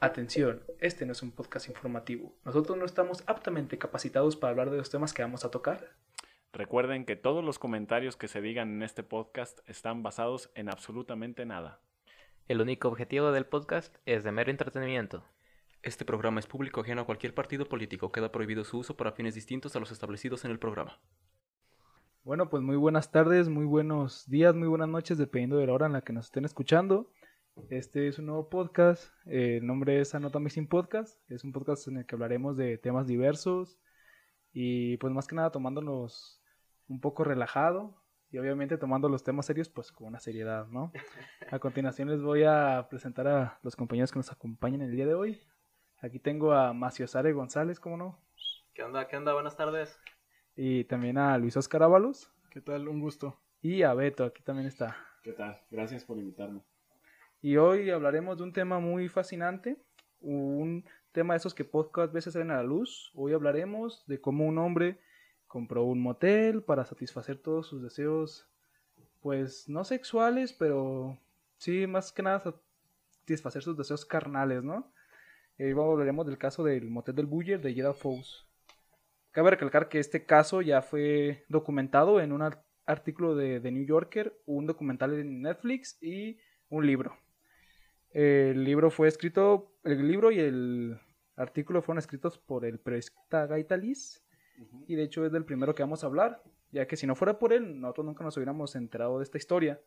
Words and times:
Atención, 0.00 0.62
este 0.78 1.06
no 1.06 1.12
es 1.12 1.24
un 1.24 1.32
podcast 1.32 1.68
informativo. 1.68 2.32
Nosotros 2.44 2.78
no 2.78 2.84
estamos 2.84 3.24
aptamente 3.26 3.78
capacitados 3.78 4.36
para 4.36 4.52
hablar 4.52 4.70
de 4.70 4.76
los 4.76 4.90
temas 4.90 5.12
que 5.12 5.22
vamos 5.22 5.44
a 5.44 5.50
tocar. 5.50 5.96
Recuerden 6.52 7.04
que 7.04 7.16
todos 7.16 7.44
los 7.44 7.58
comentarios 7.58 8.14
que 8.14 8.28
se 8.28 8.40
digan 8.40 8.70
en 8.70 8.84
este 8.84 9.02
podcast 9.02 9.58
están 9.68 10.04
basados 10.04 10.52
en 10.54 10.68
absolutamente 10.68 11.44
nada. 11.46 11.80
El 12.46 12.60
único 12.60 12.86
objetivo 12.86 13.32
del 13.32 13.46
podcast 13.46 13.96
es 14.06 14.22
de 14.22 14.30
mero 14.30 14.52
entretenimiento. 14.52 15.24
Este 15.82 16.04
programa 16.04 16.38
es 16.38 16.46
público 16.46 16.82
ajeno 16.82 17.00
a 17.00 17.06
cualquier 17.06 17.34
partido 17.34 17.68
político. 17.68 18.12
Queda 18.12 18.30
prohibido 18.30 18.62
su 18.62 18.78
uso 18.78 18.96
para 18.96 19.10
fines 19.10 19.34
distintos 19.34 19.74
a 19.74 19.80
los 19.80 19.90
establecidos 19.90 20.44
en 20.44 20.52
el 20.52 20.60
programa. 20.60 21.00
Bueno, 22.22 22.48
pues 22.50 22.62
muy 22.62 22.76
buenas 22.76 23.10
tardes, 23.10 23.48
muy 23.48 23.64
buenos 23.64 24.30
días, 24.30 24.54
muy 24.54 24.68
buenas 24.68 24.88
noches, 24.88 25.18
dependiendo 25.18 25.56
de 25.56 25.66
la 25.66 25.72
hora 25.72 25.86
en 25.86 25.92
la 25.94 26.02
que 26.02 26.12
nos 26.12 26.26
estén 26.26 26.44
escuchando. 26.44 27.10
Este 27.70 28.08
es 28.08 28.18
un 28.18 28.26
nuevo 28.26 28.48
podcast. 28.48 29.12
eh, 29.26 29.58
el 29.58 29.66
nombre 29.66 30.00
es 30.00 30.14
Anótame 30.14 30.48
sin 30.50 30.66
Podcast. 30.68 31.20
Es 31.30 31.44
un 31.44 31.52
podcast 31.52 31.86
en 31.88 31.98
el 31.98 32.06
que 32.06 32.14
hablaremos 32.14 32.56
de 32.56 32.78
temas 32.78 33.06
diversos 33.06 33.78
y 34.52 34.96
pues 34.96 35.12
más 35.12 35.26
que 35.26 35.36
nada 35.36 35.50
tomándonos 35.50 36.42
un 36.88 37.00
poco 37.00 37.24
relajado 37.24 38.02
y 38.30 38.38
obviamente 38.38 38.78
tomando 38.78 39.08
los 39.08 39.22
temas 39.22 39.46
serios 39.46 39.68
pues 39.68 39.92
con 39.92 40.06
una 40.06 40.20
seriedad, 40.20 40.66
¿no? 40.68 40.92
A 41.52 41.58
continuación 41.58 42.08
les 42.08 42.22
voy 42.22 42.44
a 42.44 42.86
presentar 42.88 43.28
a 43.28 43.58
los 43.62 43.76
compañeros 43.76 44.12
que 44.12 44.18
nos 44.18 44.32
acompañan 44.32 44.80
el 44.82 44.90
día 44.90 45.06
de 45.06 45.14
hoy. 45.14 45.42
Aquí 46.00 46.18
tengo 46.18 46.52
a 46.52 46.72
Maciosare 46.72 47.32
González, 47.32 47.80
¿cómo 47.80 47.96
no? 47.96 48.18
¿Qué 48.72 48.82
onda? 48.82 49.08
¿Qué 49.08 49.16
onda? 49.16 49.34
Buenas 49.34 49.56
tardes. 49.56 50.00
Y 50.56 50.84
también 50.84 51.18
a 51.18 51.36
Luis 51.38 51.56
Oscar 51.56 51.82
Ábalos 51.82 52.32
¿Qué 52.50 52.60
tal? 52.60 52.88
Un 52.88 53.00
gusto. 53.00 53.40
y 53.60 53.82
a 53.82 53.92
Beto, 53.94 54.24
aquí 54.24 54.42
también 54.42 54.68
está. 54.68 54.96
¿Qué 55.22 55.32
tal? 55.32 55.60
Gracias 55.70 56.04
por 56.04 56.18
invitarme. 56.18 56.62
Y 57.40 57.56
hoy 57.56 57.90
hablaremos 57.90 58.36
de 58.36 58.42
un 58.42 58.52
tema 58.52 58.80
muy 58.80 59.08
fascinante, 59.08 59.76
un 60.20 60.84
tema 61.12 61.34
de 61.34 61.38
esos 61.38 61.54
que 61.54 61.64
pocas 61.64 62.12
veces 62.12 62.32
salen 62.32 62.50
a 62.50 62.56
la 62.56 62.62
luz. 62.64 63.12
Hoy 63.14 63.32
hablaremos 63.32 64.04
de 64.06 64.20
cómo 64.20 64.46
un 64.46 64.58
hombre 64.58 64.98
compró 65.46 65.84
un 65.84 66.00
motel 66.00 66.62
para 66.62 66.84
satisfacer 66.84 67.38
todos 67.38 67.68
sus 67.68 67.80
deseos, 67.82 68.48
pues 69.20 69.68
no 69.68 69.84
sexuales, 69.84 70.52
pero 70.52 71.16
sí 71.58 71.86
más 71.86 72.12
que 72.12 72.22
nada 72.22 72.42
satisfacer 73.10 73.62
sus 73.62 73.76
deseos 73.76 74.04
carnales, 74.04 74.64
¿no? 74.64 74.92
Y 75.58 75.64
hoy 75.64 75.92
hablaremos 75.92 76.26
del 76.26 76.38
caso 76.38 76.64
del 76.64 76.90
motel 76.90 77.14
del 77.14 77.26
Buller 77.26 77.60
de 77.60 77.72
Gerald 77.72 77.96
Fowles. 77.96 78.46
Cabe 79.30 79.50
recalcar 79.50 79.88
que 79.88 80.00
este 80.00 80.24
caso 80.24 80.60
ya 80.60 80.82
fue 80.82 81.44
documentado 81.48 82.20
en 82.20 82.32
un 82.32 82.42
ar- 82.42 82.64
artículo 82.86 83.36
de 83.36 83.60
The 83.60 83.70
New 83.70 83.84
Yorker, 83.84 84.36
un 84.46 84.66
documental 84.66 85.14
en 85.14 85.42
Netflix 85.42 85.98
y 86.02 86.38
un 86.68 86.86
libro. 86.86 87.16
El 88.10 88.64
libro 88.64 88.90
fue 88.90 89.08
escrito, 89.08 89.72
el 89.84 90.08
libro 90.08 90.30
y 90.30 90.40
el 90.40 90.98
artículo 91.36 91.82
fueron 91.82 91.98
escritos 91.98 92.38
por 92.38 92.64
el 92.64 92.78
periodista 92.78 93.46
Gaitalis 93.46 94.24
y 94.86 94.94
de 94.96 95.02
hecho 95.04 95.24
es 95.24 95.32
del 95.32 95.44
primero 95.44 95.74
que 95.74 95.82
vamos 95.82 96.02
a 96.02 96.06
hablar, 96.06 96.42
ya 96.72 96.86
que 96.86 96.96
si 96.96 97.06
no 97.06 97.14
fuera 97.14 97.38
por 97.38 97.52
él, 97.52 97.80
nosotros 97.80 98.06
nunca 98.06 98.24
nos 98.24 98.36
hubiéramos 98.36 98.74
enterado 98.76 99.18
de 99.18 99.24
esta 99.24 99.38
historia. 99.38 99.80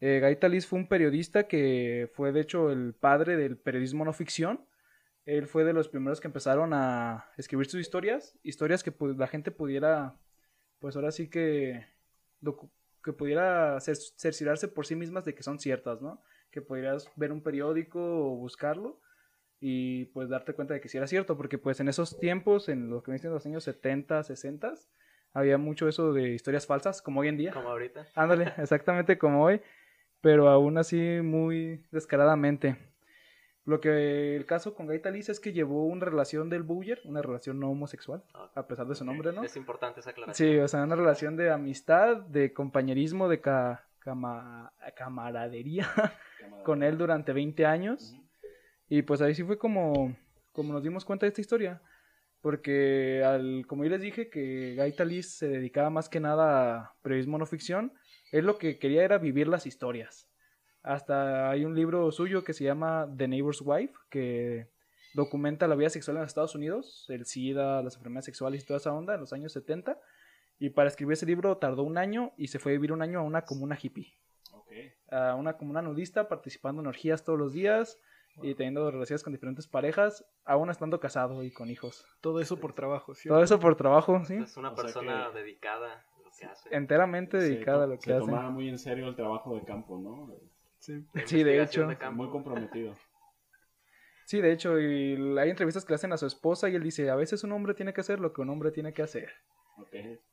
Eh, 0.00 0.18
Gaitalis 0.20 0.66
fue 0.66 0.78
un 0.78 0.88
periodista 0.88 1.48
que 1.48 2.10
fue 2.14 2.32
de 2.32 2.40
hecho 2.40 2.70
el 2.70 2.92
padre 2.94 3.36
del 3.36 3.56
periodismo 3.56 4.04
no 4.04 4.12
ficción. 4.12 4.64
Él 5.24 5.46
fue 5.46 5.64
de 5.64 5.72
los 5.72 5.88
primeros 5.88 6.20
que 6.20 6.28
empezaron 6.28 6.72
a 6.72 7.30
escribir 7.36 7.66
sus 7.66 7.80
historias, 7.80 8.38
historias 8.42 8.82
que 8.82 8.92
pues, 8.92 9.16
la 9.16 9.26
gente 9.26 9.50
pudiera, 9.50 10.16
pues 10.78 10.96
ahora 10.96 11.10
sí 11.10 11.28
que, 11.28 11.84
que 13.04 13.12
pudiera 13.12 13.76
cer- 13.76 14.12
cerciorarse 14.16 14.68
por 14.68 14.86
sí 14.86 14.96
mismas 14.96 15.24
de 15.24 15.34
que 15.34 15.42
son 15.42 15.58
ciertas, 15.58 16.00
¿no? 16.00 16.22
Que 16.50 16.62
pudieras 16.62 17.10
ver 17.16 17.32
un 17.32 17.42
periódico 17.42 18.00
o 18.00 18.36
buscarlo 18.36 19.00
y 19.60 20.06
pues 20.06 20.28
darte 20.28 20.54
cuenta 20.54 20.74
de 20.74 20.80
que 20.80 20.88
sí 20.88 20.96
era 20.98 21.06
cierto, 21.06 21.36
porque 21.36 21.58
pues 21.58 21.80
en 21.80 21.88
esos 21.88 22.18
tiempos, 22.18 22.68
en 22.68 22.90
lo 22.90 23.02
que 23.02 23.12
dicen 23.12 23.32
los 23.32 23.44
años 23.44 23.64
70, 23.64 24.22
60, 24.22 24.72
había 25.32 25.58
mucho 25.58 25.88
eso 25.88 26.12
de 26.12 26.30
historias 26.30 26.66
falsas, 26.66 27.02
como 27.02 27.20
hoy 27.20 27.28
en 27.28 27.36
día. 27.36 27.52
Como 27.52 27.68
ahorita. 27.68 28.06
Ándale, 28.14 28.52
exactamente 28.58 29.18
como 29.18 29.44
hoy, 29.44 29.60
pero 30.20 30.48
aún 30.48 30.78
así 30.78 31.20
muy 31.22 31.84
descaradamente. 31.90 32.76
Lo 33.64 33.80
que 33.80 34.34
el 34.36 34.46
caso 34.46 34.74
con 34.74 34.86
Gaita 34.86 35.10
Liz 35.10 35.28
es 35.28 35.40
que 35.40 35.52
llevó 35.52 35.84
una 35.84 36.06
relación 36.06 36.48
del 36.48 36.62
Buller, 36.62 37.02
una 37.04 37.20
relación 37.20 37.60
no 37.60 37.70
homosexual, 37.70 38.24
Ah, 38.32 38.50
a 38.54 38.66
pesar 38.66 38.86
de 38.86 38.94
su 38.94 39.04
nombre, 39.04 39.30
¿no? 39.32 39.42
Es 39.44 39.56
importante 39.56 40.00
esa 40.00 40.10
aclaración. 40.10 40.48
Sí, 40.52 40.58
o 40.58 40.68
sea, 40.68 40.84
una 40.84 40.96
relación 40.96 41.36
de 41.36 41.50
amistad, 41.50 42.16
de 42.16 42.54
compañerismo, 42.54 43.28
de 43.28 43.40
ca- 43.42 43.86
cama- 43.98 44.72
camaradería 44.96 45.88
con 46.64 46.82
él 46.82 46.98
durante 46.98 47.32
20 47.32 47.66
años. 47.66 48.14
Y 48.88 49.02
pues 49.02 49.20
ahí 49.20 49.34
sí 49.34 49.44
fue 49.44 49.58
como, 49.58 50.16
como 50.52 50.72
nos 50.72 50.82
dimos 50.82 51.04
cuenta 51.04 51.26
de 51.26 51.28
esta 51.28 51.40
historia. 51.40 51.82
Porque, 52.40 53.22
al, 53.24 53.66
como 53.66 53.84
yo 53.84 53.90
les 53.90 54.00
dije, 54.00 54.30
que 54.30 54.74
Gaita 54.76 55.04
Liz 55.04 55.36
se 55.38 55.48
dedicaba 55.48 55.90
más 55.90 56.08
que 56.08 56.20
nada 56.20 56.76
a 56.78 56.94
periodismo 57.02 57.36
no 57.36 57.46
ficción, 57.46 57.92
él 58.30 58.46
lo 58.46 58.58
que 58.58 58.78
quería 58.78 59.02
era 59.04 59.18
vivir 59.18 59.48
las 59.48 59.66
historias. 59.66 60.28
Hasta 60.82 61.50
hay 61.50 61.64
un 61.64 61.74
libro 61.74 62.10
suyo 62.12 62.44
que 62.44 62.52
se 62.54 62.64
llama 62.64 63.08
The 63.16 63.26
Neighbor's 63.26 63.60
Wife, 63.60 63.92
que 64.08 64.70
documenta 65.14 65.66
la 65.66 65.74
vida 65.74 65.90
sexual 65.90 66.16
en 66.16 66.22
los 66.22 66.30
Estados 66.30 66.54
Unidos, 66.54 67.06
el 67.08 67.26
SIDA, 67.26 67.82
las 67.82 67.96
enfermedades 67.96 68.26
sexuales 68.26 68.62
y 68.62 68.66
toda 68.66 68.78
esa 68.78 68.92
onda 68.92 69.14
en 69.14 69.20
los 69.20 69.32
años 69.32 69.52
70. 69.52 69.98
Y 70.58 70.70
para 70.70 70.88
escribir 70.88 71.12
ese 71.14 71.26
libro 71.26 71.56
tardó 71.56 71.82
un 71.84 71.98
año 71.98 72.32
y 72.36 72.48
se 72.48 72.58
fue 72.58 72.72
a 72.72 72.74
vivir 72.74 72.92
un 72.92 73.02
año 73.02 73.20
a 73.20 73.22
una 73.22 73.42
comuna 73.44 73.78
hippie 73.80 74.12
Ok. 74.52 74.72
a 75.10 75.34
una 75.36 75.56
comuna 75.56 75.82
nudista, 75.82 76.28
participando 76.28 76.80
en 76.82 76.88
orgías 76.88 77.22
todos 77.24 77.38
los 77.38 77.52
días 77.52 77.98
y 78.42 78.54
teniendo 78.54 78.88
relaciones 78.90 79.22
con 79.24 79.32
diferentes 79.32 79.66
parejas, 79.66 80.24
aún 80.44 80.70
estando 80.70 81.00
casado 81.00 81.42
y 81.42 81.50
con 81.50 81.70
hijos. 81.70 82.04
Todo 82.20 82.40
eso 82.40 82.56
por 82.58 82.72
trabajo, 82.72 83.14
¿sí? 83.14 83.28
Todo 83.28 83.42
eso 83.42 83.58
por 83.58 83.74
trabajo, 83.76 84.24
¿sí? 84.24 84.34
Es 84.36 84.56
una 84.56 84.70
O 84.70 84.74
persona 84.76 85.30
que- 85.32 85.38
dedicada 85.40 85.92
a 85.92 86.20
lo 86.22 86.30
que 86.38 86.46
hace. 86.46 86.68
Enteramente 86.74 87.40
Se 87.40 87.48
dedicada 87.48 87.84
a 87.84 87.86
lo 87.88 87.96
que 87.96 88.02
se 88.02 88.12
hace. 88.12 88.20
tomaba 88.26 88.50
muy 88.50 88.68
en 88.68 88.78
serio 88.78 89.08
el 89.08 89.16
trabajo 89.16 89.54
de 89.56 89.64
campo, 89.64 89.98
¿no? 89.98 90.32
Sí. 90.78 91.04
Sí, 91.26 91.42
de 91.42 91.62
hecho. 91.62 91.86
de. 91.88 92.10
Muy 92.10 92.28
comprometido. 92.30 92.94
Sí, 94.26 94.40
de 94.40 94.52
hecho, 94.52 94.78
y 94.78 95.16
hay 95.38 95.50
entrevistas 95.50 95.84
que 95.84 95.92
le 95.92 95.94
hacen 95.96 96.12
a 96.12 96.16
su 96.18 96.26
esposa 96.26 96.68
y 96.68 96.74
él 96.76 96.82
dice, 96.82 97.08
a 97.10 97.16
veces 97.16 97.42
un 97.44 97.52
hombre 97.52 97.74
tiene 97.74 97.92
que 97.94 98.02
hacer 98.02 98.20
lo 98.20 98.32
que 98.32 98.42
un 98.42 98.50
hombre 98.50 98.70
tiene 98.70 98.92
que 98.92 99.02
hacer. 99.02 99.30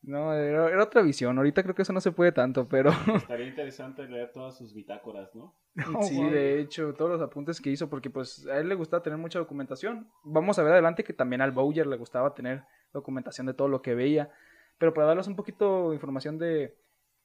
No, 0.02 0.34
era, 0.34 0.70
era 0.70 0.84
otra 0.84 1.02
visión. 1.02 1.38
Ahorita 1.38 1.64
creo 1.64 1.76
que 1.76 1.82
eso 1.82 1.94
no 1.94 2.02
se 2.02 2.12
puede 2.12 2.32
tanto, 2.32 2.68
pero 2.68 2.92
Estaría 3.16 3.48
interesante 3.48 4.08
leer 4.08 4.32
todas 4.32 4.58
sus 4.58 4.74
bitácoras, 4.74 5.34
¿no? 5.36 5.56
sí, 6.04 6.18
wow. 6.18 6.32
de 6.32 6.60
hecho, 6.60 6.94
todos 6.94 7.12
los 7.12 7.22
apuntes 7.22 7.62
que 7.62 7.70
hizo, 7.70 7.90
porque 7.90 8.10
pues 8.10 8.46
a 8.48 8.60
él 8.60 8.70
le 8.70 8.76
gustaba 8.76 9.04
tener 9.04 9.20
mucha 9.20 9.40
documentación. 9.40 10.10
Vamos 10.24 10.60
a 10.60 10.64
ver 10.64 10.74
adelante 10.74 11.04
que 11.04 11.14
también 11.14 11.42
al 11.42 11.52
Bowyer 11.52 11.88
le 11.88 11.98
gustaba 11.98 12.34
tener 12.34 12.64
documentación 12.94 13.48
de 13.48 13.54
todo 13.54 13.68
lo 13.68 13.82
que 13.82 13.96
veía. 13.96 14.32
Pero 14.78 14.94
para 14.94 15.08
darles 15.08 15.28
un 15.28 15.36
poquito 15.36 15.90
de 15.90 15.96
información 15.96 16.38
de 16.38 16.78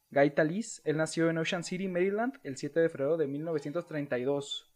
Gaita 0.09 0.43
Liz, 0.43 0.81
él 0.85 0.97
nació 0.97 1.29
en 1.29 1.37
Ocean 1.37 1.63
City, 1.63 1.87
Maryland, 1.87 2.39
el 2.43 2.57
7 2.57 2.79
de 2.79 2.89
febrero 2.89 3.17
de 3.17 3.27
1932. 3.27 4.67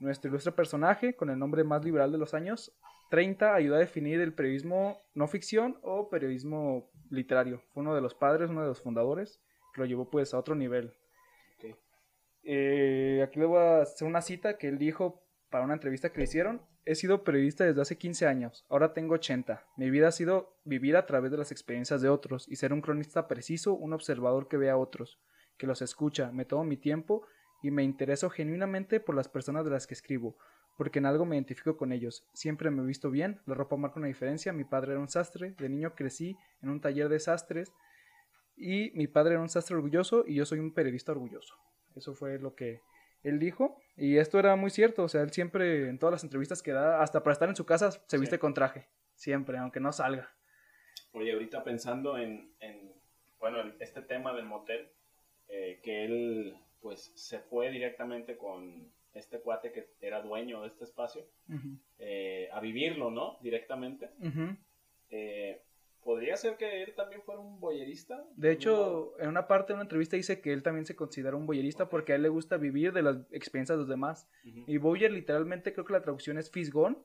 Nuestro 0.00 0.30
ilustre 0.30 0.52
personaje, 0.52 1.14
con 1.14 1.30
el 1.30 1.38
nombre 1.38 1.64
más 1.64 1.84
liberal 1.84 2.10
de 2.12 2.18
los 2.18 2.32
años 2.32 2.72
30, 3.10 3.54
ayudó 3.54 3.76
a 3.76 3.80
definir 3.80 4.20
el 4.20 4.32
periodismo 4.32 4.98
no 5.14 5.28
ficción 5.28 5.78
o 5.82 6.08
periodismo 6.08 6.90
literario. 7.10 7.62
Fue 7.72 7.82
uno 7.82 7.94
de 7.94 8.00
los 8.00 8.14
padres, 8.14 8.50
uno 8.50 8.62
de 8.62 8.68
los 8.68 8.80
fundadores, 8.80 9.40
que 9.74 9.82
lo 9.82 9.86
llevó 9.86 10.08
pues 10.08 10.32
a 10.32 10.38
otro 10.38 10.54
nivel. 10.54 10.94
Eh, 12.42 13.22
aquí 13.22 13.38
le 13.38 13.46
voy 13.46 13.58
a 13.58 13.82
hacer 13.82 14.08
una 14.08 14.22
cita 14.22 14.56
que 14.56 14.68
él 14.68 14.78
dijo 14.78 15.22
para 15.50 15.64
una 15.64 15.74
entrevista 15.74 16.10
que 16.10 16.18
le 16.18 16.24
hicieron. 16.24 16.62
He 16.86 16.94
sido 16.94 17.24
periodista 17.24 17.64
desde 17.64 17.82
hace 17.82 17.98
15 17.98 18.26
años, 18.26 18.64
ahora 18.70 18.94
tengo 18.94 19.14
80. 19.14 19.66
Mi 19.76 19.90
vida 19.90 20.08
ha 20.08 20.12
sido 20.12 20.56
vivir 20.64 20.96
a 20.96 21.04
través 21.04 21.30
de 21.30 21.36
las 21.36 21.52
experiencias 21.52 22.00
de 22.00 22.08
otros 22.08 22.48
y 22.48 22.56
ser 22.56 22.72
un 22.72 22.80
cronista 22.80 23.28
preciso, 23.28 23.74
un 23.74 23.92
observador 23.92 24.48
que 24.48 24.56
ve 24.56 24.70
a 24.70 24.78
otros, 24.78 25.20
que 25.58 25.66
los 25.66 25.82
escucha, 25.82 26.32
me 26.32 26.46
tomo 26.46 26.64
mi 26.64 26.78
tiempo 26.78 27.26
y 27.62 27.70
me 27.70 27.84
intereso 27.84 28.30
genuinamente 28.30 28.98
por 28.98 29.14
las 29.14 29.28
personas 29.28 29.64
de 29.66 29.70
las 29.72 29.86
que 29.86 29.92
escribo, 29.92 30.38
porque 30.76 30.98
en 30.98 31.06
algo 31.06 31.24
me 31.26 31.36
identifico 31.36 31.76
con 31.76 31.92
ellos. 31.92 32.24
Siempre 32.32 32.70
me 32.70 32.82
he 32.82 32.86
visto 32.86 33.10
bien, 33.10 33.40
la 33.46 33.54
ropa 33.54 33.76
marca 33.76 33.98
una 33.98 34.06
diferencia, 34.08 34.52
mi 34.52 34.64
padre 34.64 34.92
era 34.92 35.00
un 35.00 35.08
sastre, 35.08 35.52
de 35.58 35.68
niño 35.68 35.94
crecí 35.94 36.36
en 36.62 36.70
un 36.70 36.80
taller 36.80 37.08
de 37.08 37.20
sastres 37.20 37.72
y 38.56 38.90
mi 38.94 39.06
padre 39.06 39.32
era 39.34 39.42
un 39.42 39.48
sastre 39.48 39.76
orgulloso 39.76 40.24
y 40.26 40.34
yo 40.34 40.44
soy 40.46 40.58
un 40.58 40.72
periodista 40.74 41.12
orgulloso. 41.12 41.54
Eso 41.96 42.14
fue 42.14 42.38
lo 42.38 42.54
que 42.54 42.80
él 43.22 43.38
dijo. 43.38 43.76
Y 43.96 44.16
esto 44.18 44.38
era 44.38 44.54
muy 44.56 44.70
cierto. 44.70 45.02
O 45.04 45.08
sea, 45.08 45.22
él 45.22 45.30
siempre, 45.30 45.88
en 45.88 45.98
todas 45.98 46.12
las 46.12 46.24
entrevistas 46.24 46.62
que 46.62 46.72
da, 46.72 47.02
hasta 47.02 47.22
para 47.22 47.32
estar 47.32 47.48
en 47.48 47.56
su 47.56 47.66
casa, 47.66 47.90
se 47.90 48.00
Sí. 48.06 48.18
viste 48.18 48.38
con 48.38 48.54
traje. 48.54 48.86
Siempre, 49.14 49.58
aunque 49.58 49.80
no 49.80 49.92
salga. 49.92 50.30
Oye, 51.12 51.32
ahorita 51.32 51.64
pensando 51.64 52.16
en, 52.16 52.54
en, 52.60 52.92
bueno, 53.38 53.60
en 53.60 53.74
este 53.80 54.02
tema 54.02 54.32
del 54.34 54.46
motel, 54.46 54.88
eh, 55.48 55.80
que 55.82 56.04
él 56.04 56.56
pues 56.80 57.12
se 57.14 57.40
fue 57.40 57.70
directamente 57.70 58.38
con 58.38 58.90
este 59.14 59.40
cuate 59.40 59.72
que 59.72 59.88
era 60.00 60.22
dueño 60.22 60.62
de 60.62 60.68
este 60.68 60.84
espacio 60.84 61.26
eh, 61.98 62.48
a 62.52 62.60
vivirlo, 62.60 63.10
¿no? 63.10 63.38
Directamente. 63.42 64.10
Eh, 65.10 65.62
¿Podría 66.02 66.36
ser 66.36 66.56
que 66.56 66.82
él 66.82 66.94
también 66.94 67.20
fuera 67.22 67.40
un 67.40 67.60
boyerista? 67.60 68.24
De 68.34 68.52
hecho, 68.52 69.12
en 69.20 69.28
una 69.28 69.46
parte 69.46 69.68
de 69.68 69.74
una 69.74 69.82
entrevista 69.82 70.16
dice 70.16 70.40
que 70.40 70.52
él 70.52 70.62
también 70.62 70.86
se 70.86 70.96
considera 70.96 71.36
un 71.36 71.46
boyerista 71.46 71.90
porque 71.90 72.12
a 72.12 72.16
él 72.16 72.22
le 72.22 72.30
gusta 72.30 72.56
vivir 72.56 72.92
de 72.92 73.02
las 73.02 73.16
experiencias 73.32 73.76
de 73.76 73.82
los 73.82 73.88
demás. 73.88 74.26
Y 74.42 74.78
boyer 74.78 75.12
literalmente 75.12 75.72
creo 75.72 75.84
que 75.84 75.92
la 75.92 76.02
traducción 76.02 76.38
es 76.38 76.50
fisgón 76.50 77.04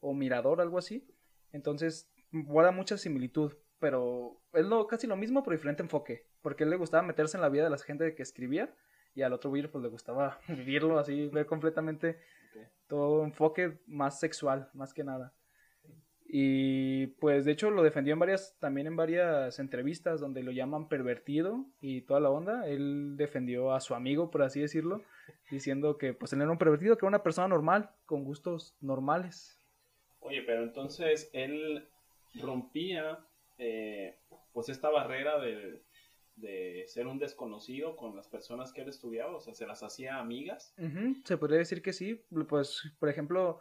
o 0.00 0.14
mirador, 0.14 0.60
algo 0.60 0.78
así. 0.78 1.04
Entonces, 1.52 2.12
guarda 2.30 2.70
mucha 2.70 2.96
similitud, 2.96 3.54
pero 3.80 4.40
es 4.52 4.66
lo, 4.66 4.86
casi 4.86 5.08
lo 5.08 5.16
mismo, 5.16 5.42
pero 5.42 5.56
diferente 5.56 5.82
enfoque. 5.82 6.26
Porque 6.40 6.62
a 6.62 6.66
él 6.66 6.70
le 6.70 6.76
gustaba 6.76 7.02
meterse 7.02 7.36
en 7.36 7.40
la 7.40 7.48
vida 7.48 7.64
de 7.64 7.70
la 7.70 7.78
gente 7.78 8.14
que 8.14 8.22
escribía 8.22 8.72
y 9.18 9.22
al 9.22 9.32
otro 9.32 9.50
boyer 9.50 9.68
pues 9.68 9.82
le 9.82 9.88
gustaba 9.88 10.38
vivirlo 10.48 10.96
así, 10.98 11.26
ver 11.28 11.46
completamente 11.46 12.20
Ok. 12.54 12.62
todo 12.86 13.24
enfoque 13.24 13.78
más 13.86 14.20
sexual, 14.20 14.70
más 14.74 14.94
que 14.94 15.02
nada. 15.02 15.32
Y 16.30 17.08
pues 17.20 17.44
de 17.44 17.52
hecho 17.52 17.70
lo 17.70 17.82
defendió 17.82 18.12
en 18.12 18.18
varias, 18.20 18.54
también 18.60 18.86
en 18.86 18.96
varias 18.96 19.58
entrevistas 19.58 20.20
donde 20.20 20.42
lo 20.42 20.52
llaman 20.52 20.86
pervertido 20.88 21.64
y 21.80 22.02
toda 22.02 22.20
la 22.20 22.30
onda. 22.30 22.68
Él 22.68 23.16
defendió 23.16 23.72
a 23.72 23.80
su 23.80 23.94
amigo, 23.94 24.30
por 24.30 24.42
así 24.42 24.60
decirlo, 24.60 25.02
diciendo 25.50 25.98
que 25.98 26.12
pues 26.14 26.32
él 26.32 26.42
era 26.42 26.50
un 26.50 26.58
pervertido, 26.58 26.96
que 26.96 27.06
era 27.06 27.08
una 27.08 27.22
persona 27.22 27.48
normal, 27.48 27.90
con 28.06 28.24
gustos 28.24 28.76
normales. 28.80 29.58
Oye, 30.20 30.42
pero 30.42 30.62
entonces 30.62 31.30
él 31.32 31.88
rompía 32.34 33.18
eh, 33.56 34.16
pues 34.52 34.68
esta 34.68 34.90
barrera 34.90 35.40
de, 35.40 35.82
de 36.40 36.84
ser 36.86 37.06
un 37.06 37.18
desconocido 37.18 37.96
con 37.96 38.16
las 38.16 38.28
personas 38.28 38.72
que 38.72 38.82
él 38.82 38.88
estudiaba, 38.88 39.36
o 39.36 39.40
sea, 39.40 39.54
se 39.54 39.66
las 39.66 39.82
hacía 39.82 40.18
amigas. 40.18 40.74
Se 41.24 41.36
podría 41.36 41.58
decir 41.58 41.82
que 41.82 41.92
sí. 41.92 42.24
Pues, 42.48 42.82
por 42.98 43.08
ejemplo, 43.08 43.60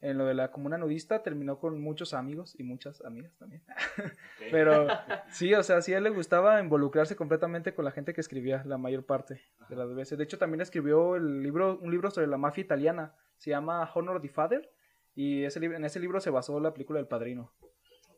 en 0.00 0.18
lo 0.18 0.26
de 0.26 0.34
la 0.34 0.50
comuna 0.50 0.78
nudista 0.78 1.22
terminó 1.22 1.58
con 1.58 1.80
muchos 1.80 2.14
amigos 2.14 2.54
y 2.58 2.62
muchas 2.62 3.02
amigas 3.04 3.34
también. 3.38 3.62
Pero 4.50 4.88
sí, 5.30 5.54
o 5.54 5.62
sea, 5.62 5.80
sí 5.80 5.94
a 5.94 5.98
él 5.98 6.04
le 6.04 6.10
gustaba 6.10 6.60
involucrarse 6.60 7.16
completamente 7.16 7.74
con 7.74 7.84
la 7.84 7.92
gente 7.92 8.12
que 8.12 8.20
escribía 8.20 8.62
la 8.64 8.78
mayor 8.78 9.04
parte 9.04 9.42
de 9.68 9.76
las 9.76 9.94
veces. 9.94 10.18
De 10.18 10.24
hecho, 10.24 10.38
también 10.38 10.60
escribió 10.60 11.16
el 11.16 11.42
libro, 11.42 11.78
un 11.80 11.90
libro 11.90 12.10
sobre 12.10 12.26
la 12.26 12.38
mafia 12.38 12.62
italiana. 12.62 13.14
Se 13.38 13.50
llama 13.50 13.90
Honor 13.94 14.20
the 14.20 14.28
Father. 14.28 14.70
Y 15.14 15.44
ese, 15.44 15.64
en 15.64 15.84
ese 15.84 15.98
libro 15.98 16.20
se 16.20 16.28
basó 16.28 16.60
la 16.60 16.74
película 16.74 16.98
del 16.98 17.08
padrino. 17.08 17.52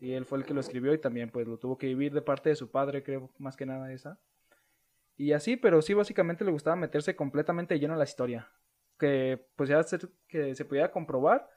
Y 0.00 0.12
él 0.12 0.24
fue 0.24 0.38
el 0.38 0.44
que 0.44 0.54
lo 0.54 0.60
escribió 0.60 0.92
y 0.94 0.98
también 0.98 1.30
pues 1.30 1.46
lo 1.46 1.58
tuvo 1.58 1.76
que 1.76 1.88
vivir 1.88 2.12
de 2.12 2.22
parte 2.22 2.50
de 2.50 2.56
su 2.56 2.70
padre, 2.70 3.02
creo, 3.02 3.30
más 3.38 3.56
que 3.56 3.66
nada 3.66 3.92
esa. 3.92 4.18
Y 5.16 5.32
así, 5.32 5.56
pero 5.56 5.82
sí, 5.82 5.94
básicamente 5.94 6.44
le 6.44 6.52
gustaba 6.52 6.76
meterse 6.76 7.16
completamente 7.16 7.78
lleno 7.78 7.94
en 7.94 7.98
la 7.98 8.04
historia. 8.04 8.48
Que 8.98 9.46
pues 9.56 9.68
ya 9.68 9.82
se, 9.82 9.98
que 10.28 10.54
se 10.54 10.64
pudiera 10.64 10.92
comprobar 10.92 11.48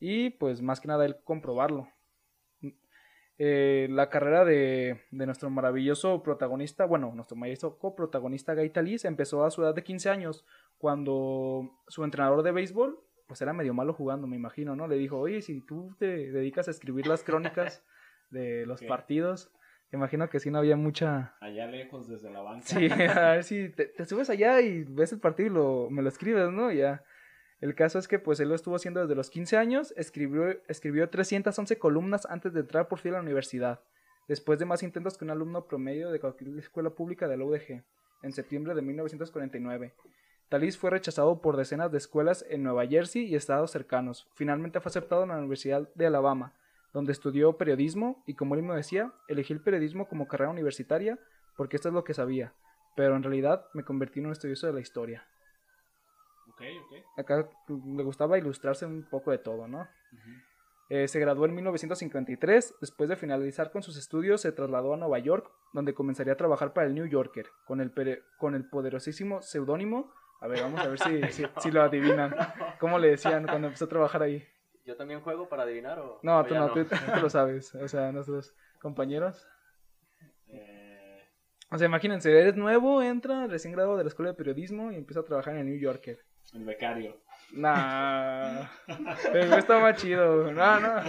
y 0.00 0.30
pues 0.30 0.60
más 0.62 0.80
que 0.80 0.88
nada 0.88 1.06
él 1.06 1.16
comprobarlo. 1.24 1.88
Eh, 3.38 3.86
la 3.90 4.08
carrera 4.08 4.44
de, 4.44 5.02
de 5.10 5.26
nuestro 5.26 5.50
maravilloso 5.50 6.22
protagonista, 6.22 6.86
bueno, 6.86 7.12
nuestro 7.14 7.36
maravilloso 7.36 7.78
coprotagonista 7.78 8.54
Gaitalis 8.54 9.04
empezó 9.04 9.44
a 9.44 9.50
su 9.50 9.62
edad 9.62 9.74
de 9.74 9.84
15 9.84 10.08
años, 10.08 10.44
cuando 10.78 11.70
su 11.86 12.02
entrenador 12.02 12.42
de 12.42 12.52
béisbol, 12.52 12.98
pues 13.26 13.40
era 13.42 13.52
medio 13.52 13.74
malo 13.74 13.92
jugando, 13.92 14.26
me 14.26 14.36
imagino, 14.36 14.76
¿no? 14.76 14.86
Le 14.86 14.96
dijo, 14.96 15.18
oye, 15.18 15.42
si 15.42 15.60
tú 15.60 15.94
te 15.98 16.30
dedicas 16.30 16.68
a 16.68 16.70
escribir 16.70 17.06
las 17.06 17.22
crónicas 17.22 17.84
de 18.30 18.66
los 18.66 18.82
partidos, 18.82 19.50
imagino 19.92 20.28
que 20.28 20.40
sí 20.40 20.50
no 20.50 20.58
había 20.58 20.76
mucha... 20.76 21.34
Allá 21.40 21.66
lejos, 21.66 22.08
desde 22.08 22.30
la 22.30 22.40
banca. 22.40 22.66
Sí, 22.66 22.88
a 22.90 23.32
ver 23.32 23.44
si 23.44 23.68
te, 23.70 23.86
te 23.86 24.04
subes 24.04 24.30
allá 24.30 24.60
y 24.60 24.84
ves 24.84 25.12
el 25.12 25.20
partido 25.20 25.48
y 25.48 25.52
lo, 25.52 25.90
me 25.90 26.02
lo 26.02 26.08
escribes, 26.08 26.50
¿no? 26.50 26.70
Y 26.70 26.78
Ya. 26.78 27.04
El 27.60 27.74
caso 27.74 27.98
es 27.98 28.06
que 28.06 28.18
pues 28.18 28.38
él 28.40 28.50
lo 28.50 28.54
estuvo 28.54 28.76
haciendo 28.76 29.00
desde 29.00 29.14
los 29.14 29.30
15 29.30 29.56
años, 29.56 29.94
escribió, 29.96 30.50
escribió 30.68 31.08
311 31.08 31.78
columnas 31.78 32.26
antes 32.26 32.52
de 32.52 32.60
entrar 32.60 32.86
por 32.86 32.98
fin 32.98 33.12
a 33.12 33.16
la 33.16 33.22
universidad, 33.22 33.80
después 34.28 34.58
de 34.58 34.66
más 34.66 34.82
intentos 34.82 35.16
que 35.16 35.24
un 35.24 35.30
alumno 35.30 35.66
promedio 35.66 36.10
de 36.10 36.20
cualquier 36.20 36.58
escuela 36.58 36.90
pública 36.90 37.28
de 37.28 37.38
la 37.38 37.44
UDG, 37.46 37.82
en 38.22 38.32
septiembre 38.32 38.74
de 38.74 38.82
1949. 38.82 39.94
Talis 40.48 40.78
fue 40.78 40.90
rechazado 40.90 41.40
por 41.40 41.56
decenas 41.56 41.90
de 41.90 41.98
escuelas 41.98 42.44
en 42.48 42.62
Nueva 42.62 42.86
Jersey 42.86 43.24
y 43.24 43.34
estados 43.34 43.72
cercanos. 43.72 44.28
Finalmente 44.34 44.80
fue 44.80 44.90
aceptado 44.90 45.24
en 45.24 45.30
la 45.30 45.38
Universidad 45.38 45.88
de 45.94 46.06
Alabama, 46.06 46.52
donde 46.92 47.12
estudió 47.12 47.56
periodismo 47.56 48.22
y 48.26 48.34
como 48.34 48.54
él 48.54 48.62
mismo 48.62 48.74
decía, 48.74 49.12
elegí 49.28 49.52
el 49.52 49.60
periodismo 49.60 50.08
como 50.08 50.28
carrera 50.28 50.50
universitaria 50.50 51.18
porque 51.56 51.76
esto 51.76 51.88
es 51.88 51.94
lo 51.94 52.04
que 52.04 52.14
sabía, 52.14 52.52
pero 52.94 53.16
en 53.16 53.22
realidad 53.22 53.66
me 53.74 53.82
convertí 53.82 54.20
en 54.20 54.26
un 54.26 54.32
estudioso 54.32 54.66
de 54.66 54.74
la 54.74 54.80
historia. 54.80 55.26
Acá 57.16 57.48
le 57.68 58.02
gustaba 58.02 58.38
ilustrarse 58.38 58.86
un 58.86 59.02
poco 59.02 59.30
de 59.30 59.38
todo, 59.38 59.66
¿no? 59.66 59.88
Eh, 60.88 61.08
se 61.08 61.18
graduó 61.18 61.46
en 61.46 61.54
1953, 61.54 62.76
después 62.80 63.08
de 63.08 63.16
finalizar 63.16 63.72
con 63.72 63.82
sus 63.82 63.96
estudios 63.96 64.40
se 64.40 64.52
trasladó 64.52 64.94
a 64.94 64.96
Nueva 64.96 65.18
York, 65.18 65.50
donde 65.72 65.94
comenzaría 65.94 66.34
a 66.34 66.36
trabajar 66.36 66.72
para 66.72 66.86
el 66.86 66.94
New 66.94 67.06
Yorker, 67.06 67.48
con 67.66 67.80
el, 67.80 67.92
con 68.38 68.54
el 68.54 68.68
poderosísimo 68.68 69.42
seudónimo, 69.42 70.12
a 70.40 70.46
ver, 70.48 70.60
vamos 70.62 70.80
a 70.80 70.88
ver 70.88 70.98
si, 70.98 71.22
si, 71.32 71.44
si 71.60 71.70
lo 71.70 71.82
adivinan, 71.82 72.34
¿cómo 72.80 72.98
le 72.98 73.08
decían 73.10 73.46
cuando 73.46 73.68
empezó 73.68 73.86
a 73.86 73.88
trabajar 73.88 74.22
ahí? 74.22 74.46
¿Yo 74.84 74.96
también 74.96 75.20
juego 75.20 75.48
para 75.48 75.64
adivinar 75.64 75.98
o...? 75.98 76.20
No, 76.22 76.38
o 76.38 76.44
tú 76.44 76.54
no, 76.54 76.72
tú, 76.72 76.84
tú 76.84 76.94
lo 77.22 77.28
sabes, 77.30 77.74
o 77.74 77.88
sea, 77.88 78.12
nuestros 78.12 78.54
compañeros. 78.80 79.46
Eh, 80.48 81.22
O 81.70 81.78
sea, 81.78 81.86
imagínense, 81.86 82.30
eres 82.30 82.56
nuevo, 82.56 83.02
entra 83.02 83.46
recién 83.48 83.72
graduado 83.72 83.98
de 83.98 84.04
la 84.04 84.08
escuela 84.08 84.30
de 84.30 84.36
periodismo 84.36 84.92
y 84.92 84.96
empieza 84.96 85.20
a 85.20 85.24
trabajar 85.24 85.54
en 85.54 85.60
el 85.60 85.66
New 85.66 85.78
Yorker. 85.78 86.18
el 86.54 86.64
becario. 86.64 87.20
Nah, 87.52 88.66
pero 89.32 89.56
está 89.56 89.78
más 89.80 89.96
chido. 90.00 90.52
No, 90.52 90.80
no. 90.80 91.02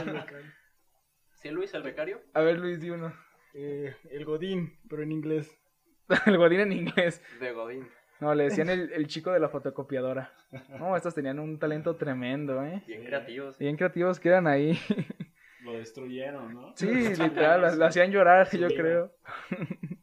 ¿Sí, 1.35 1.49
Luis, 1.49 1.73
el 1.73 1.83
becario? 1.83 2.21
A 2.33 2.41
ver, 2.41 2.57
Luis, 2.59 2.79
di 2.79 2.89
uno. 2.89 3.13
Eh, 3.53 3.95
el 4.09 4.25
Godín, 4.25 4.79
pero 4.89 5.03
en 5.03 5.11
inglés. 5.11 5.55
El 6.25 6.37
godín 6.37 6.61
en 6.61 6.71
inglés. 6.71 7.21
De 7.39 7.51
Godín. 7.53 7.87
No, 8.19 8.33
le 8.33 8.45
decían 8.45 8.69
el, 8.69 8.91
el 8.93 9.07
chico 9.07 9.31
de 9.31 9.39
la 9.39 9.49
fotocopiadora. 9.49 10.31
No, 10.79 10.95
estos 10.95 11.13
tenían 11.13 11.39
un 11.39 11.59
talento 11.59 11.95
tremendo, 11.95 12.63
¿eh? 12.63 12.83
Bien 12.87 13.03
creativos. 13.05 13.57
Bien 13.57 13.75
creativos 13.75 14.19
que 14.19 14.29
eran 14.29 14.47
ahí. 14.47 14.77
Lo 15.63 15.73
destruyeron, 15.73 16.53
¿no? 16.53 16.73
Sí, 16.75 16.87
literal, 16.87 17.61
la, 17.61 17.75
la 17.75 17.87
hacían 17.87 18.11
llorar, 18.11 18.49
yo 18.55 18.67
creo. 18.69 19.13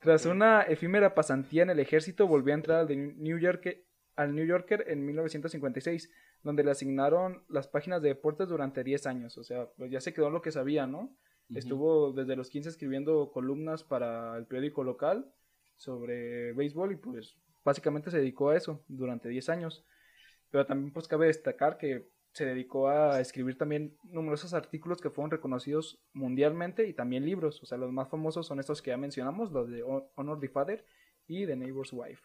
Tras 0.00 0.26
una 0.26 0.62
efímera 0.62 1.14
pasantía 1.14 1.62
en 1.62 1.70
el 1.70 1.80
ejército, 1.80 2.26
volvió 2.26 2.52
a 2.52 2.56
entrar 2.56 2.80
al, 2.80 2.88
de 2.88 2.96
New 2.96 3.38
York, 3.38 3.78
al 4.16 4.34
New 4.34 4.44
Yorker 4.44 4.84
en 4.88 5.04
1956, 5.06 6.10
donde 6.42 6.62
le 6.62 6.70
asignaron 6.70 7.42
las 7.48 7.68
páginas 7.68 8.02
de 8.02 8.08
deportes 8.08 8.48
durante 8.48 8.84
10 8.84 9.06
años. 9.06 9.38
O 9.38 9.44
sea, 9.44 9.66
pues 9.76 9.90
ya 9.90 10.00
se 10.00 10.12
quedó 10.12 10.26
en 10.26 10.34
lo 10.34 10.42
que 10.42 10.52
sabía, 10.52 10.86
¿no? 10.86 11.16
Estuvo 11.54 12.12
desde 12.12 12.36
los 12.36 12.50
15 12.50 12.68
escribiendo 12.68 13.30
columnas 13.32 13.84
para 13.84 14.36
el 14.36 14.46
periódico 14.46 14.82
local 14.82 15.32
sobre 15.76 16.52
béisbol 16.52 16.92
y 16.92 16.96
pues 16.96 17.38
básicamente 17.64 18.10
se 18.10 18.18
dedicó 18.18 18.50
a 18.50 18.56
eso 18.56 18.82
durante 18.88 19.28
10 19.28 19.48
años. 19.48 19.84
Pero 20.50 20.66
también 20.66 20.92
pues 20.92 21.08
cabe 21.08 21.26
destacar 21.26 21.78
que 21.78 22.08
se 22.32 22.44
dedicó 22.44 22.88
a 22.88 23.20
escribir 23.20 23.56
también 23.56 23.96
numerosos 24.02 24.54
artículos 24.54 25.00
que 25.00 25.10
fueron 25.10 25.30
reconocidos 25.30 26.00
mundialmente 26.12 26.86
y 26.86 26.92
también 26.92 27.24
libros. 27.24 27.62
O 27.62 27.66
sea, 27.66 27.78
los 27.78 27.92
más 27.92 28.08
famosos 28.08 28.46
son 28.46 28.58
estos 28.60 28.82
que 28.82 28.90
ya 28.90 28.96
mencionamos, 28.96 29.52
los 29.52 29.68
de 29.70 29.82
Hon- 29.84 30.04
Honor 30.16 30.40
the 30.40 30.48
Father 30.48 30.84
y 31.26 31.46
The 31.46 31.56
Neighbor's 31.56 31.92
Wife. 31.92 32.22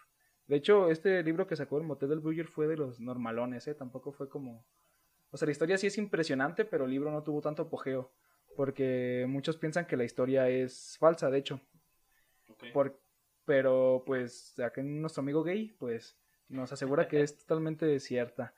De 0.48 0.56
hecho, 0.56 0.90
este 0.90 1.22
libro 1.22 1.46
que 1.46 1.56
sacó 1.56 1.78
el 1.78 1.84
Motel 1.84 2.10
del 2.10 2.20
Bugger 2.22 2.48
fue 2.48 2.68
de 2.68 2.76
los 2.76 3.00
normalones, 3.00 3.68
¿eh? 3.68 3.76
Tampoco 3.76 4.12
fue 4.12 4.28
como... 4.30 4.66
O 5.32 5.38
sea, 5.38 5.46
la 5.46 5.52
historia 5.52 5.78
sí 5.78 5.86
es 5.86 5.98
impresionante, 6.00 6.66
pero 6.66 6.86
el 6.86 6.92
libro 6.92 7.12
no 7.12 7.22
tuvo 7.22 7.40
tanto 7.42 7.62
apogeo. 7.64 8.12
Porque 8.56 9.26
muchos 9.30 9.58
piensan 9.58 9.86
que 9.86 9.96
la 9.96 10.06
historia 10.06 10.50
es 10.50 10.98
falsa, 11.00 11.30
de 11.30 11.38
hecho. 11.38 11.62
Por- 12.74 13.00
pero 13.50 14.04
pues 14.06 14.60
acá 14.60 14.84
nuestro 14.84 15.22
amigo 15.22 15.42
gay 15.42 15.76
pues 15.80 16.16
nos 16.50 16.72
asegura 16.72 17.08
que 17.08 17.24
es 17.24 17.36
totalmente 17.36 18.00
cierta. 18.00 18.54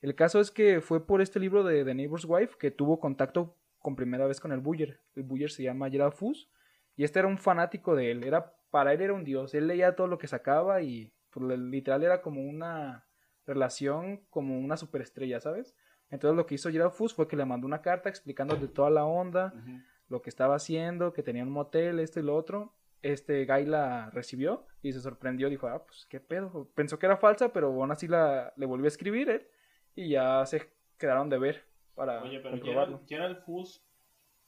El 0.00 0.16
caso 0.16 0.40
es 0.40 0.50
que 0.50 0.80
fue 0.80 1.06
por 1.06 1.22
este 1.22 1.38
libro 1.38 1.62
de 1.62 1.84
The 1.84 1.94
Neighbor's 1.94 2.24
Wife 2.24 2.56
que 2.58 2.72
tuvo 2.72 2.98
contacto 2.98 3.54
con 3.78 3.94
primera 3.94 4.26
vez 4.26 4.40
con 4.40 4.50
el 4.50 4.58
Buller. 4.58 4.98
El 5.14 5.22
Buller 5.22 5.48
se 5.48 5.62
llama 5.62 5.88
Gerald 5.90 6.14
Fus 6.14 6.50
y 6.96 7.04
este 7.04 7.20
era 7.20 7.28
un 7.28 7.38
fanático 7.38 7.94
de 7.94 8.10
él. 8.10 8.24
Era 8.24 8.52
para 8.72 8.92
él 8.92 9.02
era 9.02 9.12
un 9.12 9.22
dios. 9.22 9.54
Él 9.54 9.68
leía 9.68 9.94
todo 9.94 10.08
lo 10.08 10.18
que 10.18 10.26
sacaba 10.26 10.82
y 10.82 11.12
pues, 11.30 11.56
literal 11.56 12.02
era 12.02 12.20
como 12.20 12.42
una 12.42 13.06
relación 13.46 14.24
como 14.28 14.58
una 14.58 14.76
superestrella, 14.76 15.38
¿sabes? 15.38 15.76
Entonces 16.10 16.36
lo 16.36 16.46
que 16.46 16.56
hizo 16.56 16.68
Gerald 16.68 16.94
Fus 16.94 17.14
fue 17.14 17.28
que 17.28 17.36
le 17.36 17.44
mandó 17.44 17.68
una 17.68 17.80
carta 17.80 18.08
explicando 18.08 18.56
de 18.56 18.66
toda 18.66 18.90
la 18.90 19.04
onda 19.04 19.54
lo 20.08 20.20
que 20.20 20.30
estaba 20.30 20.56
haciendo, 20.56 21.12
que 21.12 21.22
tenía 21.22 21.44
un 21.44 21.52
motel, 21.52 22.00
esto 22.00 22.18
y 22.18 22.24
lo 22.24 22.34
otro. 22.34 22.74
Este 23.02 23.44
guy 23.46 23.66
la 23.66 24.10
recibió 24.10 24.66
y 24.80 24.92
se 24.92 25.00
sorprendió, 25.00 25.48
dijo, 25.50 25.66
ah, 25.68 25.84
pues 25.84 26.06
qué 26.06 26.20
pedo. 26.20 26.70
Pensó 26.74 26.98
que 26.98 27.06
era 27.06 27.16
falsa, 27.16 27.52
pero 27.52 27.66
aún 27.68 27.90
así 27.90 28.06
la, 28.08 28.52
le 28.56 28.66
volvió 28.66 28.84
a 28.86 28.88
escribir 28.88 29.28
él 29.28 29.46
y 29.94 30.10
ya 30.10 30.46
se 30.46 30.70
quedaron 30.98 31.28
de 31.28 31.38
ver 31.38 31.64
para 31.94 32.22
Oye, 32.22 32.38
pero. 32.40 32.62
Gerald, 32.62 33.06
Gerald 33.08 33.38
Fus, 33.44 33.84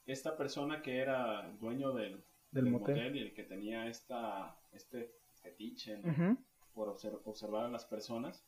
esta 0.06 0.37
persona 0.37 0.80
que 0.82 0.99
era 0.99 1.50
dueño 1.58 1.92
del, 1.92 2.25
Del 2.52 2.64
del 2.64 2.73
motel. 2.73 2.96
motel. 2.96 3.16
y 3.16 3.20
el 3.23 3.34
que 3.34 3.42
tenía 3.42 3.87
esta, 3.88 4.56
este 4.73 5.14
fetiche 5.42 6.00
por 6.73 6.88
obser- 6.88 7.20
observar 7.25 7.64
a 7.66 7.68
las 7.68 7.84
personas, 7.84 8.46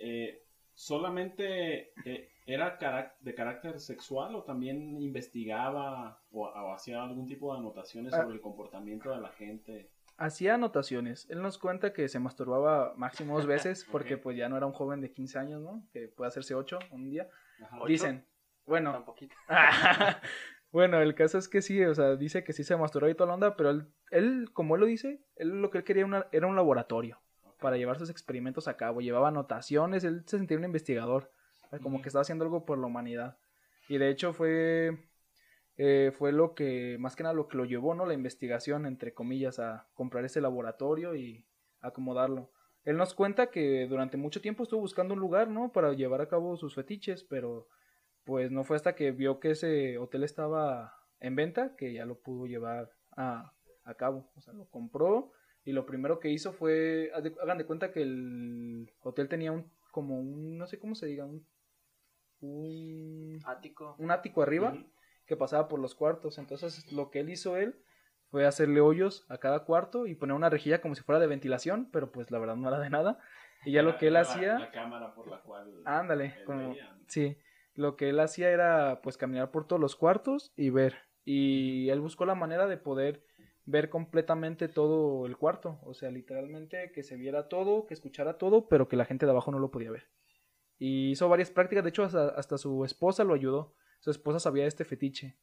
eh, 0.00 0.44
¿Solamente 0.74 1.92
eh, 2.04 2.30
era 2.48 2.78
de 3.20 3.34
carácter 3.34 3.78
sexual 3.78 4.34
o 4.34 4.42
también 4.42 5.00
investigaba 5.00 6.20
o, 6.32 6.46
o 6.48 6.72
hacía 6.74 7.02
algún 7.02 7.26
tipo 7.26 7.52
de 7.52 7.60
anotaciones 7.60 8.12
Ah. 8.14 8.22
sobre 8.22 8.36
el 8.36 8.40
comportamiento 8.40 9.10
de 9.10 9.20
la 9.20 9.28
gente? 9.30 9.90
Hacía 10.16 10.54
anotaciones. 10.54 11.28
Él 11.30 11.40
nos 11.42 11.58
cuenta 11.58 11.92
que 11.92 12.08
se 12.08 12.18
masturbaba 12.18 12.94
máximo 12.96 13.36
dos 13.36 13.46
veces 13.46 13.84
porque 13.92 14.16
pues 14.18 14.36
ya 14.36 14.48
no 14.48 14.56
era 14.56 14.66
un 14.66 14.72
joven 14.72 15.00
de 15.00 15.12
15 15.12 15.38
años, 15.38 15.62
¿no? 15.62 15.84
Que 15.92 16.08
puede 16.08 16.28
hacerse 16.28 16.54
8 16.54 16.78
un 16.90 17.04
día. 17.04 17.28
Dicen. 17.86 18.24
Bueno, 18.66 19.04
bueno, 20.72 21.00
el 21.00 21.14
caso 21.14 21.38
es 21.38 21.48
que 21.48 21.62
sí, 21.62 21.82
o 21.84 21.94
sea, 21.94 22.16
dice 22.16 22.44
que 22.44 22.52
sí 22.52 22.64
se 22.64 22.76
masturbaba 22.76 23.10
y 23.10 23.14
toda 23.14 23.28
la 23.28 23.34
onda, 23.34 23.56
pero 23.56 23.70
él, 23.70 23.86
él 24.10 24.50
como 24.52 24.74
él 24.74 24.80
lo 24.82 24.86
dice, 24.86 25.22
él 25.36 25.60
lo 25.62 25.70
que 25.70 25.78
él 25.78 25.84
quería 25.84 26.04
una- 26.04 26.26
era 26.32 26.46
un 26.46 26.56
laboratorio 26.56 27.20
para 27.60 27.76
llevar 27.76 27.98
sus 27.98 28.10
experimentos 28.10 28.68
a 28.68 28.76
cabo. 28.76 29.00
Llevaba 29.00 29.28
anotaciones, 29.28 30.04
él 30.04 30.22
se 30.26 30.36
sentía 30.38 30.58
un 30.58 30.64
investigador, 30.64 31.30
como 31.82 32.02
que 32.02 32.08
estaba 32.08 32.22
haciendo 32.22 32.44
algo 32.44 32.64
por 32.64 32.78
la 32.78 32.86
humanidad. 32.86 33.38
Y 33.88 33.98
de 33.98 34.10
hecho 34.10 34.32
fue, 34.32 34.98
eh, 35.76 36.12
fue 36.16 36.32
lo 36.32 36.54
que, 36.54 36.96
más 36.98 37.16
que 37.16 37.22
nada 37.22 37.34
lo 37.34 37.48
que 37.48 37.56
lo 37.56 37.64
llevó, 37.64 37.94
¿no? 37.94 38.06
La 38.06 38.14
investigación, 38.14 38.86
entre 38.86 39.14
comillas, 39.14 39.58
a 39.58 39.88
comprar 39.94 40.24
ese 40.24 40.40
laboratorio 40.40 41.14
y 41.14 41.46
acomodarlo. 41.80 42.50
Él 42.84 42.96
nos 42.96 43.14
cuenta 43.14 43.50
que 43.50 43.86
durante 43.86 44.16
mucho 44.16 44.40
tiempo 44.40 44.62
estuvo 44.62 44.80
buscando 44.80 45.14
un 45.14 45.20
lugar, 45.20 45.48
¿no? 45.48 45.72
Para 45.72 45.92
llevar 45.92 46.20
a 46.20 46.28
cabo 46.28 46.56
sus 46.56 46.74
fetiches, 46.74 47.24
pero 47.24 47.68
pues 48.24 48.50
no 48.50 48.64
fue 48.64 48.76
hasta 48.76 48.94
que 48.94 49.10
vio 49.10 49.40
que 49.40 49.52
ese 49.52 49.98
hotel 49.98 50.24
estaba 50.24 50.94
en 51.20 51.34
venta 51.34 51.74
que 51.76 51.92
ya 51.92 52.06
lo 52.06 52.20
pudo 52.20 52.46
llevar 52.46 52.90
a, 53.16 53.52
a 53.84 53.94
cabo. 53.94 54.30
O 54.36 54.40
sea, 54.40 54.54
lo 54.54 54.66
compró 54.66 55.32
y 55.64 55.72
lo 55.72 55.84
primero 55.84 56.18
que 56.18 56.30
hizo 56.30 56.52
fue, 56.52 57.10
hagan 57.42 57.58
de 57.58 57.66
cuenta 57.66 57.92
que 57.92 58.00
el 58.00 58.90
hotel 59.00 59.28
tenía 59.28 59.52
un, 59.52 59.70
como 59.90 60.18
un, 60.18 60.56
no 60.56 60.66
sé 60.66 60.78
cómo 60.78 60.94
se 60.94 61.06
diga, 61.06 61.26
un, 61.26 61.46
un, 62.40 63.40
Ático. 63.44 63.94
un 63.98 64.10
ático 64.10 64.42
arriba 64.42 64.76
que 65.26 65.36
pasaba 65.36 65.68
por 65.68 65.80
los 65.80 65.94
cuartos. 65.94 66.38
Entonces 66.38 66.90
lo 66.92 67.10
que 67.10 67.20
él 67.20 67.30
hizo 67.30 67.56
él 67.56 67.76
fue 68.30 68.46
hacerle 68.46 68.80
hoyos 68.80 69.26
a 69.28 69.38
cada 69.38 69.64
cuarto 69.64 70.06
y 70.06 70.14
poner 70.14 70.34
una 70.36 70.50
rejilla 70.50 70.80
como 70.80 70.94
si 70.94 71.02
fuera 71.02 71.20
de 71.20 71.26
ventilación, 71.26 71.88
pero 71.92 72.12
pues 72.12 72.30
la 72.30 72.38
verdad 72.38 72.56
no 72.56 72.68
era 72.68 72.78
de 72.78 72.90
nada. 72.90 73.18
Y 73.64 73.72
ya 73.72 73.82
lo 73.82 73.96
que 73.96 74.08
él 74.08 74.16
hacía... 74.16 74.54
La, 74.54 74.58
la 74.60 74.70
cámara 74.70 75.14
por 75.14 75.28
la 75.28 75.40
cual. 75.40 75.82
Ándale, 75.84 76.34
sí, 77.08 77.36
lo 77.74 77.96
que 77.96 78.10
él 78.10 78.20
hacía 78.20 78.50
era 78.50 79.00
pues 79.02 79.16
caminar 79.16 79.50
por 79.50 79.66
todos 79.66 79.80
los 79.80 79.96
cuartos 79.96 80.52
y 80.56 80.70
ver. 80.70 80.96
Y 81.24 81.90
él 81.90 82.00
buscó 82.00 82.24
la 82.24 82.34
manera 82.34 82.66
de 82.66 82.76
poder 82.76 83.22
ver 83.68 83.90
completamente 83.90 84.66
todo 84.68 85.26
el 85.26 85.36
cuarto, 85.36 85.78
o 85.82 85.92
sea, 85.92 86.10
literalmente 86.10 86.90
que 86.90 87.02
se 87.02 87.16
viera 87.16 87.48
todo, 87.48 87.86
que 87.86 87.92
escuchara 87.92 88.38
todo, 88.38 88.66
pero 88.66 88.88
que 88.88 88.96
la 88.96 89.04
gente 89.04 89.26
de 89.26 89.32
abajo 89.32 89.50
no 89.50 89.58
lo 89.58 89.70
podía 89.70 89.90
ver. 89.90 90.06
Y 90.78 91.10
hizo 91.10 91.28
varias 91.28 91.50
prácticas, 91.50 91.84
de 91.84 91.90
hecho 91.90 92.04
hasta, 92.04 92.28
hasta 92.28 92.58
su 92.58 92.84
esposa 92.84 93.24
lo 93.24 93.34
ayudó. 93.34 93.74
Su 94.00 94.10
esposa 94.10 94.38
sabía 94.38 94.62
de 94.62 94.68
este 94.68 94.84
fetiche. 94.84 95.36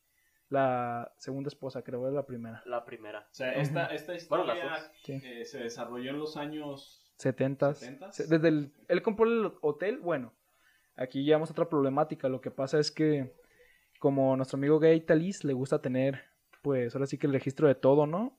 La 0.50 1.12
segunda 1.18 1.48
esposa, 1.48 1.82
creo, 1.82 2.04
era 2.08 2.16
la 2.16 2.26
primera. 2.26 2.62
La 2.66 2.86
primera. 2.86 3.20
O 3.32 3.34
sea, 3.34 3.54
esta, 3.54 3.88
esta 3.88 4.14
Bueno, 4.30 4.46
historia 4.46 4.66
las 4.66 4.82
dos. 4.84 4.92
Sí. 5.04 5.14
eh, 5.24 5.46
se 5.46 5.60
desarrolló 5.60 6.12
en 6.12 6.20
los 6.20 6.38
años. 6.38 7.02
70 7.18 7.74
¿Setentas? 7.76 8.30
Desde 8.30 8.48
el, 8.50 8.74
él 8.90 9.02
compró 9.02 9.26
el 9.26 9.54
hotel, 9.62 10.00
bueno, 10.00 10.34
aquí 10.96 11.24
llevamos 11.24 11.50
otra 11.50 11.68
problemática. 11.70 12.30
Lo 12.30 12.42
que 12.42 12.52
pasa 12.52 12.78
es 12.80 12.92
que, 12.92 13.34
como 14.00 14.36
nuestro 14.36 14.58
amigo 14.58 14.80
Gay 14.80 15.02
Talis 15.02 15.44
le 15.46 15.54
gusta 15.54 15.82
tener, 15.82 16.22
pues 16.62 16.94
ahora 16.94 17.08
sí 17.08 17.18
que 17.18 17.28
el 17.28 17.34
registro 17.34 17.68
de 17.68 17.76
todo, 17.76 18.06
¿no? 18.06 18.38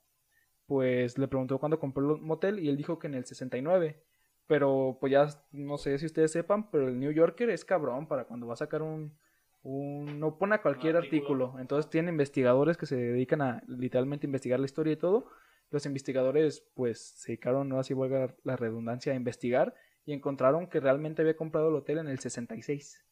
Pues 0.67 1.17
le 1.19 1.27
preguntó 1.29 1.59
cuándo 1.59 1.79
compró 1.79 2.17
el 2.17 2.21
motel 2.21 2.59
y 2.59 2.69
él 2.69 2.77
dijo 2.77 2.99
que 2.99 3.07
en 3.07 3.15
el 3.15 3.25
69. 3.25 4.03
Pero 4.47 4.97
pues 5.01 5.11
ya 5.13 5.29
no 5.53 5.77
sé 5.79 5.99
si 5.99 6.07
ustedes 6.07 6.31
sepan, 6.33 6.71
pero 6.71 6.89
el 6.89 6.99
New 7.01 7.11
Yorker 7.13 7.51
es 7.51 7.65
cabrón 7.65 8.07
para 8.07 8.25
cuando 8.25 8.47
va 8.47 8.55
a 8.55 8.57
sacar 8.57 8.83
un. 8.83 9.17
un 9.63 10.21
no 10.21 10.39
pone 10.39 10.55
a 10.55 10.63
cualquier 10.63 10.97
artículo. 10.97 11.47
artículo. 11.47 11.61
Entonces 11.61 11.91
tiene 11.91 12.11
investigadores 12.11 12.77
que 12.77 12.87
se 12.87 12.97
dedican 12.97 13.43
a 13.43 13.63
literalmente 13.67 14.27
investigar 14.27 14.61
la 14.61 14.67
historia 14.67 14.93
y 14.93 14.97
todo 14.97 15.27
los 15.71 15.85
investigadores 15.85 16.65
pues 16.75 17.01
se 17.01 17.33
dedicaron, 17.33 17.69
no 17.69 17.81
así 17.81 17.93
valga 17.93 18.37
la 18.45 18.55
redundancia, 18.55 19.13
a 19.13 19.17
investigar 19.17 19.75
y 20.05 20.13
encontraron 20.13 20.69
que 20.69 20.79
realmente 20.79 21.23
había 21.23 21.37
comprado 21.37 21.71
el 21.71 21.75
hotel 21.75 21.99
en 21.99 22.07
el 22.07 22.21
66. 22.21 23.05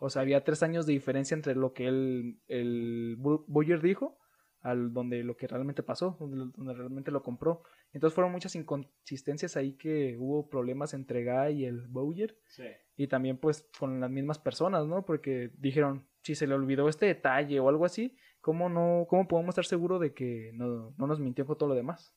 O 0.00 0.08
sea, 0.08 0.22
había 0.22 0.42
tres 0.42 0.62
años 0.62 0.86
de 0.86 0.94
diferencia 0.94 1.34
entre 1.34 1.54
lo 1.54 1.74
que 1.74 1.86
el 1.88 3.16
Bu- 3.18 3.44
Boyer 3.46 3.82
dijo 3.82 4.18
al 4.62 4.92
donde 4.92 5.22
lo 5.22 5.36
que 5.36 5.46
realmente 5.46 5.82
pasó, 5.82 6.16
donde, 6.18 6.74
realmente 6.74 7.10
lo 7.10 7.22
compró. 7.22 7.62
Entonces 7.92 8.14
fueron 8.14 8.32
muchas 8.32 8.54
inconsistencias 8.54 9.56
ahí 9.56 9.74
que 9.74 10.16
hubo 10.18 10.48
problemas 10.48 10.94
entre 10.94 11.24
Guy 11.24 11.62
y 11.62 11.64
el 11.64 11.86
Boyer 11.86 12.36
Sí. 12.48 12.64
y 12.96 13.06
también 13.06 13.38
pues 13.38 13.68
con 13.78 14.00
las 14.00 14.10
mismas 14.10 14.38
personas, 14.38 14.86
¿no? 14.86 15.04
Porque 15.04 15.50
dijeron, 15.58 16.06
si 16.22 16.34
se 16.34 16.46
le 16.46 16.54
olvidó 16.54 16.88
este 16.88 17.06
detalle 17.06 17.60
o 17.60 17.68
algo 17.68 17.84
así, 17.84 18.16
¿cómo 18.40 18.68
no, 18.68 19.06
cómo 19.08 19.26
podemos 19.28 19.52
estar 19.52 19.64
seguros 19.64 20.00
de 20.00 20.12
que 20.12 20.50
no, 20.54 20.92
no 20.98 21.06
nos 21.06 21.20
mintió 21.20 21.46
con 21.46 21.56
todo 21.56 21.70
lo 21.70 21.74
demás? 21.74 22.14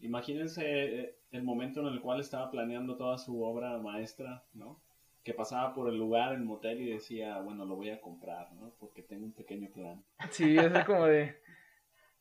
Imagínense 0.00 0.64
eh, 0.66 1.18
el 1.30 1.44
momento 1.44 1.80
en 1.80 1.86
el 1.86 2.00
cual 2.00 2.20
estaba 2.20 2.50
planeando 2.50 2.96
toda 2.96 3.18
su 3.18 3.42
obra 3.42 3.78
maestra, 3.78 4.44
¿no? 4.52 4.82
Que 5.22 5.32
pasaba 5.32 5.72
por 5.74 5.88
el 5.88 5.96
lugar, 5.96 6.34
el 6.34 6.42
motel, 6.42 6.80
y 6.80 6.90
decía, 6.90 7.38
bueno, 7.40 7.64
lo 7.64 7.76
voy 7.76 7.90
a 7.90 8.00
comprar, 8.00 8.52
¿no? 8.54 8.74
Porque 8.80 9.02
tengo 9.02 9.24
un 9.24 9.32
pequeño 9.32 9.70
plan. 9.70 10.04
Sí, 10.30 10.56
es 10.58 10.84
como 10.84 11.06
de, 11.06 11.36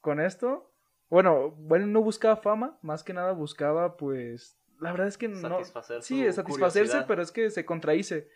con 0.01 0.19
esto, 0.19 0.73
bueno, 1.09 1.51
bueno, 1.51 1.87
no 1.87 2.01
buscaba 2.01 2.37
fama, 2.37 2.77
más 2.81 3.03
que 3.03 3.13
nada 3.13 3.31
buscaba 3.33 3.97
pues, 3.97 4.57
la 4.79 4.91
verdad 4.91 5.07
es 5.07 5.17
que 5.17 5.27
no, 5.27 5.59
Satisfacer 5.59 6.01
sí, 6.01 6.31
satisfacerse, 6.31 6.79
curiosidad. 6.79 7.05
pero 7.07 7.21
es 7.21 7.31
que 7.31 7.49
se 7.49 7.65
contradice, 7.65 8.27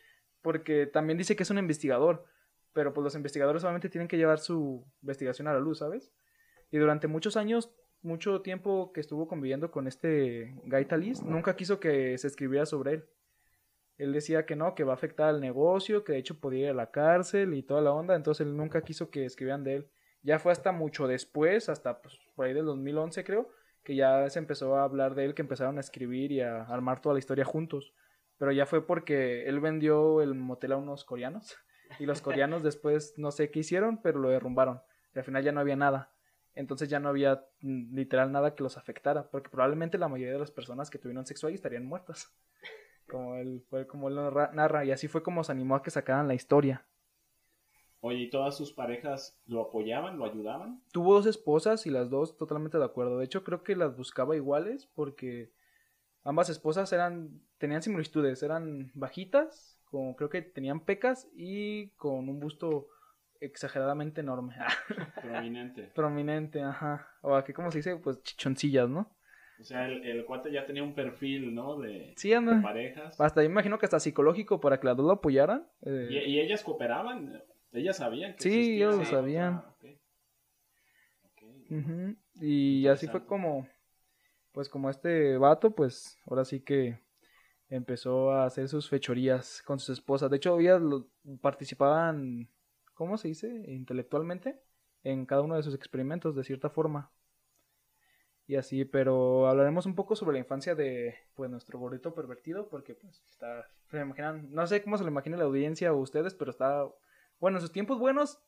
porque 0.41 0.85
también 0.85 1.17
dice 1.17 1.35
que 1.35 1.43
es 1.43 1.49
un 1.49 1.57
investigador, 1.57 2.25
pero 2.73 2.93
pues 2.93 3.03
los 3.03 3.15
investigadores 3.15 3.61
solamente 3.61 3.89
tienen 3.89 4.07
que 4.07 4.17
llevar 4.17 4.39
su 4.39 4.85
investigación 5.01 5.47
a 5.47 5.53
la 5.53 5.59
luz, 5.59 5.79
¿sabes? 5.79 6.13
Y 6.69 6.77
durante 6.77 7.07
muchos 7.07 7.37
años, 7.37 7.73
mucho 8.01 8.41
tiempo 8.41 8.91
que 8.93 8.99
estuvo 8.99 9.27
conviviendo 9.27 9.71
con 9.71 9.87
este 9.87 10.53
Guy 10.65 10.85
Talis, 10.85 11.23
nunca 11.23 11.55
quiso 11.55 11.79
que 11.79 12.17
se 12.17 12.27
escribiera 12.27 12.65
sobre 12.65 12.93
él. 12.93 13.05
Él 13.97 14.11
decía 14.11 14.45
que 14.45 14.57
no, 14.57 14.75
que 14.75 14.83
va 14.83 14.91
a 14.91 14.95
afectar 14.95 15.29
al 15.29 15.39
negocio, 15.39 16.03
que 16.03 16.11
de 16.13 16.19
hecho 16.19 16.39
podía 16.39 16.65
ir 16.65 16.69
a 16.71 16.73
la 16.73 16.91
cárcel 16.91 17.53
y 17.53 17.63
toda 17.63 17.81
la 17.81 17.93
onda, 17.93 18.15
entonces 18.15 18.45
él 18.45 18.55
nunca 18.57 18.81
quiso 18.81 19.09
que 19.09 19.25
escribieran 19.25 19.63
de 19.63 19.75
él. 19.77 19.89
Ya 20.25 20.39
fue 20.39 20.51
hasta 20.51 20.71
mucho 20.71 21.07
después, 21.07 21.69
hasta 21.69 22.01
pues, 22.01 22.19
por 22.33 22.47
ahí 22.47 22.53
del 22.53 22.65
2011 22.65 23.23
creo, 23.23 23.47
que 23.83 23.95
ya 23.95 24.27
se 24.31 24.39
empezó 24.39 24.75
a 24.75 24.83
hablar 24.83 25.13
de 25.13 25.23
él, 25.23 25.35
que 25.35 25.43
empezaron 25.43 25.77
a 25.77 25.81
escribir 25.81 26.31
y 26.31 26.41
a 26.41 26.63
armar 26.63 26.99
toda 26.99 27.13
la 27.13 27.19
historia 27.19 27.45
juntos. 27.45 27.93
Pero 28.39 28.51
ya 28.51 28.65
fue 28.65 28.87
porque 28.87 29.47
él 29.47 29.59
vendió 29.59 30.23
el 30.23 30.33
motel 30.33 30.71
a 30.71 30.77
unos 30.77 31.05
coreanos 31.05 31.55
y 31.99 32.07
los 32.07 32.21
coreanos 32.21 32.63
después 32.63 33.13
no 33.17 33.29
sé 33.29 33.51
qué 33.51 33.59
hicieron, 33.59 34.01
pero 34.01 34.17
lo 34.17 34.29
derrumbaron. 34.29 34.81
Y 35.13 35.19
al 35.19 35.25
final 35.25 35.43
ya 35.43 35.51
no 35.51 35.59
había 35.59 35.75
nada. 35.75 36.11
Entonces 36.55 36.89
ya 36.89 36.99
no 36.99 37.09
había 37.09 37.45
mm, 37.61 37.95
literal 37.95 38.31
nada 38.31 38.55
que 38.55 38.63
los 38.63 38.77
afectara, 38.77 39.29
porque 39.29 39.51
probablemente 39.51 39.99
la 39.99 40.07
mayoría 40.07 40.33
de 40.33 40.39
las 40.39 40.51
personas 40.51 40.89
que 40.89 40.97
tuvieron 40.97 41.27
sexo 41.27 41.45
ahí 41.45 41.53
estarían 41.53 41.85
muertas. 41.85 42.35
Como 43.07 43.35
él, 43.35 43.63
fue 43.69 43.85
como 43.85 44.07
él 44.07 44.15
narra, 44.15 44.49
narra, 44.53 44.85
y 44.85 44.91
así 44.91 45.07
fue 45.07 45.21
como 45.21 45.43
se 45.43 45.51
animó 45.51 45.75
a 45.75 45.83
que 45.83 45.91
sacaran 45.91 46.27
la 46.27 46.33
historia. 46.33 46.83
Oye, 48.07 48.19
¿y 48.19 48.29
todas 48.29 48.55
sus 48.55 48.71
parejas 48.71 49.35
lo 49.47 49.61
apoyaban, 49.61 50.19
lo 50.19 50.25
ayudaban? 50.25 50.79
Tuvo 50.91 51.15
dos 51.15 51.25
esposas 51.25 51.87
y 51.87 51.89
las 51.89 52.11
dos 52.11 52.37
totalmente 52.37 52.77
de 52.77 52.85
acuerdo. 52.85 53.17
De 53.17 53.25
hecho, 53.25 53.43
creo 53.43 53.63
que 53.63 53.75
las 53.75 53.97
buscaba 53.97 54.35
iguales 54.35 54.85
porque 54.93 55.51
ambas 56.23 56.49
esposas 56.49 56.93
eran 56.93 57.41
tenían 57.57 57.81
similitudes, 57.81 58.43
eran 58.43 58.91
bajitas, 58.93 59.79
con, 59.85 60.13
creo 60.13 60.29
que 60.29 60.43
tenían 60.43 60.81
pecas 60.81 61.27
y 61.35 61.89
con 61.97 62.29
un 62.29 62.39
busto 62.39 62.89
exageradamente 63.39 64.21
enorme, 64.21 64.55
Prominente. 65.23 65.83
prominente, 65.95 66.61
ajá. 66.61 67.07
O 67.21 67.33
aquí 67.35 67.53
como 67.53 67.71
se 67.71 67.79
dice, 67.79 67.95
pues 67.97 68.21
chichoncillas, 68.21 68.87
¿no? 68.87 69.09
O 69.59 69.63
sea, 69.63 69.85
el, 69.87 70.03
el 70.05 70.25
cuate 70.25 70.51
ya 70.51 70.65
tenía 70.65 70.83
un 70.83 70.93
perfil, 70.93 71.55
¿no? 71.55 71.79
De, 71.79 72.13
Sí, 72.17 72.29
de 72.29 72.39
parejas. 72.61 73.19
Hasta 73.19 73.41
yo 73.41 73.49
imagino 73.49 73.79
que 73.79 73.85
hasta 73.85 73.99
psicológico 73.99 74.59
para 74.59 74.79
que 74.79 74.87
las 74.87 74.97
dos 74.97 75.05
lo 75.05 75.13
apoyaran. 75.13 75.65
eh, 75.81 76.07
¿Y, 76.11 76.17
y 76.17 76.39
ellas 76.41 76.61
cooperaban? 76.63 77.41
¿Ellas 77.75 77.97
sabían 77.97 78.35
que 78.35 78.43
Sí, 78.43 78.49
existía 78.59 78.75
ellos 78.87 78.97
lo 78.97 79.05
sabían. 79.05 79.63
Y 82.35 82.87
así 82.87 83.07
fue 83.07 83.25
como, 83.25 83.67
pues 84.51 84.69
como 84.69 84.89
este 84.89 85.37
vato, 85.37 85.71
pues 85.71 86.17
ahora 86.27 86.45
sí 86.45 86.61
que 86.61 86.99
empezó 87.69 88.31
a 88.31 88.45
hacer 88.45 88.67
sus 88.67 88.89
fechorías 88.89 89.61
con 89.63 89.79
sus 89.79 89.97
esposas. 89.97 90.29
De 90.29 90.37
hecho, 90.37 90.59
ellas 90.59 90.81
lo- 90.81 91.07
participaban, 91.41 92.49
¿cómo 92.93 93.17
se 93.17 93.29
dice? 93.29 93.47
Intelectualmente 93.67 94.59
en 95.03 95.25
cada 95.25 95.41
uno 95.41 95.55
de 95.55 95.63
sus 95.63 95.75
experimentos, 95.75 96.35
de 96.35 96.43
cierta 96.43 96.69
forma. 96.69 97.11
Y 98.47 98.57
así, 98.57 98.85
pero 98.85 99.47
hablaremos 99.47 99.87
un 99.87 99.95
poco 99.95 100.15
sobre 100.15 100.33
la 100.33 100.39
infancia 100.39 100.75
de 100.75 101.15
pues 101.33 101.49
nuestro 101.49 101.79
gordito 101.79 102.13
pervertido, 102.13 102.69
porque 102.69 102.93
pues 102.93 103.23
está, 103.27 103.67
se 103.89 103.99
imaginan, 103.99 104.51
no 104.51 104.67
sé 104.67 104.83
cómo 104.83 104.97
se 104.97 105.03
lo 105.03 105.09
imagina 105.09 105.37
la 105.37 105.45
audiencia 105.45 105.91
o 105.93 105.97
ustedes, 105.97 106.35
pero 106.35 106.51
está, 106.51 106.87
bueno, 107.39 107.57
en 107.57 107.61
sus 107.61 107.71
tiempos 107.71 107.99
buenos 107.99 108.41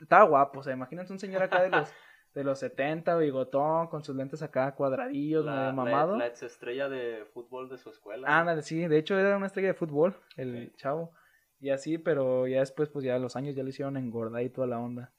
estaba 0.00 0.24
guapo, 0.24 0.60
o 0.60 0.62
sea, 0.62 0.72
imagínense 0.72 1.12
un 1.12 1.18
señor 1.18 1.42
acá 1.42 1.62
de 1.62 1.70
los 1.70 1.88
de 2.34 2.42
los 2.42 2.58
70, 2.58 3.16
bigotón, 3.16 3.86
con 3.86 4.02
sus 4.02 4.16
lentes 4.16 4.42
acá 4.42 4.74
cuadradillos, 4.74 5.46
medio 5.46 5.72
mamado. 5.72 6.16
La, 6.16 6.26
ex 6.26 6.42
estrella 6.42 6.88
de 6.88 7.24
fútbol 7.32 7.68
de 7.68 7.78
su 7.78 7.90
escuela. 7.90 8.26
Ah, 8.28 8.60
sí, 8.60 8.86
de 8.88 8.98
hecho 8.98 9.16
era 9.18 9.36
una 9.36 9.46
estrella 9.46 9.68
de 9.68 9.74
fútbol, 9.74 10.16
el 10.36 10.74
chavo. 10.76 11.12
Y 11.60 11.70
así, 11.70 11.96
pero 11.96 12.46
ya 12.48 12.60
después, 12.60 12.88
pues 12.88 13.04
ya 13.04 13.18
los 13.18 13.36
años 13.36 13.54
ya 13.54 13.62
le 13.62 13.70
hicieron 13.70 13.96
engordar 13.96 14.42
y 14.42 14.50
toda 14.50 14.66
la 14.66 14.80
onda. 14.80 15.14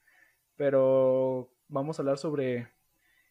Pero 0.57 1.53
vamos 1.69 1.97
a 1.97 2.01
hablar 2.01 2.17
sobre 2.17 2.69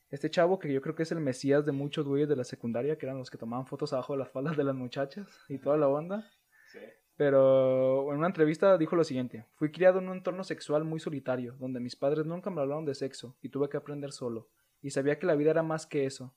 este 0.09 0.31
chavo 0.31 0.59
que 0.59 0.73
yo 0.73 0.81
creo 0.81 0.95
que 0.95 1.03
es 1.03 1.13
el 1.13 1.21
mesías 1.21 1.67
de 1.67 1.73
muchos 1.73 2.07
güeyes 2.07 2.29
de 2.29 2.37
la 2.37 2.45
secundaria, 2.45 2.97
que 2.97 3.05
eran 3.05 3.19
los 3.19 3.31
que 3.31 3.39
tomaban 3.39 3.67
fotos 3.67 3.93
abajo 3.93 4.15
de 4.15 4.21
las 4.21 4.31
faldas 4.31 4.57
de 4.57 4.65
las 4.65 4.75
muchachas 4.75 5.29
y 5.49 5.59
toda 5.59 5.77
la 5.77 5.89
onda. 5.89 6.27
Sí. 6.73 6.81
Pero 7.17 8.11
en 8.13 8.19
una 8.19 8.27
entrevista 8.27 8.77
dijo 8.77 8.97
lo 8.97 9.05
siguiente, 9.05 9.47
fui 9.55 9.71
criado 9.71 10.01
en 10.01 10.09
un 10.09 10.17
entorno 10.17 10.43
sexual 10.43 10.85
muy 10.85 10.99
solitario, 10.99 11.55
donde 11.61 11.79
mis 11.79 11.95
padres 11.95 12.27
nunca 12.27 12.51
me 12.51 12.61
hablaron 12.61 12.85
de 12.85 12.95
sexo 12.95 13.37
y 13.41 13.51
tuve 13.51 13.69
que 13.69 13.77
aprender 13.77 14.13
solo. 14.13 14.49
Y 14.83 14.91
sabía 14.91 15.19
que 15.19 15.27
la 15.27 15.37
vida 15.37 15.51
era 15.51 15.63
más 15.63 15.87
que 15.87 16.07
eso. 16.07 16.35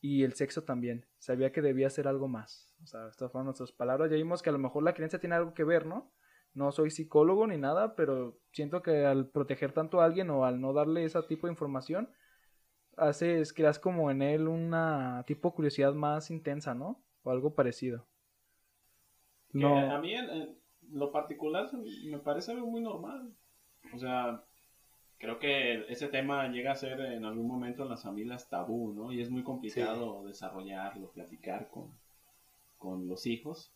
Y 0.00 0.24
el 0.24 0.32
sexo 0.34 0.64
también. 0.64 1.06
Sabía 1.18 1.52
que 1.52 1.62
debía 1.62 1.90
ser 1.90 2.08
algo 2.08 2.28
más. 2.28 2.74
O 2.82 2.86
sea, 2.86 3.08
estas 3.08 3.30
fueron 3.30 3.46
nuestras 3.46 3.72
palabras. 3.72 4.10
Ya 4.10 4.16
vimos 4.16 4.42
que 4.42 4.50
a 4.50 4.52
lo 4.52 4.58
mejor 4.58 4.82
la 4.82 4.94
creencia 4.94 5.18
tiene 5.18 5.36
algo 5.36 5.54
que 5.54 5.64
ver, 5.64 5.86
¿no? 5.86 6.12
No 6.54 6.72
soy 6.72 6.90
psicólogo 6.90 7.46
ni 7.46 7.58
nada, 7.58 7.94
pero 7.96 8.38
siento 8.52 8.82
que 8.82 9.04
al 9.04 9.28
proteger 9.28 9.72
tanto 9.72 10.00
a 10.00 10.06
alguien 10.06 10.30
o 10.30 10.44
al 10.44 10.60
no 10.60 10.72
darle 10.72 11.04
ese 11.04 11.22
tipo 11.24 11.46
de 11.46 11.52
información, 11.52 12.10
haces, 12.96 13.52
creas 13.52 13.78
como 13.78 14.10
en 14.10 14.22
él 14.22 14.48
una 14.48 15.22
tipo 15.26 15.50
de 15.50 15.54
curiosidad 15.54 15.92
más 15.92 16.30
intensa, 16.30 16.74
¿no? 16.74 17.04
O 17.22 17.30
algo 17.30 17.54
parecido. 17.54 18.06
A 19.94 19.98
mí 19.98 20.12
en, 20.14 20.28
en 20.30 20.56
lo 20.92 21.10
particular 21.12 21.68
me 22.04 22.18
parece 22.18 22.52
algo 22.52 22.66
muy 22.70 22.80
normal. 22.80 23.32
O 23.92 23.98
sea, 23.98 24.42
creo 25.18 25.38
que 25.38 25.84
ese 25.88 26.08
tema 26.08 26.48
llega 26.48 26.72
a 26.72 26.76
ser 26.76 27.00
en 27.00 27.24
algún 27.24 27.46
momento 27.48 27.82
en 27.84 27.88
las 27.88 28.02
familias 28.02 28.48
tabú, 28.48 28.92
¿no? 28.92 29.12
Y 29.12 29.20
es 29.20 29.30
muy 29.30 29.42
complicado 29.42 30.24
desarrollarlo, 30.24 31.10
platicar 31.12 31.68
con, 31.68 31.90
con 32.78 33.08
los 33.08 33.26
hijos. 33.26 33.72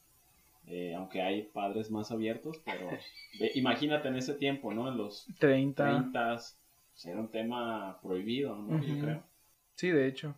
eh, 0.67 0.95
aunque 0.95 1.23
hay 1.23 1.45
padres 1.45 1.91
más 1.91 2.11
abiertos, 2.13 2.61
pero 2.65 2.89
ve- 3.41 3.51
imagínate 3.55 4.09
en 4.09 4.17
ese 4.17 4.35
tiempo, 4.35 4.73
¿no? 4.75 4.89
En 4.89 4.99
los 4.99 5.27
30. 5.39 5.85
30 5.85 6.29
pues, 6.93 7.07
era 7.07 7.19
un 7.21 7.29
tema 7.31 7.99
prohibido, 8.03 8.55
¿no? 8.57 8.79
Yo 8.83 8.99
creo. 9.01 9.23
Sí, 9.77 9.89
de 9.89 10.07
hecho. 10.07 10.35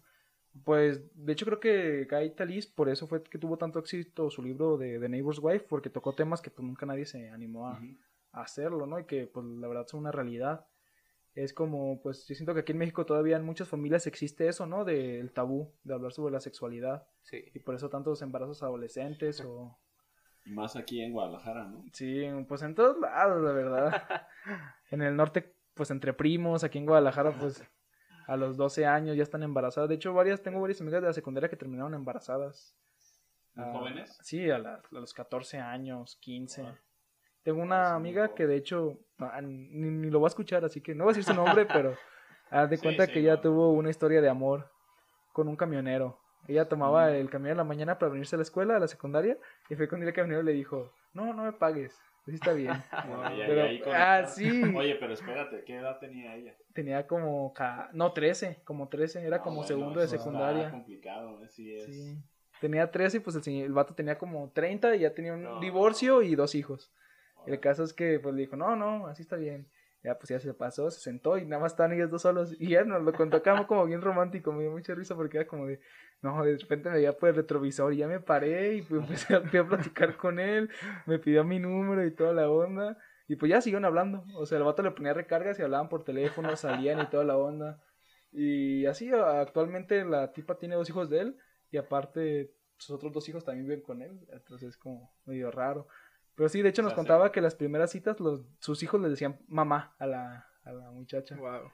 Pues, 0.64 1.00
de 1.14 1.32
hecho 1.32 1.47
creo 1.47 1.61
que 1.61 2.06
Guy 2.11 2.30
Talís, 2.30 2.66
por 2.66 2.88
eso 2.88 3.06
fue 3.06 3.23
que 3.23 3.38
tuvo 3.38 3.56
tanto 3.56 3.78
éxito 3.78 4.30
su 4.30 4.42
libro 4.42 4.76
de 4.76 4.99
The 4.99 5.09
Neighbor's 5.09 5.38
Wife, 5.38 5.66
porque 5.68 5.90
tocó 5.90 6.14
temas 6.14 6.42
que 6.42 6.50
pues 6.50 6.66
nunca 6.66 6.85
nadie 6.85 7.06
se 7.06 7.30
animó 7.30 7.68
a, 7.68 7.80
hacerlo, 8.32 8.87
¿no? 8.87 8.99
Y 8.99 9.04
que 9.04 9.26
pues 9.26 9.44
la 9.44 9.68
verdad 9.68 9.87
son 9.87 10.00
una 10.00 10.12
realidad. 10.12 10.66
Es 11.35 11.54
como, 11.54 12.00
pues 12.02 12.26
yo 12.26 12.35
siento 12.35 12.52
que 12.52 12.61
aquí 12.61 12.73
en 12.73 12.78
México 12.78 13.06
todavía 13.06 13.37
en 13.37 13.44
muchas 13.44 13.68
familias 13.68 14.06
existe 14.06 14.49
eso, 14.49 14.66
¿no? 14.66 14.85
Del 14.85 15.32
tabú, 15.32 15.73
de 15.82 15.94
hablar 15.94 16.12
sobre 16.12 16.32
la 16.32 16.40
sexualidad. 16.40 17.06
Sí. 17.23 17.42
Y 17.54 17.59
por 17.61 17.75
eso 17.75 17.88
tantos 17.88 18.21
embarazos 18.21 18.62
adolescentes 18.62 19.40
o... 19.47 19.78
Y 20.44 20.50
más 20.50 20.76
aquí 20.76 21.00
en 21.00 21.12
Guadalajara, 21.12 21.68
¿no? 21.68 21.85
Sí, 21.92 22.25
pues 22.49 22.62
en 22.62 22.75
todos 22.75 22.99
lados, 22.99 23.42
la 23.42 23.52
verdad. 23.52 24.26
en 24.90 25.02
el 25.02 25.14
norte, 25.14 25.54
pues 25.75 25.90
entre 25.90 26.12
primos, 26.12 26.64
aquí 26.64 26.78
en 26.78 26.87
Guadalajara, 26.87 27.30
pues 27.38 27.62
a 28.26 28.37
los 28.37 28.57
12 28.57 28.87
años 28.87 29.17
ya 29.17 29.23
están 29.23 29.43
embarazadas. 29.43 29.88
De 29.88 29.95
hecho, 29.97 30.12
varias, 30.14 30.43
tengo 30.43 30.61
varias 30.61 30.81
amigas 30.81 31.00
de 31.02 31.09
la 31.09 31.12
secundaria 31.14 31.49
que 31.49 31.57
terminaron 31.57 31.95
embarazadas. 31.95 32.75
¿Muy 33.55 33.67
Ah, 33.67 33.73
jóvenes? 33.73 34.19
Sí, 34.23 34.50
a, 34.50 34.59
la- 34.59 34.75
a 34.76 34.83
los 34.91 35.12
14 35.14 35.59
años, 35.59 36.17
15. 36.21 36.62
Ah. 36.62 36.75
Tengo 37.43 37.61
una 37.62 37.87
sí, 37.87 37.91
muy 37.91 37.97
amiga 37.97 38.35
que 38.35 38.47
de 38.47 38.57
hecho 38.57 38.99
ah, 39.19 39.41
ni, 39.43 39.91
ni 39.91 40.11
lo 40.11 40.21
va 40.21 40.26
a 40.26 40.31
escuchar, 40.31 40.64
así 40.64 40.81
que 40.81 40.95
no 40.95 41.05
voy 41.05 41.12
a 41.12 41.17
decir 41.17 41.35
su 41.35 41.35
nombre, 41.38 41.67
pero 41.67 41.97
haz 42.50 42.71
de 42.71 42.76
Sí, 42.76 42.83
cuenta 42.83 43.07
sí, 43.07 43.12
que 43.12 43.21
ella 43.21 43.35
no. 43.37 43.41
tuvo 43.41 43.73
una 43.73 43.91
historia 43.91 44.21
de 44.23 44.29
amor 44.29 44.71
con 45.33 45.49
un 45.49 45.57
camionero. 45.57 46.19
Ella 46.49 46.69
tomaba 46.69 47.11
el 47.12 47.31
camión 47.31 47.52
en 47.52 47.57
la 47.59 47.64
mañana 47.64 47.99
para 47.99 48.11
venirse 48.12 48.37
a 48.37 48.38
la 48.38 48.43
escuela, 48.43 48.76
a 48.76 48.81
la 48.81 48.88
secundaria, 48.88 49.38
y 49.69 49.76
fue 49.76 49.88
cuando 49.88 50.07
el 50.07 50.12
camionero 50.12 50.43
le 50.43 50.52
dijo, 50.52 50.93
no, 51.12 51.33
no 51.35 51.45
me 51.45 51.52
pagues, 51.52 52.00
así 52.23 52.35
está 52.35 52.52
bien. 52.52 52.73
Bueno, 53.09 53.37
y 53.37 53.41
ahí- 53.43 53.47
Pero- 53.49 53.62
ahí 53.62 53.83
ah, 53.95 54.25
sí. 54.26 54.62
Oye, 54.76 54.97
pero 54.97 55.12
espérate, 55.14 55.64
¿qué 55.64 55.76
edad 55.76 55.99
tenía 55.99 56.35
ella? 56.37 56.55
Tenía 56.73 57.07
como, 57.07 57.52
ca- 57.52 57.91
no, 57.93 58.12
13, 58.12 58.61
como 58.64 58.88
13, 58.88 59.23
era 59.26 59.37
Ah, 59.37 59.43
como 59.43 59.57
bueno, 59.57 59.69
segundo 59.69 60.00
de 60.00 60.09
secundaria. 60.09 60.71
complicado, 60.71 61.43
¿eh? 61.43 61.49
sí 61.49 61.75
es. 61.75 61.85
Sí. 61.85 62.19
Tenía 62.61 62.91
13 62.91 63.17
y 63.17 63.21
pues 63.21 63.35
el, 63.37 63.43
señor- 63.43 63.67
el 63.67 63.73
vato 63.73 63.95
tenía 63.95 64.17
como 64.19 64.50
30 64.50 64.95
y 64.95 65.00
ya 65.00 65.14
tenía 65.14 65.33
un 65.35 65.43
No. 65.43 65.61
divorcio 65.61 66.23
y 66.23 66.35
dos 66.37 66.55
hijos. 66.55 66.93
El 67.47 67.59
caso 67.59 67.83
es 67.83 67.93
que 67.93 68.21
pues 68.21 68.35
le 68.37 68.43
dijo, 68.43 68.55
no, 68.57 68.76
no, 68.76 69.09
así 69.09 69.23
está 69.23 69.35
bien. 69.37 69.67
Ya 70.05 70.17
pues 70.17 70.29
ya 70.31 70.38
se 70.41 70.52
pasó, 70.55 70.91
se 70.91 71.00
sentó 71.00 71.38
y 71.38 71.45
nada 71.45 71.62
más 71.62 71.73
estaban 71.73 71.92
ellos 71.92 72.09
dos 72.11 72.23
solos. 72.23 72.55
Y 72.61 72.68
ya 72.70 72.85
nos 72.85 73.03
lo 73.03 73.12
contó 73.12 73.37
acá 73.38 73.66
como 73.66 73.85
bien 73.85 74.01
romántico, 74.01 74.53
me 74.53 74.62
dio 74.62 74.70
mucha 74.70 74.94
risa 74.94 75.14
porque 75.16 75.38
era 75.38 75.46
como 75.46 75.66
de, 75.66 75.81
no, 76.22 76.44
de 76.44 76.56
repente 76.56 76.88
me 76.88 76.96
veía 76.96 77.12
por 77.18 77.28
el 77.30 77.35
retrovisor 77.35 77.92
y 77.92 77.98
ya 77.98 78.06
me 78.06 78.20
paré 78.20 78.76
y 78.76 78.82
pues 78.82 79.02
empecé 79.02 79.35
a, 79.35 79.66
platicar 79.66 80.16
con 80.16 80.38
él, 80.38 80.70
me 81.04 81.18
pidió 81.18 81.42
mi 81.42 81.58
número 81.58 82.06
y 82.06 82.14
toda 82.14 82.32
la 82.32 82.48
onda. 82.48 82.96
Y 83.26 83.37
pues 83.37 83.50
ya 83.50 83.61
siguieron 83.61 83.85
hablando, 83.85 84.24
o 84.37 84.46
sea, 84.46 84.58
el 84.58 84.64
vato 84.64 84.82
le 84.82 84.92
ponía 84.92 85.14
recargas 85.14 85.58
y 85.58 85.62
hablaban 85.62 85.88
por 85.88 86.04
teléfono, 86.04 86.54
salían 86.56 87.00
y 87.00 87.06
toda 87.06 87.24
la 87.24 87.37
onda. 87.37 87.82
Y 88.30 88.87
así 88.87 89.11
actualmente 89.11 90.04
la 90.04 90.32
tipa 90.32 90.58
tiene 90.58 90.76
dos 90.76 90.88
hijos 90.88 91.11
de 91.11 91.20
él 91.20 91.38
y 91.70 91.76
aparte 91.76 92.54
sus 92.76 92.90
otros 92.92 93.12
dos 93.12 93.28
hijos 93.28 93.44
también 93.44 93.66
viven 93.66 93.82
con 93.82 94.00
él, 94.00 94.20
entonces 94.30 94.70
es 94.70 94.76
como 94.76 95.12
medio 95.24 95.50
raro. 95.50 95.88
Pero 96.37 96.48
sí, 96.48 96.62
de 96.62 96.68
hecho 96.68 96.82
nos 96.82 96.94
contaba 96.94 97.32
que 97.32 97.40
las 97.40 97.56
primeras 97.56 97.90
citas 97.90 98.20
los, 98.20 98.42
sus 98.61 98.82
hijos 98.82 99.00
le 99.00 99.08
decían 99.08 99.40
mamá 99.48 99.94
a 99.98 100.06
la, 100.06 100.46
a 100.64 100.72
la 100.72 100.90
muchacha. 100.90 101.37
Wow. 101.37 101.70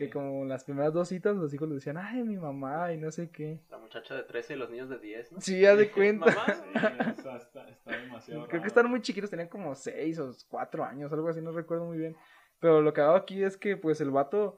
Que 0.00 0.08
como 0.10 0.46
las 0.46 0.64
primeras 0.64 0.94
dos 0.94 1.08
citas 1.08 1.36
los 1.36 1.52
hijos 1.52 1.68
le 1.68 1.74
decían, 1.74 1.98
ay, 1.98 2.22
mi 2.22 2.38
mamá 2.38 2.90
y 2.90 2.96
no 2.96 3.10
sé 3.10 3.28
qué. 3.30 3.60
La 3.68 3.76
muchacha 3.76 4.14
de 4.14 4.22
13 4.22 4.54
y 4.54 4.56
los 4.56 4.70
niños 4.70 4.88
de 4.88 4.98
10, 4.98 5.32
¿no? 5.32 5.40
Sí, 5.42 5.60
ya 5.60 5.76
de 5.76 5.90
cuenta. 5.90 6.24
Mamá. 6.26 7.14
Sí, 7.14 7.28
está, 7.36 7.68
está 7.68 7.90
demasiado 7.90 8.46
Creo 8.46 8.46
raro. 8.46 8.62
que 8.62 8.66
estaban 8.66 8.90
muy 8.90 9.02
chiquitos, 9.02 9.28
tenían 9.28 9.48
como 9.48 9.74
seis 9.74 10.18
o 10.18 10.32
cuatro 10.48 10.84
años, 10.84 11.12
algo 11.12 11.28
así, 11.28 11.42
no 11.42 11.52
recuerdo 11.52 11.84
muy 11.84 11.98
bien. 11.98 12.16
Pero 12.60 12.80
lo 12.80 12.94
que 12.94 13.02
hago 13.02 13.14
aquí 13.14 13.44
es 13.44 13.58
que 13.58 13.76
pues 13.76 14.00
el 14.00 14.10
vato, 14.10 14.56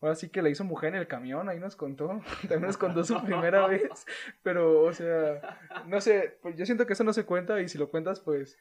ahora 0.00 0.14
sí 0.14 0.30
que 0.30 0.40
la 0.40 0.48
hizo 0.48 0.64
mujer 0.64 0.94
en 0.94 1.00
el 1.00 1.06
camión, 1.06 1.50
ahí 1.50 1.58
nos 1.60 1.76
contó. 1.76 2.08
También 2.48 2.62
nos 2.62 2.78
contó 2.78 3.04
su 3.04 3.22
primera 3.22 3.66
vez. 3.66 4.06
Pero, 4.42 4.84
o 4.84 4.92
sea, 4.94 5.58
no 5.86 6.00
sé, 6.00 6.38
pues 6.40 6.56
yo 6.56 6.64
siento 6.64 6.86
que 6.86 6.94
eso 6.94 7.04
no 7.04 7.12
se 7.12 7.26
cuenta 7.26 7.60
y 7.60 7.68
si 7.68 7.76
lo 7.76 7.90
cuentas, 7.90 8.20
pues 8.20 8.56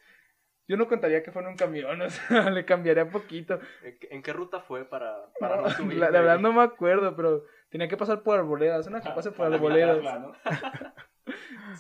yo 0.67 0.77
no 0.77 0.87
contaría 0.87 1.23
que 1.23 1.31
fue 1.31 1.41
en 1.41 1.49
un 1.49 1.55
camión, 1.55 2.01
o 2.01 2.09
sea, 2.09 2.49
le 2.49 2.65
cambiaría 2.65 3.09
poquito. 3.09 3.59
¿En 4.09 4.21
qué, 4.21 4.33
ruta 4.33 4.59
fue 4.59 4.85
para, 4.85 5.15
para 5.39 5.57
no, 5.57 5.61
No, 5.63 5.69
subir? 5.69 5.97
la, 5.97 6.11
la 6.11 6.21
verdad 6.21 6.39
no 6.39 6.53
me 6.53 6.61
acuerdo, 6.61 7.15
pero 7.15 7.43
tenía 7.69 7.87
que 7.87 7.97
pasar 7.97 8.21
por 8.23 8.37
arboledas, 8.37 8.87
una 8.87 9.01
que 9.01 9.09
pase 9.09 9.31
por 9.31 9.51
arboledas. 9.53 9.99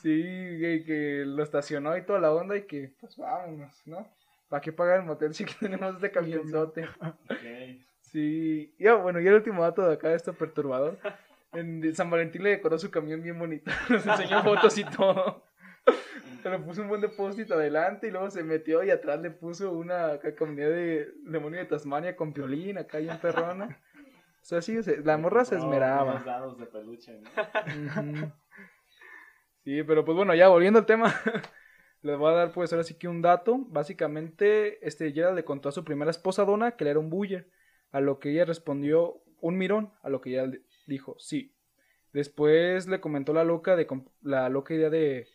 Sí, 0.01 0.21
que, 0.21 0.83
que 0.85 1.23
lo 1.25 1.41
estacionó 1.41 1.95
y 1.95 2.05
toda 2.05 2.19
la 2.19 2.33
onda 2.33 2.57
y 2.57 2.63
que, 2.63 2.93
pues 2.99 3.15
vámonos, 3.15 3.81
¿no? 3.87 4.05
¿Para 4.49 4.61
qué 4.61 4.73
pagar 4.73 4.99
el 4.99 5.05
motel 5.05 5.33
si 5.33 5.45
que 5.45 5.53
tenemos 5.59 5.95
este 5.95 6.11
camionzote? 6.11 6.87
Sí, 8.01 8.75
ya 8.77 8.95
bueno, 8.95 9.19
y 9.21 9.27
el 9.27 9.33
último 9.33 9.63
dato 9.63 9.87
de 9.87 9.93
acá, 9.93 10.13
esto 10.13 10.33
perturbador. 10.33 10.97
En 11.53 11.95
San 11.95 12.09
Valentín 12.09 12.43
le 12.43 12.51
decoró 12.51 12.77
su 12.77 12.91
camión 12.91 13.23
bien 13.23 13.39
bonito, 13.39 13.71
nos 13.89 14.05
enseñó 14.05 14.43
fotos 14.43 14.77
y 14.77 14.83
todo. 14.83 15.43
Se 16.43 16.49
le 16.49 16.59
puso 16.59 16.81
un 16.81 16.87
buen 16.87 17.01
depósito 17.01 17.55
adelante 17.55 18.07
y 18.07 18.11
luego 18.11 18.29
se 18.29 18.43
metió 18.43 18.83
y 18.83 18.89
atrás 18.91 19.19
le 19.21 19.31
puso 19.31 19.71
una 19.71 20.19
comunidad 20.37 20.69
de 20.69 21.11
demonio 21.23 21.59
de 21.59 21.65
Tasmania 21.65 22.15
con 22.15 22.33
violín, 22.33 22.77
acá 22.77 22.99
y 22.99 23.09
en 23.09 23.17
perrona. 23.19 23.79
O 24.41 24.45
sea, 24.47 24.61
sí, 24.61 24.81
se- 24.83 25.01
la 25.03 25.17
morra 25.17 25.43
se 25.45 25.55
esmeraba. 25.57 26.23
dados 26.25 26.57
de 26.57 26.65
peluche, 26.67 27.19
¿no? 27.19 28.31
Sí, 29.63 29.83
pero 29.83 30.05
pues 30.05 30.15
bueno, 30.15 30.33
ya 30.35 30.47
volviendo 30.47 30.79
al 30.79 30.85
tema, 30.85 31.13
les 32.01 32.17
voy 32.17 32.31
a 32.31 32.35
dar 32.35 32.51
pues 32.53 32.71
ahora 32.71 32.83
sí 32.83 32.93
que 32.93 33.07
un 33.07 33.21
dato. 33.21 33.57
Básicamente, 33.67 34.85
este 34.87 35.11
Gerald 35.11 35.35
le 35.35 35.43
contó 35.43 35.69
a 35.69 35.73
su 35.73 35.83
primera 35.83 36.11
esposa 36.11 36.45
Donna 36.45 36.71
que 36.71 36.83
él 36.85 36.89
era 36.91 36.99
un 36.99 37.09
buller, 37.09 37.49
a 37.91 37.99
lo 37.99 38.19
que 38.19 38.29
ella 38.31 38.45
respondió 38.45 39.21
un 39.41 39.57
mirón, 39.57 39.91
a 40.01 40.09
lo 40.09 40.21
que 40.21 40.29
ella 40.31 40.49
dijo 40.85 41.15
sí. 41.19 41.53
Después 42.13 42.87
le 42.87 43.01
comentó 43.01 43.33
la 43.33 43.43
loca 43.43 43.75
de 43.75 43.85
la 44.21 44.47
loca 44.49 44.73
idea 44.73 44.89
de, 44.89 45.27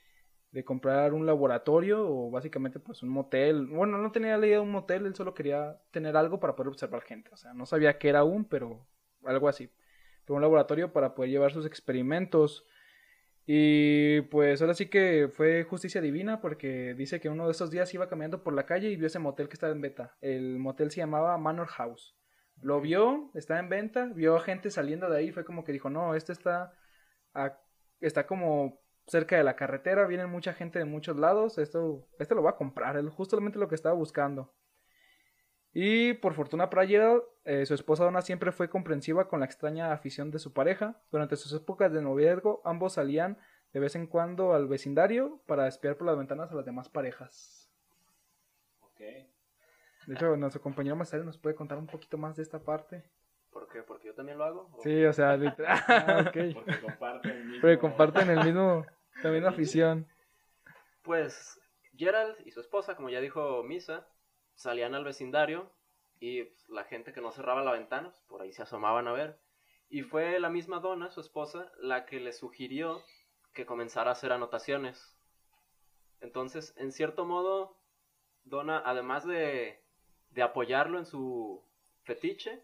de 0.52 0.64
comprar 0.64 1.14
un 1.14 1.26
laboratorio 1.26 2.06
o 2.06 2.30
básicamente 2.30 2.78
pues 2.78 3.02
un 3.02 3.08
motel. 3.08 3.66
Bueno, 3.66 3.98
no 3.98 4.12
tenía 4.12 4.36
la 4.38 4.46
idea 4.46 4.58
de 4.58 4.62
un 4.62 4.70
motel, 4.70 5.06
él 5.06 5.14
solo 5.14 5.34
quería 5.34 5.80
tener 5.90 6.16
algo 6.16 6.38
para 6.40 6.54
poder 6.54 6.68
observar 6.68 7.02
gente. 7.02 7.30
O 7.32 7.36
sea, 7.36 7.54
no 7.54 7.66
sabía 7.66 7.98
qué 7.98 8.10
era 8.10 8.20
aún, 8.20 8.44
pero 8.44 8.86
algo 9.24 9.48
así. 9.48 9.70
Pero 10.24 10.36
un 10.36 10.42
laboratorio 10.42 10.92
para 10.92 11.14
poder 11.14 11.30
llevar 11.30 11.52
sus 11.52 11.66
experimentos. 11.66 12.66
Y 13.46 14.20
pues 14.22 14.60
ahora 14.60 14.74
sí 14.74 14.86
que 14.86 15.28
fue 15.32 15.64
justicia 15.64 16.00
divina 16.00 16.40
porque 16.40 16.94
dice 16.94 17.18
que 17.18 17.28
uno 17.28 17.46
de 17.46 17.52
esos 17.52 17.70
días 17.70 17.92
iba 17.94 18.08
caminando 18.08 18.44
por 18.44 18.54
la 18.54 18.66
calle 18.66 18.90
y 18.90 18.96
vio 18.96 19.08
ese 19.08 19.18
motel 19.18 19.48
que 19.48 19.54
estaba 19.54 19.72
en 19.72 19.80
venta. 19.80 20.16
El 20.20 20.58
motel 20.58 20.90
se 20.90 20.98
llamaba 20.98 21.36
Manor 21.38 21.66
House. 21.68 22.14
Lo 22.60 22.80
vio, 22.80 23.30
está 23.34 23.58
en 23.58 23.68
venta, 23.70 24.06
vio 24.14 24.36
a 24.36 24.40
gente 24.40 24.70
saliendo 24.70 25.08
de 25.10 25.18
ahí, 25.18 25.32
fue 25.32 25.44
como 25.44 25.64
que 25.64 25.72
dijo, 25.72 25.90
no, 25.90 26.14
este 26.14 26.32
está, 26.32 26.72
a- 27.34 27.58
está 28.00 28.26
como 28.26 28.81
cerca 29.06 29.36
de 29.36 29.44
la 29.44 29.56
carretera, 29.56 30.06
viene 30.06 30.26
mucha 30.26 30.52
gente 30.52 30.78
de 30.78 30.84
muchos 30.84 31.16
lados, 31.16 31.58
esto, 31.58 32.06
este 32.18 32.34
lo 32.34 32.42
va 32.42 32.50
a 32.50 32.56
comprar, 32.56 32.96
es 32.96 33.08
justamente 33.10 33.58
lo 33.58 33.68
que 33.68 33.74
estaba 33.74 33.94
buscando. 33.94 34.52
Y 35.72 36.14
por 36.14 36.34
fortuna 36.34 36.68
para 36.68 36.86
Gerald, 36.86 37.22
eh, 37.44 37.64
su 37.64 37.74
esposa 37.74 38.04
Donna 38.04 38.20
siempre 38.20 38.52
fue 38.52 38.68
comprensiva 38.68 39.28
con 39.28 39.40
la 39.40 39.46
extraña 39.46 39.92
afición 39.92 40.30
de 40.30 40.38
su 40.38 40.52
pareja. 40.52 41.00
Durante 41.10 41.36
sus 41.36 41.52
épocas 41.54 41.92
de 41.92 42.02
noviazgo, 42.02 42.60
ambos 42.64 42.94
salían 42.94 43.38
de 43.72 43.80
vez 43.80 43.96
en 43.96 44.06
cuando 44.06 44.52
al 44.52 44.68
vecindario 44.68 45.40
para 45.46 45.66
espiar 45.66 45.96
por 45.96 46.06
las 46.06 46.18
ventanas 46.18 46.52
a 46.52 46.54
las 46.54 46.66
demás 46.66 46.90
parejas. 46.90 47.72
Ok. 48.80 49.00
De 50.06 50.14
hecho, 50.14 50.36
nuestro 50.36 50.60
compañero 50.60 50.94
Masario 50.94 51.24
nos 51.24 51.38
puede 51.38 51.56
contar 51.56 51.78
un 51.78 51.86
poquito 51.86 52.18
más 52.18 52.36
de 52.36 52.42
esta 52.42 52.58
parte. 52.58 53.04
¿Porque 53.80 54.08
yo 54.08 54.14
también 54.14 54.36
lo 54.36 54.44
hago? 54.44 54.70
¿O- 54.74 54.82
Sí, 54.82 55.04
o 55.04 55.12
sea, 55.12 55.36
literal. 55.36 55.78
Ah. 55.88 56.24
Porque 56.32 56.54
comparten 56.82 57.30
el 57.32 57.44
mismo... 57.44 57.60
Porque 57.62 57.78
comparten 57.78 58.30
el 58.30 58.44
mismo, 58.44 58.86
la 59.22 59.30
misma 59.30 59.48
afición. 59.48 60.06
Pues 61.02 61.58
Gerald 61.96 62.36
y 62.46 62.50
su 62.50 62.60
esposa, 62.60 62.94
como 62.96 63.08
ya 63.10 63.20
dijo 63.20 63.62
Misa, 63.62 64.06
salían 64.54 64.94
al 64.94 65.04
vecindario 65.04 65.70
y 66.20 66.44
pues, 66.44 66.68
la 66.68 66.84
gente 66.84 67.12
que 67.12 67.20
no 67.20 67.32
cerraba 67.32 67.62
la 67.62 67.72
ventana, 67.72 68.10
pues, 68.10 68.22
por 68.28 68.42
ahí 68.42 68.52
se 68.52 68.62
asomaban 68.62 69.08
a 69.08 69.12
ver. 69.12 69.38
Y 69.88 70.02
fue 70.02 70.38
la 70.40 70.48
misma 70.48 70.80
Donna, 70.80 71.10
su 71.10 71.20
esposa, 71.20 71.70
la 71.78 72.06
que 72.06 72.20
le 72.20 72.32
sugirió 72.32 73.02
que 73.52 73.66
comenzara 73.66 74.10
a 74.10 74.12
hacer 74.12 74.32
anotaciones. 74.32 75.16
Entonces, 76.20 76.72
en 76.76 76.92
cierto 76.92 77.24
modo, 77.24 77.76
Donna, 78.44 78.82
además 78.84 79.26
de, 79.26 79.82
de 80.30 80.42
apoyarlo 80.42 80.98
en 80.98 81.04
su 81.04 81.62
fetiche, 82.04 82.62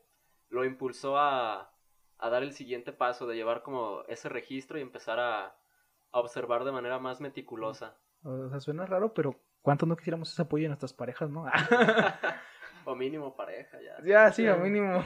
lo 0.50 0.64
impulsó 0.64 1.18
a, 1.18 1.70
a 2.18 2.30
dar 2.30 2.42
el 2.42 2.52
siguiente 2.52 2.92
paso, 2.92 3.26
de 3.26 3.36
llevar 3.36 3.62
como 3.62 4.02
ese 4.08 4.28
registro 4.28 4.78
y 4.78 4.82
empezar 4.82 5.18
a, 5.20 5.46
a 5.46 6.20
observar 6.20 6.64
de 6.64 6.72
manera 6.72 6.98
más 6.98 7.20
meticulosa. 7.20 7.96
O 8.22 8.48
sea, 8.48 8.60
suena 8.60 8.86
raro, 8.86 9.14
pero 9.14 9.36
¿cuánto 9.62 9.86
no 9.86 9.96
quisiéramos 9.96 10.32
ese 10.32 10.42
apoyo 10.42 10.64
en 10.64 10.70
nuestras 10.70 10.92
parejas, 10.92 11.30
no? 11.30 11.46
O 12.84 12.94
mínimo 12.94 13.36
pareja, 13.36 13.78
ya. 13.82 14.02
ya, 14.02 14.32
sí, 14.32 14.46
al 14.46 14.62
mínimo. 14.62 15.04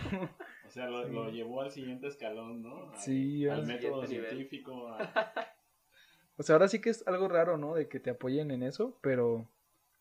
O 0.65 0.71
sea, 0.71 0.87
lo, 0.89 1.05
lo 1.09 1.31
llevó 1.31 1.63
al 1.63 1.73
siguiente 1.73 2.07
escalón, 2.07 2.63
¿no? 2.63 2.91
Al, 2.93 2.97
Sí, 2.99 3.49
al 3.49 3.61
al 3.61 3.67
método 3.67 4.07
científico. 4.07 4.89
a- 4.89 4.99
O 6.39 6.43
sea, 6.45 6.55
ahora 6.55 6.69
sí 6.69 6.81
que 6.81 6.91
es 6.91 7.07
algo 7.09 7.29
raro, 7.29 7.59
¿no? 7.59 7.75
De 7.75 7.89
que 7.89 7.99
te 8.01 8.11
apoyen 8.11 8.51
en 8.53 8.63
eso, 8.63 8.97
pero 9.01 9.47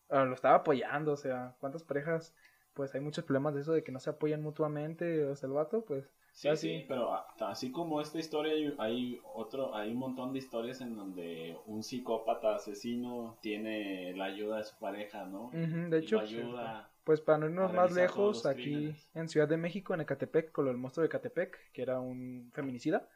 lo 0.08 0.32
estaba 0.34 0.56
apoyando, 0.56 1.12
o 1.12 1.16
sea, 1.16 1.56
¿cuántas 1.58 1.82
parejas? 1.82 2.34
Pues 2.74 2.94
hay 2.94 3.00
muchos 3.00 3.24
problemas 3.24 3.54
de 3.54 3.60
eso, 3.62 3.72
de 3.72 3.84
que 3.84 3.92
no 3.92 4.00
se 4.00 4.10
apoyan 4.10 4.42
mutuamente, 4.42 5.24
o 5.26 5.36
sea, 5.36 5.46
el 5.48 5.52
vato, 5.54 5.84
pues... 5.84 6.04
Sí, 6.32 6.48
Ah, 6.48 6.56
sí, 6.56 6.84
pero 6.88 7.10
así 7.40 7.70
como 7.70 8.00
esta 8.00 8.18
historia 8.18 8.54
hay, 8.78 9.20
otro, 9.34 9.74
hay 9.74 9.90
un 9.92 9.98
montón 9.98 10.32
de 10.32 10.38
historias 10.38 10.80
en 10.80 10.96
donde 10.96 11.56
un 11.66 11.82
psicópata 11.82 12.54
asesino 12.54 13.36
tiene 13.42 14.14
la 14.16 14.24
ayuda 14.26 14.56
de 14.58 14.64
su 14.64 14.76
pareja, 14.78 15.26
¿no? 15.26 15.50
De 15.52 15.98
Y 15.98 16.04
hecho, 16.04 16.18
ayuda. 16.18 16.88
Pues 17.04 17.20
para 17.20 17.38
no 17.38 17.46
irnos 17.46 17.72
más 17.74 17.92
lejos, 17.92 18.46
aquí 18.46 18.62
crímenes. 18.62 19.08
en 19.14 19.28
Ciudad 19.28 19.48
de 19.48 19.56
México, 19.56 19.92
en 19.92 20.00
Ecatepec, 20.00 20.52
con 20.52 20.66
del 20.66 20.76
monstruo 20.78 21.02
de 21.02 21.08
Ecatepec, 21.08 21.58
que 21.72 21.82
era 21.82 22.00
un 22.00 22.50
feminicida, 22.52 23.08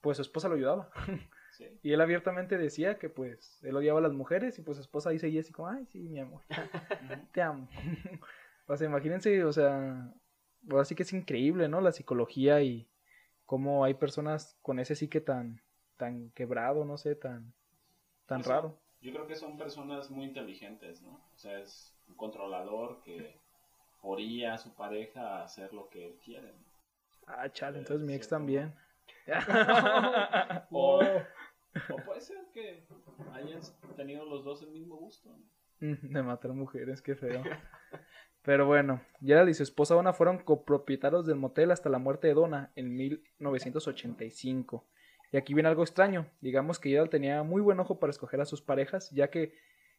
pues 0.00 0.16
su 0.18 0.22
esposa 0.22 0.48
lo 0.48 0.54
ayudaba. 0.56 0.90
Sí. 1.50 1.66
Y 1.82 1.92
él 1.92 2.00
abiertamente 2.00 2.56
decía 2.58 2.98
que 2.98 3.08
pues 3.10 3.58
él 3.64 3.76
odiaba 3.76 3.98
a 3.98 4.02
las 4.02 4.12
mujeres 4.12 4.58
y 4.58 4.62
pues 4.62 4.76
su 4.76 4.82
esposa 4.82 5.10
ahí 5.10 5.18
seguía 5.18 5.40
así 5.40 5.52
como, 5.52 5.68
ay, 5.68 5.86
sí, 5.86 5.98
mi 6.08 6.20
amor, 6.20 6.42
te 7.32 7.42
amo. 7.42 7.68
o 8.70 8.76
sea, 8.76 8.86
imagínense, 8.86 9.44
o 9.44 9.52
sea, 9.52 10.14
ahora 10.70 10.84
sí 10.84 10.94
que 10.94 11.02
es 11.02 11.12
increíble, 11.12 11.68
¿no? 11.68 11.80
La 11.80 11.90
psicología 11.90 12.62
y 12.62 12.88
cómo 13.44 13.84
hay 13.84 13.94
personas 13.94 14.56
con 14.62 14.78
ese 14.78 14.94
psique 14.94 15.20
tan, 15.20 15.60
tan 15.96 16.30
quebrado, 16.30 16.84
no 16.84 16.96
sé, 16.96 17.16
tan, 17.16 17.52
tan 18.26 18.44
raro. 18.44 18.78
Yo 19.00 19.12
creo 19.12 19.26
que 19.26 19.34
son 19.34 19.58
personas 19.58 20.08
muy 20.10 20.26
inteligentes, 20.26 21.02
¿no? 21.02 21.20
O 21.34 21.36
sea, 21.36 21.58
es 21.58 21.96
un 22.06 22.14
controlador 22.14 23.02
que 23.02 23.40
orilla 24.02 24.54
a 24.54 24.58
su 24.58 24.72
pareja 24.74 25.38
a 25.38 25.44
hacer 25.44 25.72
lo 25.72 25.88
que 25.88 26.06
él 26.06 26.18
quiere. 26.24 26.52
¿no? 26.52 26.64
Ah, 27.26 27.50
chale, 27.50 27.78
entonces 27.78 28.06
mi 28.06 28.14
ex 28.14 28.28
también. 28.28 28.72
O, 30.70 31.00
o 31.90 31.96
puede 32.04 32.20
ser 32.20 32.38
que 32.52 32.84
hayan 33.32 33.60
tenido 33.96 34.24
los 34.24 34.44
dos 34.44 34.62
el 34.62 34.70
mismo 34.70 34.96
gusto. 34.96 35.28
¿no? 35.28 35.44
De 36.02 36.22
matar 36.22 36.52
mujeres, 36.52 37.02
qué 37.02 37.16
feo. 37.16 37.42
Pero 38.42 38.66
bueno, 38.66 39.02
Gerald 39.20 39.50
y 39.50 39.54
su 39.54 39.62
esposa 39.62 39.94
Donna 39.94 40.12
fueron 40.12 40.38
copropietarios 40.38 41.26
del 41.26 41.36
motel 41.36 41.70
hasta 41.70 41.90
la 41.90 41.98
muerte 41.98 42.28
de 42.28 42.34
Donna 42.34 42.72
en 42.74 42.94
1985. 42.94 44.86
Y 45.32 45.36
aquí 45.36 45.54
viene 45.54 45.68
algo 45.68 45.82
extraño. 45.82 46.26
Digamos 46.40 46.78
que 46.78 46.90
Gerald 46.90 47.10
tenía 47.10 47.42
muy 47.42 47.60
buen 47.60 47.78
ojo 47.80 48.00
para 48.00 48.10
escoger 48.10 48.40
a 48.40 48.46
sus 48.46 48.62
parejas, 48.62 49.10
ya 49.10 49.28
que 49.30 49.52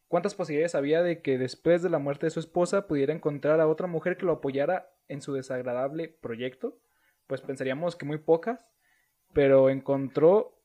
cuántas 0.08 0.36
posibilidades 0.36 0.76
había 0.76 1.04
de 1.04 1.22
que 1.22 1.38
después 1.38 1.82
de 1.84 1.90
la 1.90 2.00
muerte 2.00 2.26
de 2.26 2.32
su 2.32 2.40
esposa 2.40 2.88
pudiera 2.88 3.14
encontrar 3.14 3.62
a 3.62 3.68
otra 3.68 3.88
mujer 3.88 4.18
que 4.18 4.26
lo 4.26 4.34
apoyara 4.34 4.92
en 5.08 5.22
su 5.22 5.34
desagradable 5.34 6.10
proyecto. 6.10 6.80
Pues 7.28 7.42
pensaríamos 7.42 7.96
que 7.96 8.06
muy 8.06 8.18
pocas, 8.18 8.60
pero 9.34 9.70
encontró 9.70 10.60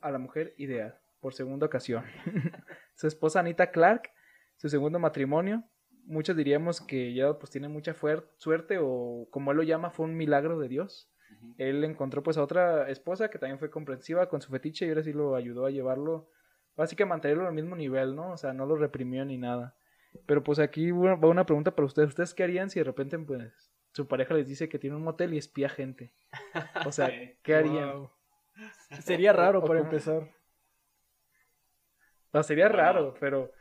a 0.00 0.10
la 0.10 0.18
mujer 0.18 0.54
ideal 0.58 1.00
por 1.20 1.34
segunda 1.34 1.66
ocasión. 1.66 2.04
su 2.94 3.06
esposa 3.06 3.40
Anita 3.40 3.70
Clark, 3.70 4.10
su 4.56 4.68
segundo 4.68 4.98
matrimonio. 4.98 5.64
Muchos 6.04 6.36
diríamos 6.36 6.80
que 6.80 7.14
ya 7.14 7.38
pues 7.38 7.50
tiene 7.50 7.68
mucha 7.68 7.94
fuer- 7.94 8.24
suerte 8.36 8.78
o 8.80 9.26
como 9.30 9.50
él 9.52 9.56
lo 9.58 9.62
llama 9.62 9.90
fue 9.90 10.06
un 10.06 10.16
milagro 10.16 10.58
de 10.58 10.68
Dios. 10.68 11.08
Él 11.58 11.82
encontró 11.84 12.22
pues 12.22 12.36
a 12.36 12.42
otra 12.42 12.88
esposa 12.90 13.28
que 13.30 13.38
también 13.38 13.58
fue 13.58 13.70
comprensiva 13.70 14.28
con 14.28 14.40
su 14.42 14.50
fetiche 14.50 14.86
y 14.86 14.88
ahora 14.90 15.02
sí 15.02 15.12
lo 15.12 15.34
ayudó 15.34 15.66
a 15.66 15.70
llevarlo, 15.70 16.28
básicamente 16.76 17.02
a 17.28 17.32
mantenerlo 17.34 17.48
al 17.48 17.54
mismo 17.54 17.74
nivel, 17.74 18.14
¿no? 18.14 18.32
O 18.32 18.36
sea, 18.36 18.52
no 18.52 18.66
lo 18.66 18.76
reprimió 18.76 19.24
ni 19.24 19.38
nada. 19.38 19.74
Pero 20.26 20.42
pues 20.44 20.58
aquí 20.58 20.90
va 20.90 21.14
una 21.28 21.46
pregunta 21.46 21.74
para 21.74 21.86
ustedes. 21.86 22.10
¿Ustedes 22.10 22.34
qué 22.34 22.44
harían 22.44 22.68
si 22.70 22.78
de 22.80 22.84
repente 22.84 23.18
pues 23.18 23.72
su 23.92 24.06
pareja 24.06 24.34
les 24.34 24.46
dice 24.46 24.68
que 24.68 24.78
tiene 24.78 24.94
un 24.96 25.02
motel 25.02 25.34
y 25.34 25.38
espía 25.38 25.68
gente? 25.68 26.12
O 26.86 26.92
sea. 26.92 27.10
¿qué 27.42 27.54
harían? 27.54 27.92
Wow. 27.98 28.10
Sería 29.00 29.32
raro 29.32 29.64
para 29.64 29.80
empezar. 29.80 30.28
O 32.28 32.32
sea, 32.32 32.42
sería 32.42 32.66
Bueno. 32.68 32.78
raro, 32.82 33.14
pero, 33.20 33.52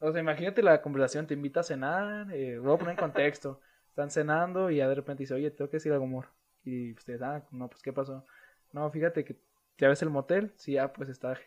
o 0.00 0.12
sea, 0.12 0.20
imagínate 0.20 0.62
la 0.62 0.82
conversación, 0.82 1.26
te 1.26 1.34
invita 1.34 1.60
a 1.60 1.64
cenar, 1.64 2.32
eh, 2.32 2.58
voy 2.58 2.74
a 2.74 2.78
poner 2.78 2.92
en 2.92 2.98
contexto, 2.98 3.60
están 3.88 4.10
cenando 4.10 4.70
y 4.70 4.76
ya 4.76 4.88
de 4.88 4.94
repente 4.94 5.22
dice, 5.22 5.34
oye, 5.34 5.50
tengo 5.50 5.70
que 5.70 5.76
decir 5.76 5.92
algo, 5.92 6.04
amor. 6.06 6.26
Y 6.64 6.92
ustedes, 6.92 7.22
ah, 7.22 7.42
no, 7.50 7.68
pues, 7.68 7.82
¿qué 7.82 7.92
pasó? 7.92 8.24
No, 8.72 8.90
fíjate 8.90 9.24
que 9.24 9.36
ya 9.78 9.88
ves 9.88 10.02
el 10.02 10.10
motel, 10.10 10.52
sí, 10.56 10.76
ah, 10.78 10.92
pues 10.92 11.08
está 11.08 11.38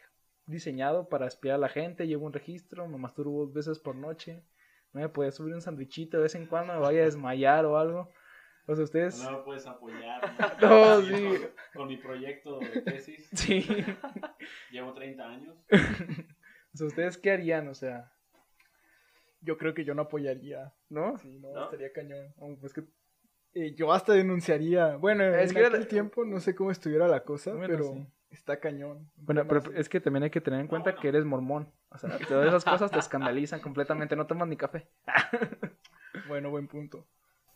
diseñado 0.46 1.08
para 1.10 1.28
espiar 1.28 1.56
a 1.56 1.60
la 1.60 1.70
gente, 1.70 2.08
llevo 2.08 2.26
un 2.26 2.34
registro, 2.34 2.88
me 2.88 2.98
masturbo 2.98 3.46
dos 3.46 3.54
veces 3.54 3.80
por 3.80 3.96
noche, 3.96 4.44
no 4.92 5.02
me 5.02 5.10
puede 5.10 5.32
subir 5.32 5.54
un 5.56 5.62
sandwichito 5.62 6.18
de 6.18 6.24
vez 6.24 6.36
en 6.36 6.46
cuando, 6.46 6.74
me 6.74 6.80
vaya 6.80 7.02
a 7.02 7.06
desmayar 7.06 7.66
o 7.66 7.78
algo. 7.78 8.10
O 8.66 8.76
sea, 8.76 8.86
ustedes, 8.86 9.22
No 9.22 9.40
me 9.40 9.44
puedes 9.44 9.66
apoyar. 9.68 10.22
No, 10.62 11.02
Yo 11.02 11.18
sí. 11.18 11.24
Con, 11.24 11.52
con 11.74 11.88
mi 11.88 11.98
proyecto 11.98 12.60
de 12.60 12.82
tesis. 12.82 13.30
sí, 13.34 13.66
Llevo 14.72 14.94
30 14.94 15.28
años. 15.28 15.56
o 15.70 16.78
sea, 16.78 16.88
ustedes 16.88 17.18
qué 17.18 17.32
harían, 17.32 17.68
o 17.68 17.74
sea, 17.74 18.13
Yo 19.44 19.58
creo 19.58 19.74
que 19.74 19.84
yo 19.86 19.94
no 19.94 20.04
apoyaría. 20.04 20.74
¿no? 20.90 21.18
Sí, 21.20 21.38
no, 21.40 21.52
¿No? 21.54 21.64
estaría 21.66 21.92
cañón. 21.92 22.34
Oh, 22.38 22.56
Pues 22.60 22.74
que, 22.74 22.84
Eh, 23.56 23.76
yo 23.76 23.94
hasta 23.94 24.14
denunciaría. 24.14 24.96
Bueno, 24.96 25.24
Es 25.24 25.50
en 25.52 25.56
que 25.58 25.66
aquel 25.66 25.80
era- 25.82 25.88
tiempo 25.88 26.26
no 26.26 26.40
sé 26.40 26.56
cómo 26.56 26.72
estuviera 26.72 27.08
la 27.08 27.24
cosa, 27.24 27.52
Bueno, 27.54 27.68
pero 27.68 27.84
sí. 27.94 28.08
está 28.32 28.60
cañón. 28.60 29.12
Bueno, 29.18 29.46
pero 29.48 29.62
es 29.76 29.88
que 29.90 30.00
también 30.02 30.24
hay 30.24 30.30
que 30.32 30.42
tener 30.42 30.60
en 30.60 30.68
cuenta 30.68 30.96
que 30.96 31.08
eres 31.08 31.24
mormón. 31.24 31.72
O 31.90 31.98
sea, 32.00 32.18
todas 32.28 32.48
esas 32.48 32.66
cosas 32.66 32.90
te 32.90 32.98
escandalizan 32.98 33.60
completamente. 33.62 34.16
No 34.16 34.26
tomas 34.26 34.48
ni 34.48 34.58
café. 34.58 34.88
Bueno, 36.28 36.50
buen 36.52 36.68
punto. 36.68 37.06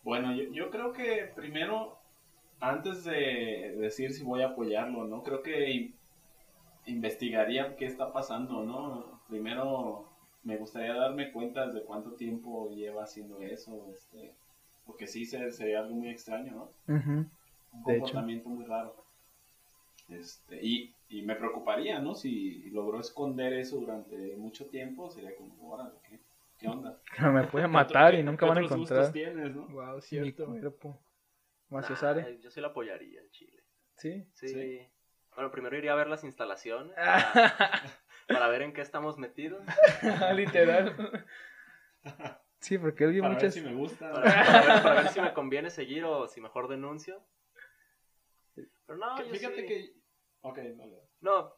Bueno, 0.04 0.34
yo, 0.36 0.44
yo 0.52 0.70
creo 0.72 0.92
que 0.94 1.32
primero, 1.36 2.00
antes 2.60 3.04
de 3.04 3.76
decir 3.80 4.14
si 4.14 4.24
voy 4.24 4.42
a 4.42 4.48
apoyarlo, 4.50 5.06
¿no? 5.06 5.22
Creo 5.24 5.42
que 5.44 5.70
in- 5.72 5.96
investigaría 6.86 7.76
qué 7.76 7.86
está 7.86 8.12
pasando, 8.14 8.64
¿no? 8.64 9.22
Primero 9.28 10.10
me 10.48 10.58
gustaría 10.58 10.94
darme 10.96 11.32
cuenta 11.32 11.68
de 11.68 11.84
cuánto 11.84 12.12
tiempo 12.14 12.70
lleva 12.70 13.04
haciendo 13.04 13.42
eso, 13.42 13.86
este, 13.94 14.34
porque 14.86 15.06
sí 15.08 15.26
se- 15.26 15.52
sería 15.52 15.80
algo 15.80 15.96
muy 15.96 16.10
extraño, 16.10 16.54
¿no? 16.54 16.72
Un 17.74 17.84
De 17.86 17.94
hecho. 17.98 18.04
comportamiento 18.06 18.50
muy 18.50 18.66
raro. 18.66 18.96
Este, 20.10 20.66
y, 20.66 20.94
y 21.10 21.22
me 21.24 21.36
preocuparía, 21.36 22.00
¿no? 22.00 22.16
Si 22.16 22.70
logró 22.70 23.02
esconder 23.02 23.52
eso 23.54 23.78
durante 23.78 24.16
mucho 24.38 24.66
tiempo, 24.68 25.10
sería 25.10 25.36
como, 25.36 25.70
órale, 25.74 25.96
¿qué, 26.08 26.20
qué 26.60 26.68
onda? 26.70 26.98
Me 27.34 27.44
puede 27.44 27.66
¿Qué 27.66 27.72
matar 27.72 28.16
y 28.16 28.24
nunca 28.24 28.46
qué 28.46 28.50
van 28.50 28.58
a 28.60 28.62
encontrar 28.62 29.12
tienes, 29.12 29.54
no? 29.54 29.68
Wow, 29.68 29.96
mi 29.96 30.02
cierto. 30.02 30.46
cuerpo. 30.46 30.98
Nah, 31.70 31.82
Maciosare. 31.82 32.40
yo 32.40 32.50
sí 32.50 32.62
la 32.62 32.68
apoyaría 32.68 33.20
en 33.20 33.30
Chile. 33.32 33.64
Sí. 33.98 34.26
Sí. 34.34 34.48
Sí. 34.48 34.88
Bueno, 35.36 35.52
primero 35.52 35.78
iría 35.78 35.92
a 35.92 35.96
ver 35.96 36.08
las 36.08 36.24
instalaciones 36.24 36.96
para, 38.28 38.48
ver 38.50 38.62
en 38.64 38.74
qué 38.74 38.82
estamos 38.82 39.18
metidos. 39.18 39.64
Literal. 40.36 41.26
Sí, 42.60 42.78
porque 42.78 43.04
él 43.06 43.12
vio 43.14 43.22
Para 43.24 43.36
ver 43.36 43.44
muchas. 43.44 43.54
si 43.54 43.62
me 43.62 43.74
gusta. 43.74 44.12
Para, 44.12 44.24
para 44.46 44.74
ver, 44.74 44.84
para 44.84 45.02
ver 45.02 45.08
si 45.12 45.22
me 45.22 45.34
conviene 45.34 45.70
seguir 45.70 46.04
o 46.06 46.28
si 46.28 46.42
mejor 46.42 46.68
denuncio. 46.68 47.24
Pero 48.56 48.98
no, 49.00 49.16
Que- 49.16 49.28
yo 49.28 49.34
Fíjate 49.34 49.62
sí- 49.62 49.68
que. 49.68 49.94
Ok, 50.42 50.58
dale. 50.78 50.98
No, 51.22 51.54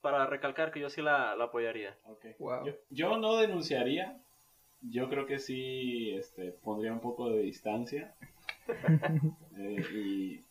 para 0.00 0.26
recalcar 0.26 0.70
que 0.72 0.80
yo 0.80 0.90
sí 0.90 1.00
la, 1.02 1.34
la 1.36 1.44
apoyaría. 1.44 1.96
ok. 2.04 2.26
Wow. 2.38 2.66
Yo, 2.66 2.72
yo 2.90 3.16
no 3.18 3.36
denunciaría. 3.38 4.20
yo 4.82 5.08
creo 5.08 5.24
que 5.26 5.38
sí 5.38 6.14
este, 6.14 6.52
pondría 6.52 6.92
un 6.92 7.00
poco 7.00 7.30
de 7.30 7.40
distancia 7.42 8.14
eh, 9.56 9.84
y 9.94 10.44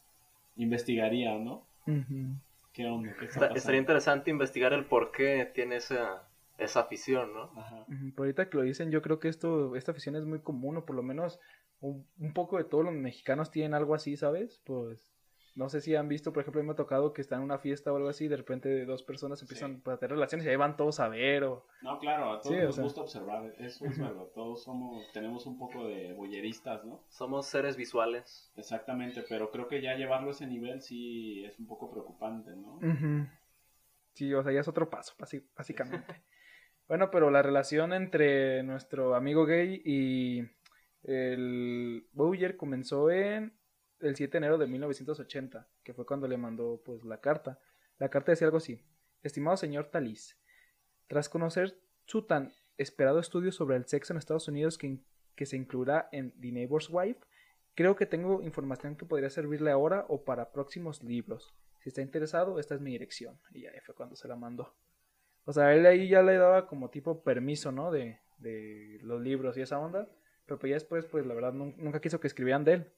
investigaría, 0.56 1.38
¿no? 1.38 1.68
Ujú. 1.86 2.36
¿Qué 2.74 2.86
onda? 2.86 3.10
¿Qué 3.14 3.26
está 3.26 3.26
Está- 3.26 3.40
pasando? 3.40 3.58
estaría 3.58 3.80
interesante 3.80 4.32
investigar 4.32 4.74
el 4.74 4.86
por 4.86 5.12
qué 5.12 5.50
tiene 5.54 5.76
esa, 5.78 6.28
esa 6.58 6.82
afición, 6.82 7.34
¿no? 7.34 7.44
Ajá. 7.60 7.86
Pero 7.88 8.14
ahorita 8.18 8.50
que 8.50 8.58
lo 8.58 8.64
dicen, 8.64 8.90
yo 8.92 9.02
creo 9.02 9.20
que 9.20 9.28
esto, 9.30 9.76
esta 9.76 9.92
afición 9.92 10.16
es 10.16 10.26
muy 10.26 10.40
común, 10.40 10.78
o 10.78 10.86
por 10.86 10.96
lo 10.96 11.04
menos 11.04 11.40
un, 11.82 12.08
un 12.20 12.34
poco 12.34 12.58
de 12.58 12.64
todos 12.64 12.84
los 12.84 12.94
mexicanos 12.94 13.52
tienen 13.52 13.74
algo 13.76 13.94
así, 13.94 14.18
¿sabes? 14.18 14.60
Pues 14.66 15.13
no 15.56 15.70
sé 15.70 15.82
si 15.82 15.96
han 15.96 16.08
visto, 16.08 16.34
por 16.34 16.42
ejemplo, 16.42 16.60
a 16.60 16.64
mí 16.64 16.68
me 16.68 16.74
ha 16.74 16.76
tocado 16.76 17.14
que 17.14 17.22
están 17.22 17.40
en 17.40 17.46
una 17.46 17.60
fiesta 17.60 17.94
o 17.94 17.96
algo 17.98 18.10
así, 18.10 18.28
de 18.28 18.38
repente 18.38 18.86
dos 18.86 19.04
personas 19.04 19.40
empiezan 19.42 19.82
Sí. 19.84 19.90
a 19.92 19.98
tener 19.98 20.14
relaciones 20.16 20.46
y 20.48 20.50
ahí 20.50 20.56
van 20.56 20.76
todos 20.76 21.00
a 21.00 21.10
ver, 21.10 21.44
o... 21.44 21.66
No, 21.84 22.00
claro, 22.00 22.32
a 22.34 22.42
todos 22.42 22.56
Sí, 22.56 22.62
o 22.62 22.66
nos 22.66 22.76
sea. 22.76 22.84
gusta 22.84 23.02
observar, 23.02 23.54
eso 23.60 23.86
es 23.86 24.00
verdad, 24.00 24.26
todos 24.34 24.64
somos, 24.64 25.12
tenemos 25.14 25.46
un 25.46 25.60
poco 25.60 25.88
de 25.88 26.14
boyeristas, 26.14 26.84
¿no? 26.86 27.04
Somos 27.10 27.46
seres 27.46 27.78
visuales. 27.78 28.52
Exactamente, 28.56 29.24
pero 29.30 29.52
creo 29.52 29.68
que 29.68 29.82
ya 29.82 29.96
llevarlo 29.96 30.30
a 30.30 30.32
ese 30.32 30.48
nivel 30.48 30.82
sí 30.82 31.46
es 31.46 31.60
un 31.60 31.68
poco 31.68 31.92
preocupante, 31.92 32.52
¿no? 32.56 32.80
Sí, 34.14 34.34
o 34.34 34.42
sea, 34.44 34.52
ya 34.52 34.62
es 34.62 34.68
otro 34.68 34.90
paso, 34.90 35.14
básicamente. 35.56 36.08
bueno, 36.88 37.12
pero 37.12 37.30
la 37.30 37.42
relación 37.44 37.94
entre 37.94 38.64
nuestro 38.64 39.14
amigo 39.16 39.46
gay 39.46 39.82
y 39.86 40.42
el 41.04 42.08
Bowyer 42.14 42.56
comenzó 42.58 43.10
en 43.12 43.54
el 44.04 44.16
7 44.16 44.32
de 44.32 44.38
enero 44.38 44.58
de 44.58 44.68
1980, 44.68 45.68
que 45.84 45.94
fue 45.94 46.06
cuando 46.06 46.28
le 46.28 46.38
mandó 46.38 46.82
pues 46.86 47.04
la 47.04 47.20
carta. 47.22 47.60
La 48.00 48.10
carta 48.10 48.32
decía 48.32 48.48
algo 48.48 48.58
así: 48.58 48.82
Estimado 49.24 49.58
señor 49.58 49.86
Talis, 49.92 50.38
tras 51.08 51.30
conocer 51.30 51.78
su 52.06 52.24
tan 52.26 52.52
esperado 52.78 53.20
estudio 53.20 53.52
sobre 53.52 53.78
el 53.78 53.86
sexo 53.86 54.14
en 54.14 54.18
Estados 54.18 54.48
Unidos 54.48 54.78
que, 54.78 55.00
que 55.36 55.46
se 55.46 55.58
incluirá 55.58 56.10
en 56.12 56.32
The 56.42 56.52
Neighbor's 56.52 56.90
Wife, 56.90 57.20
creo 57.76 57.96
que 57.96 58.06
tengo 58.06 58.42
información 58.42 58.96
que 58.96 59.06
podría 59.06 59.30
servirle 59.30 59.72
ahora 59.72 60.06
o 60.10 60.24
para 60.26 60.52
próximos 60.52 61.04
libros. 61.04 61.54
Si 61.80 61.90
está 61.90 62.02
interesado, 62.02 62.60
esta 62.60 62.76
es 62.76 62.82
mi 62.82 62.92
dirección. 62.92 63.40
Y 63.52 63.66
ahí 63.66 63.80
fue 63.86 63.94
cuando 63.96 64.16
se 64.16 64.28
la 64.28 64.36
mandó. 64.36 64.74
O 65.46 65.52
sea, 65.54 65.74
él 65.76 65.86
ahí 65.86 66.08
ya 66.08 66.22
le 66.24 66.38
daba 66.38 66.68
como 66.68 66.90
tipo 66.90 67.24
permiso, 67.24 67.72
¿no? 67.74 67.92
De, 67.92 68.20
de 68.38 69.00
los 69.02 69.22
libros 69.22 69.58
y 69.58 69.62
esa 69.62 69.80
onda. 69.80 70.08
Pero 70.46 70.60
pues 70.60 70.70
ya 70.70 70.76
después, 70.76 71.06
pues 71.06 71.26
la 71.26 71.34
verdad, 71.34 71.54
nun- 71.54 71.76
nunca 71.78 72.00
quiso 72.00 72.20
que 72.20 72.28
escribieran 72.28 72.64
de 72.64 72.74
él. 72.74 72.92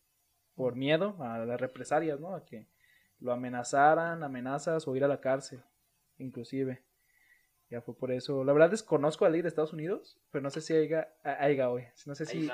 Por 0.56 0.76
miedo 0.76 1.16
a 1.22 1.40
las 1.40 1.60
represalias, 1.60 2.20
¿no? 2.20 2.34
A 2.36 2.46
que 2.46 2.68
lo 3.20 3.32
amenazaran, 3.34 4.24
amenazas 4.24 4.88
o 4.88 4.96
ir 4.96 5.04
a 5.04 5.08
la 5.08 5.22
cárcel, 5.22 5.62
inclusive. 6.18 6.84
Ya 7.70 7.82
fue 7.82 7.98
por 7.98 8.12
eso. 8.12 8.44
La 8.44 8.54
verdad 8.54 8.70
desconozco 8.70 9.26
la 9.26 9.32
ley 9.32 9.42
de 9.42 9.48
Estados 9.48 9.74
Unidos, 9.74 10.20
pero 10.32 10.42
no 10.44 10.50
sé 10.50 10.62
si 10.62 10.74
haya, 10.74 11.10
haya 11.24 11.70
hoy. 11.70 11.84
No 12.06 12.14
sé 12.16 12.26
si, 12.26 12.48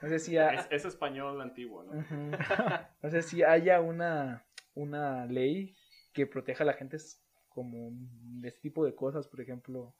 no 0.00 0.08
sé 0.08 0.18
si 0.18 0.38
ha- 0.38 0.54
Es, 0.54 0.68
es 0.70 0.84
español 0.84 1.40
antiguo, 1.40 1.82
¿no? 1.84 1.92
No 3.02 3.10
sé 3.10 3.22
si 3.22 3.42
haya 3.42 3.80
una, 3.80 4.46
una 4.74 5.26
ley 5.26 5.76
que 6.12 6.26
proteja 6.26 6.62
a 6.64 6.66
la 6.66 6.74
gente 6.74 6.96
como 7.48 7.90
de 7.92 8.48
este 8.48 8.60
tipo 8.60 8.84
de 8.84 8.94
cosas, 8.94 9.26
por 9.26 9.40
ejemplo, 9.40 9.94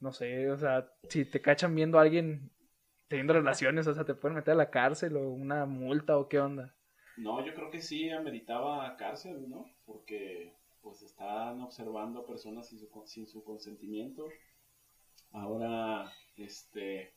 no 0.00 0.12
sé, 0.12 0.50
o 0.50 0.56
sea, 0.56 0.88
si 1.08 1.24
te 1.24 1.40
cachan 1.42 1.74
viendo 1.74 1.98
a 1.98 2.02
alguien 2.02 2.50
teniendo 3.08 3.32
relaciones, 3.34 3.86
o 3.86 3.94
sea, 3.94 4.04
te 4.04 4.14
pueden 4.14 4.36
meter 4.36 4.52
a 4.52 4.56
la 4.56 4.70
cárcel 4.70 5.16
o 5.16 5.30
una 5.30 5.66
multa 5.66 6.16
o 6.16 6.28
qué 6.28 6.38
onda. 6.40 6.74
No, 7.18 7.44
yo 7.44 7.54
creo 7.54 7.70
que 7.70 7.80
sí 7.80 8.10
ameritaba 8.10 8.96
cárcel, 8.96 9.48
¿no? 9.48 9.66
Porque 9.86 10.52
pues 10.82 11.02
están 11.02 11.60
observando 11.62 12.20
a 12.20 12.26
personas 12.26 12.68
sin 12.68 12.78
su, 12.78 12.88
con- 12.90 13.06
sin 13.08 13.26
su 13.26 13.42
consentimiento. 13.42 14.28
Ahora, 15.32 16.12
este, 16.36 17.12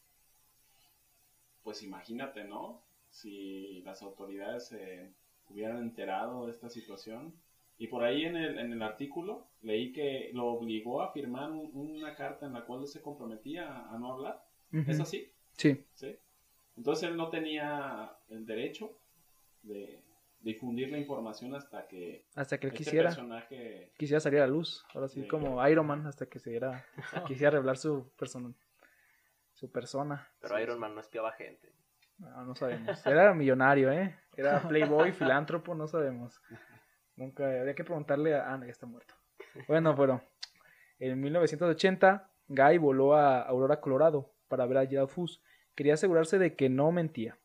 pues 1.63 1.83
imagínate, 1.83 2.43
¿no? 2.45 2.81
Si 3.09 3.81
las 3.81 4.01
autoridades 4.01 4.67
se 4.67 5.12
hubieran 5.49 5.79
enterado 5.79 6.45
de 6.45 6.51
esta 6.51 6.69
situación. 6.69 7.33
Y 7.77 7.88
por 7.88 8.03
ahí 8.03 8.25
en 8.25 8.35
el, 8.35 8.57
en 8.59 8.71
el 8.73 8.81
artículo 8.81 9.47
leí 9.62 9.91
que 9.91 10.31
lo 10.33 10.47
obligó 10.47 11.01
a 11.01 11.12
firmar 11.12 11.51
un- 11.51 11.71
una 11.73 12.15
carta 12.15 12.45
en 12.45 12.53
la 12.53 12.65
cual 12.65 12.81
él 12.81 12.88
se 12.88 13.01
comprometía 13.01 13.88
a 13.89 13.97
no 13.97 14.12
hablar. 14.13 14.43
¿Es 14.85 14.99
así? 14.99 15.31
Sí, 15.57 15.83
¿sí? 15.93 16.15
Entonces 16.77 17.09
él 17.09 17.17
no 17.17 17.29
tenía 17.29 18.12
el 18.29 18.45
derecho 18.45 18.98
de 19.63 20.02
difundir 20.41 20.89
la 20.89 20.98
información 20.98 21.54
hasta 21.56 21.88
que 21.88 22.26
hasta 22.36 22.58
que 22.58 22.67
él 22.67 22.74
este 22.74 22.84
quisiera, 22.84 23.10
personaje... 23.10 23.91
quisiera 23.98 24.19
salir 24.19 24.39
a 24.39 24.48
la 24.48 24.54
luz, 24.54 24.86
ahora 24.93 25.08
sí, 25.08 25.28
como 25.28 25.65
Iron 25.67 25.88
Man, 25.88 26.06
hasta 26.08 26.28
que 26.28 26.39
se 26.39 26.52
diera, 26.52 26.86
quisiera 27.28 27.52
revelar 27.52 27.78
su 27.78 28.10
persona, 28.17 28.54
su 29.54 29.72
persona. 29.72 30.28
Pero 30.39 30.56
Sí, 30.56 30.63
Iron 30.63 30.76
sí. 30.76 30.80
Man 30.82 30.95
no 30.95 31.02
espiaba 31.02 31.32
gente. 31.34 31.74
No, 32.19 32.45
no 32.45 32.56
sabemos. 32.56 33.06
Era 33.06 33.34
millonario, 33.34 33.91
¿eh? 33.91 34.15
Era 34.36 34.62
playboy, 34.67 35.12
filántropo, 35.13 35.74
no 35.74 35.88
sabemos. 35.88 36.41
Nunca, 37.15 37.45
habría 37.45 37.76
que 37.76 37.84
preguntarle 37.84 38.36
a... 38.36 38.54
Ah, 38.54 38.58
no, 38.58 38.65
ya 38.65 38.72
está 38.72 38.86
muerto. 38.86 39.13
Bueno, 39.67 39.95
pero 39.95 40.22
en 41.00 41.19
1980, 41.19 42.30
Guy 42.48 42.78
voló 42.78 43.15
a 43.15 43.41
Aurora, 43.41 43.80
Colorado, 43.80 44.32
para 44.48 44.65
ver 44.65 44.78
a 44.78 44.86
Gerald 44.86 45.10
Fus. 45.10 45.41
Quería 45.76 45.93
asegurarse 45.93 46.38
de 46.38 46.56
que 46.56 46.69
no 46.69 46.91
mentía. 46.91 47.38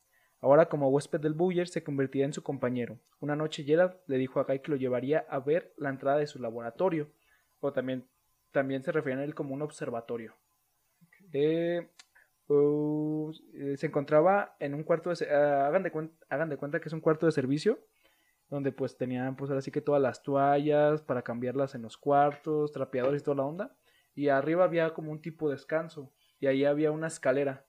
Ahora, 0.45 0.69
como 0.69 0.89
huésped 0.89 1.19
del 1.19 1.33
Buyer, 1.33 1.67
se 1.67 1.83
convertiría 1.83 2.27
en 2.27 2.33
su 2.33 2.43
compañero. 2.43 2.99
Una 3.19 3.35
noche, 3.35 3.63
Gerald 3.63 3.95
le 4.05 4.19
dijo 4.19 4.39
a 4.39 4.43
Guy 4.43 4.59
que 4.59 4.69
lo 4.69 4.77
llevaría 4.77 5.25
a 5.27 5.39
ver 5.39 5.73
la 5.75 5.89
entrada 5.89 6.19
de 6.19 6.27
su 6.27 6.39
laboratorio. 6.39 7.09
O 7.61 7.73
también, 7.73 8.07
también 8.51 8.83
se 8.83 8.91
referían 8.91 9.21
a 9.21 9.23
él 9.23 9.33
como 9.33 9.55
un 9.55 9.63
observatorio. 9.63 10.35
Eh, 11.33 11.89
Uh, 12.47 13.31
eh, 13.55 13.75
se 13.75 13.87
encontraba 13.87 14.55
en 14.59 14.75
un 14.75 14.83
cuarto 14.83 15.09
de... 15.09 15.27
ah, 15.33 15.65
hagan, 15.65 15.81
de 15.81 15.91
hagan 16.29 16.47
de 16.47 16.57
cuenta 16.57 16.79
que 16.79 16.89
es 16.89 16.93
un 16.93 17.01
cuarto 17.01 17.25
de 17.25 17.31
servicio 17.31 17.79
donde 18.49 18.71
pues 18.71 18.97
tenían 18.97 19.35
pues 19.35 19.49
ahora 19.49 19.63
sí 19.63 19.71
que 19.71 19.81
todas 19.81 19.99
las 19.99 20.21
toallas 20.21 21.01
para 21.01 21.23
cambiarlas 21.23 21.73
en 21.73 21.81
los 21.81 21.97
cuartos, 21.97 22.71
trapeadores 22.71 23.23
y 23.23 23.25
toda 23.25 23.37
la 23.37 23.45
onda. 23.45 23.75
Y 24.13 24.29
arriba 24.29 24.63
había 24.63 24.93
como 24.93 25.11
un 25.11 25.21
tipo 25.21 25.49
de 25.49 25.55
descanso 25.55 26.13
y 26.39 26.45
ahí 26.45 26.65
había 26.65 26.91
una 26.91 27.07
escalera 27.07 27.65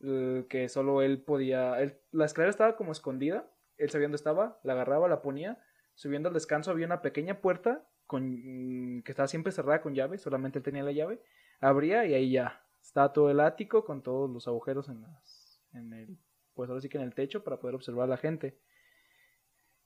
que 0.00 0.68
solo 0.68 1.02
él 1.02 1.22
podía... 1.22 1.76
la 2.12 2.24
escalera 2.24 2.50
estaba 2.50 2.76
como 2.76 2.92
escondida, 2.92 3.50
él 3.76 3.90
sabía 3.90 4.06
dónde 4.06 4.16
estaba, 4.16 4.60
la 4.62 4.74
agarraba, 4.74 5.08
la 5.08 5.22
ponía, 5.22 5.58
subiendo 5.94 6.28
al 6.28 6.34
descanso 6.34 6.70
había 6.70 6.86
una 6.86 7.02
pequeña 7.02 7.40
puerta 7.40 7.88
con, 8.06 9.02
que 9.04 9.12
estaba 9.12 9.28
siempre 9.28 9.52
cerrada 9.52 9.80
con 9.80 9.94
llave, 9.94 10.18
solamente 10.18 10.58
él 10.58 10.64
tenía 10.64 10.82
la 10.82 10.92
llave, 10.92 11.20
abría 11.60 12.04
y 12.04 12.14
ahí 12.14 12.30
ya 12.32 12.64
estaba 12.82 13.12
todo 13.12 13.30
el 13.30 13.40
ático 13.40 13.84
con 13.84 14.02
todos 14.02 14.30
los 14.30 14.46
agujeros 14.46 14.88
en 14.88 15.00
las 15.02 15.62
en 15.72 15.92
el 15.92 16.18
pues 16.54 16.70
ahora 16.70 16.80
sí 16.80 16.88
que 16.88 16.98
en 16.98 17.04
el 17.04 17.14
techo 17.14 17.42
para 17.42 17.58
poder 17.58 17.74
observar 17.74 18.04
a 18.04 18.10
la 18.10 18.16
gente 18.16 18.58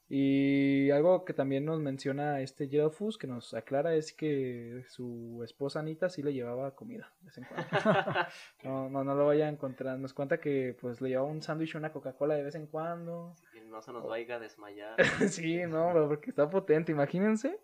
y 0.09 0.89
algo 0.89 1.23
que 1.23 1.33
también 1.33 1.65
nos 1.65 1.79
menciona 1.79 2.41
este 2.41 2.67
Gerald 2.67 2.93
Fus 2.93 3.17
que 3.17 3.27
nos 3.27 3.53
aclara 3.53 3.93
es 3.93 4.11
que 4.11 4.83
su 4.89 5.41
esposa 5.43 5.79
Anita 5.79 6.09
sí 6.09 6.23
le 6.23 6.33
llevaba 6.33 6.75
comida 6.75 7.13
de 7.19 7.25
vez 7.27 7.37
en 7.37 7.43
cuando 7.45 7.69
no, 8.63 8.89
no, 8.89 9.03
no 9.03 9.15
lo 9.15 9.27
vaya 9.27 9.45
a 9.45 9.49
encontrar 9.49 9.99
nos 9.99 10.13
cuenta 10.13 10.39
que 10.39 10.75
pues 10.81 10.99
le 10.99 11.09
llevaba 11.09 11.29
un 11.29 11.43
sándwich 11.43 11.75
y 11.75 11.77
una 11.77 11.91
Coca-Cola 11.91 12.35
de 12.35 12.43
vez 12.43 12.55
en 12.55 12.65
cuando 12.65 13.35
Y 13.53 13.59
no 13.69 13.81
se 13.81 13.91
nos 13.91 14.05
vaya 14.07 14.35
a 14.35 14.39
desmayar. 14.39 14.95
sí, 15.29 15.65
no, 15.65 15.89
pero 15.93 16.07
porque 16.07 16.29
está 16.31 16.49
potente. 16.49 16.91
Imagínense 16.91 17.59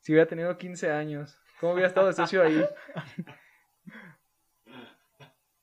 si 0.00 0.12
hubiera 0.12 0.28
tenido 0.28 0.56
15 0.56 0.90
años. 0.90 1.38
¿Cómo 1.60 1.74
hubiera 1.74 1.88
estado 1.88 2.06
de 2.08 2.14
socio 2.14 2.42
ahí? 2.42 2.64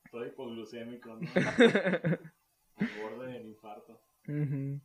Estoy 0.06 0.28
hipoglucémico, 0.28 1.16
¿no? 1.16 1.20
Al 2.78 2.90
borde 3.02 3.34
del 3.34 3.48
infarto. 3.48 4.02
Ujú. 4.28 4.80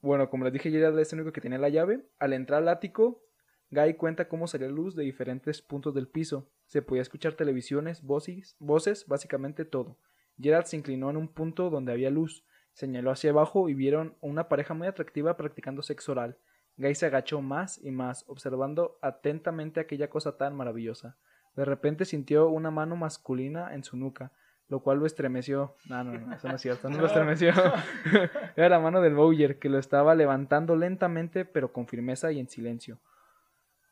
Bueno, 0.00 0.30
como 0.30 0.44
les 0.44 0.52
dije, 0.52 0.70
Gerald 0.70 0.98
es 0.98 1.12
el 1.12 1.20
único 1.20 1.32
que 1.32 1.40
tenía 1.40 1.58
la 1.58 1.68
llave. 1.68 2.06
Al 2.18 2.32
entrar 2.32 2.62
al 2.62 2.68
ático, 2.68 3.24
Guy 3.70 3.94
cuenta 3.94 4.28
cómo 4.28 4.46
salía 4.46 4.68
luz 4.68 4.94
de 4.94 5.02
diferentes 5.04 5.60
puntos 5.60 5.94
del 5.94 6.08
piso. 6.08 6.48
Se 6.66 6.82
podía 6.82 7.02
escuchar 7.02 7.34
televisiones, 7.34 8.02
voces, 8.02 8.56
voces, 8.60 9.06
básicamente 9.06 9.64
todo. 9.64 9.98
Gerald 10.40 10.66
se 10.66 10.76
inclinó 10.76 11.10
en 11.10 11.16
un 11.16 11.28
punto 11.28 11.68
donde 11.68 11.92
había 11.92 12.10
luz. 12.10 12.44
Señaló 12.72 13.10
hacia 13.10 13.30
abajo 13.30 13.68
y 13.68 13.74
vieron 13.74 14.16
una 14.20 14.48
pareja 14.48 14.72
muy 14.72 14.86
atractiva 14.86 15.36
practicando 15.36 15.82
sexo 15.82 16.12
oral. 16.12 16.38
Guy 16.76 16.94
se 16.94 17.06
agachó 17.06 17.42
más 17.42 17.82
y 17.82 17.90
más, 17.90 18.24
observando 18.28 18.98
atentamente 19.02 19.80
aquella 19.80 20.08
cosa 20.08 20.36
tan 20.36 20.54
maravillosa. 20.54 21.16
De 21.56 21.64
repente 21.64 22.04
sintió 22.04 22.48
una 22.48 22.70
mano 22.70 22.94
masculina 22.94 23.74
en 23.74 23.82
su 23.82 23.96
nuca, 23.96 24.30
lo 24.68 24.80
cual 24.80 24.98
lo 24.98 25.06
estremeció. 25.06 25.76
No, 25.88 26.04
no, 26.04 26.12
no, 26.18 26.34
eso 26.34 26.48
no 26.48 26.56
es 26.56 26.62
cierto, 26.62 26.88
no 26.88 26.98
lo 26.98 27.06
estremeció. 27.06 27.52
Era 28.56 28.68
la 28.68 28.80
mano 28.80 29.00
del 29.00 29.14
Bowyer, 29.14 29.58
que 29.58 29.68
lo 29.68 29.78
estaba 29.78 30.14
levantando 30.14 30.76
lentamente, 30.76 31.44
pero 31.44 31.72
con 31.72 31.86
firmeza 31.86 32.30
y 32.32 32.40
en 32.40 32.48
silencio. 32.48 33.00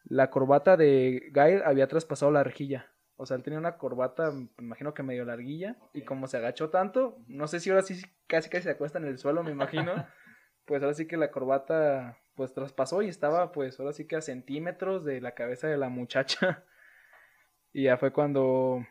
La 0.05 0.31
corbata 0.31 0.77
de 0.77 1.31
Guy 1.33 1.63
había 1.65 1.89
traspasado 1.89 2.31
la 2.31 2.45
rejilla. 2.45 2.93
O 3.17 3.25
sea, 3.25 3.37
él 3.37 3.43
tenía 3.43 3.59
una 3.59 3.79
corbata, 3.79 4.31
me 4.31 4.49
imagino 4.59 4.93
que 4.93 5.03
medio 5.03 5.25
larguilla, 5.25 5.77
y 5.95 6.03
como 6.03 6.27
se 6.27 6.37
agachó 6.37 6.69
tanto, 6.69 7.17
no 7.27 7.49
sé 7.49 7.61
si 7.61 7.71
ahora 7.71 7.83
sí 7.83 8.03
casi 8.27 8.51
casi 8.51 8.65
se 8.65 8.71
acuesta 8.71 8.99
en 8.99 9.07
el 9.07 9.19
suelo, 9.19 9.43
me 9.43 9.51
imagino. 9.51 9.93
pues 10.67 10.83
ahora 10.83 10.95
sí 10.95 11.07
que 11.07 11.17
la 11.17 11.31
corbata 11.31 12.19
pues 12.35 12.53
traspasó 12.53 13.01
y 13.01 13.09
estaba 13.09 13.53
pues 13.53 13.81
ahora 13.81 13.95
sí 13.95 14.07
que 14.07 14.17
a 14.17 14.21
centímetros 14.21 15.05
de 15.05 15.23
la 15.23 15.33
cabeza 15.33 15.69
de 15.69 15.79
la 15.79 15.89
muchacha. 15.89 16.65
Y 17.73 17.85
ya 17.85 17.97
fue 17.97 18.13
cuando 18.13 18.85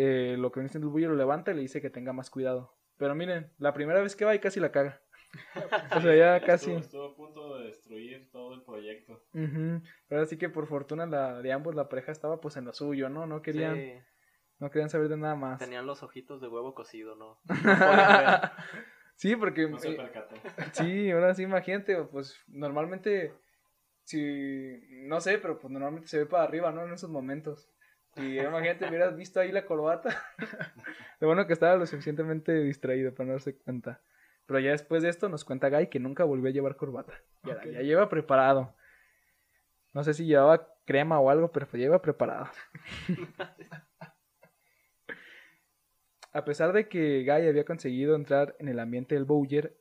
eh, 0.00 0.36
lo 0.38 0.52
que 0.52 0.60
viene 0.60 0.70
siendo 0.70 0.86
el 0.86 0.92
bully 0.92 1.06
lo 1.06 1.16
levanta 1.16 1.50
y 1.50 1.54
le 1.56 1.62
dice 1.62 1.82
que 1.82 1.90
tenga 1.90 2.12
más 2.12 2.30
cuidado. 2.30 2.72
Pero 2.98 3.16
miren, 3.16 3.52
la 3.58 3.72
primera 3.72 4.00
vez 4.00 4.14
que 4.14 4.24
va 4.24 4.32
y 4.32 4.38
casi 4.38 4.60
la 4.60 4.70
caga. 4.70 5.02
o 5.96 6.00
sea, 6.00 6.14
ya 6.14 6.40
casi. 6.46 6.70
Estuvo, 6.70 6.84
estuvo 6.84 7.04
a 7.06 7.16
punto 7.16 7.58
de 7.58 7.66
destruir 7.66 8.30
todo 8.30 8.54
el 8.54 8.62
proyecto. 8.62 9.24
Ujú. 9.34 9.82
Pero 10.06 10.22
así 10.22 10.38
que 10.38 10.48
por 10.48 10.68
fortuna 10.68 11.04
la, 11.04 11.42
de 11.42 11.52
ambos 11.52 11.74
la 11.74 11.88
pareja 11.88 12.12
estaba 12.12 12.40
pues 12.40 12.56
en 12.56 12.66
lo 12.66 12.72
suyo, 12.74 13.08
¿no? 13.08 13.26
No 13.26 13.42
querían, 13.42 13.74
Sí, 13.74 13.92
no 14.60 14.70
querían 14.70 14.88
saber 14.88 15.08
de 15.08 15.16
nada 15.16 15.34
más. 15.34 15.58
tenían 15.58 15.84
los 15.84 16.04
ojitos 16.04 16.40
de 16.40 16.46
huevo 16.46 16.76
cocido, 16.76 17.16
¿no? 17.16 17.40
Sí, 19.16 19.34
porque 19.34 19.66
No 19.66 19.80
se 19.80 19.94
eh, 19.94 19.96
percató. 19.96 20.36
sí, 20.74 21.10
ahora 21.10 21.34
sí, 21.34 21.42
imagínate, 21.42 22.04
pues 22.04 22.38
normalmente, 22.46 23.34
si, 24.04 24.80
no 25.08 25.20
sé, 25.20 25.38
pero 25.38 25.58
pues 25.58 25.72
normalmente 25.72 26.06
se 26.06 26.18
ve 26.18 26.26
para 26.26 26.44
arriba, 26.44 26.70
¿no? 26.70 26.84
En 26.86 26.92
esos 26.92 27.10
momentos. 27.10 27.68
Y 28.16 28.38
imagínate, 28.38 28.88
hubieras 28.88 29.16
visto 29.16 29.40
ahí 29.40 29.52
la 29.52 29.64
corbata. 29.64 30.10
Lo 31.20 31.26
bueno 31.28 31.46
que 31.46 31.52
estaba 31.52 31.76
lo 31.76 31.86
suficientemente 31.86 32.52
distraído 32.52 33.12
para 33.12 33.26
no 33.26 33.32
darse 33.32 33.56
cuenta. 33.56 34.00
Pero 34.46 34.60
ya 34.60 34.70
después 34.70 35.02
de 35.02 35.08
esto 35.08 35.28
nos 35.28 35.44
cuenta 35.44 35.68
Guy 35.68 35.88
que 35.88 36.00
nunca 36.00 36.24
volvió 36.24 36.48
a 36.48 36.52
llevar 36.52 36.76
corbata. 36.76 37.12
Ya, 37.42 37.62
ya 37.64 37.82
lleva 37.82 38.08
preparado. 38.08 38.74
No 39.92 40.04
sé 40.04 40.14
si 40.14 40.26
llevaba 40.26 40.68
crema 40.84 41.20
o 41.20 41.28
algo, 41.28 41.50
pero 41.52 41.66
pues 41.66 41.80
lleva 41.80 42.00
preparado. 42.00 42.48
A 46.32 46.44
pesar 46.44 46.72
de 46.72 46.88
que 46.88 47.24
Guy 47.24 47.48
había 47.48 47.64
conseguido 47.64 48.14
entrar 48.14 48.54
en 48.58 48.68
el 48.68 48.78
ambiente 48.78 49.14
del 49.14 49.24
Bowyer, 49.24 49.76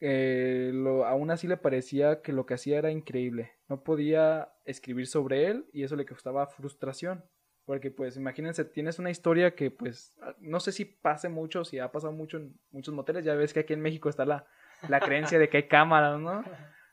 eh, 0.00 0.70
lo, 0.72 1.04
aún 1.04 1.30
así 1.30 1.46
le 1.48 1.56
parecía 1.56 2.22
que 2.22 2.32
lo 2.32 2.46
que 2.46 2.54
hacía 2.54 2.78
era 2.78 2.90
increíble. 2.90 3.52
No 3.68 3.82
podía 3.82 4.52
escribir 4.70 5.06
sobre 5.06 5.46
él 5.46 5.66
y 5.72 5.82
eso 5.82 5.96
le 5.96 6.04
causaba 6.04 6.46
frustración. 6.46 7.24
Porque 7.64 7.90
pues 7.90 8.16
imagínense, 8.16 8.64
tienes 8.64 8.98
una 8.98 9.10
historia 9.10 9.54
que 9.54 9.70
pues 9.70 10.14
no 10.38 10.58
sé 10.58 10.72
si 10.72 10.84
pase 10.86 11.28
mucho, 11.28 11.64
si 11.64 11.78
ha 11.78 11.92
pasado 11.92 12.12
mucho 12.12 12.38
en 12.38 12.58
muchos 12.70 12.94
moteles. 12.94 13.24
Ya 13.24 13.34
ves 13.34 13.52
que 13.52 13.60
aquí 13.60 13.74
en 13.74 13.82
México 13.82 14.08
está 14.08 14.24
la, 14.24 14.46
la 14.88 15.00
creencia 15.36 15.38
de 15.38 15.48
que 15.50 15.58
hay 15.58 15.68
cámaras, 15.68 16.18
¿no? 16.18 16.42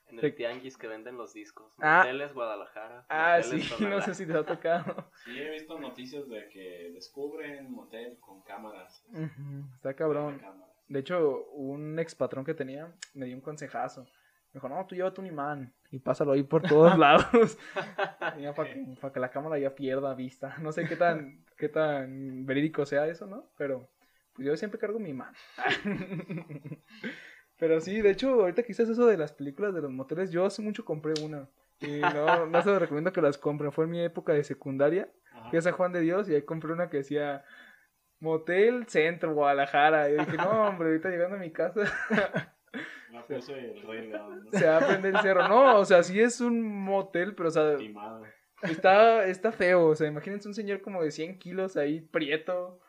En 0.08 0.20
Sí. 0.20 0.26
el 0.28 0.36
tianguis 0.36 0.78
que 0.78 0.88
venden 0.88 1.18
los 1.18 1.34
discos. 1.34 1.74
Ah. 1.82 2.00
Moteles 2.04 2.34
Guadalajara. 2.34 3.06
Ah, 3.10 3.42
sí, 3.42 3.56
moteles 3.56 3.72
no 3.72 3.78
Tonalá. 3.78 4.02
sé 4.04 4.14
si 4.16 4.26
te 4.26 4.34
ha 4.38 4.46
tocado. 4.46 5.10
Sí, 5.24 5.38
he 5.42 5.50
visto 5.52 5.80
noticias 5.80 6.28
de 6.30 6.48
que 6.50 6.92
descubren 6.94 7.72
motel 7.72 8.18
con 8.20 8.42
cámaras. 8.44 9.04
Ujú, 9.12 9.66
Está 9.76 9.94
cabrón. 9.94 10.42
De 10.88 11.00
hecho, 11.00 11.46
un 11.54 11.98
ex 12.00 12.14
patrón 12.16 12.46
que 12.46 12.54
tenía 12.54 12.94
me 13.14 13.26
dio 13.26 13.36
un 13.36 13.42
consejazo. 13.42 14.06
Me 14.56 14.60
dijo, 14.60 14.70
no, 14.70 14.86
tú 14.86 14.96
llévate 14.96 15.20
un 15.20 15.28
imán 15.28 15.74
y 15.92 16.00
pásalo 16.00 16.32
ahí 16.32 16.44
por 16.44 16.62
todos 16.62 16.98
lados. 16.98 17.58
para 17.76 18.74
que, 18.74 18.98
pa' 19.02 19.12
que 19.12 19.20
la 19.20 19.30
cámara 19.30 19.60
ya 19.60 19.76
pierda 19.76 20.16
vista. 20.16 20.56
No 20.62 20.72
sé 20.72 20.86
qué 20.86 20.96
tan, 20.96 21.44
qué 21.58 21.68
tan 21.68 22.46
verídico 22.46 22.86
sea 22.86 23.06
eso, 23.06 23.28
¿no? 23.28 23.52
Pero 23.58 23.90
pues 24.32 24.48
yo 24.48 24.56
siempre 24.56 24.80
cargo 24.80 24.98
mi 24.98 25.10
imán. 25.10 25.34
Pero 27.58 27.82
sí, 27.82 28.02
de 28.02 28.12
hecho, 28.12 28.30
ahorita 28.30 28.62
que 28.62 28.70
dices 28.70 28.88
eso 28.88 29.06
de 29.08 29.18
las 29.18 29.34
películas 29.34 29.74
de 29.74 29.82
los 29.82 29.92
moteles, 29.92 30.32
yo 30.32 30.46
hace 30.46 30.62
mucho 30.62 30.86
compré 30.86 31.16
una. 31.22 31.50
Y 31.82 32.00
no, 32.00 32.46
no 32.46 32.62
se 32.62 32.70
lo 32.70 32.80
recomiendo 32.80 33.12
que 33.12 33.22
las 33.22 33.38
compren. 33.38 33.74
Fue 33.74 33.84
en 33.84 33.92
mi 33.92 34.02
época 34.02 34.32
de 34.32 34.46
secundaria. 34.46 35.10
Ajá. 35.34 35.50
Fui 35.50 35.60
a 35.60 35.62
San 35.62 35.74
Juan 35.74 35.92
de 35.92 36.00
Dios 36.00 36.30
y 36.30 36.36
ahí 36.36 36.44
compré 36.44 36.72
una 36.72 36.90
que 36.90 36.98
decía 36.98 37.44
Motel 38.22 38.88
Centro, 38.88 39.34
Guadalajara. 39.34 40.10
Y 40.10 40.16
yo 40.16 40.24
dije, 40.24 40.38
no, 40.38 40.70
hombre, 40.70 40.88
ahorita 40.88 41.10
llegando 41.10 41.36
a 41.36 41.40
mi 41.40 41.52
casa 41.52 41.82
Me 43.12 43.22
puse 43.24 43.54
el 43.54 43.82
rey 43.84 44.08
león. 44.10 44.46
¿no? 44.52 44.58
se 44.60 44.66
va 44.68 44.78
a 44.78 44.88
prender 44.88 45.16
el 45.16 45.22
cerro. 45.22 45.48
No, 45.48 45.80
o 45.80 45.86
sea, 45.86 46.04
sí 46.04 46.20
es 46.20 46.42
un 46.42 46.62
motel, 46.64 47.34
pero 47.36 47.50
o 47.50 47.52
sea, 47.52 47.78
Timado. 47.78 48.24
está, 48.64 49.26
está 49.26 49.52
feo. 49.52 49.88
O 49.88 49.96
sea, 49.96 50.08
imagínense 50.08 50.48
un 50.48 50.54
señor 50.54 50.82
como 50.82 51.04
de 51.04 51.12
100 51.12 51.40
kilos 51.40 51.78
ahí, 51.78 52.02
prieto, 52.02 52.80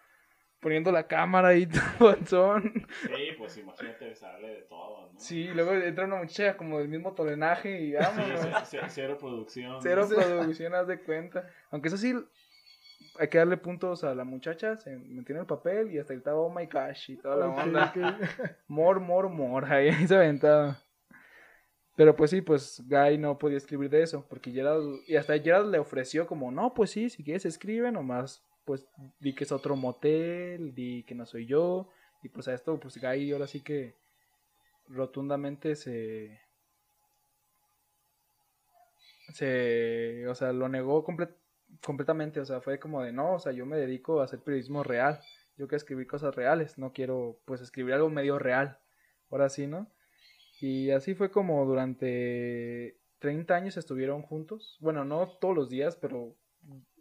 poniendo 0.61 0.91
la 0.91 1.07
cámara 1.07 1.49
ahí, 1.49 1.67
panzón. 1.99 2.73
Sí, 3.03 3.29
pues 3.39 3.57
imagínate, 3.59 4.15
sale 4.15 4.49
de 4.49 4.63
todo, 4.63 5.13
¿no? 5.13 5.19
Sí, 5.21 5.49
luego 5.55 5.73
entra 5.75 6.07
una 6.07 6.17
muchacha 6.17 6.57
como 6.57 6.79
del 6.79 6.89
mismo 6.89 7.15
tolenaje 7.15 7.81
y 7.81 7.93
Sí, 7.93 8.23
ce- 8.65 8.65
ce- 8.81 8.89
cero 8.89 9.17
producción. 9.19 9.79
Cero 9.83 10.07
producción, 10.09 10.75
haz 10.75 10.87
de 10.89 11.01
cuenta. 11.03 11.49
Aunque 11.71 11.89
eso 11.89 11.97
sí, 11.97 12.15
hay 13.19 13.29
que 13.29 13.39
darle 13.39 13.57
puntos 13.57 14.05
a 14.05 14.15
la 14.15 14.25
muchacha. 14.25 14.77
Se 14.77 14.97
metió 14.97 15.35
en 15.35 15.41
el 15.41 15.47
papel 15.47 15.93
y 15.93 15.99
hasta 15.99 16.15
gritaba, 16.15 16.39
oh 16.39 16.51
my 16.51 16.67
gosh, 16.67 17.11
y 17.11 17.17
toda 17.17 17.37
la 17.37 17.49
onda. 17.49 18.19
More, 18.69 19.01
more, 19.01 19.29
more. 19.29 19.67
Ahí, 19.67 20.07
se 20.07 20.15
aventaba. 20.15 20.83
Pero 21.97 22.15
pues 22.15 22.31
sí, 22.31 22.43
pues 22.43 22.83
Guy 22.87 23.19
no 23.19 23.39
podía 23.39 23.57
escribir 23.57 23.91
de 23.91 24.03
eso. 24.03 24.27
Porque 24.29 24.51
Gerald, 24.53 25.01
y 25.07 25.17
hasta 25.17 25.39
Gerald 25.39 25.71
le 25.71 25.79
ofreció 25.79 26.27
como, 26.27 26.51
no, 26.51 26.75
pues 26.75 26.91
sí, 26.91 27.09
si 27.09 27.25
quieres 27.25 27.47
escribe, 27.47 27.91
nomás, 27.91 28.45
pues 28.65 28.87
di 29.21 29.35
que 29.35 29.45
es 29.45 29.53
otro 29.53 29.77
motel, 29.77 30.75
di 30.75 31.05
que 31.05 31.15
no 31.15 31.25
soy 31.27 31.47
yo. 31.47 31.89
Y 32.23 32.29
pues 32.29 32.49
a 32.49 32.55
esto, 32.55 32.79
pues 32.79 33.01
Guy 33.01 33.33
ahora 33.33 33.47
sí 33.47 33.63
que 33.63 33.97
rotundamente 34.89 35.77
se... 35.77 36.41
Se, 39.33 40.27
o 40.29 40.35
sea, 40.37 40.53
lo 40.53 40.69
negó 40.69 41.05
comple- 41.05 41.35
completamente, 41.85 42.41
o 42.41 42.45
sea, 42.45 42.61
fue 42.61 42.79
como 42.79 43.03
de, 43.03 43.13
no, 43.13 43.35
o 43.35 43.39
sea, 43.39 43.53
yo 43.53 43.67
me 43.67 43.77
dedico 43.77 44.21
a 44.21 44.25
hacer 44.25 44.41
periodismo 44.41 44.83
real, 44.83 45.21
yo 45.57 45.67
quiero 45.67 45.77
escribir 45.77 46.07
cosas 46.07 46.35
reales, 46.35 46.79
no 46.79 46.93
quiero, 46.93 47.41
pues, 47.45 47.61
escribir 47.61 47.95
algo 47.95 48.11
medio 48.11 48.39
real, 48.39 48.79
ahora 49.31 49.49
sí, 49.49 49.67
¿no? 49.67 49.91
Y 50.61 50.91
así 50.91 51.15
fue 51.15 51.31
como 51.31 51.65
durante 51.67 52.99
30 53.19 53.55
años 53.55 53.77
estuvieron 53.77 54.23
juntos, 54.23 54.77
bueno, 54.81 55.05
no 55.05 55.29
todos 55.41 55.55
los 55.55 55.69
días, 55.69 55.97
pero 55.97 56.37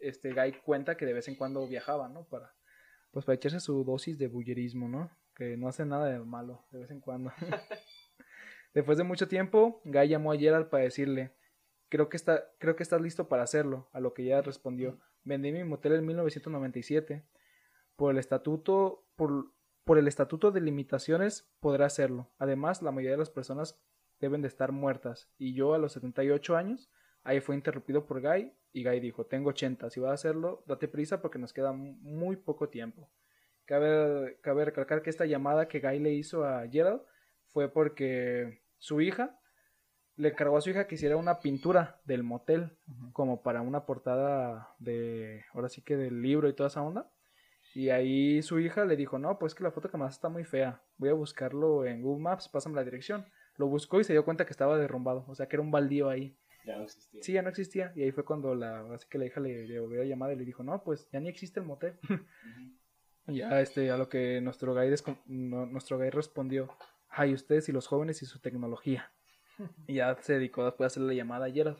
este 0.00 0.32
Guy 0.32 0.52
cuenta 0.64 0.96
que 0.96 1.06
de 1.06 1.12
vez 1.12 1.28
en 1.28 1.36
cuando 1.36 1.66
viajaba, 1.66 2.08
¿no? 2.08 2.24
Para, 2.24 2.54
pues, 3.10 3.24
para 3.24 3.36
echarse 3.36 3.60
su 3.60 3.84
dosis 3.84 4.18
de 4.18 4.28
bullerismo, 4.28 4.88
¿no? 4.88 5.10
Que 5.34 5.56
no 5.56 5.68
hace 5.68 5.84
nada 5.84 6.06
de 6.06 6.18
malo, 6.20 6.64
de 6.70 6.80
vez 6.80 6.90
en 6.90 7.00
cuando. 7.00 7.32
Después 8.74 8.98
de 8.98 9.04
mucho 9.04 9.28
tiempo, 9.28 9.80
Guy 9.84 10.08
llamó 10.08 10.32
a 10.32 10.36
Gerald 10.36 10.68
para 10.68 10.84
decirle, 10.84 11.32
creo 11.88 12.08
que, 12.08 12.16
está, 12.16 12.50
creo 12.58 12.76
que 12.76 12.82
estás 12.82 13.00
listo 13.00 13.28
para 13.28 13.42
hacerlo, 13.42 13.88
a 13.92 14.00
lo 14.00 14.14
que 14.14 14.22
ella 14.22 14.42
respondió, 14.42 14.98
vendí 15.24 15.52
mi 15.52 15.64
motel 15.64 15.92
en 15.94 16.06
1997, 16.06 17.24
por 17.96 18.12
el 18.12 18.18
estatuto, 18.18 19.04
por, 19.16 19.52
por 19.84 19.98
el 19.98 20.08
estatuto 20.08 20.50
de 20.50 20.60
limitaciones 20.60 21.48
podrá 21.60 21.86
hacerlo, 21.86 22.30
además 22.38 22.82
la 22.82 22.90
mayoría 22.92 23.12
de 23.12 23.18
las 23.18 23.30
personas 23.30 23.78
deben 24.20 24.42
de 24.42 24.48
estar 24.48 24.72
muertas, 24.72 25.30
y 25.38 25.54
yo 25.54 25.74
a 25.74 25.78
los 25.78 25.92
78 25.92 26.56
años, 26.56 26.90
ahí 27.22 27.40
fue 27.40 27.54
interrumpido 27.54 28.06
por 28.06 28.20
Guy, 28.20 28.52
y 28.72 28.84
Guy 28.84 29.00
dijo, 29.00 29.24
tengo 29.26 29.50
80, 29.50 29.90
si 29.90 30.00
vas 30.00 30.10
a 30.10 30.14
hacerlo, 30.14 30.62
date 30.66 30.88
prisa 30.88 31.20
porque 31.22 31.38
nos 31.38 31.52
queda 31.52 31.72
mu- 31.72 31.94
muy 32.02 32.36
poco 32.36 32.68
tiempo. 32.68 33.10
Cabe, 33.64 34.38
cabe 34.42 34.64
recalcar 34.66 35.02
que 35.02 35.10
esta 35.10 35.26
llamada 35.26 35.66
que 35.66 35.80
Guy 35.80 35.98
le 35.98 36.12
hizo 36.12 36.44
a 36.44 36.68
Gerald 36.68 37.00
fue 37.48 37.72
porque 37.72 38.60
su 38.78 39.00
hija 39.00 39.40
le 40.16 40.28
encargó 40.30 40.56
a 40.56 40.60
su 40.60 40.70
hija 40.70 40.86
que 40.86 40.94
hiciera 40.94 41.16
una 41.16 41.40
pintura 41.40 42.00
del 42.04 42.22
motel, 42.22 42.70
como 43.12 43.42
para 43.42 43.60
una 43.62 43.84
portada 43.86 44.74
de, 44.78 45.44
ahora 45.52 45.68
sí 45.68 45.82
que 45.82 45.96
del 45.96 46.22
libro 46.22 46.48
y 46.48 46.52
toda 46.54 46.68
esa 46.68 46.82
onda. 46.82 47.10
Y 47.74 47.90
ahí 47.90 48.40
su 48.42 48.58
hija 48.58 48.84
le 48.86 48.96
dijo, 48.96 49.18
no, 49.18 49.38
pues 49.38 49.54
que 49.54 49.62
la 49.62 49.70
foto 49.70 49.90
que 49.90 49.98
más 49.98 50.14
está 50.14 50.28
muy 50.30 50.44
fea, 50.44 50.80
voy 50.96 51.10
a 51.10 51.14
buscarlo 51.14 51.84
en 51.84 52.00
Google 52.02 52.22
Maps, 52.22 52.48
pásame 52.48 52.74
la 52.76 52.84
dirección. 52.84 53.26
Lo 53.56 53.66
buscó 53.68 54.00
y 54.00 54.04
se 54.04 54.12
dio 54.14 54.24
cuenta 54.24 54.46
que 54.46 54.52
estaba 54.52 54.78
derrumbado, 54.78 55.24
o 55.28 55.34
sea 55.34 55.46
que 55.48 55.56
era 55.56 55.62
un 55.62 55.70
baldío 55.70 56.08
ahí. 56.08 56.34
Ya 56.64 56.76
no 56.78 56.84
existía. 56.84 57.22
Sí, 57.22 57.32
ya 57.32 57.42
no 57.42 57.48
existía. 57.50 57.92
Y 57.94 58.02
ahí 58.02 58.10
fue 58.12 58.24
cuando 58.24 58.54
la, 58.54 58.80
así 58.94 59.06
que 59.08 59.18
la 59.18 59.26
hija 59.26 59.40
le, 59.40 59.66
le 59.66 59.78
volvió 59.78 60.00
a 60.02 60.04
llamar 60.04 60.32
y 60.32 60.36
le 60.36 60.44
dijo, 60.44 60.62
no, 60.62 60.82
pues 60.82 61.08
ya 61.12 61.20
ni 61.20 61.28
existe 61.28 61.60
el 61.60 61.66
motel. 61.66 61.98
Ujú. 62.10 62.20
Y 63.28 63.36
ya 63.38 63.60
este, 63.60 63.90
a 63.90 63.96
lo 63.96 64.08
que 64.08 64.40
nuestro 64.40 64.72
guy, 64.74 64.88
descom- 64.88 65.18
no- 65.26 65.66
nuestro 65.66 65.98
guy 65.98 66.10
respondió, 66.10 66.68
ay, 67.08 67.34
ustedes 67.34 67.68
y 67.68 67.72
los 67.72 67.86
jóvenes 67.86 68.22
y 68.22 68.26
su 68.26 68.40
tecnología. 68.40 69.10
Y 69.86 69.94
ya 69.94 70.16
se 70.20 70.34
dedicó 70.34 70.64
después 70.64 70.86
a 70.86 70.88
hacerle 70.88 71.08
la 71.08 71.14
llamada 71.14 71.46
a 71.46 71.50
Gerald. 71.50 71.78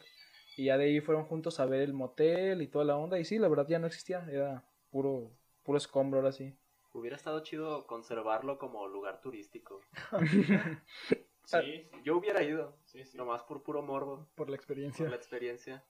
Y 0.57 0.67
ya 0.67 0.79
de 0.79 0.85
ahí 0.87 1.01
fueron 1.01 1.25
juntos 1.25 1.61
a 1.61 1.67
ver 1.67 1.81
el 1.83 1.93
motel 1.93 2.63
y 2.63 2.69
toda 2.69 2.85
la 2.85 2.97
onda. 2.97 3.19
Y 3.19 3.25
sí, 3.25 3.39
la 3.39 3.49
verdad 3.49 3.67
ya 3.69 3.79
no 3.79 3.87
existía. 3.87 4.27
Era 4.31 4.65
puro, 4.91 5.31
puro 5.63 5.77
escombro 5.79 6.21
ahora 6.21 6.33
sí. 6.33 6.57
Hubiera 6.93 7.17
estado 7.17 7.41
chido 7.41 7.87
conservarlo 7.87 8.59
como 8.59 8.87
lugar 8.89 9.21
turístico. 9.21 9.81
Sí, 11.45 11.89
Yo 12.03 12.17
hubiera 12.17 12.43
ido, 12.43 12.77
sí, 12.87 13.05
sí. 13.05 13.17
nomás 13.17 13.45
por 13.45 13.63
puro 13.63 13.81
morbo, 13.81 14.27
Por 14.35 14.51
la 14.51 14.57
experiencia. 14.57 15.05
por 15.05 15.11
la 15.11 15.17
experiencia. 15.17 15.85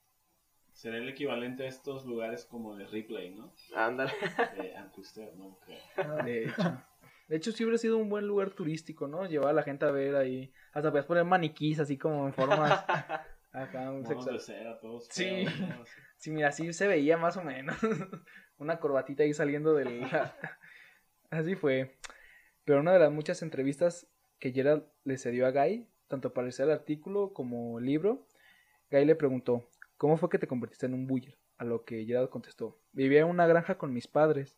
Sería 0.75 0.99
el 0.99 1.09
equivalente 1.09 1.65
a 1.65 1.69
estos 1.69 2.05
lugares 2.05 2.45
como 2.45 2.77
de 2.77 2.87
Ripley, 2.87 3.35
¿no? 3.35 3.55
Ándale. 3.75 4.13
De 4.59 4.77
Ancuster, 4.77 5.35
¿no? 5.35 5.59
Que- 5.67 6.23
De 6.25 6.45
hecho. 6.45 6.83
De 7.29 7.37
hecho, 7.37 7.51
sí 7.53 7.65
hubiera 7.65 7.79
sido 7.79 7.99
un 7.99 8.09
buen 8.09 8.27
lugar 8.27 8.51
turístico, 8.51 9.09
¿no? 9.09 9.27
Llevar 9.27 9.49
a 9.51 9.53
la 9.53 9.63
gente 9.63 9.85
a 9.85 9.91
ver 9.91 10.15
ahí. 10.15 10.53
Hasta 10.73 10.91
podías 10.91 11.07
poner 11.07 11.25
maniquís 11.25 11.81
así 11.81 11.99
como 11.99 12.27
en 12.27 12.33
formas. 12.33 12.85
Acá, 13.53 13.91
un 13.91 14.05
cera, 14.39 14.79
todos 14.81 15.07
Sí. 15.11 15.47
feos. 15.47 15.89
Sí, 16.19 16.31
mira, 16.31 16.49
así 16.49 16.73
se 16.73 16.87
veía 16.89 17.19
más 17.19 17.37
o 17.37 17.43
menos. 17.43 17.77
Una 18.59 18.79
corbatita 18.81 19.23
ahí 19.23 19.35
saliendo 19.35 19.75
del... 19.75 20.07
así 21.31 21.55
fue. 21.57 21.99
Pero 22.65 22.81
una 22.81 22.93
de 22.95 22.99
las 22.99 23.13
muchas 23.13 23.43
entrevistas 23.43 24.07
que 24.39 24.53
Gerald 24.53 24.85
le 25.05 25.19
cedió 25.19 25.47
a 25.47 25.51
Guy, 25.51 25.87
tanto 26.09 26.33
para 26.33 26.49
el 26.49 26.71
artículo 26.71 27.33
como 27.35 27.79
el 27.79 27.85
libro, 27.85 28.27
Guy 28.91 29.05
le 29.05 29.15
preguntó, 29.15 29.69
¿cómo 29.99 30.17
fue 30.17 30.31
que 30.31 30.39
te 30.39 30.47
convertiste 30.47 30.87
en 30.87 30.95
un 30.95 31.07
buller? 31.07 31.37
A 31.59 31.65
lo 31.65 31.85
que 31.85 32.05
Gerald 32.05 32.29
contestó, 32.31 32.79
vivía 32.93 33.21
en 33.21 33.27
una 33.29 33.47
granja 33.47 33.77
con 33.79 33.93
mis 33.93 34.07
padres. 34.07 34.57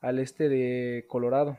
al 0.00 0.18
este 0.18 0.48
de 0.48 1.04
Colorado. 1.08 1.58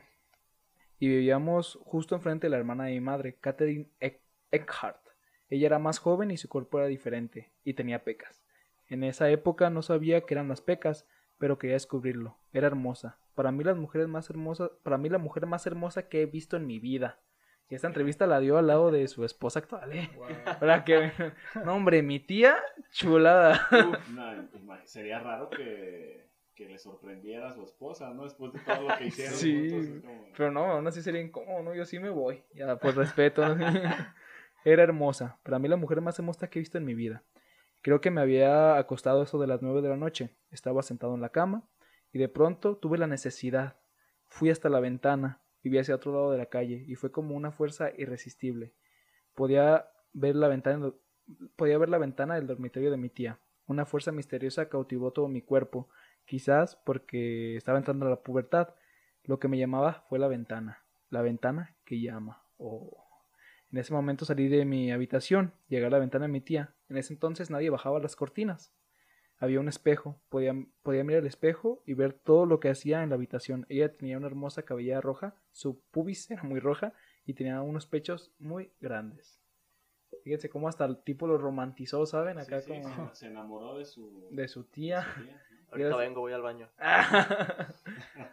Y 1.00 1.08
vivíamos 1.08 1.80
justo 1.82 2.14
enfrente 2.14 2.46
de 2.46 2.50
la 2.50 2.58
hermana 2.58 2.84
de 2.84 2.92
mi 2.92 3.00
madre, 3.00 3.34
Catherine 3.40 3.88
Eck- 4.00 4.20
Eckhart. 4.52 5.00
Ella 5.48 5.66
era 5.66 5.78
más 5.80 5.98
joven 5.98 6.30
y 6.30 6.36
su 6.36 6.48
cuerpo 6.48 6.78
era 6.78 6.86
diferente, 6.86 7.50
y 7.64 7.74
tenía 7.74 8.04
pecas. 8.04 8.44
En 8.88 9.02
esa 9.02 9.28
época 9.30 9.68
no 9.70 9.82
sabía 9.82 10.20
qué 10.20 10.34
eran 10.34 10.48
las 10.48 10.60
pecas, 10.60 11.08
pero 11.38 11.58
quería 11.58 11.74
descubrirlo. 11.74 12.36
Era 12.52 12.68
hermosa. 12.68 13.18
Para 13.34 13.50
mí 13.50 13.64
las 13.64 13.76
mujeres 13.76 14.06
más 14.06 14.28
hermosas, 14.30 14.70
para 14.84 14.98
mí 14.98 15.08
la 15.08 15.18
mujer 15.18 15.46
más 15.46 15.66
hermosa 15.66 16.08
que 16.08 16.22
he 16.22 16.26
visto 16.26 16.56
en 16.56 16.66
mi 16.66 16.78
vida. 16.78 17.18
Y 17.70 17.76
esta 17.76 17.86
entrevista 17.86 18.26
la 18.26 18.40
dio 18.40 18.58
al 18.58 18.66
lado 18.66 18.90
de 18.90 19.06
su 19.08 19.24
esposa 19.24 19.60
actual, 19.60 19.92
¿eh? 19.92 20.10
Para 20.58 20.84
que... 20.84 21.12
No, 21.64 21.74
hombre, 21.76 22.02
mi 22.02 22.18
tía, 22.20 22.56
chulada. 22.90 23.68
No, 24.10 24.76
sería 24.84 25.20
raro 25.20 25.48
que, 25.50 26.26
que 26.60 26.68
le 26.68 26.78
sorprendiera 26.78 27.48
a 27.48 27.54
su 27.54 27.62
esposa, 27.62 28.12
¿no? 28.12 28.24
Después 28.24 28.52
de 28.52 28.60
todo 28.60 28.82
lo 28.86 28.94
que 28.98 29.06
hicieron. 29.06 29.32
Sí, 29.34 29.70
juntos, 29.70 29.86
es 29.96 30.00
como- 30.02 30.24
Pero 30.36 30.50
no, 30.50 30.64
aún 30.72 30.86
así 30.86 31.00
sería 31.00 31.22
incómodo, 31.22 31.62
¿no? 31.62 31.74
Yo 31.74 31.86
sí 31.86 31.98
me 31.98 32.10
voy. 32.10 32.44
Ya, 32.54 32.76
por 32.76 32.94
respeto. 32.94 33.42
Era 34.66 34.82
hermosa. 34.82 35.38
Para 35.42 35.58
mí 35.58 35.68
la 35.68 35.76
mujer 35.76 36.02
más 36.02 36.18
hermosa 36.18 36.50
que 36.50 36.58
he 36.58 36.60
visto 36.60 36.76
en 36.76 36.84
mi 36.84 36.94
vida. 36.94 37.24
Creo 37.80 38.02
que 38.02 38.10
me 38.10 38.20
había 38.20 38.76
acostado 38.76 39.22
eso 39.22 39.38
de 39.38 39.46
las 39.46 39.62
nueve 39.62 39.80
de 39.80 39.88
la 39.88 39.96
noche. 39.96 40.36
Estaba 40.50 40.82
sentado 40.82 41.14
en 41.14 41.22
la 41.22 41.30
cama 41.30 41.66
y 42.12 42.18
de 42.18 42.28
pronto 42.28 42.76
tuve 42.76 42.98
la 42.98 43.06
necesidad. 43.06 43.78
Fui 44.26 44.50
hasta 44.50 44.68
la 44.68 44.80
ventana 44.80 45.40
y 45.62 45.70
vi 45.70 45.78
hacia 45.78 45.94
otro 45.94 46.12
lado 46.12 46.30
de 46.30 46.36
la 46.36 46.46
calle 46.46 46.84
y 46.86 46.94
fue 46.94 47.10
como 47.10 47.34
una 47.34 47.52
fuerza 47.52 47.90
irresistible. 47.96 48.74
Podía 49.34 49.88
ver 50.12 50.36
la 50.36 50.48
ventana, 50.48 50.92
podía 51.56 51.78
ver 51.78 51.88
la 51.88 51.96
ventana 51.96 52.34
del 52.34 52.46
dormitorio 52.46 52.90
de 52.90 52.98
mi 52.98 53.08
tía. 53.08 53.38
Una 53.66 53.86
fuerza 53.86 54.12
misteriosa 54.12 54.68
cautivó 54.68 55.12
todo 55.12 55.28
mi 55.28 55.40
cuerpo, 55.40 55.88
quizás 56.30 56.76
porque 56.76 57.56
estaba 57.56 57.78
entrando 57.78 58.06
a 58.06 58.10
la 58.10 58.22
pubertad. 58.22 58.68
Lo 59.24 59.40
que 59.40 59.48
me 59.48 59.58
llamaba 59.58 60.04
fue 60.08 60.20
la 60.20 60.28
ventana, 60.28 60.84
la 61.10 61.22
ventana 61.22 61.74
que 61.84 62.00
llama. 62.00 62.44
Oh. 62.56 63.04
En 63.72 63.78
ese 63.78 63.92
momento 63.92 64.24
salí 64.24 64.46
de 64.46 64.64
mi 64.64 64.92
habitación, 64.92 65.52
llegué 65.68 65.86
a 65.86 65.90
la 65.90 65.98
ventana 65.98 66.26
de 66.26 66.32
mi 66.32 66.40
tía. 66.40 66.72
En 66.88 66.98
ese 66.98 67.12
entonces 67.12 67.50
nadie 67.50 67.68
bajaba 67.68 67.98
las 67.98 68.14
cortinas. 68.14 68.72
Había 69.38 69.58
un 69.58 69.66
espejo, 69.66 70.20
podía, 70.28 70.54
podía 70.84 71.02
mirar 71.02 71.22
el 71.22 71.26
espejo 71.26 71.82
y 71.84 71.94
ver 71.94 72.12
todo 72.12 72.46
lo 72.46 72.60
que 72.60 72.68
hacía 72.68 73.02
en 73.02 73.08
la 73.08 73.16
habitación. 73.16 73.66
Ella 73.68 73.96
tenía 73.96 74.16
una 74.16 74.28
hermosa 74.28 74.62
cabellera 74.62 75.00
roja, 75.00 75.34
su 75.50 75.80
pubis 75.90 76.30
era 76.30 76.44
muy 76.44 76.60
roja 76.60 76.92
y 77.26 77.34
tenía 77.34 77.60
unos 77.60 77.86
pechos 77.86 78.32
muy 78.38 78.70
grandes. 78.80 79.40
Fíjense 80.22 80.48
cómo 80.48 80.68
hasta 80.68 80.84
el 80.84 80.98
tipo 80.98 81.26
lo 81.26 81.38
romantizó, 81.38 82.06
¿saben? 82.06 82.38
Acá 82.38 82.60
sí, 82.60 82.70
como 82.82 83.14
se, 83.14 83.26
enamoró 83.26 83.78
de 83.78 83.84
su, 83.84 84.28
de 84.30 84.46
su 84.46 84.62
tía. 84.64 85.02
su 85.14 85.22
tía, 85.24 85.42
¿no? 85.50 85.59
Ahorita 85.70 85.96
vengo, 85.96 86.20
voy 86.20 86.32
al 86.32 86.42
baño. 86.42 86.68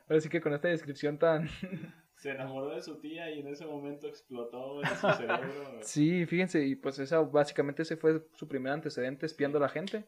Ahora 0.10 0.22
sí 0.22 0.30
que 0.30 0.42
con 0.42 0.54
esta 0.54 0.68
descripción 0.68 1.18
tan... 1.18 1.48
Se 2.18 2.32
enamoró 2.32 2.74
de 2.74 2.82
su 2.82 3.00
tía 3.00 3.30
y 3.30 3.42
en 3.42 3.48
ese 3.48 3.66
momento 3.68 4.08
explotó 4.08 4.82
en 4.82 4.90
su 4.90 5.08
cerebro. 5.18 5.80
Sí, 5.82 6.26
fíjense, 6.26 6.66
y 6.66 6.76
pues 6.76 6.98
esa 6.98 7.20
básicamente 7.20 7.84
ese 7.84 7.96
fue 7.96 8.26
su 8.34 8.48
primer 8.48 8.74
antecedente 8.74 9.28
espiando 9.28 9.60
a 9.60 9.62
la 9.62 9.70
gente. 9.70 10.04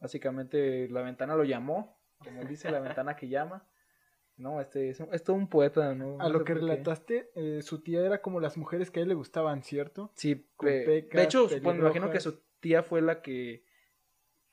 Básicamente 0.00 0.88
la 0.88 1.02
ventana 1.02 1.36
lo 1.36 1.44
llamó, 1.44 2.00
como 2.18 2.44
dice 2.44 2.70
la 2.72 2.80
ventana 2.80 3.14
que 3.14 3.28
llama. 3.28 3.64
No, 4.36 4.60
este 4.60 4.88
es, 4.88 4.98
todo 5.22 5.36
un 5.36 5.48
poeta, 5.48 5.94
¿no? 5.94 6.14
A 6.18 6.24
No 6.24 6.30
lo 6.30 6.44
que 6.44 6.54
relataste, 6.54 7.30
eh, 7.36 7.60
su 7.62 7.80
tía 7.82 8.00
era 8.04 8.22
como 8.22 8.40
las 8.40 8.56
mujeres 8.56 8.90
que 8.90 8.98
a 8.98 9.02
él 9.04 9.08
le 9.10 9.14
gustaban, 9.14 9.62
¿cierto? 9.62 10.10
Sí, 10.16 10.48
con 10.56 10.68
pe- 10.68 10.82
pecas, 10.84 11.16
de 11.16 11.22
hecho, 11.24 11.48
supongo- 11.48 11.74
me 11.74 11.78
imagino 11.80 12.10
que 12.10 12.18
su 12.20 12.40
tía 12.58 12.82
fue 12.82 13.02
la 13.02 13.20
que 13.22 13.64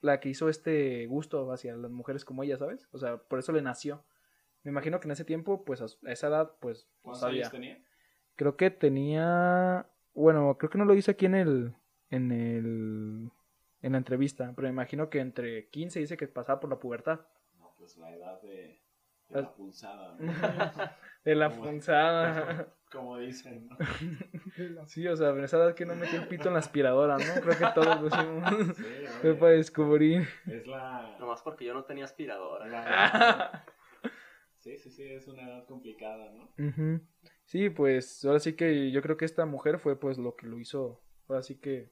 la 0.01 0.19
que 0.19 0.29
hizo 0.29 0.49
este 0.49 1.05
gusto 1.07 1.51
hacia 1.51 1.75
las 1.75 1.91
mujeres 1.91 2.25
como 2.25 2.43
ella, 2.43 2.57
¿sabes? 2.57 2.87
O 2.91 2.97
sea, 2.97 3.17
por 3.17 3.39
eso 3.39 3.51
le 3.51 3.61
nació. 3.61 4.03
Me 4.63 4.71
imagino 4.71 4.99
que 4.99 5.07
en 5.07 5.11
ese 5.11 5.25
tiempo, 5.25 5.63
pues 5.65 5.81
a 5.81 5.85
esa 6.11 6.27
edad, 6.27 6.53
pues 6.59 6.89
¿Cuántos 7.01 7.21
sabía. 7.21 7.41
años 7.41 7.51
tenía? 7.51 7.83
Creo 8.35 8.57
que 8.57 8.69
tenía. 8.69 9.87
Bueno, 10.13 10.57
creo 10.57 10.69
que 10.69 10.77
no 10.77 10.85
lo 10.85 10.93
dice 10.93 11.11
aquí 11.11 11.25
en 11.25 11.35
el. 11.35 11.75
En 12.09 12.31
el. 12.31 13.31
En 13.81 13.91
la 13.91 13.97
entrevista. 13.97 14.51
Pero 14.55 14.67
me 14.67 14.73
imagino 14.73 15.09
que 15.09 15.19
entre 15.19 15.69
15 15.69 15.99
dice 15.99 16.17
que 16.17 16.27
pasaba 16.27 16.59
por 16.59 16.69
la 16.69 16.79
pubertad. 16.79 17.21
No, 17.57 17.73
pues 17.77 17.97
la 17.97 18.13
edad 18.13 18.41
de, 18.41 18.81
de 19.29 19.41
la 19.41 19.53
pulsada, 19.53 20.15
¿no? 20.19 20.31
De 21.23 21.35
la 21.35 21.49
punzada. 21.49 22.67
Como 22.91 23.17
dicen, 23.17 23.67
¿no? 23.67 23.77
Sí, 24.87 25.05
o 25.07 25.15
sea, 25.15 25.29
en 25.29 25.43
esa 25.43 25.57
edad 25.57 25.75
que 25.75 25.85
no 25.85 25.95
metí 25.95 26.15
el 26.15 26.27
pito 26.27 26.47
en 26.47 26.53
la 26.53 26.59
aspiradora, 26.59 27.17
¿no? 27.17 27.41
Creo 27.41 27.57
que 27.57 27.65
todos 27.75 28.01
lo 28.01 28.07
hicimos. 28.07 28.77
Sí, 28.77 28.83
Fue 29.21 29.35
para 29.35 29.51
descubrir. 29.53 30.27
es 30.47 30.65
la, 30.67 31.15
Nomás 31.19 31.41
porque 31.41 31.65
yo 31.65 31.73
no 31.73 31.83
tenía 31.83 32.05
aspiradora. 32.05 32.65
la- 32.67 33.65
Sí, 34.59 34.77
sí, 34.79 34.89
sí, 34.89 35.03
es 35.03 35.27
una 35.27 35.43
edad 35.43 35.65
complicada, 35.65 36.29
¿no? 36.33 36.49
Sí, 37.45 37.69
pues 37.69 38.25
ahora 38.25 38.39
sí 38.39 38.53
que 38.53 38.91
yo 38.91 39.01
creo 39.01 39.15
que 39.15 39.23
esta 39.25 39.45
mujer 39.45 39.79
fue 39.79 39.97
pues 39.99 40.17
lo 40.17 40.35
que 40.35 40.47
lo 40.47 40.59
hizo. 40.59 41.01
Ahora 41.29 41.41
sí 41.43 41.55
que 41.55 41.89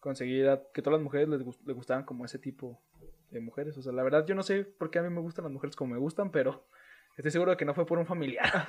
conseguir 0.00 0.48
a- 0.48 0.62
que 0.74 0.82
todas 0.82 0.98
las 0.98 1.04
mujeres 1.04 1.28
les, 1.28 1.40
gust- 1.42 1.64
les 1.64 1.74
gustaban 1.76 2.04
como 2.04 2.24
ese 2.24 2.38
tipo 2.38 2.82
de 3.30 3.40
mujeres. 3.40 3.78
O 3.78 3.82
sea, 3.82 3.92
la 3.92 4.02
verdad 4.02 4.26
yo 4.26 4.34
no 4.34 4.42
sé 4.42 4.64
por 4.64 4.90
qué 4.90 4.98
a 4.98 5.02
mí 5.02 5.08
me 5.10 5.20
gustan 5.20 5.44
las 5.44 5.52
mujeres 5.52 5.76
como 5.76 5.94
me 5.94 6.00
gustan, 6.00 6.30
pero 6.32 6.66
estoy 7.16 7.30
seguro 7.30 7.52
de 7.52 7.56
que 7.56 7.64
no 7.64 7.72
fue 7.74 7.86
por 7.86 7.98
un 7.98 8.06
familiar. 8.06 8.66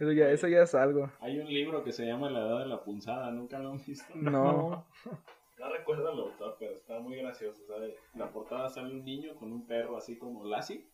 Eso, 0.00 0.12
ya, 0.12 0.30
eso 0.30 0.48
ya 0.48 0.62
es 0.62 0.74
algo. 0.74 1.10
Hay 1.20 1.38
un 1.38 1.46
libro 1.46 1.84
que 1.84 1.92
se 1.92 2.06
llama 2.06 2.30
La 2.30 2.40
edad 2.40 2.58
de 2.60 2.66
la 2.66 2.82
punzada, 2.82 3.30
¿nunca 3.30 3.58
lo 3.58 3.70
han 3.70 3.84
visto? 3.84 4.12
No. 4.14 4.86
No 5.60 5.68
recuerdo 5.70 6.10
el 6.10 6.18
autor, 6.18 6.56
pero 6.58 6.72
está 6.72 7.00
muy 7.00 7.16
gracioso, 7.16 7.62
¿sabes? 7.66 7.94
En 8.14 8.20
la 8.20 8.32
portada 8.32 8.70
sale 8.70 8.94
un 8.94 9.04
niño 9.04 9.34
con 9.34 9.52
un 9.52 9.66
perro 9.66 9.94
así 9.94 10.16
como 10.16 10.46
Lassie. 10.46 10.86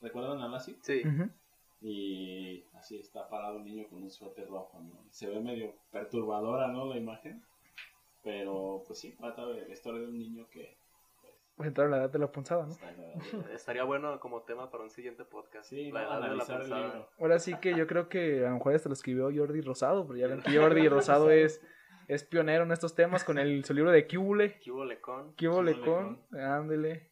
¿Recuerdan 0.00 0.40
a 0.40 0.48
Lassie? 0.48 0.76
Sí. 0.82 1.02
Y 1.80 2.64
así 2.74 2.98
está 2.98 3.28
parado 3.28 3.58
un 3.58 3.64
niño 3.64 3.86
con 3.88 4.02
un 4.02 4.10
suéter 4.10 4.48
rojo, 4.48 4.80
¿no? 4.80 5.04
Se 5.10 5.28
ve 5.28 5.38
medio 5.38 5.76
perturbadora, 5.92 6.66
¿no? 6.66 6.86
La 6.86 6.96
imagen. 6.96 7.44
Pero, 8.24 8.82
pues 8.84 8.98
sí, 8.98 9.14
trata 9.16 9.46
de 9.46 9.68
la 9.68 9.72
historia 9.72 10.00
de 10.00 10.08
un 10.08 10.18
niño 10.18 10.48
que 10.50 10.76
pues, 11.56 11.68
entrar 11.68 11.86
a 11.88 11.90
la 11.90 11.96
edad 11.98 12.10
de 12.10 12.18
la 12.18 12.32
punzada, 12.32 12.66
¿no? 12.66 12.76
Estaría 13.54 13.84
bueno 13.84 14.18
como 14.20 14.42
tema 14.42 14.70
para 14.70 14.84
un 14.84 14.90
siguiente 14.90 15.24
podcast. 15.24 15.68
Sí, 15.68 15.90
la 15.92 16.02
¿no? 16.02 16.08
edad 16.18 16.30
de 16.30 16.68
la 16.68 16.78
libro. 16.82 17.08
Ahora 17.18 17.38
sí 17.38 17.54
que 17.60 17.74
yo 17.76 17.86
creo 17.86 18.08
que 18.08 18.46
a 18.46 18.50
lo 18.50 18.56
mejor 18.56 18.74
hasta 18.74 18.88
lo 18.88 18.94
escribió 18.94 19.30
Jordi 19.34 19.60
Rosado, 19.60 20.06
pero 20.06 20.18
ya 20.18 20.28
ven 20.28 20.42
que 20.42 20.56
Jordi 20.56 20.88
Rosado 20.88 21.30
es, 21.30 21.60
es 22.08 22.24
pionero 22.24 22.64
en 22.64 22.72
estos 22.72 22.94
temas 22.94 23.24
con 23.24 23.38
el, 23.38 23.64
su 23.64 23.74
libro 23.74 23.90
de 23.90 24.06
Cúbule. 24.06 24.58
¿Qué 24.60 24.70
hubo, 24.70 24.84
Lecón? 24.84 25.34
¿Qué 25.36 25.48
hubo, 25.48 25.56
Cúbule 25.56 25.74
Lecón? 25.74 26.22
Ándele. 26.32 27.10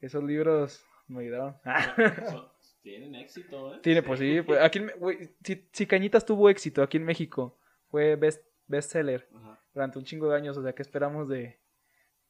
Esos 0.00 0.24
libros 0.24 0.84
me 1.08 1.22
ayudaron. 1.22 1.56
Tienen 2.82 3.14
éxito, 3.16 3.74
¿eh? 3.74 3.80
Tiene, 3.82 4.02
pues 4.02 4.20
sí, 4.20 4.42
pues, 4.42 4.60
aquí 4.60 4.80
güey, 4.98 5.34
si, 5.42 5.68
si 5.72 5.86
Cañitas 5.86 6.24
tuvo 6.24 6.48
éxito 6.48 6.82
aquí 6.82 6.98
en 6.98 7.04
México, 7.04 7.58
fue 7.88 8.14
best, 8.14 8.46
bestseller 8.68 9.28
Ajá. 9.34 9.60
durante 9.74 9.98
un 9.98 10.04
chingo 10.04 10.28
de 10.28 10.36
años, 10.36 10.56
o 10.56 10.62
sea, 10.62 10.72
¿qué 10.72 10.82
esperamos 10.82 11.28
de, 11.28 11.58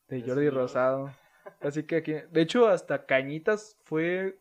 de 0.08 0.22
¿De 0.22 0.22
Jordi? 0.22 0.48
Rosado? 0.48 1.12
Así 1.60 1.84
que 1.84 1.96
aquí, 1.96 2.12
de 2.12 2.40
hecho, 2.40 2.68
hasta 2.68 3.06
Cañitas 3.06 3.76
fue 3.84 4.38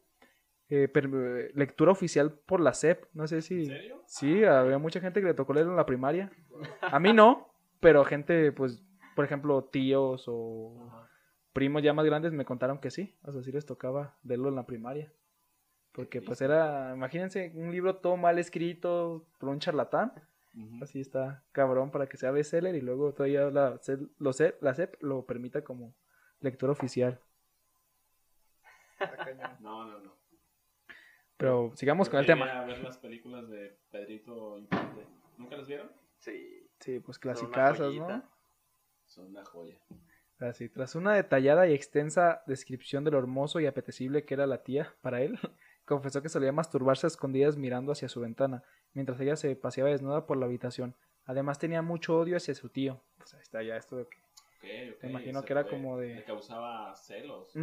eh, 0.70 0.88
per- 0.88 1.52
lectura 1.56 1.92
oficial 1.92 2.32
por 2.32 2.60
la 2.60 2.74
SEP, 2.74 3.06
no 3.14 3.28
sé 3.28 3.42
si... 3.42 3.62
¿En 3.62 3.66
serio? 3.68 4.04
Sí, 4.08 4.44
había 4.44 4.78
mucha 4.78 5.00
gente 5.00 5.22
que 5.22 5.28
le 5.28 5.34
tocó 5.34 5.54
leerlo 5.54 5.72
en 5.74 5.78
la 5.78 5.86
primaria. 5.86 6.32
A 6.82 7.00
mí 7.00 7.14
no, 7.14 7.50
pero 7.80 8.04
gente, 8.06 8.52
pues, 8.52 8.84
por 9.16 9.26
ejemplo, 9.26 9.64
tíos 9.64 10.26
o 10.28 10.88
Ajá. 10.88 11.10
primos 11.54 11.82
ya 11.84 11.94
más 11.94 12.06
grandes 12.06 12.32
me 12.34 12.46
contaron 12.46 12.80
que 12.80 12.92
sí. 12.92 13.16
O 13.24 13.32
sea, 13.32 13.42
sí 13.44 13.52
les 13.52 13.66
tocaba 13.66 14.18
leerlo 14.24 14.50
en 14.50 14.56
la 14.56 14.66
primaria. 14.66 15.12
Porque, 15.92 16.22
pues, 16.22 16.42
era, 16.42 16.92
imagínense, 16.94 17.52
un 17.56 17.72
libro 17.72 17.96
todo 17.98 18.18
mal 18.18 18.38
escrito 18.38 19.26
por 19.40 19.50
un 19.50 19.60
charlatán. 19.60 20.12
Así 20.82 21.02
está 21.02 21.44
cabrón 21.52 21.92
para 21.92 22.08
que 22.08 22.16
sea 22.18 22.32
bestseller 22.32 22.76
y 22.76 22.82
luego 22.82 23.14
todavía 23.14 23.50
la, 23.50 23.76
SEP- 23.82 24.56
la 24.62 24.74
SEP 24.74 24.96
lo 25.02 25.26
permita 25.26 25.64
como 25.66 25.94
lectura 26.46 26.72
oficial. 26.72 27.20
No, 29.60 29.86
no, 29.86 30.00
no. 30.00 30.16
Pero 31.38 31.72
sigamos 31.76 32.10
con 32.10 32.20
el 32.20 32.26
tema. 32.26 32.64
ver 32.64 32.80
las 32.80 32.98
películas 32.98 33.50
de 33.50 33.78
Pedrito 33.92 34.58
Infante. 34.58 35.06
¿Nunca 35.38 35.58
las 35.58 35.68
vieron? 35.68 35.92
Sí. 36.20 36.70
Sí, 36.80 37.00
pues 37.00 37.20
clasicazas, 37.20 37.94
¿no? 37.94 38.24
Son 39.06 39.28
una 39.28 39.44
joya. 39.44 39.78
Así, 40.40 40.68
tras 40.70 40.96
una 40.96 41.14
detallada 41.14 41.68
y 41.68 41.74
extensa 41.74 42.44
descripción 42.46 43.04
de 43.04 43.12
lo 43.12 43.20
hermoso 43.20 43.60
y 43.60 43.68
apetecible 43.68 44.26
que 44.26 44.34
era 44.34 44.48
la 44.48 44.64
tía 44.64 44.94
para 45.02 45.22
él, 45.22 45.40
confesó 45.86 46.22
que 46.22 46.30
solía 46.30 46.52
masturbarse 46.52 47.08
a 47.08 47.10
escondidas 47.10 47.58
mirando 47.58 47.92
hacia 47.92 48.10
su 48.10 48.20
ventana, 48.20 48.64
mientras 48.94 49.20
ella 49.22 49.36
se 49.36 49.56
paseaba 49.56 49.90
desnuda 49.90 50.26
por 50.26 50.38
la 50.38 50.46
habitación. 50.46 50.96
Además 51.26 51.58
tenía 51.58 51.82
mucho 51.82 52.18
odio 52.18 52.38
hacia 52.38 52.54
su 52.54 52.70
tío. 52.70 53.02
Pues 53.18 53.34
ahí 53.34 53.42
está 53.42 53.64
ya 53.64 53.78
esto 53.78 53.98
de 53.98 54.08
que... 54.08 54.25
Ok, 54.66 54.96
ok, 54.98 55.04
Me 55.04 55.10
imagino 55.10 55.44
que 55.44 55.54
era 55.54 55.68
como 55.68 55.98
de- 56.00 56.16
Le 56.16 56.24
causaba 56.24 56.96
celos. 56.96 57.54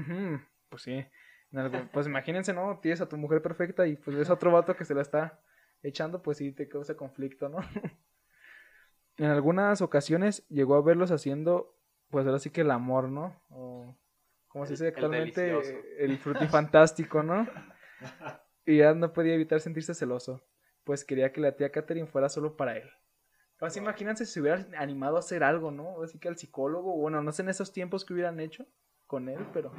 Pues 0.69 0.83
sí. 0.83 1.05
Pues 1.93 2.07
imagínense, 2.07 2.53
¿no? 2.55 2.79
Tienes 2.81 3.01
a 3.01 3.09
tu 3.09 3.17
mujer 3.17 3.43
perfecta 3.43 3.87
y 3.87 3.97
pues 3.97 4.17
ves 4.17 4.31
a 4.31 4.35
otro 4.35 4.51
vato 4.53 4.75
que 4.77 4.85
se 4.85 4.95
la 4.95 5.03
está 5.03 5.41
echando, 5.83 6.23
pues 6.23 6.39
sí 6.39 6.53
te 6.53 6.69
causa 6.69 6.97
conflicto, 6.97 7.49
¿no? 7.49 7.59
en 9.19 9.27
algunas 9.27 9.83
ocasiones 9.83 10.47
llegó 10.49 10.75
a 10.77 10.83
verlos 10.83 11.11
haciendo, 11.11 11.77
pues 12.11 12.27
ahora 12.27 12.39
sí 12.39 12.51
que 12.51 12.63
el 12.63 12.71
amor, 12.71 13.09
¿no? 13.09 13.43
O 13.51 13.95
como 14.49 14.65
se 14.67 14.73
El- 14.73 14.75
dice 14.79 14.89
el 14.89 14.95
actualmente, 14.95 15.41
delicioso. 15.43 15.83
el 15.99 16.19
frutifantástico, 16.19 17.23
¿no? 17.23 17.47
y 18.65 18.79
ya 18.79 18.95
no 18.95 19.13
podía 19.13 19.35
evitar 19.35 19.61
sentirse 19.61 19.95
celoso, 19.95 20.43
pues 20.85 21.05
quería 21.05 21.33
que 21.33 21.41
la 21.41 21.57
tía 21.57 21.71
Catherine 21.73 22.07
fuera 22.07 22.29
solo 22.29 22.57
para 22.57 22.77
él. 22.77 22.89
Así 23.63 23.79
imagínense 23.79 24.27
si 24.27 24.33
se 24.33 24.41
hubiera 24.41 24.67
animado 24.77 25.17
a 25.17 25.21
hacer 25.21 25.45
algo, 25.45 25.71
¿no? 25.71 26.03
Así 26.03 26.19
que 26.19 26.29
al 26.29 26.37
psicólogo, 26.37 26.97
bueno, 26.97 27.23
no 27.23 27.31
sé 27.31 27.43
en 27.43 27.49
esos 27.49 27.73
tiempos 27.73 28.05
que 28.05 28.13
hubieran 28.13 28.41
hecho 28.41 28.67
con 29.07 29.29
él, 29.29 29.47
pero 29.53 29.71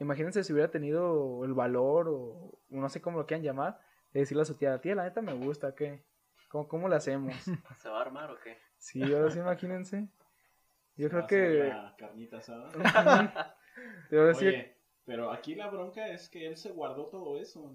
imagínense 0.00 0.42
si 0.42 0.52
hubiera 0.52 0.70
tenido 0.70 1.44
el 1.44 1.52
valor 1.52 2.08
o 2.08 2.58
no 2.70 2.88
sé 2.88 3.02
cómo 3.02 3.18
lo 3.18 3.26
quieran 3.26 3.44
llamar, 3.44 3.78
de 4.12 4.20
decirle 4.20 4.42
a 4.42 4.46
su 4.46 4.56
tía, 4.56 4.80
tía, 4.80 4.94
la 4.94 5.04
neta 5.04 5.20
me 5.20 5.34
gusta, 5.34 5.74
¿qué? 5.74 6.02
¿Cómo, 6.48 6.66
cómo 6.66 6.88
lo 6.88 6.96
hacemos? 6.96 7.34
¿Se 7.78 7.88
va 7.90 7.98
a 7.98 8.02
armar 8.02 8.30
o 8.30 8.38
qué? 8.40 8.56
Sí, 8.78 9.02
ahora 9.02 9.30
sí 9.30 9.38
imagínense. 9.38 10.08
Yo 10.96 11.10
creo 11.10 11.26
que... 11.26 11.68
la 11.68 11.94
carnita 11.96 12.38
asada. 12.38 12.70
Oye, 14.10 14.76
pero 15.04 15.30
aquí 15.30 15.54
la 15.54 15.68
bronca 15.68 16.08
es 16.08 16.28
que 16.28 16.46
él 16.46 16.56
se 16.56 16.70
guardó 16.70 17.06
todo 17.06 17.38
eso. 17.38 17.74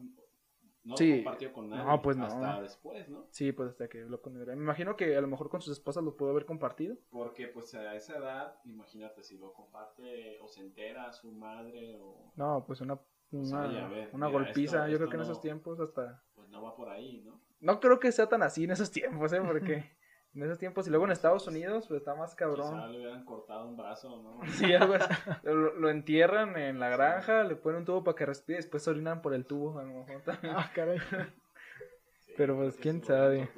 No 0.84 0.98
Sí. 0.98 1.10
lo 1.10 1.16
compartió 1.24 1.54
con 1.54 1.70
nadie. 1.70 1.84
No, 1.86 2.02
pues 2.02 2.18
no. 2.18 2.26
Hasta 2.26 2.62
después, 2.62 3.08
¿no? 3.10 3.26
Sí, 3.30 3.52
pues 3.54 3.70
hasta 3.70 3.88
que 3.88 4.00
lo 4.04 4.22
con 4.22 4.34
Me 4.34 4.54
imagino 4.54 4.96
que 4.98 5.16
a 5.16 5.22
lo 5.22 5.28
mejor 5.28 5.50
con 5.50 5.62
sus 5.62 5.74
esposas 5.74 6.04
lo 6.04 6.18
pudo 6.18 6.32
haber 6.32 6.46
compartido. 6.46 6.98
Porque 7.10 7.48
pues 7.48 7.74
a 7.76 7.96
esa 7.96 8.18
edad, 8.18 8.56
imagínate, 8.66 9.24
si 9.24 9.38
lo 9.38 9.54
comparte 9.54 10.40
o 10.42 10.48
se 10.48 10.60
entera 10.62 11.12
su 11.14 11.32
madre 11.32 11.98
o... 12.02 12.32
No, 12.36 12.66
pues 12.68 12.82
una, 12.82 13.00
una, 13.32 13.68
oye, 13.70 13.80
a 13.80 13.88
ver, 13.88 14.10
una 14.14 14.28
mira, 14.28 14.40
golpiza. 14.40 14.78
esto- 14.80 14.92
Yo 14.92 14.98
creo 14.98 15.06
esto 15.06 15.10
que 15.10 15.16
en 15.16 15.18
no- 15.20 15.24
esos 15.24 15.42
tiempos 15.42 15.80
hasta... 15.80 16.22
Pues 16.36 16.50
no 16.50 16.62
va 16.62 16.76
por 16.76 16.90
ahí, 16.90 17.22
¿no? 17.26 17.40
No 17.62 17.80
creo 17.80 17.98
que 18.00 18.12
sea 18.12 18.28
tan 18.28 18.44
así 18.44 18.66
en 18.66 18.72
esos 18.72 18.92
tiempos, 18.92 19.32
¿eh? 19.32 19.42
Porque 19.42 19.86
en 20.36 20.44
esos 20.44 20.58
tiempos 20.58 20.88
y 20.88 20.90
luego 20.90 21.06
en 21.06 21.12
Estados 21.12 21.48
Unidos 21.48 21.86
pues 21.88 22.00
está 22.00 22.16
más 22.16 22.32
Quizá 22.32 22.38
cabrón. 22.46 22.92
le 22.92 22.98
hubieran 23.00 23.24
cortado 23.26 23.68
un 23.68 23.78
brazo, 23.78 24.22
¿no? 24.22 24.40
Sí, 24.54 24.74
algo 24.74 24.96
así. 24.96 25.14
Lo, 25.44 25.74
lo 25.76 25.90
entierran 25.90 26.58
en 26.58 26.80
la 26.80 26.90
granja, 26.90 27.44
le 27.44 27.56
ponen 27.56 27.80
un 27.80 27.86
tubo 27.86 28.04
para 28.04 28.16
que 28.16 28.26
respire 28.26 28.60
y 28.60 28.62
después 28.62 28.84
se 28.84 28.90
orinan 28.90 29.22
por 29.22 29.34
el 29.34 29.46
tubo. 29.46 29.78
A 29.80 29.84
lo 29.84 29.94
mejor 29.94 30.22
también. 30.24 30.56
Ah, 30.58 30.72
caray. 30.74 30.98
Sí, 32.20 32.32
Pero, 32.38 32.56
pues, 32.56 32.78
quién 32.78 33.04
sabe. 33.04 33.50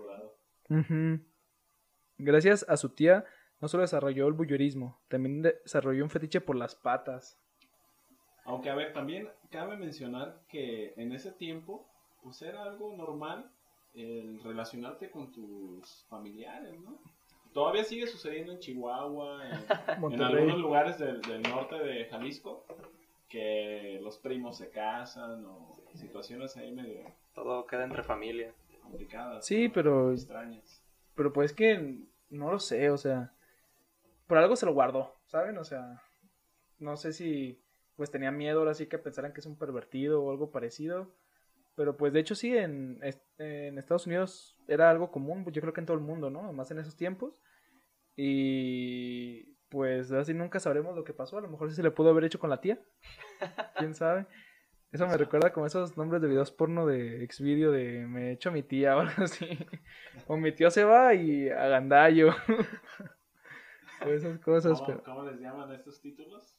Gracias 2.18 2.66
a 2.68 2.78
su 2.78 2.90
tía, 2.90 3.26
no 3.62 3.68
solo 3.68 3.82
desarrolló 3.82 4.28
el 4.28 4.34
bullorismo, 4.34 5.00
también 5.08 5.42
desarrolló 5.44 6.04
un 6.04 6.10
fetiche 6.10 6.42
por 6.42 6.56
las 6.56 6.76
patas. 6.76 7.40
Aunque, 8.44 8.70
a 8.70 8.76
ver, 8.76 8.92
también 8.94 9.30
cabe 9.52 9.78
mencionar 9.78 10.42
que 10.48 10.94
en 10.98 11.12
ese 11.12 11.32
tiempo, 11.32 11.88
pues 12.24 12.42
era 12.42 12.64
algo 12.64 12.96
normal 12.96 13.52
el 13.96 14.42
relacionarte 14.44 15.10
con 15.10 15.32
tus 15.32 16.06
familiares, 16.10 16.80
¿no? 16.82 17.00
Todavía 17.54 17.86
sigue 17.86 18.06
sucediendo 18.06 18.52
en 18.52 18.60
Chihuahua, 18.60 19.48
en, 19.48 20.22
algunos 20.22 20.60
lugares 20.60 21.00
del, 21.00 21.22
del 21.22 21.42
norte 21.44 21.80
de 21.80 22.06
Jalisco, 22.06 22.66
que 23.30 24.00
los 24.04 24.18
primos 24.18 24.58
se 24.58 24.70
casan 24.70 25.46
o 25.46 25.76
situaciones 25.94 26.58
ahí 26.58 26.74
medio 26.74 27.06
Todo 27.34 27.66
queda 27.66 27.86
entre 27.86 28.04
familia. 28.04 28.54
complicadas. 28.82 29.46
Sí, 29.46 29.70
pero 29.70 30.12
Extrañas. 30.12 30.82
Pero 31.16 31.32
pues 31.32 31.54
que 31.54 32.04
no 32.30 32.52
lo 32.52 32.60
sé, 32.60 32.90
o 32.90 32.98
sea, 32.98 33.34
por 34.28 34.38
algo 34.38 34.56
se 34.58 34.66
lo 34.66 34.74
guardó, 34.74 35.14
¿saben? 35.28 35.58
O 35.58 35.64
sea, 35.64 36.04
no 36.80 36.98
sé 36.98 37.14
si 37.14 37.62
pues 37.96 38.12
tenía 38.12 38.32
miedo 38.32 38.60
ahora 38.60 38.74
sí 38.74 38.88
que 38.88 38.98
pensaran 38.98 39.32
que 39.32 39.40
es 39.40 39.46
un 39.46 39.58
pervertido 39.58 40.22
o 40.22 40.32
algo 40.32 40.52
parecido. 40.52 41.10
Pero 41.76 41.98
pues 41.98 42.14
de 42.14 42.22
hecho 42.22 42.36
sí, 42.36 42.56
en, 42.56 43.00
en 43.38 43.78
Estados 43.78 44.08
Unidos 44.08 44.58
era 44.68 44.90
algo 44.90 45.12
común, 45.12 45.46
yo 45.52 45.62
creo 45.62 45.74
que 45.74 45.82
en 45.82 45.86
todo 45.86 45.98
el 45.98 46.04
mundo, 46.04 46.30
¿no? 46.30 46.54
Más 46.54 46.72
en 46.72 46.80
esos 46.80 46.96
tiempos. 46.96 47.40
Y 48.16 49.56
pues 49.70 50.12
así 50.12 50.34
nunca 50.34 50.60
sabremos 50.60 50.96
lo 50.96 51.04
que 51.04 51.14
pasó. 51.14 51.38
A 51.38 51.42
lo 51.42 51.50
mejor 51.50 51.70
sí 51.70 51.76
se 51.76 51.84
le 51.84 51.92
pudo 51.92 52.10
haber 52.10 52.24
hecho 52.24 52.40
con 52.40 52.50
la 52.50 52.62
tía. 52.62 52.80
¿Quién 53.78 53.94
sabe? 53.94 54.26
Eso 54.92 55.08
me 55.08 55.18
recuerda 55.18 55.52
como 55.52 55.66
esos 55.66 55.98
nombres 55.98 56.22
de 56.22 56.30
videos 56.30 56.52
porno 56.52 56.86
de 56.86 57.28
Xvideo 57.30 57.72
de 57.72 58.08
me 58.08 58.32
echo 58.32 58.48
a 58.48 58.52
mi 58.54 58.64
tía 58.64 58.96
o 58.96 59.00
algo 59.02 59.24
así. 59.24 59.46
O 60.28 60.38
mi 60.38 60.54
tío 60.54 60.72
se 60.72 60.86
va 60.86 61.14
y 61.14 61.50
a 61.50 61.68
Gandallo. 61.68 62.30
o 64.06 64.10
esas 64.10 64.40
cosas, 64.40 64.80
¿Cómo, 64.80 64.88
pero... 64.88 65.04
cómo 65.04 65.24
les 65.24 65.42
llaman 65.42 65.74
estos 65.74 66.00
títulos? 66.00 66.56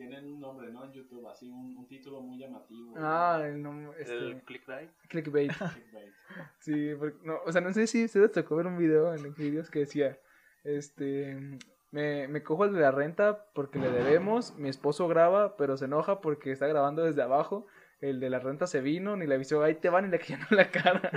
Tienen 0.00 0.24
un 0.32 0.40
nombre, 0.40 0.72
¿no? 0.72 0.82
En 0.86 0.92
YouTube, 0.92 1.28
así 1.28 1.46
un, 1.46 1.76
un 1.76 1.86
título 1.86 2.22
muy 2.22 2.38
llamativo. 2.38 2.94
Ah, 2.96 3.38
el 3.44 3.62
nombre, 3.62 3.92
El 3.98 4.02
este, 4.02 4.44
clickbait. 4.46 4.90
clickbait. 5.08 5.52
Clickbait. 5.74 6.12
Sí, 6.60 6.94
porque- 6.98 7.18
no, 7.22 7.38
o 7.44 7.52
sea, 7.52 7.60
no 7.60 7.70
sé 7.74 7.86
si 7.86 8.08
se 8.08 8.18
les 8.18 8.32
tocó 8.32 8.56
ver 8.56 8.66
un 8.66 8.78
video 8.78 9.12
en 9.12 9.34
Xvideos 9.34 9.68
que 9.68 9.80
decía, 9.80 10.16
este, 10.64 11.58
me, 11.90 12.28
me 12.28 12.42
cojo 12.42 12.64
el 12.64 12.72
de 12.72 12.80
la 12.80 12.92
renta 12.92 13.44
porque 13.52 13.78
le 13.78 13.90
debemos, 13.90 14.56
mi 14.56 14.70
esposo 14.70 15.06
graba, 15.06 15.56
pero 15.58 15.76
se 15.76 15.84
enoja 15.84 16.22
porque 16.22 16.50
está 16.52 16.66
grabando 16.66 17.04
desde 17.04 17.20
abajo, 17.22 17.66
el 18.00 18.20
de 18.20 18.30
la 18.30 18.38
renta 18.38 18.66
se 18.66 18.80
vino, 18.80 19.16
ni 19.16 19.26
le 19.26 19.34
avisó, 19.34 19.62
ahí 19.62 19.74
te 19.74 19.90
van 19.90 20.06
y 20.06 20.08
le 20.08 20.18
cayeron 20.20 20.46
la 20.50 20.70
cara. 20.70 21.10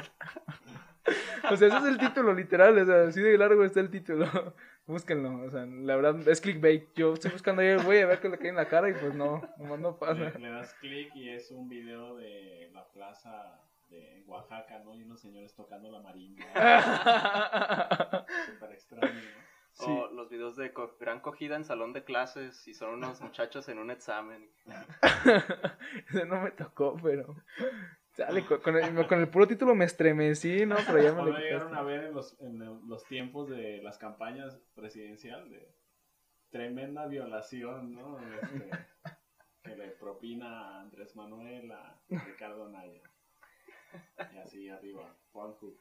o 1.52 1.56
sea, 1.58 1.68
ese 1.68 1.78
es 1.78 1.84
el 1.86 1.98
título 1.98 2.34
literal, 2.34 2.78
o 2.78 2.86
sea, 2.86 3.04
así 3.08 3.22
de 3.22 3.38
largo 3.38 3.64
está 3.64 3.80
el 3.80 3.90
título. 3.90 4.26
Búsquenlo, 4.86 5.44
o 5.46 5.50
sea, 5.50 5.66
la 5.66 5.96
verdad 5.96 6.28
es 6.28 6.42
clickbait. 6.42 6.90
Yo 6.96 7.14
estoy 7.14 7.32
buscando 7.32 7.62
ahí, 7.62 7.76
voy 7.78 8.00
a 8.00 8.06
ver 8.06 8.20
que 8.20 8.28
le 8.28 8.38
cae 8.38 8.50
en 8.50 8.56
la 8.58 8.68
cara 8.68 8.90
y 8.90 8.94
pues 8.94 9.14
no, 9.16 9.42
nomás 9.58 9.80
no 9.80 9.98
pasa. 9.98 10.14
Le, 10.16 10.40
le 10.40 10.50
das 10.50 10.74
clic 10.76 11.16
y 11.16 11.30
es 11.30 11.52
un 11.52 11.70
video 11.70 12.18
de 12.18 12.70
la 12.74 12.86
plaza 12.90 13.62
de 13.90 14.24
Oaxaca, 14.28 14.80
¿no? 14.80 14.94
Y 14.94 15.04
unos 15.04 15.22
señores 15.22 15.54
tocando 15.56 15.90
la 15.90 16.02
marimba. 16.02 16.44
Súper 18.46 18.72
extraño, 18.74 19.14
¿no? 19.14 19.44
Sí. 19.72 19.86
O 19.88 20.12
los 20.12 20.30
videos 20.30 20.56
de 20.58 20.72
co- 20.74 20.96
gran 21.00 21.20
cogida 21.22 21.56
en 21.56 21.64
salón 21.64 21.94
de 21.94 22.04
clases 22.04 22.68
y 22.68 22.74
son 22.76 22.94
unos 22.96 23.22
muchachos 23.22 23.68
en 23.70 23.80
un 23.80 23.90
examen. 23.90 24.48
Ese 26.10 26.26
no 26.26 26.42
me 26.42 26.52
tocó, 26.52 26.96
pero. 27.02 27.36
Sale, 28.14 28.46
con, 28.46 28.62
con 28.62 28.76
el, 28.78 29.08
con 29.08 29.20
el 29.20 29.28
puro 29.28 29.48
título 29.48 29.74
me 29.76 29.86
estremecí, 29.86 30.66
¿no? 30.66 30.76
Pero 30.86 31.00
ya 31.02 31.14
me 31.14 31.22
¿O 31.22 31.26
lo 31.26 31.38
llegaron 31.40 31.76
a 31.76 31.82
ver 31.82 32.04
en 32.06 32.14
los, 32.14 32.40
en 32.42 32.60
los 32.88 33.04
tiempos 33.06 33.50
de 33.50 33.82
las 33.82 33.98
campañas 33.98 34.60
presidencial 34.76 35.50
de 35.50 35.76
tremenda 36.52 37.08
violación, 37.08 37.94
¿no? 37.94 38.20
Este, 38.20 38.70
que 39.64 39.76
le 39.76 39.88
propina 39.92 40.78
a 40.78 40.82
Andrés 40.82 41.16
Manuel, 41.16 41.72
a 41.72 42.00
Ricardo 42.10 42.70
Naya. 42.70 43.02
Y 44.32 44.38
así 44.38 44.70
arriba, 44.70 45.16
Pornhub. 45.32 45.76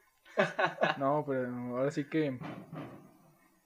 No, 0.99 1.25
pero 1.27 1.49
ahora 1.77 1.91
sí 1.91 2.09
que. 2.09 2.39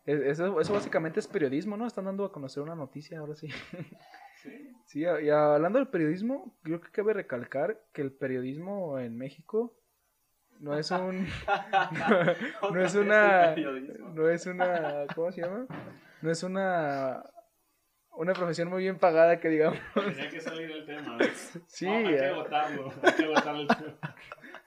es- 0.07 0.21
Eso, 0.23 0.61
eso 0.61 0.73
básicamente 0.73 1.21
es 1.21 1.29
periodismo, 1.29 1.77
¿no? 1.77 1.87
Están 1.87 2.07
dando 2.07 2.25
a 2.25 2.33
conocer 2.33 2.63
una 2.65 2.75
noticia, 2.75 3.21
ahora 3.21 3.37
sí. 3.37 3.49
Sí. 4.87 5.01
Y 5.03 5.29
hablando 5.29 5.79
del 5.79 5.89
periodismo, 5.89 6.57
creo 6.63 6.81
que 6.81 6.91
cabe 6.91 7.13
recalcar 7.13 7.81
que 7.93 8.03
el 8.03 8.13
periodismo 8.13 8.99
en 8.99 9.17
México 9.17 9.77
no 10.61 10.79
es 10.79 10.91
un. 10.91 11.27
no, 12.73 12.81
es 12.81 12.95
una. 12.95 13.53
periodismo. 13.55 14.09
No 14.11 14.29
es 14.29 14.47
una. 14.47 15.07
¿Cómo 15.15 15.33
se 15.33 15.43
llama? 15.43 15.67
No 16.23 16.31
es 16.31 16.43
una. 16.43 17.25
Una 18.13 18.33
profesión 18.33 18.69
muy 18.69 18.83
bien 18.83 18.99
pagada, 18.99 19.39
que 19.41 19.49
digamos. 19.51 19.79
Tenía 19.95 20.31
que 20.31 20.41
salir 20.41 20.71
el 20.71 20.87
tema. 20.87 21.19
¿no? 21.19 21.25
Sí, 21.67 21.85
No, 21.85 21.97
hay 21.97 22.05
que 22.07 22.25
agotarlo, 22.25 22.93
hay 23.03 23.13
que 23.13 23.25
agotar 23.25 23.57
el 23.57 23.69
tema. 23.69 24.15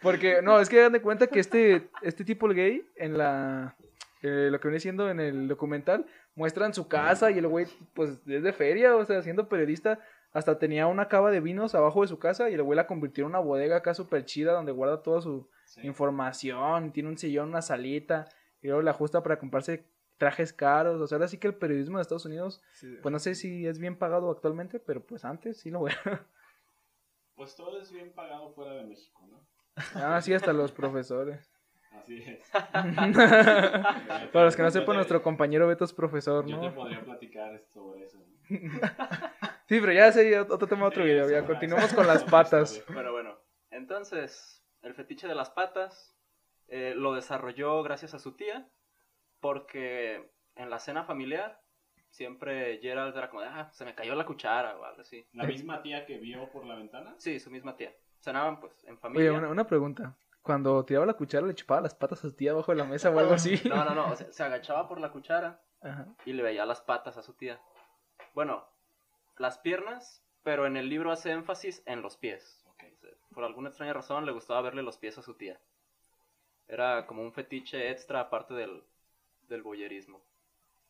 Porque, 0.04 0.42
no, 0.44 0.60
es 0.60 0.70
que 0.70 0.80
hagan 0.80 0.92
de 0.94 1.02
cuenta 1.02 1.28
que 1.28 1.40
este, 1.40 1.90
este 2.04 2.24
tipo 2.24 2.46
el 2.48 2.56
gay, 2.56 2.88
en 2.96 3.18
la. 3.18 3.76
Eh, 4.22 4.50
lo 4.52 4.60
que 4.60 4.68
viene 4.68 4.80
siendo 4.80 5.10
en 5.10 5.20
el 5.20 5.48
documental, 5.48 6.06
muestran 6.36 6.74
su 6.74 6.88
casa 6.88 7.32
y 7.32 7.38
el 7.38 7.48
güey, 7.48 7.68
pues, 7.94 8.20
es 8.28 8.44
de 8.44 8.54
feria, 8.54 8.96
o 8.96 9.06
sea, 9.06 9.22
siendo 9.22 9.48
periodista, 9.50 10.00
hasta 10.32 10.60
tenía 10.60 10.88
una 10.88 11.08
cava 11.08 11.32
de 11.32 11.40
vinos 11.40 11.74
abajo 11.76 12.02
de 12.02 12.08
su 12.08 12.20
casa 12.20 12.50
y 12.50 12.54
el 12.54 12.62
güey 12.64 12.76
la 12.76 12.86
convirtió 12.88 13.24
en 13.24 13.30
una 13.30 13.40
bodega 13.40 13.78
acá 13.78 13.94
súper 13.94 14.26
chida 14.26 14.54
donde 14.54 14.72
guarda 14.72 15.02
toda 15.02 15.22
su 15.22 15.50
Sí. 15.66 15.82
información, 15.86 16.92
tiene 16.92 17.10
un 17.10 17.18
sillón, 17.18 17.50
una 17.50 17.62
salita, 17.62 18.26
y 18.62 18.68
luego 18.68 18.82
la 18.82 18.92
ajusta 18.92 19.22
para 19.24 19.38
comprarse 19.40 19.86
trajes 20.18 20.52
caros, 20.52 21.00
o 21.00 21.08
sea, 21.08 21.16
ahora 21.18 21.28
sí 21.28 21.38
que 21.38 21.48
el 21.48 21.56
periodismo 21.56 21.98
de 21.98 22.02
Estados 22.02 22.26
Unidos, 22.26 22.62
pues 23.02 23.12
no 23.12 23.20
sé 23.20 23.36
si 23.36 23.66
es 23.68 23.80
bien 23.80 23.96
pagado 23.98 24.30
actualmente, 24.32 24.80
pero 24.80 25.02
pues 25.02 25.24
antes 25.26 25.60
sí 25.60 25.70
lo 25.72 25.88
era. 25.88 25.96
Pues 27.36 27.56
todo 27.56 27.80
es 27.80 27.90
bien 27.92 28.12
pagado 28.12 28.52
fuera 28.52 28.74
de 28.74 28.84
México, 28.84 29.26
¿no? 29.32 29.40
ah, 29.96 30.20
sí, 30.22 30.34
hasta 30.34 30.52
los 30.52 30.74
profesores. 30.74 31.49
Así 32.00 32.18
es. 32.22 32.50
Para 34.32 34.46
los 34.46 34.56
que 34.56 34.62
no 34.64 34.72
sepan, 34.72 34.96
nuestro 34.96 35.22
compañero 35.22 35.68
Beto 35.68 35.86
es 35.86 35.94
profesor, 35.94 36.46
Yo 36.46 36.60
te 36.60 36.68
¿no? 36.68 36.76
podría 36.76 37.04
platicar 37.04 37.62
sobre 37.68 38.04
eso. 38.06 38.18
¿no? 38.18 38.50
Sí, 39.70 39.80
pero 39.80 39.94
ya 39.94 40.12
sería 40.12 40.42
otro 40.42 40.68
tema, 40.68 40.88
otro 40.88 41.04
video. 41.04 41.30
Ya 41.30 41.46
continuamos 41.46 41.94
con 41.94 42.08
las 42.08 42.24
patas. 42.24 42.84
Pero 42.88 43.12
bueno, 43.12 43.38
entonces, 43.70 44.66
el 44.82 44.96
fetiche 44.96 45.28
de 45.28 45.36
las 45.36 45.52
patas 45.52 46.18
eh, 46.70 46.94
lo 46.96 47.14
desarrolló 47.14 47.84
gracias 47.84 48.16
a 48.16 48.20
su 48.20 48.36
tía, 48.36 48.68
porque 49.40 50.32
en 50.56 50.72
la 50.72 50.80
cena 50.80 51.04
familiar 51.04 51.62
siempre 52.10 52.80
Gerald 52.82 53.16
era 53.16 53.30
como 53.30 53.44
de, 53.44 53.50
ah, 53.50 53.70
se 53.72 53.86
me 53.86 53.94
cayó 53.94 54.16
la 54.16 54.26
cuchara 54.26 54.76
o 54.76 54.84
algo 54.86 55.02
así. 55.02 55.28
La 55.34 55.44
misma 55.44 55.84
tía 55.84 56.08
que 56.08 56.18
vio 56.18 56.50
por 56.50 56.66
la 56.66 56.74
ventana. 56.74 57.14
Sí, 57.20 57.40
su 57.40 57.52
misma 57.52 57.76
tía. 57.76 57.94
Cenaban 58.22 58.60
pues 58.60 58.84
en 58.86 58.94
Oye, 58.94 59.00
familia. 59.02 59.34
una, 59.34 59.50
una 59.50 59.68
pregunta. 59.68 60.18
Cuando 60.42 60.84
tiraba 60.86 61.06
la 61.06 61.14
cuchara, 61.14 61.46
le 61.46 61.54
chupaba 61.56 61.82
las 61.82 61.96
patas 61.96 62.20
a 62.20 62.30
su 62.30 62.36
tía 62.36 62.52
abajo 62.52 62.72
de 62.72 62.78
la 62.78 62.86
mesa 62.86 63.10
o 63.10 63.20
algo 63.20 63.34
así. 63.34 63.60
No, 63.68 63.84
no, 63.84 63.94
no, 63.94 64.12
o 64.12 64.16
sea, 64.16 64.32
se 64.32 64.44
agachaba 64.44 64.88
por 64.88 65.00
la 65.00 65.12
cuchara 65.12 65.62
Ajá. 65.82 66.08
y 66.26 66.34
le 66.34 66.44
veía 66.44 66.66
las 66.66 66.82
patas 66.82 67.18
a 67.18 67.24
su 67.24 67.34
tía. 67.34 67.60
Bueno, 68.34 68.66
las 69.38 69.58
piernas, 69.60 70.24
pero 70.44 70.66
en 70.66 70.78
el 70.78 70.90
libro 70.90 71.12
hace 71.12 71.32
énfasis 71.32 71.84
en 71.86 72.02
los 72.02 72.18
pies. 72.18 72.66
Por 73.34 73.44
alguna 73.44 73.70
extraña 73.70 73.94
razón 73.94 74.26
le 74.26 74.32
gustaba 74.32 74.62
verle 74.62 74.82
los 74.82 74.98
pies 74.98 75.18
a 75.18 75.22
su 75.22 75.36
tía. 75.36 75.60
Era 76.68 77.06
como 77.06 77.22
un 77.22 77.32
fetiche 77.34 77.92
extra 77.92 78.22
aparte 78.22 78.54
del, 78.54 78.84
del 79.48 79.62
boyerismo. 79.62 80.22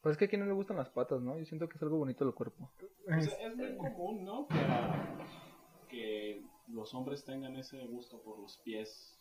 Pues 0.01 0.13
es 0.13 0.17
que 0.17 0.25
a 0.25 0.27
quien 0.29 0.41
no 0.41 0.47
le 0.47 0.53
gustan 0.53 0.77
las 0.77 0.89
patas, 0.89 1.21
¿no? 1.21 1.37
Yo 1.37 1.45
siento 1.45 1.67
que 1.67 1.75
es 1.75 1.83
algo 1.83 1.97
bonito 1.97 2.23
del 2.23 2.33
cuerpo. 2.33 2.71
Pues 3.05 3.37
es 3.39 3.55
muy 3.55 3.75
común, 3.77 4.23
¿no? 4.23 4.47
Que, 4.47 5.89
que 5.89 6.43
los 6.67 6.93
hombres 6.93 7.25
tengan 7.25 7.55
ese 7.57 7.85
gusto 7.85 8.21
por 8.21 8.39
los 8.39 8.57
pies. 8.59 9.18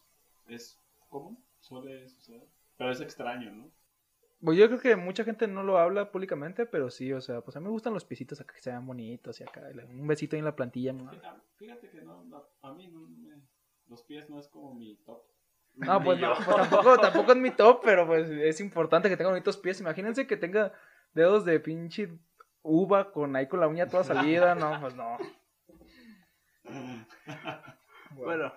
Es 0.49 0.81
común, 1.09 1.43
suele 1.61 2.09
suceder. 2.09 2.47
Pero 2.77 2.91
es 2.91 3.01
extraño, 3.01 3.51
¿no? 3.53 3.71
Pues 4.41 4.57
yo 4.57 4.67
creo 4.69 4.81
que 4.81 4.95
mucha 4.95 5.25
gente 5.25 5.49
no 5.49 5.65
lo 5.65 5.79
habla 5.79 6.13
públicamente, 6.13 6.65
pero 6.65 6.91
sí, 6.91 7.13
o 7.13 7.21
sea, 7.21 7.41
pues 7.41 7.57
a 7.57 7.61
mí 7.61 7.65
me 7.65 7.73
gustan 7.73 7.93
los 7.93 8.05
piecitos 8.05 8.41
acá 8.41 8.55
que 8.55 8.61
se 8.61 8.71
vean 8.71 8.87
bonitos 8.87 9.41
y 9.41 9.43
acá, 9.43 9.63
un 9.89 10.07
besito 10.07 10.37
ahí 10.37 10.39
en 10.39 10.45
la 10.45 10.55
plantilla. 10.55 10.93
¿no? 10.93 11.11
Fíjate- 11.57 11.91
que 11.91 12.03
no, 12.03 12.23
no, 12.25 12.45
a 12.63 12.73
mí 12.73 12.87
no 12.87 13.01
me- 13.01 13.43
los 13.89 14.03
pies 14.05 14.31
no 14.31 14.39
es 14.39 14.47
como 14.49 14.75
mi 14.75 14.95
top. 15.05 15.23
No, 15.75 16.01
pues, 16.05 16.21
no, 16.21 16.35
pues 16.37 16.57
tampoco, 16.57 16.99
tampoco 16.99 17.33
es 17.33 17.39
mi 17.39 17.51
top, 17.51 17.81
pero 17.83 18.07
pues 18.07 18.29
es 18.31 18.61
importante 18.61 19.09
que 19.09 19.17
tenga 19.17 19.31
bonitos 19.31 19.57
pies. 19.57 19.81
Imagínense 19.81 20.27
que 20.29 20.37
tenga 20.37 20.73
dedos 21.15 21.45
de 21.45 21.59
pinche 21.59 22.09
uva 22.63 23.11
con 23.11 23.35
ahí 23.35 23.49
con 23.49 23.59
la 23.59 23.67
uña 23.67 23.89
toda 23.89 24.05
salida, 24.05 24.55
no, 24.55 24.81
pues 24.81 24.95
no. 24.95 25.17
Bueno, 28.15 28.53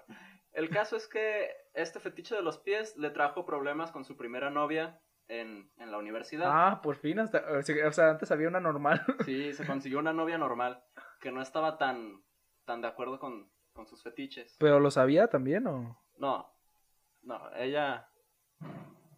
el 0.54 0.70
caso 0.70 0.95
es 0.95 1.08
que 1.08 1.49
este 1.74 1.99
fetiche 1.99 2.36
de 2.36 2.41
los 2.41 2.58
pies 2.60 2.95
le 2.97 3.10
trajo 3.10 3.45
problemas 3.45 3.91
con 3.91 4.04
su 4.06 4.18
primera 4.18 4.49
novia 4.49 4.99
en, 5.28 5.72
en 5.78 5.91
la 5.91 5.97
universidad. 5.97 6.49
Ah, 6.52 6.82
por 6.82 6.95
fin, 6.97 7.20
hasta, 7.20 7.43
o 7.88 7.91
sea, 7.93 8.10
antes 8.12 8.32
había 8.32 8.47
una 8.49 8.60
normal. 8.60 9.02
Sí, 9.26 9.54
se 9.54 9.66
consiguió 9.66 9.99
una 9.99 10.14
novia 10.14 10.38
normal 10.38 10.84
que 11.22 11.32
no 11.32 11.41
estaba 11.41 11.78
tan, 11.78 12.24
tan 12.66 12.82
de 12.82 12.88
acuerdo 12.89 13.20
con, 13.20 13.49
con 13.74 13.88
sus 13.88 14.04
fetiches. 14.04 14.56
Pero 14.60 14.80
lo 14.80 14.91
sabía 14.91 15.28
también, 15.28 15.68
¿o? 15.68 15.97
No, 16.18 16.54
no, 17.22 17.56
ella, 17.56 18.10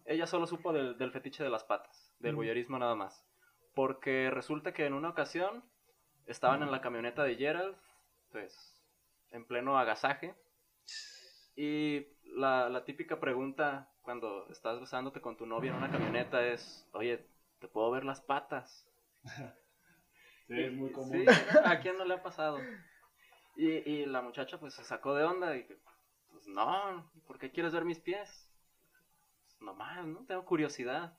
ella 0.04 0.26
solo 0.26 0.46
supo 0.46 0.72
del, 0.72 0.96
del 0.98 1.10
fetiche 1.10 1.42
de 1.42 1.50
las 1.50 1.64
patas, 1.64 2.14
del 2.20 2.34
Mm. 2.34 2.36
voyeurismo 2.36 2.78
nada 2.78 2.94
más. 2.94 3.26
Porque 3.74 4.30
resulta 4.30 4.72
que 4.72 4.86
en 4.86 4.92
una 4.94 5.08
ocasión 5.10 5.64
estaban 6.26 6.62
en 6.62 6.70
la 6.70 6.80
camioneta 6.80 7.24
de 7.24 7.34
Gerald, 7.34 7.76
pues, 8.30 8.86
en 9.30 9.44
pleno 9.46 9.76
agasaje. 9.78 10.34
Y 11.56 12.06
la, 12.24 12.68
la 12.68 12.84
típica 12.84 13.20
pregunta 13.20 13.88
cuando 14.02 14.48
estás 14.50 14.80
besándote 14.80 15.20
con 15.20 15.36
tu 15.36 15.46
novia 15.46 15.70
en 15.70 15.76
una 15.76 15.90
camioneta 15.90 16.46
es, 16.46 16.86
oye, 16.92 17.26
¿te 17.60 17.68
puedo 17.68 17.90
ver 17.90 18.04
las 18.04 18.20
patas? 18.20 18.88
Sí, 20.46 20.60
es 20.60 20.74
muy 20.74 20.92
común. 20.92 21.10
Sí, 21.10 21.24
¿a 21.64 21.80
quién 21.80 21.96
no 21.96 22.04
le 22.04 22.12
ha 22.12 22.22
pasado? 22.22 22.58
Y, 23.56 23.66
y 23.66 24.04
la 24.04 24.20
muchacha 24.20 24.60
pues 24.60 24.74
se 24.74 24.84
sacó 24.84 25.14
de 25.14 25.24
onda 25.24 25.56
y 25.56 25.66
pues 26.30 26.46
no, 26.48 27.10
¿por 27.26 27.38
qué 27.38 27.50
quieres 27.50 27.72
ver 27.72 27.86
mis 27.86 27.98
pies? 27.98 28.50
Pues, 29.48 29.62
nomás, 29.62 30.04
¿no? 30.04 30.26
Tengo 30.26 30.44
curiosidad. 30.44 31.18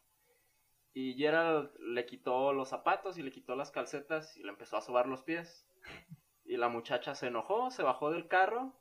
Y 0.93 1.15
Gerald 1.15 1.71
le 1.79 2.05
quitó 2.05 2.53
los 2.53 2.69
zapatos 2.69 3.17
y 3.17 3.23
le 3.23 3.31
quitó 3.31 3.55
las 3.55 3.71
calcetas 3.71 4.37
y 4.37 4.43
le 4.43 4.49
empezó 4.49 4.77
a 4.77 4.81
sobar 4.81 5.07
los 5.07 5.23
pies. 5.23 5.67
Y 6.45 6.57
la 6.57 6.69
muchacha 6.69 7.15
se 7.15 7.27
enojó, 7.27 7.71
se 7.71 7.81
bajó 7.83 8.11
del 8.11 8.27
carro, 8.27 8.79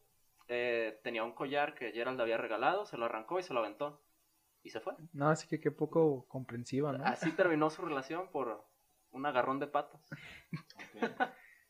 eh, 0.49 1.01
tenía 1.03 1.25
un 1.25 1.35
collar 1.35 1.75
que 1.75 1.93
Gerald 1.93 2.17
le 2.17 2.23
había 2.23 2.37
regalado, 2.37 2.87
se 2.87 2.97
lo 2.97 3.07
arrancó 3.07 3.39
y 3.39 3.43
se 3.43 3.55
lo 3.55 3.61
aventó. 3.61 4.03
Y 4.63 4.71
se 4.71 4.81
fue. 4.81 4.95
No, 5.13 5.29
así 5.29 5.47
que 5.47 5.61
qué 5.61 5.71
poco 5.71 6.27
comprensiva, 6.27 6.93
¿no? 6.93 7.05
Así 7.05 7.33
terminó 7.33 7.69
su 7.69 7.83
relación 7.83 8.31
por 8.31 8.65
un 9.11 9.27
agarrón 9.27 9.61
de 9.61 9.67
patas. 9.67 10.01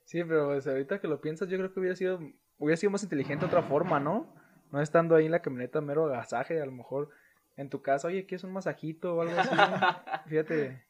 Sí, 0.05 0.23
pero 0.23 0.47
pues, 0.47 0.67
ahorita 0.67 1.01
que 1.01 1.09
lo 1.09 1.21
piensas, 1.21 1.49
yo 1.49 1.57
creo 1.59 1.73
que 1.73 1.81
hubiera 1.81 1.97
sido, 1.97 2.21
hubiera 2.59 2.77
sido 2.77 2.91
más 2.91 3.03
inteligente 3.03 3.47
de 3.47 3.49
otra 3.49 3.63
forma, 3.63 3.99
¿no? 3.99 4.35
No 4.71 4.81
estando 4.81 5.17
ahí 5.17 5.27
en 5.27 5.33
la 5.33 5.43
camioneta 5.43 5.81
mero 5.81 6.05
agasaje, 6.05 6.61
a 6.61 6.67
lo 6.67 6.73
mejor 6.73 7.11
en 7.57 7.71
tu 7.71 7.83
casa, 7.83 8.09
oye, 8.09 8.27
¿quieres 8.27 8.45
un 8.45 8.53
masajito 8.53 9.17
o 9.17 9.23
algo 9.23 9.39
así? 9.39 9.51
Fíjate 10.29 10.87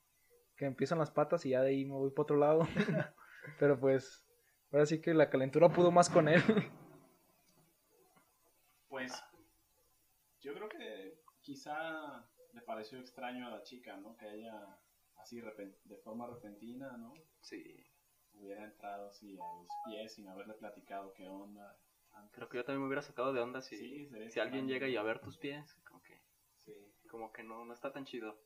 que 0.57 0.67
empiezan 0.67 0.99
las 0.99 1.11
patas 1.11 1.45
y 1.47 1.51
ya 1.51 1.63
de 1.63 1.71
ahí 1.71 1.85
me 1.85 1.95
voy 1.95 2.11
para 2.11 2.23
otro 2.23 2.37
lado. 2.37 2.67
pero 3.59 3.79
pues, 3.79 4.27
ahora 4.73 4.87
sí 4.87 5.01
que 5.01 5.15
la 5.15 5.31
calentura 5.31 5.69
pudo 5.69 5.91
más 5.91 6.11
con 6.11 6.29
él. 6.29 6.43
Pues 8.89 9.13
yo 10.41 10.55
creo 10.55 10.69
que 10.69 11.19
quizá 11.45 12.27
le 12.53 12.61
pareció 12.63 12.99
extraño 12.99 13.47
a 13.47 13.51
la 13.51 13.63
chica, 13.63 13.97
¿no? 13.97 14.17
Que 14.17 14.29
ella 14.35 14.79
así 15.17 15.41
de 15.41 15.97
forma 15.99 16.27
repentina, 16.27 16.97
¿no? 16.97 17.15
Sí. 17.41 17.87
Hubiera 18.33 18.65
entrado 18.65 19.09
así 19.09 19.39
a 19.39 19.45
los 19.59 19.69
pies 19.85 20.15
sin 20.15 20.27
haberle 20.29 20.55
platicado 20.55 21.13
qué 21.15 21.29
onda. 21.29 21.79
antes. 22.13 22.33
Creo 22.35 22.49
que 22.49 22.57
yo 22.59 22.65
también 22.65 22.81
me 22.83 22.87
hubiera 22.87 23.03
sacado 23.03 23.33
de 23.33 23.41
onda 23.41 23.61
si, 23.61 23.77
Sí, 23.77 24.31
si 24.31 24.41
alguien 24.41 24.67
llega 24.69 24.89
y 24.89 24.97
a 24.97 25.03
ver 25.03 25.21
tus 25.21 25.37
pies. 25.37 25.75
Como 25.85 26.01
que, 26.03 26.21
Sí. 26.59 26.73
como 27.11 27.33
que 27.33 27.43
no, 27.43 27.65
no 27.65 27.73
está 27.75 27.93
tan 27.93 28.05
chido. 28.05 28.39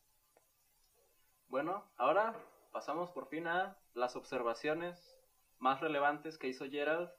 Bueno, 1.48 1.90
ahora 1.96 2.34
pasamos 2.72 3.10
por 3.10 3.28
fin 3.28 3.46
a 3.46 3.76
las 3.94 4.16
observaciones 4.16 5.16
más 5.58 5.80
relevantes 5.80 6.38
que 6.38 6.48
hizo 6.48 6.66
Gerald 6.68 7.10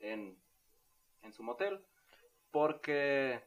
en, 0.00 0.40
en 1.22 1.32
su 1.32 1.42
motel. 1.42 1.84
Porque, 2.50 3.42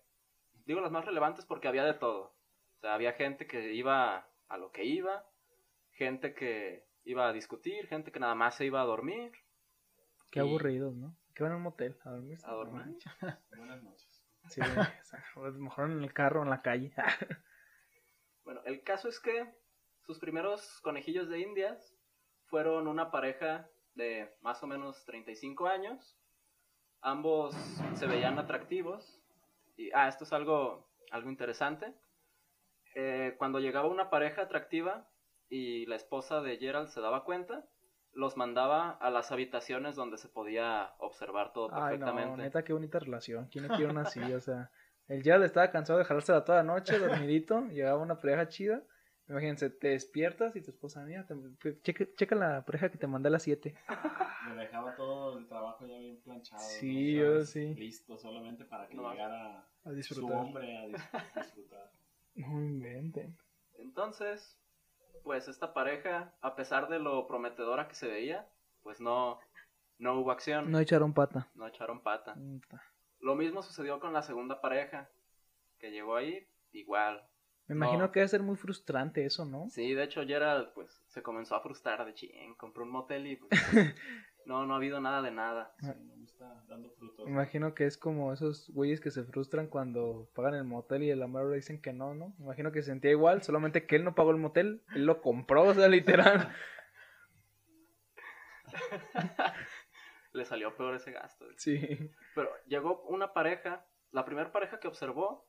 digo 0.66 0.82
las 0.82 0.92
más 0.92 1.06
relevantes 1.06 1.46
porque 1.46 1.68
había 1.68 1.84
de 1.86 1.94
todo. 1.94 2.36
O 2.78 2.80
sea, 2.82 2.94
había 2.94 3.14
gente 3.14 3.48
que 3.48 3.74
iba 3.74 4.28
a 4.48 4.58
lo 4.58 4.72
que 4.72 4.84
iba, 4.86 5.24
gente 5.94 6.34
que 6.34 6.86
iba 7.04 7.28
a 7.28 7.34
discutir, 7.34 7.88
gente 7.88 8.12
que 8.12 8.20
nada 8.20 8.36
más 8.36 8.56
se 8.56 8.66
iba 8.66 8.82
a 8.82 8.86
dormir. 8.86 9.32
Qué 10.32 10.40
Y- 10.40 10.42
aburridos, 10.42 10.96
¿no? 10.96 11.16
Que 11.34 11.44
van 11.44 11.54
a 11.54 11.56
un 11.58 11.64
motel 11.64 11.98
a 12.04 12.12
dormir. 12.12 12.38
A 12.44 12.52
dormir. 12.54 12.98
Buenas 13.58 13.84
noches. 13.84 14.24
Sí, 14.48 14.62
o 14.62 15.04
sea, 15.04 15.24
mejor 15.58 15.90
en 15.92 16.04
el 16.04 16.14
carro 16.14 16.42
o 16.42 16.44
en 16.44 16.50
la 16.50 16.62
calle. 16.62 16.94
Bueno, 18.44 18.62
el 18.66 18.84
caso 18.84 19.10
es 19.10 19.20
que 19.20 19.52
sus 20.04 20.20
primeros 20.20 20.80
conejillos 20.82 21.28
de 21.30 21.40
indias 21.40 21.96
fueron 22.46 22.88
una 22.88 23.10
pareja 23.10 23.68
de 23.96 24.32
más 24.42 24.62
o 24.62 24.68
menos 24.68 25.04
35 25.06 25.66
años. 25.66 26.16
Ambos 27.02 27.56
se 27.96 28.06
veían 28.06 28.38
atractivos. 28.38 29.20
Y, 29.78 29.92
ah, 29.94 30.08
esto 30.08 30.24
es 30.24 30.34
algo, 30.34 30.90
algo 31.12 31.30
interesante. 31.30 31.94
Eh, 32.96 33.36
cuando 33.38 33.60
llegaba 33.60 33.88
una 33.90 34.10
pareja 34.10 34.44
atractiva 34.44 35.08
y 35.50 35.86
la 35.86 35.96
esposa 35.96 36.42
de 36.42 36.58
Gerald 36.58 36.88
se 36.88 37.02
daba 37.02 37.24
cuenta, 37.24 37.66
los 38.14 38.38
mandaba 38.38 38.92
a 38.92 39.10
las 39.10 39.32
habitaciones 39.32 39.96
donde 39.96 40.18
se 40.18 40.30
podía 40.30 40.94
observar 41.00 41.52
todo 41.52 41.68
Ay, 41.74 41.98
no, 41.98 42.06
perfectamente. 42.06 42.44
neta, 42.44 42.64
qué 42.64 42.72
bonita 42.74 43.00
relación. 43.00 43.48
¿Quién 43.52 43.68
quiere 43.68 43.92
una 43.92 44.02
así? 44.08 44.22
O 44.34 44.40
sea, 44.40 44.72
el 45.08 45.22
Gerald 45.22 45.44
estaba 45.44 45.70
cansado 45.72 46.00
de 46.00 46.06
jalársela 46.06 46.46
toda 46.46 46.60
la 46.60 46.64
noche, 46.64 46.98
dormidito. 46.98 47.62
llegaba 47.68 48.02
una 48.02 48.20
pareja 48.20 48.48
chida. 48.48 48.82
Imagínense, 49.28 49.70
te 49.72 49.88
despiertas 49.90 50.56
y 50.56 50.62
tu 50.62 50.70
esposa, 50.72 51.04
mira, 51.04 51.26
te- 51.26 51.82
checa, 51.82 52.06
checa 52.16 52.36
la 52.36 52.64
pareja 52.64 52.92
que 52.92 52.98
te 53.00 53.08
mandé 53.08 53.28
a 53.30 53.32
las 53.32 53.44
7. 53.44 53.76
Le 54.50 54.56
dejaba 54.56 54.96
todo 54.96 55.40
el 55.40 55.48
trabajo 55.48 55.88
ya 55.88 55.98
bien 55.98 56.22
planchado. 56.22 56.62
¿no? 56.62 56.68
Sí, 56.70 57.16
¿Sabes? 57.18 57.36
yo 57.38 57.46
sí. 57.46 57.74
Listo, 57.76 58.18
solamente 58.18 58.66
para 58.66 58.88
que 58.88 58.94
No. 58.96 59.10
llegara 59.12 59.68
A 59.84 60.02
su 60.04 60.28
hombre 60.28 60.78
a 60.78 60.86
dis- 60.88 61.36
disfrutar. 61.36 61.92
No 62.36 62.62
inventen. 62.62 63.36
Entonces, 63.80 64.60
pues 65.24 65.48
esta 65.48 65.74
pareja, 65.74 66.36
a 66.42 66.56
pesar 66.56 66.88
de 66.88 67.00
lo 67.00 67.26
prometedora 67.28 67.88
que 67.88 67.96
se 67.96 68.08
veía, 68.08 68.48
pues 68.84 69.02
no, 69.02 69.40
no 69.98 70.20
hubo 70.20 70.32
acción, 70.32 70.70
No 70.70 70.80
echaron 70.80 71.14
pata. 71.16 71.50
no 71.56 71.66
echaron 71.68 72.02
pata. 72.02 72.36
Lo 73.22 73.34
mismo 73.36 73.64
sucedió 73.64 74.00
con 74.00 74.14
la 74.14 74.22
segunda 74.22 74.62
pareja, 74.62 75.10
que 75.80 75.90
llegó 75.90 76.16
ahí, 76.16 76.48
igual. 76.74 77.28
Me 77.68 77.76
imagino 77.76 78.00
No. 78.04 78.12
que 78.12 78.20
debe 78.20 78.28
ser 78.30 78.44
muy 78.44 78.56
frustrante 78.58 79.26
eso, 79.26 79.44
¿no? 79.46 79.68
Sí, 79.70 79.94
de 79.94 80.04
hecho 80.04 80.24
Gerald 80.26 80.70
pues 80.74 81.04
se 81.08 81.24
comenzó 81.24 81.56
a 81.56 81.62
frustrar 81.62 82.06
de 82.06 82.14
ching, 82.14 82.56
compró 82.58 82.84
un 82.84 82.92
motel 82.92 83.26
y 83.26 83.36
pues, 83.38 83.50
no, 84.46 84.66
no 84.68 84.74
ha 84.74 84.78
habido 84.78 85.02
nada 85.02 85.22
de 85.24 85.32
nada. 85.32 85.74
Sí, 85.80 85.88
no 85.88 86.16
me 86.16 86.26
está 86.26 86.64
dando 86.68 86.92
frutos. 86.92 87.26
Me 87.26 87.32
imagino 87.32 87.74
que 87.74 87.86
es 87.86 87.98
como 87.98 88.32
esos 88.34 88.70
güeyes 88.70 89.02
que 89.02 89.10
se 89.10 89.24
frustran 89.24 89.68
cuando 89.68 90.30
pagan 90.36 90.54
el 90.54 90.64
motel 90.64 91.02
y 91.04 91.10
el 91.10 91.24
amor 91.24 91.50
le 91.50 91.56
dicen 91.56 91.82
que 91.82 91.92
no, 91.94 92.14
¿no? 92.14 92.36
Me 92.38 92.46
imagino 92.46 92.72
que 92.72 92.84
se 92.84 92.92
sentía 92.92 93.10
igual, 93.12 93.42
solamente 93.42 93.88
que 93.88 93.96
él 93.96 94.04
no 94.04 94.14
pagó 94.14 94.30
el 94.32 94.38
motel, 94.38 94.84
él 94.94 95.06
lo 95.08 95.22
compró, 95.24 95.64
o 95.64 95.74
sea, 95.74 95.88
literal. 95.88 96.54
Le 100.34 100.44
salió 100.46 100.76
peor 100.76 100.96
ese 100.96 101.12
gasto. 101.12 101.46
Sí. 101.58 101.80
Pero 102.36 102.50
llegó 102.68 103.02
una 103.04 103.32
pareja, 103.34 103.86
la 104.12 104.26
primera 104.26 104.52
pareja 104.52 104.80
que 104.80 104.88
observó 104.88 105.48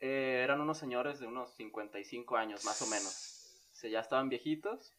eh, 0.00 0.40
eran 0.44 0.60
unos 0.60 0.78
señores 0.78 1.18
de 1.18 1.26
unos 1.26 1.54
55 1.54 2.36
años 2.36 2.64
más 2.64 2.80
o 2.82 2.86
menos. 2.86 3.68
O 3.72 3.74
sea, 3.74 3.90
ya 3.90 4.00
estaban 4.00 4.28
viejitos. 4.28 4.94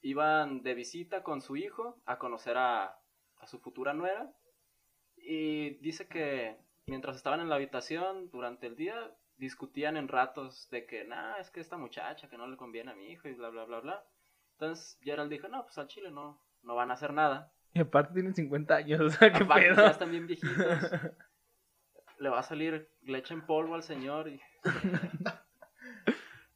Iban 0.00 0.62
de 0.62 0.74
visita 0.74 1.22
con 1.22 1.40
su 1.40 1.56
hijo 1.56 2.00
a 2.06 2.18
conocer 2.18 2.56
a, 2.58 2.98
a 3.38 3.46
su 3.46 3.58
futura 3.58 3.94
nuera. 3.94 4.32
Y 5.16 5.76
dice 5.78 6.06
que 6.06 6.56
mientras 6.86 7.16
estaban 7.16 7.40
en 7.40 7.48
la 7.48 7.56
habitación 7.56 8.30
durante 8.30 8.66
el 8.66 8.76
día, 8.76 9.12
discutían 9.36 9.96
en 9.96 10.08
ratos 10.08 10.68
de 10.70 10.86
que, 10.86 11.04
nah, 11.04 11.36
es 11.38 11.50
que 11.50 11.60
esta 11.60 11.76
muchacha 11.76 12.28
que 12.28 12.38
no 12.38 12.46
le 12.46 12.56
conviene 12.56 12.92
a 12.92 12.94
mi 12.94 13.10
hijo 13.10 13.28
y 13.28 13.34
bla, 13.34 13.50
bla, 13.50 13.64
bla, 13.64 13.80
bla. 13.80 14.04
Entonces 14.52 14.98
Gerald 15.02 15.30
dijo, 15.30 15.48
no, 15.48 15.64
pues 15.64 15.76
al 15.78 15.88
chile 15.88 16.10
no, 16.10 16.40
no 16.62 16.74
van 16.74 16.90
a 16.90 16.94
hacer 16.94 17.12
nada. 17.12 17.52
Y 17.74 17.80
aparte 17.80 18.14
tienen 18.14 18.34
50 18.34 18.74
años, 18.74 19.00
o 19.00 19.10
sea, 19.10 19.32
qué 19.32 19.44
Aparte, 19.44 19.68
pedo. 19.68 19.76
Ya 19.76 19.90
están 19.90 20.10
bien 20.10 20.26
viejitos. 20.26 20.56
Le 22.18 22.28
va 22.28 22.38
a 22.40 22.42
salir 22.42 22.88
leche 23.02 23.34
en 23.34 23.44
polvo 23.46 23.74
al 23.74 23.82
señor. 23.82 24.28
y- 24.28 24.40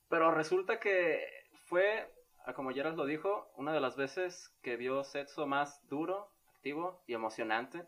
Pero 0.08 0.32
resulta 0.32 0.80
que 0.80 1.22
fue, 1.66 2.12
como 2.54 2.70
Gerald 2.72 2.96
lo 2.96 3.04
dijo, 3.06 3.50
una 3.56 3.72
de 3.72 3.80
las 3.80 3.96
veces 3.96 4.52
que 4.62 4.76
vio 4.76 5.04
sexo 5.04 5.46
más 5.46 5.86
duro, 5.88 6.30
activo 6.56 7.02
y 7.06 7.14
emocionante 7.14 7.86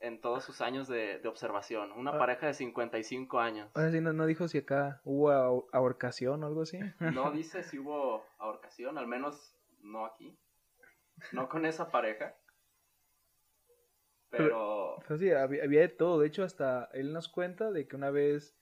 en 0.00 0.20
todos 0.20 0.44
sus 0.44 0.60
años 0.60 0.88
de, 0.88 1.20
de 1.20 1.28
observación. 1.28 1.92
Una 1.92 2.10
Ah. 2.12 2.18
pareja 2.18 2.46
de 2.48 2.54
55 2.54 3.38
años. 3.38 3.70
Ahora 3.74 3.92
sí, 3.92 4.00
no, 4.00 4.12
no 4.12 4.26
dijo 4.26 4.48
si 4.48 4.58
acá 4.58 5.00
hubo 5.04 5.30
ahor- 5.30 5.66
ahorcación 5.72 6.42
o 6.42 6.46
algo 6.48 6.62
así. 6.62 6.78
No 7.00 7.30
dice 7.30 7.62
si 7.62 7.78
hubo 7.78 8.26
ahorcación, 8.38 8.98
al 8.98 9.06
menos 9.06 9.54
no 9.80 10.04
aquí. 10.06 10.36
No 11.30 11.48
con 11.48 11.64
esa 11.66 11.90
pareja. 11.92 12.34
Pero... 14.32 14.96
Pero 15.06 15.18
sí, 15.18 15.30
había, 15.30 15.64
había 15.64 15.80
de 15.80 15.88
todo. 15.88 16.20
De 16.20 16.26
hecho, 16.26 16.42
hasta 16.44 16.88
él 16.92 17.12
nos 17.12 17.28
cuenta 17.28 17.70
de 17.70 17.86
que 17.86 17.96
una 17.96 18.10
vez 18.10 18.54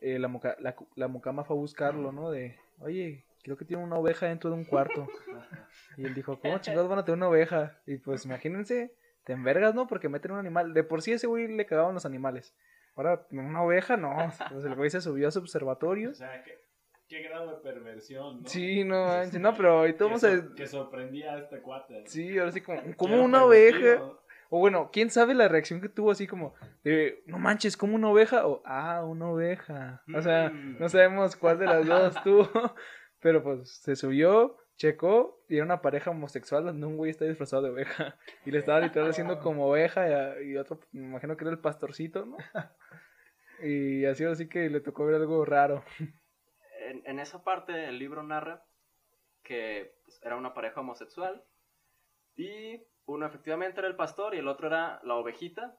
eh, 0.00 0.18
la, 0.18 0.28
moca- 0.28 0.56
la, 0.60 0.76
la 0.94 1.08
mucama 1.08 1.44
fue 1.44 1.56
a 1.56 1.58
buscarlo, 1.58 2.12
¿no? 2.12 2.30
De, 2.30 2.56
oye, 2.80 3.24
creo 3.42 3.56
que 3.56 3.64
tiene 3.64 3.82
una 3.82 3.96
oveja 3.96 4.26
dentro 4.26 4.50
de 4.50 4.56
un 4.56 4.64
cuarto. 4.64 5.08
Y 5.98 6.04
él 6.04 6.12
dijo, 6.14 6.38
¿cómo 6.40 6.58
chingados 6.58 6.90
van 6.90 6.98
a 6.98 7.04
tener 7.06 7.16
una 7.16 7.30
oveja? 7.30 7.80
Y 7.86 7.96
pues 7.96 8.26
imagínense, 8.26 8.94
te 9.24 9.32
envergas, 9.32 9.74
¿no? 9.74 9.86
Porque 9.86 10.10
meten 10.10 10.32
un 10.32 10.38
animal. 10.38 10.74
De 10.74 10.84
por 10.84 11.00
sí 11.00 11.12
a 11.12 11.14
ese 11.14 11.26
güey 11.26 11.48
le 11.48 11.64
cagaban 11.64 11.94
los 11.94 12.04
animales. 12.04 12.54
Ahora, 12.96 13.26
una 13.30 13.62
oveja, 13.62 13.96
no. 13.96 14.14
Pues 14.50 14.64
el 14.66 14.74
güey 14.74 14.90
se 14.90 15.00
subió 15.00 15.26
a 15.28 15.30
su 15.30 15.38
observatorio. 15.38 16.10
O 16.10 16.14
sea, 16.14 16.42
¿qué, 16.42 16.60
qué 17.08 17.22
grado 17.22 17.50
de 17.50 17.62
perversión, 17.62 18.42
¿no? 18.42 18.48
Sí, 18.48 18.84
no, 18.84 19.06
manches, 19.06 19.40
no, 19.40 19.54
pero 19.56 19.78
ahorita 19.78 19.98
que, 19.98 20.04
vamos 20.04 20.24
a... 20.24 20.54
que 20.54 20.66
sorprendía 20.66 21.32
a 21.34 21.38
este 21.38 21.62
cuate. 21.62 22.06
Sí, 22.06 22.38
ahora 22.38 22.52
sí 22.52 22.60
como, 22.60 22.82
Que 22.82 22.94
como 22.94 23.22
una 23.22 23.44
oveja. 23.44 24.02
O 24.50 24.58
bueno, 24.60 24.90
quién 24.92 25.10
sabe 25.10 25.34
la 25.34 25.48
reacción 25.48 25.80
que 25.80 25.88
tuvo 25.88 26.10
así 26.12 26.26
como 26.26 26.54
de, 26.84 27.22
no 27.26 27.38
manches, 27.38 27.76
como 27.76 27.94
una 27.96 28.08
oveja 28.10 28.46
o, 28.46 28.62
ah, 28.64 29.04
una 29.04 29.28
oveja. 29.30 30.02
O 30.14 30.22
sea, 30.22 30.50
Mm. 30.50 30.78
no 30.78 30.88
sabemos 30.88 31.36
cuál 31.36 31.58
de 31.58 31.66
las 31.66 31.86
dos 31.86 32.14
tuvo. 32.24 32.48
Pero 33.20 33.42
pues 33.42 33.78
se 33.82 33.96
subió, 33.96 34.56
checó 34.76 35.42
y 35.48 35.56
era 35.56 35.64
una 35.64 35.80
pareja 35.80 36.10
homosexual 36.10 36.64
donde 36.64 36.86
un 36.86 36.96
güey 36.96 37.10
está 37.10 37.24
disfrazado 37.24 37.62
de 37.62 37.70
oveja. 37.70 38.18
Y 38.44 38.50
le 38.50 38.58
estaba 38.58 38.80
literal 38.80 39.08
haciendo 39.10 39.40
como 39.40 39.66
oveja 39.68 40.40
y, 40.42 40.50
y 40.52 40.56
otro, 40.56 40.78
me 40.92 41.02
imagino 41.06 41.36
que 41.36 41.44
era 41.44 41.50
el 41.52 41.58
pastorcito, 41.60 42.24
¿no? 42.26 42.36
Y 43.62 44.04
así 44.04 44.22
así 44.24 44.48
que 44.48 44.68
le 44.68 44.80
tocó 44.80 45.06
ver 45.06 45.14
algo 45.16 45.44
raro. 45.46 45.82
en, 46.88 47.02
en 47.06 47.18
esa 47.18 47.42
parte 47.42 47.88
el 47.88 47.98
libro 47.98 48.22
narra 48.22 48.62
que 49.42 49.94
pues, 50.04 50.20
era 50.22 50.36
una 50.36 50.52
pareja 50.52 50.80
homosexual 50.82 51.42
y 52.36 52.82
uno 53.06 53.26
efectivamente 53.26 53.80
era 53.80 53.88
el 53.88 53.96
pastor 53.96 54.34
y 54.34 54.38
el 54.38 54.48
otro 54.48 54.66
era 54.66 55.00
la 55.04 55.14
ovejita. 55.14 55.78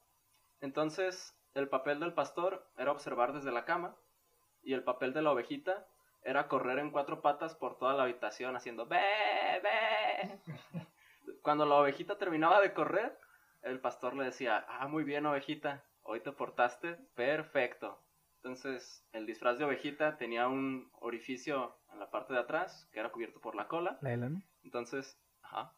Entonces 0.61 1.37
el 1.53 1.69
papel 1.69 1.99
del 1.99 2.13
pastor 2.13 2.69
era 2.77 2.91
observar 2.91 3.33
desde 3.33 3.51
la 3.51 3.65
cama 3.65 3.95
y 4.63 4.73
el 4.73 4.83
papel 4.83 5.13
de 5.13 5.21
la 5.21 5.31
ovejita 5.31 5.87
era 6.23 6.47
correr 6.47 6.79
en 6.79 6.91
cuatro 6.91 7.21
patas 7.21 7.55
por 7.55 7.77
toda 7.77 7.93
la 7.93 8.03
habitación 8.03 8.55
haciendo 8.55 8.85
ve. 8.85 8.99
Cuando 11.41 11.65
la 11.65 11.75
ovejita 11.75 12.17
terminaba 12.17 12.59
de 12.59 12.73
correr, 12.73 13.17
el 13.61 13.79
pastor 13.79 14.15
le 14.15 14.25
decía, 14.25 14.65
ah, 14.67 14.87
muy 14.87 15.03
bien 15.03 15.25
ovejita, 15.25 15.85
hoy 16.03 16.19
te 16.21 16.31
portaste 16.31 16.95
perfecto. 17.15 18.03
Entonces, 18.37 19.05
el 19.13 19.25
disfraz 19.25 19.57
de 19.57 19.65
ovejita 19.65 20.17
tenía 20.17 20.47
un 20.47 20.89
orificio 20.99 21.79
en 21.91 21.99
la 21.99 22.09
parte 22.09 22.33
de 22.33 22.39
atrás, 22.39 22.89
que 22.91 22.99
era 22.99 23.11
cubierto 23.11 23.39
por 23.39 23.55
la 23.55 23.67
cola. 23.67 23.97
Entonces, 24.63 25.19
ajá, 25.41 25.76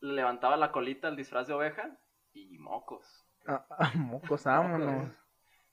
levantaba 0.00 0.56
la 0.56 0.72
colita 0.72 1.08
al 1.08 1.16
disfraz 1.16 1.46
de 1.46 1.54
oveja 1.54 1.98
y 2.32 2.58
mocos. 2.58 3.26
Ah, 3.46 3.66
ah, 3.70 3.92
mocos, 3.94 4.44
vámonos. 4.44 5.10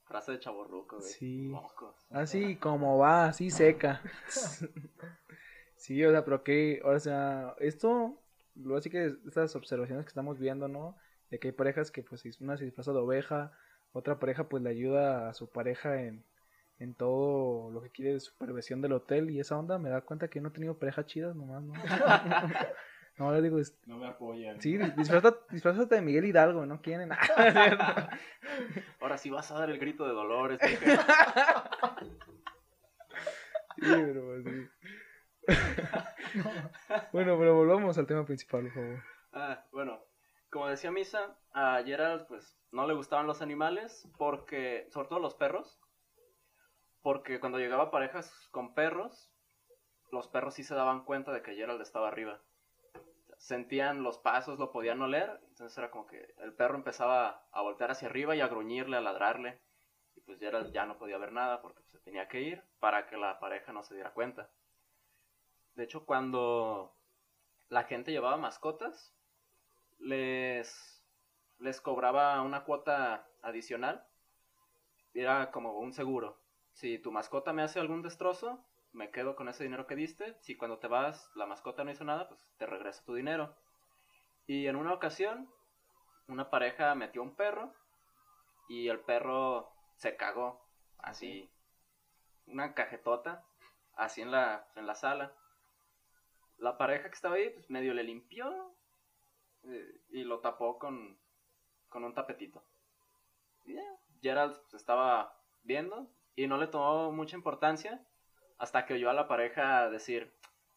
Frase 0.05 0.34
de 0.34 0.39
chaborruco, 0.39 0.97
güey. 0.97 1.09
Sí. 1.09 1.47
Mocos. 1.47 1.95
Así 2.09 2.55
como 2.57 2.97
va, 2.97 3.26
así 3.26 3.49
seca. 3.49 4.01
sí, 5.76 6.03
o 6.03 6.11
sea, 6.11 6.24
pero 6.26 6.43
que, 6.43 6.82
o 6.84 6.99
sea, 6.99 7.55
esto, 7.59 8.21
lo 8.55 8.78
así 8.78 8.89
que 8.89 9.15
estas 9.26 9.55
observaciones 9.55 10.05
que 10.05 10.09
estamos 10.09 10.39
viendo, 10.39 10.67
¿no? 10.67 10.97
De 11.30 11.39
que 11.39 11.49
hay 11.49 11.53
parejas 11.53 11.89
que 11.89 12.03
pues 12.03 12.24
una 12.41 12.57
se 12.57 12.65
disfraza 12.65 12.91
de 12.91 12.99
oveja, 12.99 13.53
otra 13.91 14.19
pareja 14.19 14.49
pues 14.49 14.61
le 14.61 14.69
ayuda 14.69 15.30
a 15.30 15.34
su 15.34 15.49
pareja 15.49 16.01
en, 16.01 16.26
en 16.80 16.93
todo 16.93 17.71
lo 17.71 17.82
que 17.82 17.89
quiere 17.89 18.13
de 18.13 18.19
supervisión 18.19 18.82
del 18.82 18.93
hotel 18.93 19.32
y 19.32 19.39
esa 19.39 19.57
onda, 19.57 19.78
me 19.80 19.89
da 19.89 20.01
cuenta 20.01 20.28
que 20.28 20.41
no 20.41 20.49
he 20.49 20.51
tenido 20.51 20.78
parejas 20.78 21.05
chidas 21.07 21.36
nomás, 21.36 21.63
¿no? 21.63 21.74
no, 23.18 23.32
le 23.32 23.41
digo, 23.41 23.57
No 23.86 23.97
me 23.97 24.07
apoyan. 24.07 24.59
sí, 24.61 24.78
disfrazate, 24.97 25.39
disfrazate 25.53 25.95
de 25.95 26.01
Miguel 26.01 26.26
Hidalgo, 26.26 26.66
¿no 26.66 26.82
quieren? 26.82 27.09
Ahora 28.99 29.18
sí 29.18 29.30
vas 29.30 29.51
a 29.51 29.59
dar 29.59 29.70
el 29.70 29.80
grito 29.80 30.05
de 30.05 30.14
dolores. 30.14 30.59
Sí, 33.76 33.89
pero 33.89 34.24
pues, 34.24 34.43
sí. 34.45 34.70
bueno, 37.11 37.38
pero 37.38 37.55
volvamos 37.55 37.97
al 37.97 38.05
tema 38.07 38.24
principal, 38.26 38.64
por 38.64 38.72
favor. 38.74 39.03
Ah, 39.34 39.66
bueno, 39.72 39.99
como 40.51 40.68
decía 40.68 40.91
Misa, 40.91 41.36
a 41.53 41.82
Gerald 41.84 42.28
pues 42.28 42.55
no 42.72 42.88
le 42.88 42.93
gustaban 42.93 43.28
los 43.28 43.41
animales 43.41 44.07
porque, 44.18 44.88
sobre 44.91 45.07
todo 45.09 45.20
los 45.20 45.36
perros, 45.36 45.82
porque 47.01 47.39
cuando 47.39 47.57
llegaba 47.57 47.91
parejas 47.91 48.32
con 48.51 48.74
perros, 48.74 49.32
los 50.11 50.28
perros 50.28 50.53
sí 50.53 50.64
se 50.64 50.76
daban 50.76 51.03
cuenta 51.03 51.32
de 51.34 51.41
que 51.41 51.55
Gerald 51.55 51.82
estaba 51.82 52.07
arriba. 52.07 52.39
Sentían 53.38 54.04
los 54.04 54.18
pasos, 54.18 54.60
lo 54.60 54.72
podían 54.72 55.02
oler, 55.02 55.40
entonces 55.50 55.78
era 55.78 55.92
como 55.92 56.06
que 56.06 56.34
el 56.38 56.54
perro 56.54 56.76
empezaba 56.76 57.48
a 57.52 57.62
voltear 57.62 57.92
hacia 57.92 58.08
arriba 58.08 58.36
y 58.36 58.42
a 58.42 58.48
gruñirle, 58.48 58.98
a 58.98 59.02
ladrarle, 59.02 59.62
y 60.16 60.22
pues 60.22 60.40
Gerald 60.40 60.72
ya 60.72 60.86
no 60.86 60.98
podía 60.98 61.18
ver 61.18 61.32
nada 61.32 61.62
porque 61.62 61.84
se 61.84 62.00
tenía 62.00 62.28
que 62.28 62.42
ir 62.42 62.64
para 62.80 63.08
que 63.08 63.18
la 63.18 63.40
pareja 63.40 63.74
no 63.74 63.84
se 63.84 63.96
diera 63.96 64.14
cuenta. 64.14 64.50
De 65.76 65.84
hecho, 65.84 66.06
cuando 66.06 66.96
la 67.70 67.84
gente 67.84 68.12
llevaba 68.12 68.38
mascotas, 68.38 69.14
les, 70.00 71.04
les 71.60 71.82
cobraba 71.82 72.42
una 72.42 72.64
cuota 72.64 73.28
adicional. 73.42 74.06
Era 75.14 75.52
como 75.52 75.80
un 75.80 75.94
seguro. 75.94 76.40
Si 76.72 77.00
tu 77.00 77.12
mascota 77.12 77.54
me 77.54 77.64
hace 77.64 77.80
algún 77.80 78.02
destrozo, 78.02 78.64
me 78.94 79.10
quedo 79.10 79.36
con 79.36 79.50
ese 79.50 79.64
dinero 79.64 79.88
que 79.88 79.96
diste. 79.96 80.38
Si 80.41 80.56
cuando 80.56 80.78
te 80.78 80.88
vas 80.88 81.30
la 81.36 81.46
mascota 81.46 81.84
no 81.84 81.91
hizo 81.91 82.04
nada, 82.04 82.28
pues 82.28 82.48
te 82.58 82.66
regreso 82.66 83.04
tu 83.04 83.16
dinero. 83.16 83.56
Y 84.46 84.68
en 84.68 84.76
una 84.76 84.94
ocasión, 84.94 85.50
una 86.28 86.50
pareja 86.50 86.96
metió 86.96 87.22
un 87.22 87.36
perro 87.36 87.74
y 88.70 88.88
el 88.88 89.00
perro 89.00 89.72
se 89.96 90.16
cagó. 90.16 90.64
Así, 91.00 91.50
una 92.46 92.74
cajetota, 92.74 93.44
así 93.96 94.22
en 94.22 94.32
la, 94.32 94.68
en 94.76 94.88
la 94.88 94.96
sala. 94.96 95.34
La 96.58 96.78
pareja 96.78 97.10
que 97.10 97.16
estaba 97.16 97.36
ahí, 97.36 97.50
pues 97.50 97.70
medio 97.70 97.94
le 97.94 98.04
limpió 98.04 98.74
eh, 99.64 100.02
y 100.12 100.24
lo 100.24 100.39
tapó 100.39 100.78
con, 100.78 101.18
con 101.89 102.04
un 102.04 102.14
tapetito. 102.14 102.64
Y 103.66 103.74
ya, 103.74 103.84
Gerald 104.22 104.56
pues, 104.62 104.76
estaba 104.76 105.36
viendo 105.64 106.08
y 106.36 106.48
no 106.48 106.58
le 106.58 106.68
tomó 106.68 107.12
mucha 107.12 107.36
importancia 107.36 108.06
hasta 108.64 108.86
que 108.86 108.93
oyó 108.95 109.09
a 109.09 109.14
la 109.14 109.28
pareja 109.28 109.89
decir, 109.89 110.32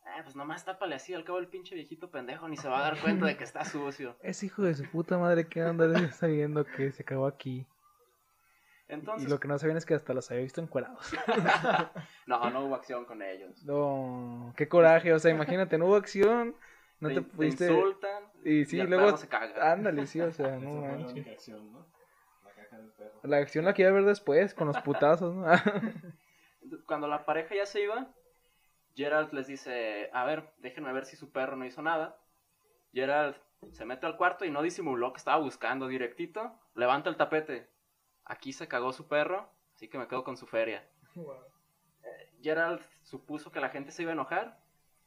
"Ah, 0.04 0.20
pues 0.22 0.36
nomás 0.36 0.64
tápale 0.64 0.94
así, 0.96 1.14
al 1.14 1.24
cabo 1.24 1.38
el 1.38 1.48
pinche 1.48 1.74
viejito 1.74 2.10
pendejo 2.10 2.48
ni 2.48 2.56
se 2.56 2.68
va 2.68 2.78
a 2.80 2.82
dar 2.82 3.00
cuenta 3.00 3.26
de 3.26 3.36
que 3.36 3.44
está 3.44 3.64
sucio. 3.64 4.16
Ese 4.22 4.46
hijo 4.46 4.62
de 4.62 4.74
su 4.74 4.84
puta 4.90 5.18
madre 5.18 5.48
que 5.48 5.60
anda 5.62 6.10
sabiendo 6.12 6.64
que 6.64 6.92
se 6.92 7.04
cagó 7.04 7.26
aquí. 7.26 7.66
Entonces, 8.88 9.26
Y 9.26 9.30
lo 9.30 9.40
que 9.40 9.48
no 9.48 9.58
sabían 9.58 9.76
es 9.78 9.84
que 9.84 9.94
hasta 9.94 10.14
los 10.14 10.30
había 10.30 10.44
visto 10.44 10.60
encuerados. 10.60 11.12
no, 12.26 12.50
no 12.50 12.64
hubo 12.66 12.74
acción 12.76 13.04
con 13.04 13.20
ellos. 13.20 13.64
No, 13.64 14.52
qué 14.56 14.68
coraje, 14.68 15.12
o 15.12 15.18
sea, 15.18 15.32
imagínate, 15.32 15.76
no 15.76 15.86
hubo 15.86 15.96
acción, 15.96 16.54
no 17.00 17.08
te, 17.08 17.14
te, 17.16 17.22
pudiste... 17.22 17.66
insultan 17.66 18.24
Y 18.44 18.64
sí, 18.64 18.78
el 18.78 18.88
luego... 18.88 19.06
perro 19.06 19.16
se 19.16 19.28
caga. 19.28 19.72
Ándale, 19.72 20.06
sí, 20.06 20.20
o 20.20 20.30
sea, 20.32 20.56
no 20.60 20.80
la 20.82 20.88
manches. 20.88 21.12
única 21.12 21.30
acción, 21.32 21.72
¿no? 21.72 21.84
La 22.44 22.50
caja 22.52 22.76
del 22.78 22.90
perro. 22.92 23.20
La 23.24 23.36
acción 23.38 23.64
la 23.64 23.74
quería 23.74 23.90
ver 23.90 24.04
después, 24.04 24.54
con 24.54 24.68
los 24.68 24.78
putazos, 24.82 25.34
¿no? 25.34 25.46
Cuando 26.86 27.06
la 27.08 27.24
pareja 27.24 27.54
ya 27.54 27.66
se 27.66 27.82
iba, 27.82 28.08
Gerald 28.94 29.32
les 29.32 29.46
dice, 29.46 30.10
a 30.12 30.24
ver, 30.24 30.50
déjenme 30.58 30.92
ver 30.92 31.04
si 31.04 31.16
su 31.16 31.30
perro 31.30 31.56
no 31.56 31.64
hizo 31.66 31.82
nada. 31.82 32.18
Gerald 32.92 33.36
se 33.72 33.84
mete 33.84 34.06
al 34.06 34.16
cuarto 34.16 34.44
y 34.44 34.50
no 34.50 34.62
disimuló 34.62 35.12
que 35.12 35.18
estaba 35.18 35.36
buscando 35.38 35.86
directito. 35.88 36.58
Levanta 36.74 37.10
el 37.10 37.16
tapete. 37.16 37.68
Aquí 38.24 38.52
se 38.52 38.68
cagó 38.68 38.92
su 38.92 39.06
perro, 39.06 39.48
así 39.74 39.88
que 39.88 39.98
me 39.98 40.08
quedo 40.08 40.24
con 40.24 40.36
su 40.36 40.46
feria. 40.46 40.84
Gerald 42.42 42.80
supuso 43.02 43.50
que 43.50 43.60
la 43.60 43.70
gente 43.70 43.90
se 43.92 44.02
iba 44.02 44.12
a 44.12 44.14
enojar 44.14 44.58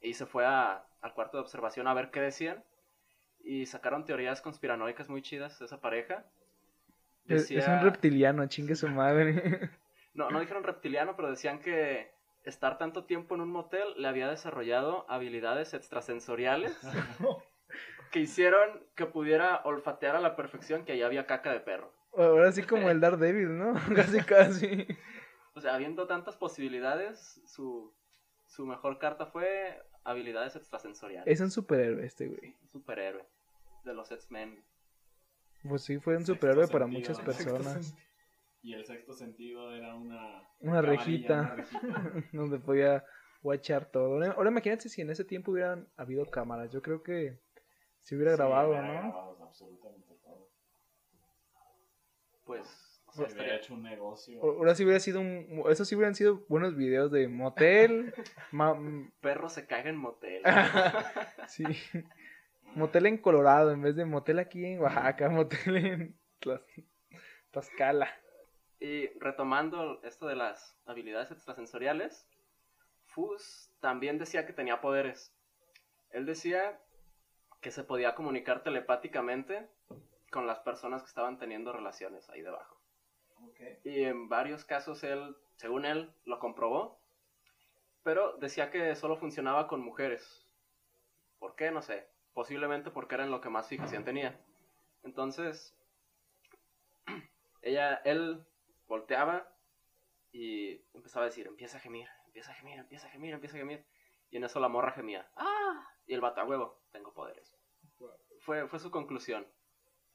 y 0.02 0.14
se 0.14 0.26
fue 0.26 0.46
a- 0.46 0.86
al 1.02 1.14
cuarto 1.14 1.38
de 1.38 1.42
observación 1.42 1.88
a 1.88 1.94
ver 1.94 2.12
qué 2.12 2.22
decían. 2.22 2.64
Y 3.42 3.66
sacaron 3.66 4.06
teorías 4.06 4.42
conspiranoicas 4.42 5.10
muy 5.10 5.22
chidas 5.22 5.58
de 5.60 5.66
esa 5.66 5.80
pareja. 5.80 6.26
Es, 7.28 7.50
un 7.52 7.82
reptiliano, 7.84 8.46
chingue 8.48 8.76
su 8.76 8.88
madre. 8.90 9.70
no, 10.20 10.30
no 10.30 10.40
dijeron 10.42 10.64
reptiliano, 10.64 11.16
pero 11.16 11.30
decían 11.30 11.60
que 11.60 12.12
estar 12.44 12.78
tanto 12.78 13.06
tiempo 13.06 13.36
en 13.36 13.42
un 13.42 13.50
motel 13.50 13.88
le 13.98 14.08
había 14.08 14.28
desarrollado 14.28 15.10
habilidades 15.10 15.74
extrasensoriales 15.74 16.78
que 18.12 18.20
hicieron 18.20 18.84
que 18.96 19.06
pudiera 19.06 19.62
olfatear 19.64 20.18
a 20.18 20.20
la 20.20 20.36
perfección 20.36 20.84
que 20.84 20.92
ahí 20.92 21.02
había 21.04 21.26
caca 21.26 21.54
de 21.54 21.62
perro. 21.62 21.94
Ahora 22.18 22.52
sí 22.52 22.64
como 22.64 22.90
el 22.90 23.00
Daredevil, 23.00 23.58
¿no? 23.58 23.74
Casi, 23.96 24.20
casi. 24.22 24.88
O 25.54 25.62
sea, 25.62 25.76
habiendo 25.76 26.06
tantas 26.08 26.36
posibilidades, 26.36 27.42
su, 27.46 27.94
su 28.48 28.66
mejor 28.66 29.00
carta 29.00 29.26
fue 29.26 29.82
habilidades 30.04 30.56
extrasensoriales. 30.56 31.32
Es 31.32 31.40
un 31.40 31.52
superhéroe 31.52 32.06
este, 32.06 32.28
güey. 32.28 32.56
Superhéroe 32.72 33.26
de 33.86 33.94
los 33.94 34.12
X-Men. 34.12 34.64
Pues 35.68 35.84
sí, 35.84 36.00
fue 36.00 36.16
un 36.16 36.26
Sexto 36.26 36.34
superhéroe 36.34 36.68
para 36.68 36.86
sentido, 36.86 37.10
muchas 37.10 37.20
personas. 37.20 37.96
Y 38.62 38.74
el 38.74 38.86
sexto 38.86 39.14
sentido 39.14 39.74
era 39.74 39.96
una... 39.96 40.44
Una 40.60 40.82
rejita. 40.82 41.40
una 41.42 41.56
rejita. 41.56 42.14
donde 42.34 42.60
podía 42.60 43.06
guachar 43.42 43.86
todo. 43.86 44.16
Ahora, 44.16 44.32
ahora 44.32 44.50
imagínate 44.52 44.90
si 44.90 45.02
en 45.02 45.10
ese 45.10 45.24
tiempo 45.24 45.52
hubieran 45.52 45.88
habido 45.96 46.26
cámaras. 46.26 46.70
Yo 46.72 46.82
creo 46.82 47.02
que 47.02 47.40
se 48.02 48.16
hubiera 48.16 48.32
Sí, 48.34 48.38
grabado, 48.38 48.70
hubiera 48.72 48.88
¿no? 48.88 49.12
grabado 49.12 49.44
absolutamente 49.44 50.14
todo. 50.22 50.50
Pues, 52.44 53.02
o 53.08 53.12
Se 53.14 53.26
sea, 53.30 53.34
hubiera 53.42 53.56
hecho 53.56 53.74
un 53.76 53.84
negocio. 53.84 54.42
Ahora 54.44 54.76
sí 54.76 54.84
hubiera 54.84 55.00
sido 55.00 55.22
un... 55.22 55.64
Esos 55.70 55.88
sí 55.88 55.96
hubieran 55.96 56.16
sido 56.16 56.44
buenos 56.50 56.76
videos 56.76 57.12
de 57.12 57.30
motel. 57.30 58.14
ma- 58.52 58.78
perro 59.22 59.48
se 59.48 59.68
caga 59.68 59.90
en 59.90 59.96
motel. 59.98 60.44
sí. 61.48 61.64
Motel 62.76 63.06
en 63.06 63.18
Colorado 63.20 63.72
en 63.72 63.82
vez 63.82 63.96
de 63.96 64.04
motel 64.06 64.40
aquí 64.40 64.66
en 64.66 64.80
Oaxaca. 64.82 65.30
Motel 65.30 65.78
en 65.78 66.20
Tlaxcala. 67.52 68.10
Y 68.80 69.08
retomando 69.20 70.02
esto 70.04 70.28
de 70.28 70.36
las 70.36 70.78
habilidades 70.86 71.32
extrasensoriales, 71.32 72.28
Fus 73.08 73.72
también 73.82 74.18
decía 74.18 74.46
que 74.46 74.54
tenía 74.54 74.80
poderes. 74.80 75.36
Él 76.12 76.26
decía 76.26 76.80
que 77.62 77.72
se 77.72 77.84
podía 77.84 78.16
comunicar 78.16 78.64
telepáticamente 78.64 79.70
con 80.32 80.48
las 80.48 80.60
personas 80.60 81.02
que 81.02 81.10
estaban 81.10 81.38
teniendo 81.38 81.74
relaciones 81.74 82.30
ahí 82.30 82.42
debajo. 82.42 82.80
Ok. 83.44 83.60
Y 83.84 84.04
en 84.04 84.30
varios 84.30 84.64
casos 84.64 85.04
él, 85.04 85.36
según 85.56 85.86
él, 85.86 86.14
lo 86.26 86.40
comprobó, 86.40 87.00
pero 88.04 88.38
decía 88.38 88.72
que 88.72 88.96
solo 88.96 89.18
funcionaba 89.18 89.68
con 89.68 89.82
mujeres. 89.82 90.48
¿Por 91.38 91.56
qué? 91.56 91.72
No 91.72 91.82
sé. 91.82 92.08
Posiblemente 92.34 92.92
porque 92.92 93.16
era 93.16 93.26
en 93.26 93.32
lo 93.32 93.42
que 93.42 93.50
más 93.50 93.68
fijación 93.68 94.06
tenía. 94.06 94.40
Entonces, 95.04 95.76
ella, 97.62 97.96
él 98.06 98.46
volteaba 98.90 99.48
y 100.34 100.82
empezaba 100.94 101.26
a 101.26 101.30
decir, 101.30 101.48
empieza 101.48 101.78
a 101.78 101.80
gemir, 101.80 102.08
empieza 102.26 102.52
a 102.52 102.56
gemir, 102.56 102.80
empieza 102.80 103.08
a 103.08 103.10
gemir, 103.12 103.34
empieza 103.34 103.56
a 103.56 103.60
gemir. 103.60 103.86
Y 104.30 104.38
en 104.38 104.44
eso 104.44 104.60
la 104.60 104.68
morra 104.68 104.92
gemía, 104.92 105.32
¡ah! 105.38 105.88
Y 106.06 106.14
el 106.14 106.22
vato, 106.22 106.42
"A 106.42 106.46
huevo, 106.46 106.82
tengo 106.92 107.14
poderes. 107.14 107.56
Fue, 108.42 108.68
fue 108.68 108.80
su 108.80 108.92
conclusión, 108.92 109.48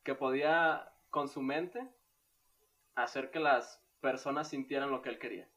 que 0.02 0.14
podía, 0.14 0.92
con 1.10 1.28
su 1.28 1.40
mente, 1.40 1.88
hacer 2.94 3.30
que 3.30 3.40
las 3.40 3.82
personas 4.00 4.48
sintieran 4.48 4.90
lo 4.90 5.02
que 5.02 5.08
él 5.08 5.18
quería. 5.18 5.48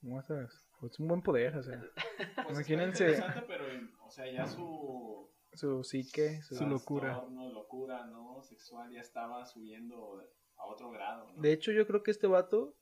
¿Cómo 0.00 0.20
estás? 0.20 0.68
Pues 0.80 0.98
un 0.98 1.08
buen 1.08 1.22
poder, 1.22 1.56
o 1.56 1.62
sea. 1.62 1.80
Pues 2.44 2.56
Imagínense. 2.58 3.04
interesante, 3.10 3.42
pero, 3.46 3.64
o 4.04 4.10
sea, 4.10 4.26
ya 4.30 4.46
su... 4.46 5.30
Su 5.54 5.84
psique, 5.84 6.42
su... 6.42 6.54
Su 6.56 6.66
locura. 6.66 7.10
trastorno, 7.12 7.50
locura, 7.52 8.06
¿no? 8.06 8.42
Sexual 8.42 8.90
ya 8.92 9.00
estaba 9.00 9.44
subiendo 9.44 10.22
a 10.56 10.66
otro 10.66 10.90
grado, 10.90 11.32
¿no? 11.32 11.40
De 11.42 11.52
hecho, 11.52 11.72
yo 11.72 11.86
creo 11.86 12.02
que 12.02 12.10
este 12.10 12.26
vato, 12.26 12.74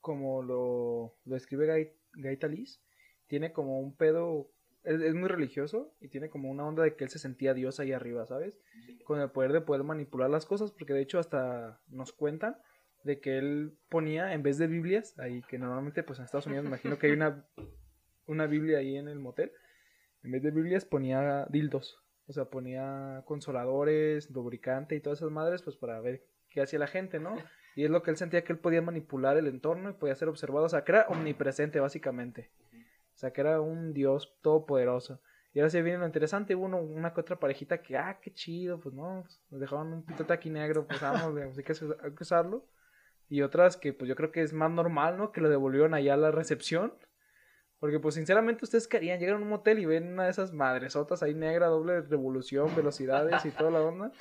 como 0.00 0.42
lo, 0.42 1.14
lo 1.24 1.36
escribe 1.36 1.66
Gai- 1.66 1.92
Gaita 2.14 2.48
Liz, 2.48 2.80
tiene 3.26 3.52
como 3.52 3.80
un 3.80 3.94
pedo. 3.96 4.50
Es, 4.84 5.00
es 5.00 5.14
muy 5.14 5.28
religioso 5.28 5.92
y 6.00 6.08
tiene 6.08 6.30
como 6.30 6.48
una 6.50 6.64
onda 6.64 6.84
de 6.84 6.94
que 6.94 7.02
él 7.04 7.10
se 7.10 7.18
sentía 7.18 7.54
Dios 7.54 7.80
ahí 7.80 7.92
arriba, 7.92 8.24
¿sabes? 8.26 8.56
Con 9.04 9.20
el 9.20 9.30
poder 9.30 9.52
de 9.52 9.60
poder 9.60 9.82
manipular 9.82 10.30
las 10.30 10.46
cosas, 10.46 10.70
porque 10.70 10.92
de 10.94 11.02
hecho, 11.02 11.18
hasta 11.18 11.80
nos 11.88 12.12
cuentan 12.12 12.56
de 13.02 13.18
que 13.20 13.38
él 13.38 13.76
ponía, 13.88 14.32
en 14.32 14.42
vez 14.44 14.58
de 14.58 14.66
Biblias, 14.68 15.18
ahí 15.18 15.42
que 15.48 15.58
normalmente, 15.58 16.02
pues 16.04 16.18
en 16.20 16.24
Estados 16.24 16.46
Unidos 16.46 16.64
me 16.64 16.68
imagino 16.70 16.98
que 16.98 17.06
hay 17.08 17.12
una, 17.14 17.44
una 18.26 18.46
Biblia 18.46 18.78
ahí 18.78 18.96
en 18.96 19.08
el 19.08 19.18
motel, 19.18 19.50
en 20.22 20.30
vez 20.32 20.42
de 20.42 20.50
Biblias 20.52 20.84
ponía 20.84 21.46
dildos. 21.50 21.98
O 22.28 22.32
sea, 22.32 22.46
ponía 22.46 23.22
consoladores, 23.26 24.30
lubricante 24.30 24.96
y 24.96 25.00
todas 25.00 25.20
esas 25.20 25.30
madres, 25.30 25.62
pues 25.62 25.76
para 25.76 26.00
ver 26.00 26.24
qué 26.56 26.62
hacía 26.62 26.78
la 26.78 26.86
gente, 26.86 27.20
¿no? 27.20 27.36
Y 27.74 27.84
es 27.84 27.90
lo 27.90 28.02
que 28.02 28.10
él 28.10 28.16
sentía 28.16 28.42
que 28.42 28.52
él 28.54 28.58
podía 28.58 28.80
manipular 28.80 29.36
el 29.36 29.46
entorno 29.46 29.90
y 29.90 29.92
podía 29.92 30.14
ser 30.14 30.28
observado. 30.28 30.64
O 30.64 30.68
sea, 30.70 30.82
que 30.84 30.92
era 30.92 31.06
omnipresente, 31.08 31.78
básicamente. 31.78 32.50
O 33.14 33.18
sea, 33.18 33.30
que 33.32 33.42
era 33.42 33.60
un 33.60 33.92
dios 33.92 34.38
todopoderoso. 34.42 35.20
Y 35.52 35.58
ahora 35.60 35.68
sí 35.68 35.82
viene 35.82 35.98
lo 35.98 36.06
interesante. 36.06 36.54
Hubo 36.54 36.64
uno- 36.64 36.80
una 36.80 37.12
que 37.12 37.20
otra 37.20 37.36
parejita 37.38 37.82
que, 37.82 37.96
ah, 37.98 38.18
qué 38.22 38.32
chido, 38.32 38.80
pues 38.80 38.94
no, 38.94 39.24
nos 39.50 39.60
dejaron 39.60 39.92
un 39.92 40.04
pitote 40.06 40.32
aquí 40.32 40.48
negro, 40.48 40.86
pues 40.86 41.00
vamos, 41.00 41.34
hay 41.58 41.62
que, 41.64 41.72
hay 42.02 42.10
que 42.14 42.22
usarlo. 42.22 42.64
Y 43.28 43.42
otras 43.42 43.76
que, 43.76 43.92
pues 43.92 44.08
yo 44.08 44.16
creo 44.16 44.32
que 44.32 44.40
es 44.42 44.52
más 44.54 44.70
normal, 44.70 45.18
¿no? 45.18 45.30
Que 45.32 45.42
lo 45.42 45.50
devolvieron 45.50 45.92
allá 45.92 46.14
a 46.14 46.16
la 46.16 46.30
recepción. 46.30 46.94
Porque, 47.78 48.00
pues, 48.00 48.14
sinceramente, 48.14 48.64
¿ustedes 48.64 48.88
querían 48.88 49.20
llegar 49.20 49.34
a 49.36 49.38
un 49.38 49.48
motel 49.48 49.78
y 49.78 49.84
ven 49.84 50.10
una 50.14 50.24
de 50.24 50.30
esas 50.30 50.54
madresotas 50.54 51.22
ahí 51.22 51.34
negra, 51.34 51.66
doble 51.66 52.00
revolución, 52.00 52.74
velocidades 52.74 53.44
y 53.44 53.50
toda 53.50 53.70
la 53.70 53.82
onda? 53.82 54.12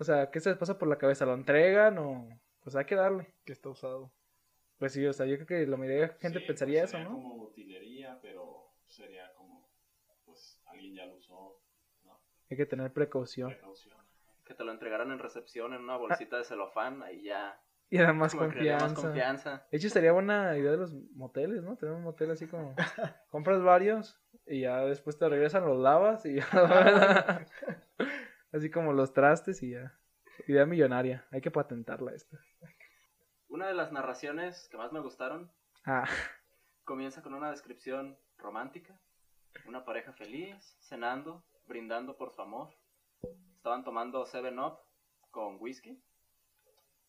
O 0.00 0.04
sea, 0.04 0.30
¿qué 0.30 0.40
se 0.40 0.48
les 0.48 0.58
pasa 0.58 0.78
por 0.78 0.88
la 0.88 0.96
cabeza? 0.96 1.26
¿Lo 1.26 1.34
entregan 1.34 1.98
o...? 1.98 2.26
Pues 2.62 2.74
hay 2.74 2.86
que 2.86 2.94
darle. 2.94 3.34
Que 3.44 3.52
está 3.52 3.68
usado. 3.68 4.10
Pues 4.78 4.92
sí, 4.92 5.06
o 5.06 5.12
sea, 5.12 5.26
yo 5.26 5.36
creo 5.36 5.46
que 5.46 5.66
la 5.66 5.76
mayoría 5.76 6.00
de 6.00 6.06
la 6.08 6.14
gente 6.14 6.40
Sí, 6.40 6.46
pensaría 6.46 6.80
pues, 6.80 6.90
eso, 6.90 6.98
sería 6.98 7.10
¿no? 7.10 7.16
como 7.16 7.34
utilería, 7.44 8.18
pero 8.22 8.72
sería 8.86 9.30
como, 9.34 9.68
pues, 10.24 10.58
alguien 10.64 10.94
ya 10.94 11.04
lo 11.04 11.16
usó, 11.16 11.60
¿no? 12.04 12.18
Hay 12.50 12.56
que 12.56 12.64
tener 12.64 12.90
precaución. 12.94 13.50
Precaución. 13.50 13.94
Que 14.46 14.54
te 14.54 14.64
lo 14.64 14.72
entregaran 14.72 15.10
en 15.12 15.18
recepción 15.18 15.74
en 15.74 15.82
una 15.82 15.96
bolsita 15.96 16.38
de 16.38 16.44
celofán, 16.44 17.02
ahí 17.02 17.22
ya 17.24 17.60
Y 17.90 17.98
era 17.98 18.14
más 18.14 18.34
crearía 18.34 18.78
más 18.78 18.94
confianza. 18.94 19.02
confianza. 19.02 19.66
De 19.70 19.76
hecho, 19.76 19.86
estaría 19.88 20.12
buena 20.12 20.56
idea 20.56 20.70
de 20.70 20.78
los 20.78 20.94
moteles, 21.14 21.62
¿no? 21.62 21.76
Tener 21.76 21.94
un 21.94 22.02
motel 22.02 22.30
así 22.30 22.46
como... 22.46 22.74
compras 23.30 23.62
varios 23.62 24.18
y 24.46 24.62
ya 24.62 24.80
después 24.86 25.18
te 25.18 25.28
regresan, 25.28 25.66
los 25.66 25.78
lavas 25.78 26.24
y 26.24 26.36
ya... 26.36 27.46
así 28.52 28.70
como 28.70 28.92
los 28.92 29.12
trastes 29.12 29.62
y 29.62 29.70
ya. 29.72 29.98
Idea 30.46 30.66
millonaria. 30.66 31.26
Hay 31.30 31.40
que 31.40 31.50
patentarla 31.50 32.12
esta. 32.12 32.38
Una 33.48 33.66
de 33.66 33.74
las 33.74 33.92
narraciones 33.92 34.68
que 34.70 34.76
más 34.76 34.92
me 34.92 35.00
gustaron 35.00 35.50
Ah, 35.84 36.08
comienza 36.84 37.22
con 37.22 37.34
una 37.34 37.50
descripción 37.50 38.18
romántica. 38.36 38.98
Una 39.66 39.84
pareja 39.84 40.12
feliz, 40.12 40.76
cenando, 40.80 41.44
brindando 41.66 42.16
por 42.16 42.32
su 42.32 42.42
amor. 42.42 42.74
Estaban 43.56 43.82
tomando 43.84 44.24
7-Up 44.26 44.78
con 45.30 45.56
whisky. 45.60 46.02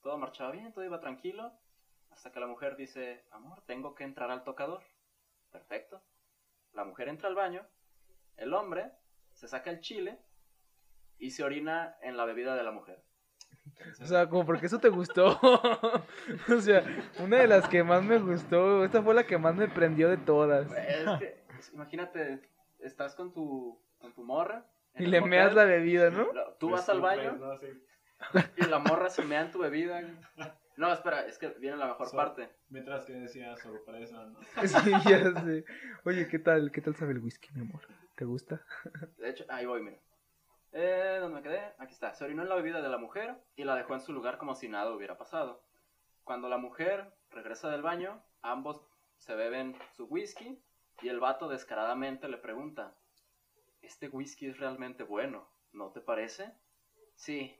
Todo 0.02 0.18
marchaba 0.18 0.52
bien, 0.52 0.74
todo 0.74 0.86
iba 0.86 1.00
tranquilo. 1.00 1.52
Hasta 2.10 2.32
que 2.32 2.40
la 2.40 2.48
mujer 2.48 2.76
dice, 2.76 3.26
amor, 3.32 3.62
tengo 3.66 3.94
que 3.94 4.04
entrar 4.04 4.32
al 4.32 4.44
tocador. 4.44 4.82
Perfecto. 5.52 6.02
La 6.74 6.84
mujer 6.84 7.10
entra 7.10 7.28
al 7.28 7.36
baño. 7.36 7.66
El 8.38 8.54
hombre 8.54 8.92
se 9.34 9.48
saca 9.48 9.70
el 9.70 9.82
chile 9.82 10.20
y 11.22 11.30
se 11.32 11.44
orina 11.44 11.96
en 12.02 12.18
la 12.18 12.26
bebida 12.26 12.56
de 12.56 12.64
la 12.64 12.72
mujer. 12.72 13.00
o 14.02 14.06
sea, 14.06 14.28
como 14.28 14.46
porque 14.46 14.66
eso 14.66 14.80
te 14.80 14.90
gustó. 14.90 15.40
o 16.50 16.60
sea, 16.62 16.84
una 17.20 17.38
de 17.38 17.48
las 17.48 17.70
que 17.70 17.84
más 17.84 18.04
me 18.04 18.18
gustó. 18.18 18.84
Esta 18.84 19.02
fue 19.02 19.14
la 19.14 19.24
que 19.26 19.38
más 19.38 19.56
me 19.56 19.68
prendió 19.68 20.10
de 20.10 20.18
todas. 20.18 20.70
Es 20.74 21.20
que, 21.20 21.44
imagínate, 21.74 22.42
estás 22.80 23.16
con 23.16 23.32
tu, 23.32 23.80
con 24.00 24.14
tu 24.14 24.24
morra. 24.24 24.66
Y 24.96 25.06
le 25.06 25.20
motel, 25.22 25.30
meas 25.30 25.54
la 25.54 25.64
bebida, 25.64 26.10
¿no? 26.10 26.26
Tú 26.60 26.70
Pues 26.70 26.82
vas 26.82 26.90
al 26.90 27.00
baño 27.02 27.34
¿no? 27.34 27.56
Sí. 27.58 27.68
y 28.58 28.66
la 28.66 28.80
morra 28.80 29.10
se 29.10 29.24
mea 29.24 29.42
en 29.42 29.52
tu 29.52 29.60
bebida. 29.60 30.02
No, 30.76 30.92
espera, 30.92 31.28
es 31.28 31.38
que 31.38 31.50
viene 31.60 31.78
la 31.78 31.86
mejor 31.88 32.08
So- 32.10 32.18
parte. 32.18 32.50
Mientras 32.70 33.06
que 33.06 33.14
decía 33.14 33.56
sorpresa, 33.58 34.26
¿no? 34.26 34.40
Sí, 34.68 34.92
ya 35.08 35.32
sé. 35.44 35.66
Oye, 36.04 36.28
¿qué 36.28 36.40
tal? 36.40 36.72
¿Qué 36.72 36.82
tal 36.82 36.96
sabe 36.96 37.12
el 37.14 37.20
whisky, 37.20 37.50
mi 37.54 37.62
amor? 37.62 37.82
¿Te 38.16 38.26
gusta? 38.26 38.62
De 39.18 39.30
hecho, 39.30 39.46
ahí 39.50 39.66
voy, 39.68 39.82
mira. 39.84 39.98
Eh, 40.74 41.18
¿Dónde 41.20 41.36
me 41.38 41.42
quedé? 41.44 41.62
Aquí 41.80 41.94
está. 41.94 42.14
Se 42.14 42.24
orinó 42.24 42.44
en 42.44 42.50
la 42.50 42.56
bebida 42.56 42.82
de 42.82 42.90
la 42.90 42.98
mujer 42.98 43.36
y 43.56 43.64
la 43.64 43.76
dejó 43.76 43.94
en 43.94 44.00
su 44.02 44.14
lugar 44.14 44.38
como 44.38 44.56
si 44.56 44.70
nada 44.70 44.92
hubiera 44.92 45.18
pasado. 45.18 45.64
Cuando 46.24 46.48
la 46.50 46.58
mujer 46.58 47.12
regresa 47.30 47.70
del 47.70 47.82
baño, 47.82 48.24
ambos 48.42 48.82
se 49.18 49.36
beben 49.36 49.76
su 49.96 50.06
whisky 50.06 50.60
y 51.02 51.10
el 51.10 51.20
vato 51.20 51.48
descaradamente 51.50 52.28
le 52.28 52.38
pregunta, 52.38 52.96
¿este 53.82 54.08
whisky 54.08 54.48
es 54.48 54.60
realmente 54.60 55.04
bueno? 55.04 55.50
¿No 55.74 55.92
te 55.92 56.00
parece? 56.02 56.54
Sí, 57.16 57.56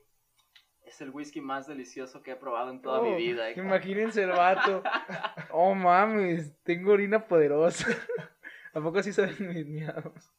es 0.84 1.02
el 1.02 1.10
whisky 1.10 1.42
más 1.42 1.68
delicioso 1.68 2.22
que 2.22 2.32
he 2.32 2.36
probado 2.36 2.72
en 2.72 2.82
toda 2.82 3.02
mi 3.02 3.14
Oh, 3.14 3.16
vida. 3.18 3.50
hija". 3.52 3.60
Imagínense 3.62 4.24
el 4.24 4.32
vato. 4.32 4.84
Oh 5.54 5.76
mames, 5.76 6.56
tengo 6.64 6.94
orina 6.94 7.28
poderosa. 7.28 7.86
¿A 8.74 8.80
poco 8.80 9.00
así 9.00 9.12
saben 9.12 9.36
mis 9.54 9.66
miados? 9.68 10.32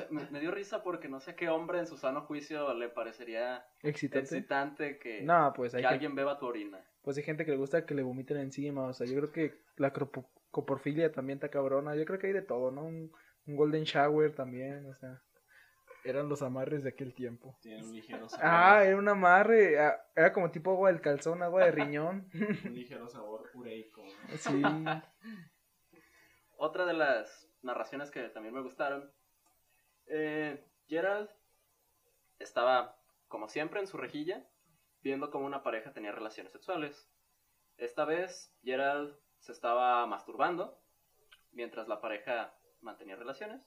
Sé, 0.00 0.06
me, 0.10 0.28
me 0.30 0.40
dio 0.40 0.50
risa 0.50 0.82
porque 0.82 1.08
no 1.08 1.20
sé 1.20 1.34
qué 1.34 1.48
hombre 1.48 1.78
en 1.78 1.86
su 1.86 1.96
sano 1.96 2.22
juicio 2.22 2.72
le 2.74 2.88
parecería 2.88 3.66
Excitante. 3.82 4.18
excitante 4.36 4.98
que, 4.98 5.22
No, 5.22 5.52
pues 5.54 5.74
hay, 5.74 5.82
que 5.82 5.88
gente, 5.88 5.94
alguien 5.94 6.14
beba 6.14 6.38
tu 6.38 6.46
orina. 6.46 6.78
pues 7.02 7.16
hay 7.16 7.22
gente 7.22 7.44
que 7.44 7.50
le 7.52 7.56
gusta 7.56 7.84
que 7.86 7.94
le 7.94 8.02
vomiten 8.02 8.36
encima. 8.38 8.86
O 8.86 8.92
sea, 8.92 9.06
yo 9.06 9.14
creo 9.16 9.32
que 9.32 9.60
la 9.76 9.92
coporfilia 10.50 11.12
también 11.12 11.36
está 11.38 11.48
cabrona. 11.50 11.94
Yo 11.94 12.04
creo 12.04 12.18
que 12.18 12.28
hay 12.28 12.32
de 12.32 12.42
todo, 12.42 12.70
¿no? 12.70 12.84
Un, 12.84 13.12
un 13.46 13.56
golden 13.56 13.84
shower 13.84 14.34
también, 14.34 14.86
o 14.86 14.94
sea. 14.94 15.22
Eran 16.04 16.28
los 16.28 16.42
amarres 16.42 16.84
de 16.84 16.90
aquel 16.90 17.12
tiempo. 17.12 17.58
Tiene 17.60 17.82
un 17.84 17.92
ligero 17.92 18.28
sabor. 18.28 18.46
Ah, 18.48 18.84
era 18.84 18.96
un 18.96 19.08
amarre. 19.08 19.78
ah, 19.80 20.00
Era 20.14 20.32
como 20.32 20.50
tipo 20.50 20.70
agua 20.70 20.90
del 20.92 21.00
calzón, 21.00 21.42
agua 21.42 21.64
de 21.64 21.72
riñón. 21.72 22.30
Un 22.64 22.74
ligero 22.74 23.08
sabor 23.08 23.50
ureico. 23.52 24.02
¿no? 24.04 24.36
Sí. 24.38 24.62
Otra 26.56 26.86
de 26.86 26.94
las 26.94 27.48
narraciones 27.62 28.10
que 28.10 28.22
también 28.30 28.54
me 28.54 28.62
gustaron. 28.62 29.10
Eh, 30.08 30.64
Gerald 30.88 31.28
estaba, 32.38 32.96
como 33.28 33.48
siempre, 33.48 33.80
en 33.80 33.86
su 33.86 33.96
rejilla, 33.96 34.44
viendo 35.02 35.30
cómo 35.30 35.46
una 35.46 35.62
pareja 35.62 35.92
tenía 35.92 36.12
relaciones 36.12 36.52
sexuales. 36.52 37.08
Esta 37.76 38.04
vez, 38.04 38.52
Gerald 38.62 39.14
se 39.38 39.52
estaba 39.52 40.06
masturbando 40.06 40.80
mientras 41.52 41.88
la 41.88 42.00
pareja 42.00 42.54
mantenía 42.80 43.16
relaciones. 43.16 43.60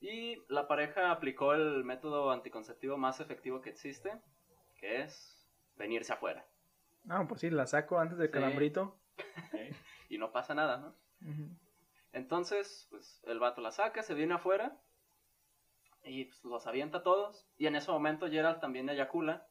Y 0.00 0.42
la 0.48 0.68
pareja 0.68 1.10
aplicó 1.10 1.54
el 1.54 1.84
método 1.84 2.30
anticonceptivo 2.30 2.96
más 2.98 3.20
efectivo 3.20 3.60
que 3.62 3.70
existe, 3.70 4.20
que 4.76 5.02
es 5.02 5.48
venirse 5.76 6.12
afuera. 6.12 6.46
No, 7.04 7.26
pues 7.26 7.40
sí, 7.40 7.50
la 7.50 7.66
saco 7.66 7.98
antes 7.98 8.18
del 8.18 8.28
Sí. 8.28 8.32
calambrito. 8.32 8.98
Y 10.10 10.18
no 10.18 10.30
pasa 10.32 10.54
nada, 10.54 10.76
¿no? 10.76 10.94
Entonces, 12.12 12.86
pues 12.90 13.22
el 13.26 13.38
vato 13.40 13.60
la 13.60 13.72
saca, 13.72 14.02
se 14.02 14.14
viene 14.14 14.34
afuera 14.34 14.78
y 16.04 16.26
pues, 16.26 16.44
los 16.44 16.66
avienta 16.66 16.98
a 16.98 17.02
todos. 17.02 17.46
Y 17.56 17.66
en 17.66 17.76
ese 17.76 17.90
momento 17.90 18.28
Gerald 18.28 18.60
también 18.60 18.88
eyacula, 18.88 19.46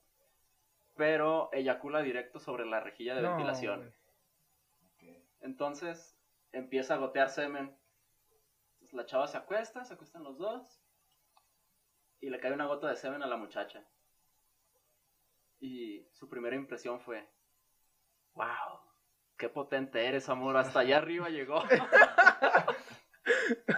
pero 0.95 1.49
eyacula 1.51 2.01
directo 2.01 2.39
sobre 2.39 2.65
la 2.65 2.79
rejilla 2.79 3.15
de 3.15 3.21
No, 3.21 3.29
ventilación. 3.29 3.93
Entonces 5.41 6.17
empieza 6.51 6.93
a 6.93 6.97
gotear 6.97 7.29
semen. 7.29 7.75
Entonces, 8.73 8.93
la 8.93 9.05
chava 9.05 9.27
se 9.27 9.37
acuesta, 9.37 9.83
se 9.83 9.93
acuestan 9.93 10.23
los 10.23 10.37
dos 10.37 10.81
y 12.21 12.29
le 12.29 12.39
cae 12.39 12.53
una 12.53 12.65
gota 12.65 12.87
de 12.87 12.95
semen 12.95 13.23
a 13.23 13.27
la 13.27 13.37
muchacha. 13.37 13.85
Y 15.59 16.05
su 16.11 16.29
primera 16.29 16.55
impresión 16.55 17.01
fue, 17.01 17.27
wow, 18.33 18.79
qué 19.37 19.49
potente 19.49 20.05
eres, 20.05 20.29
amor, 20.29 20.57
hasta 20.57 20.79
allá 20.79 20.97
arriba 20.97 21.29
llegó. 21.29 21.63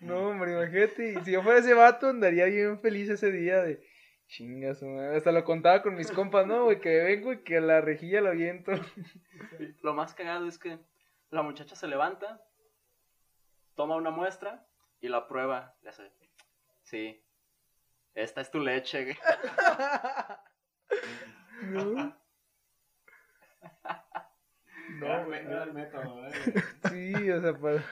No, 0.00 0.28
hombre, 0.30 0.52
imagínate. 0.52 1.22
Si 1.24 1.32
yo 1.32 1.42
fuera 1.42 1.58
ese 1.58 1.74
vato, 1.74 2.08
andaría 2.08 2.44
bien 2.46 2.78
feliz 2.80 3.08
ese 3.08 3.30
día 3.32 3.62
de 3.62 3.82
chingas. 4.28 4.82
Hasta 4.82 5.32
lo 5.32 5.44
contaba 5.44 5.82
con 5.82 5.94
mis 5.96 6.10
compas, 6.12 6.46
¿no? 6.46 6.64
Güey, 6.64 6.80
que 6.80 7.02
vengo 7.02 7.32
y 7.32 7.42
que 7.42 7.60
la 7.60 7.80
rejilla 7.80 8.20
lo 8.20 8.28
aviento. 8.28 8.72
Lo 9.82 9.94
más 9.94 10.14
cagado 10.14 10.46
es 10.46 10.58
que 10.58 10.78
la 11.30 11.42
muchacha 11.42 11.74
se 11.76 11.86
levanta, 11.86 12.42
toma 13.74 13.96
una 13.96 14.10
muestra 14.10 14.66
y 15.00 15.08
la 15.08 15.26
prueba. 15.28 15.74
Le 15.82 15.90
hace, 15.90 16.10
sí, 16.82 17.22
esta 18.14 18.40
es 18.40 18.50
tu 18.50 18.60
leche. 18.60 19.16
No. 21.62 21.92
Gran, 25.00 25.22
No, 25.24 25.28
me- 25.28 25.42
gran 25.44 25.74
método, 25.74 26.26
¿eh? 26.28 26.32
sí, 26.88 27.30
o 27.30 27.40
sea, 27.42 27.52
para... 27.58 27.84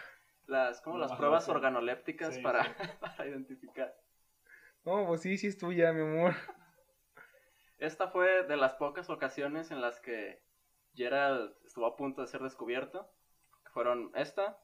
Las, 0.47 0.81
como 0.81 0.99
las 0.99 1.13
pruebas 1.13 1.49
organolépticas 1.49 2.35
Sí, 2.35 2.41
para, 2.43 2.63
sí. 2.65 2.71
para 3.01 3.27
identificar. 3.27 3.95
No, 4.85 5.07
pues 5.07 5.21
sí, 5.23 5.37
sí 5.39 5.49
es 5.49 5.59
tuya, 5.59 5.93
mi 5.93 6.03
amor. 6.03 6.35
Esta 7.79 8.09
fue 8.09 8.45
de 8.45 8.57
las 8.57 8.75
pocas 8.75 9.11
ocasiones 9.11 9.71
en 9.71 9.81
las 9.81 10.01
que 10.01 10.41
Gerald 10.95 11.55
estuvo 11.65 11.87
a 11.87 11.97
punto 11.97 12.21
de 12.23 12.29
ser 12.29 12.43
descubierto. 12.43 13.11
Fueron 13.73 14.11
esta, 14.15 14.59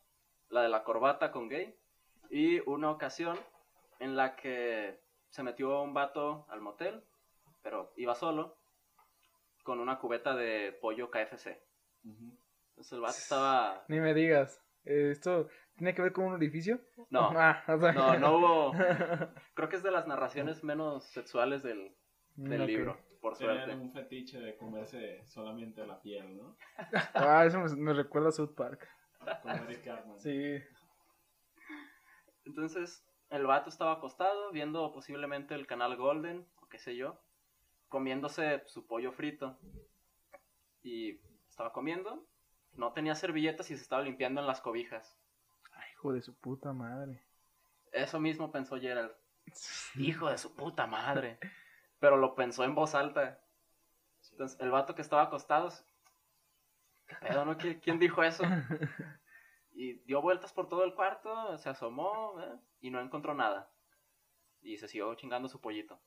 la 0.48 0.62
de 0.62 0.68
la 0.68 0.84
corbata 0.84 1.30
con 1.32 1.48
gay, 1.48 1.76
y 2.30 2.60
una 2.60 2.90
ocasión 2.90 3.38
en 3.98 4.16
la 4.16 4.36
que 4.36 4.98
se 5.28 5.42
metió 5.42 5.82
un 5.82 5.92
vato 5.92 6.46
al 6.48 6.60
motel, 6.60 7.04
pero 7.62 7.92
iba 7.96 8.14
solo, 8.14 8.56
con 9.64 9.80
una 9.80 9.98
cubeta 9.98 10.34
de 10.34 10.72
pollo 10.80 11.10
KFC. 11.10 11.60
Entonces 12.04 12.92
el 12.92 13.00
vato 13.00 13.18
estaba... 13.18 13.84
Ni 13.88 14.00
me 14.00 14.14
digas. 14.14 14.62
eh, 14.84 15.10
¿Esto 15.12 15.48
tiene 15.76 15.94
que 15.94 16.02
ver 16.02 16.12
con 16.12 16.26
un 16.26 16.34
orificio? 16.34 16.80
No, 17.10 17.30
Ah, 17.36 17.62
o 17.68 17.78
sea- 17.78 17.92
no, 17.92 18.18
no 18.18 18.36
hubo... 18.36 18.72
Creo 19.54 19.68
que 19.68 19.76
es 19.76 19.82
de 19.82 19.90
las 19.90 20.06
narraciones 20.06 20.62
menos 20.64 21.04
sexuales 21.04 21.62
del, 21.62 21.94
del 22.36 22.66
libro, 22.66 22.98
por 23.20 23.36
Tenían 23.36 23.56
suerte. 23.64 23.74
un 23.76 23.92
fetiche 23.92 24.38
de 24.40 24.56
comerse 24.56 25.24
solamente 25.26 25.86
la 25.86 26.00
piel, 26.00 26.36
¿no? 26.36 26.56
Ah, 27.14 27.44
eso 27.46 27.58
me, 27.60 27.68
me 27.76 27.92
recuerda 27.92 28.28
a 28.28 28.32
South 28.32 28.54
Park. 28.54 28.88
Con 29.42 29.50
Eric 29.52 29.84
Cartman. 29.84 30.18
Sí. 30.18 30.58
Entonces, 32.44 33.04
el 33.30 33.46
vato 33.46 33.68
estaba 33.68 33.92
acostado 33.92 34.50
viendo 34.50 34.90
posiblemente 34.92 35.54
el 35.54 35.66
canal 35.66 35.96
Golden, 35.96 36.46
o 36.60 36.68
qué 36.68 36.78
sé 36.78 36.96
yo, 36.96 37.20
comiéndose 37.88 38.62
su 38.66 38.86
pollo 38.86 39.12
frito. 39.12 39.58
Y 40.82 41.20
estaba 41.48 41.72
comiendo, 41.72 42.26
no 42.74 42.92
tenía 42.92 43.14
servilletas 43.14 43.70
y 43.70 43.76
se 43.76 43.82
estaba 43.82 44.02
limpiando 44.02 44.40
en 44.40 44.46
las 44.48 44.60
cobijas. 44.60 45.16
Hijo 46.02 46.12
de 46.12 46.20
su 46.20 46.34
puta 46.34 46.72
madre. 46.72 47.22
Eso 47.92 48.18
mismo 48.18 48.50
pensó 48.50 48.76
Gerald. 48.76 49.12
Hijo 49.94 50.28
de 50.28 50.36
su 50.36 50.52
puta 50.56 50.88
madre. 50.88 51.38
Pero 52.00 52.16
lo 52.16 52.34
pensó 52.34 52.64
en 52.64 52.74
voz 52.74 52.96
alta. 52.96 53.38
Entonces, 54.32 54.58
el 54.60 54.72
vato 54.72 54.96
que 54.96 55.02
estaba 55.02 55.22
acostado, 55.22 55.68
¿qué 57.06 57.14
pedo, 57.20 57.44
no? 57.44 57.56
¿Qui- 57.56 57.80
¿Quién 57.80 58.00
dijo 58.00 58.22
eso? 58.24 58.42
Y 59.74 59.94
dio 60.04 60.20
vueltas 60.20 60.52
por 60.52 60.68
todo 60.68 60.84
el 60.84 60.94
cuarto, 60.94 61.56
se 61.56 61.70
asomó 61.70 62.38
¿eh? 62.40 62.58
y 62.80 62.90
no 62.90 63.00
encontró 63.00 63.32
nada. 63.32 63.70
Y 64.60 64.76
se 64.76 64.86
siguió 64.88 65.14
chingando 65.14 65.48
su 65.48 65.60
pollito. 65.60 65.98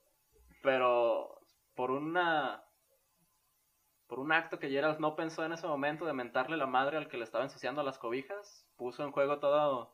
Pero 0.61 1.39
por 1.73 1.89
una. 1.89 2.63
Por 4.07 4.19
un 4.19 4.31
acto 4.33 4.59
que 4.59 4.69
Gerald 4.69 4.99
no 4.99 5.15
pensó 5.15 5.43
en 5.45 5.53
ese 5.53 5.65
momento 5.67 6.05
de 6.05 6.13
mentarle 6.13 6.57
la 6.57 6.67
madre 6.67 6.97
al 6.97 7.07
que 7.07 7.17
le 7.17 7.23
estaba 7.23 7.43
ensuciando 7.45 7.81
las 7.81 7.97
cobijas, 7.97 8.64
puso 8.77 9.03
en 9.03 9.11
juego 9.11 9.39
todo, 9.39 9.93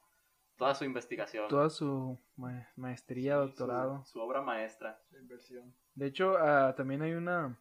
toda 0.57 0.75
su 0.75 0.85
investigación. 0.85 1.47
Toda 1.47 1.69
su 1.69 2.17
ma- 2.35 2.67
maestría, 2.75 3.35
Sí, 3.35 3.39
doctorado. 3.47 4.03
Su, 4.05 4.11
su 4.13 4.21
obra 4.21 4.41
maestra. 4.41 4.99
La 5.11 5.19
inversión. 5.19 5.73
De 5.95 6.07
hecho, 6.07 6.37
ah, 6.37 6.73
también 6.75 7.01
hay 7.01 7.13
una 7.13 7.57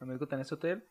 anécdota 0.00 0.36
en 0.36 0.42
ese 0.42 0.54
hotel 0.54 0.84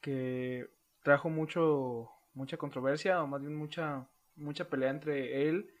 que 0.00 0.68
trajo 1.02 1.28
mucho 1.30 2.10
mucha 2.34 2.56
controversia, 2.56 3.22
o 3.22 3.26
más 3.26 3.40
bien 3.40 3.56
mucha 3.56 4.06
mucha 4.36 4.68
pelea 4.68 4.90
entre 4.90 5.48
él 5.48 5.74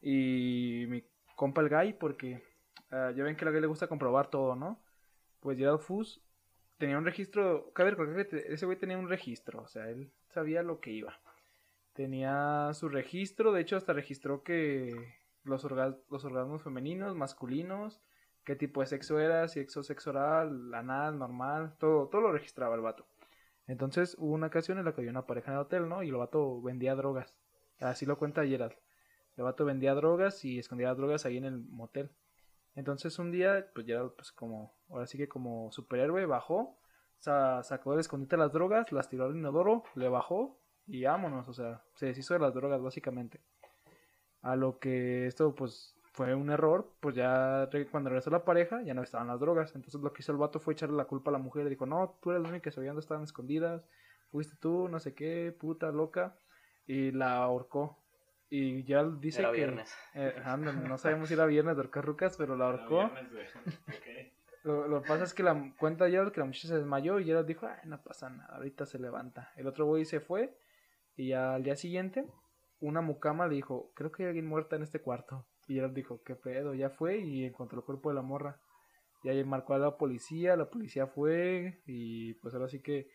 y 0.00 0.84
mi 0.88 1.04
compa 1.36 1.60
el 1.60 1.68
Guy, 1.68 1.92
porque 1.94 2.42
ah, 2.90 3.12
ya 3.14 3.22
ven 3.24 3.36
que 3.36 3.44
a 3.44 3.46
la 3.46 3.50
Guy 3.52 3.60
le 3.60 3.66
gusta 3.68 3.86
comprobar 3.86 4.28
todo, 4.28 4.56
¿no? 4.56 4.82
Pues 5.40 5.58
Gerald 5.58 5.80
Fus 5.80 6.20
tenía 6.78 6.98
un 6.98 7.04
registro, 7.04 7.72
cabe 7.72 7.90
recordar 7.90 8.26
que 8.28 8.44
ese 8.48 8.66
güey 8.66 8.78
tenía 8.78 8.98
un 8.98 9.08
registro, 9.08 9.62
o 9.62 9.68
sea, 9.68 9.88
él 9.88 10.10
sabía 10.28 10.62
lo 10.62 10.80
que 10.80 10.90
iba. 10.90 11.20
Tenía 11.92 12.70
su 12.74 12.88
registro, 12.88 13.52
de 13.52 13.60
hecho 13.60 13.76
hasta 13.76 13.92
registró 13.92 14.42
que 14.42 15.14
los, 15.44 15.64
orga- 15.64 15.98
los 16.10 16.24
orgasmos 16.24 16.62
femeninos, 16.62 17.14
masculinos, 17.14 18.00
qué 18.44 18.56
tipo 18.56 18.80
de 18.80 18.86
sexo 18.86 19.18
era, 19.20 19.46
si 19.48 19.60
sexo, 19.60 19.82
sexo 19.82 20.10
oral, 20.10 20.72
anal, 20.74 21.18
normal, 21.18 21.74
todo, 21.78 22.08
todo 22.08 22.22
lo 22.22 22.32
registraba 22.32 22.74
el 22.74 22.80
vato. 22.80 23.06
Entonces 23.66 24.16
hubo 24.18 24.32
una 24.34 24.46
ocasión 24.48 24.78
en 24.78 24.84
la 24.86 24.92
que 24.94 25.02
había 25.02 25.10
una 25.10 25.26
pareja 25.26 25.50
en 25.50 25.56
el 25.58 25.62
hotel, 25.62 25.88
¿no? 25.88 26.02
Y 26.02 26.08
el 26.08 26.16
vato 26.16 26.60
vendía 26.62 26.94
drogas. 26.94 27.36
Así 27.78 28.06
lo 28.06 28.16
cuenta 28.18 28.46
Gerald. 28.46 28.74
El 29.36 29.44
vato 29.44 29.64
vendía 29.64 29.94
drogas 29.94 30.44
y 30.44 30.58
escondía 30.58 30.94
drogas 30.94 31.26
ahí 31.26 31.36
en 31.36 31.44
el 31.44 31.58
motel. 31.58 32.10
Entonces 32.74 33.18
un 33.18 33.30
día, 33.30 33.66
pues 33.74 33.86
Gerald, 33.86 34.12
pues 34.16 34.32
como, 34.32 34.74
ahora 34.88 35.06
sí 35.06 35.18
que 35.18 35.28
como 35.28 35.70
superhéroe, 35.72 36.24
bajó, 36.26 36.78
sa- 37.18 37.62
sacó 37.62 37.90
del 37.92 38.00
escondite 38.00 38.36
las 38.38 38.52
drogas, 38.52 38.90
las 38.92 39.08
tiró 39.10 39.26
al 39.26 39.36
inodoro, 39.36 39.84
le 39.94 40.08
bajó 40.08 40.58
y 40.86 41.04
vámonos, 41.04 41.48
o 41.48 41.52
sea, 41.52 41.82
se 41.94 42.06
deshizo 42.06 42.34
de 42.34 42.40
las 42.40 42.54
drogas 42.54 42.82
básicamente. 42.82 43.40
A 44.42 44.56
lo 44.56 44.78
que 44.78 45.26
esto 45.26 45.54
pues 45.54 45.96
fue 46.12 46.34
un 46.34 46.50
error, 46.50 46.92
pues 47.00 47.14
ya 47.14 47.68
cuando 47.90 48.10
regresó 48.10 48.30
la 48.30 48.44
pareja 48.44 48.82
ya 48.82 48.92
no 48.92 49.02
estaban 49.02 49.28
las 49.28 49.40
drogas. 49.40 49.74
Entonces 49.74 50.00
lo 50.00 50.12
que 50.12 50.22
hizo 50.22 50.32
el 50.32 50.38
vato 50.38 50.60
fue 50.60 50.74
echarle 50.74 50.96
la 50.96 51.06
culpa 51.06 51.30
a 51.30 51.32
la 51.32 51.38
mujer. 51.38 51.64
Le 51.64 51.70
dijo, 51.70 51.86
no, 51.86 52.18
tú 52.20 52.30
eres 52.30 52.42
la 52.42 52.48
única 52.48 52.64
que 52.64 52.70
sabía 52.70 52.90
dónde 52.90 53.00
estaban 53.00 53.24
escondidas. 53.24 53.82
Fuiste 54.30 54.56
tú, 54.56 54.88
no 54.88 54.98
sé 54.98 55.14
qué, 55.14 55.56
puta, 55.58 55.90
loca. 55.90 56.36
Y 56.86 57.12
la 57.12 57.36
ahorcó. 57.36 57.98
Y 58.50 58.84
ya 58.84 59.04
dice 59.04 59.40
Era 59.40 59.50
que... 59.52 59.56
viernes. 59.56 59.96
eh, 60.14 60.34
anda, 60.44 60.72
no 60.72 60.98
sabemos 60.98 61.28
si 61.28 61.34
era 61.34 61.46
viernes 61.46 61.76
de 61.76 61.80
ahorcar 61.80 62.04
rucas, 62.04 62.36
pero 62.36 62.56
la 62.56 62.66
ahorcó. 62.66 63.10
lo 64.64 65.02
que 65.02 65.08
pasa 65.08 65.24
es 65.24 65.32
que 65.32 65.42
la 65.42 65.72
cuenta 65.78 66.10
Gerald 66.10 66.32
que 66.32 66.40
la 66.40 66.46
muchacha 66.46 66.68
se 66.68 66.76
desmayó 66.76 67.18
y 67.18 67.24
Gerald 67.24 67.46
dijo, 67.46 67.66
ay, 67.66 67.80
no 67.88 68.02
pasa 68.02 68.28
nada, 68.28 68.56
ahorita 68.56 68.84
se 68.84 68.98
levanta. 68.98 69.50
El 69.56 69.66
otro 69.66 69.86
güey 69.86 70.04
se 70.04 70.20
fue 70.20 70.54
y 71.16 71.28
ya 71.28 71.54
al 71.54 71.62
día 71.62 71.76
siguiente 71.76 72.26
una 72.80 73.00
mucama 73.00 73.46
le 73.46 73.54
dijo, 73.54 73.92
creo 73.94 74.10
que 74.10 74.24
hay 74.24 74.28
alguien 74.28 74.46
muerta 74.46 74.76
en 74.76 74.82
este 74.82 75.00
cuarto. 75.00 75.46
Y 75.68 75.74
Gerald 75.74 75.94
dijo, 75.94 76.20
qué 76.24 76.34
pedo, 76.34 76.74
ya 76.74 76.90
fue 76.90 77.18
y 77.18 77.44
encontró 77.44 77.78
el 77.78 77.84
cuerpo 77.84 78.08
de 78.08 78.16
la 78.16 78.22
morra. 78.22 78.60
Y 79.22 79.28
ahí 79.28 79.44
marcó 79.44 79.74
a 79.74 79.78
la 79.78 79.96
policía, 79.96 80.56
la 80.56 80.68
policía 80.68 81.06
fue 81.06 81.80
y 81.86 82.34
pues 82.34 82.54
ahora 82.54 82.68
sí 82.68 82.80
que 82.80 83.08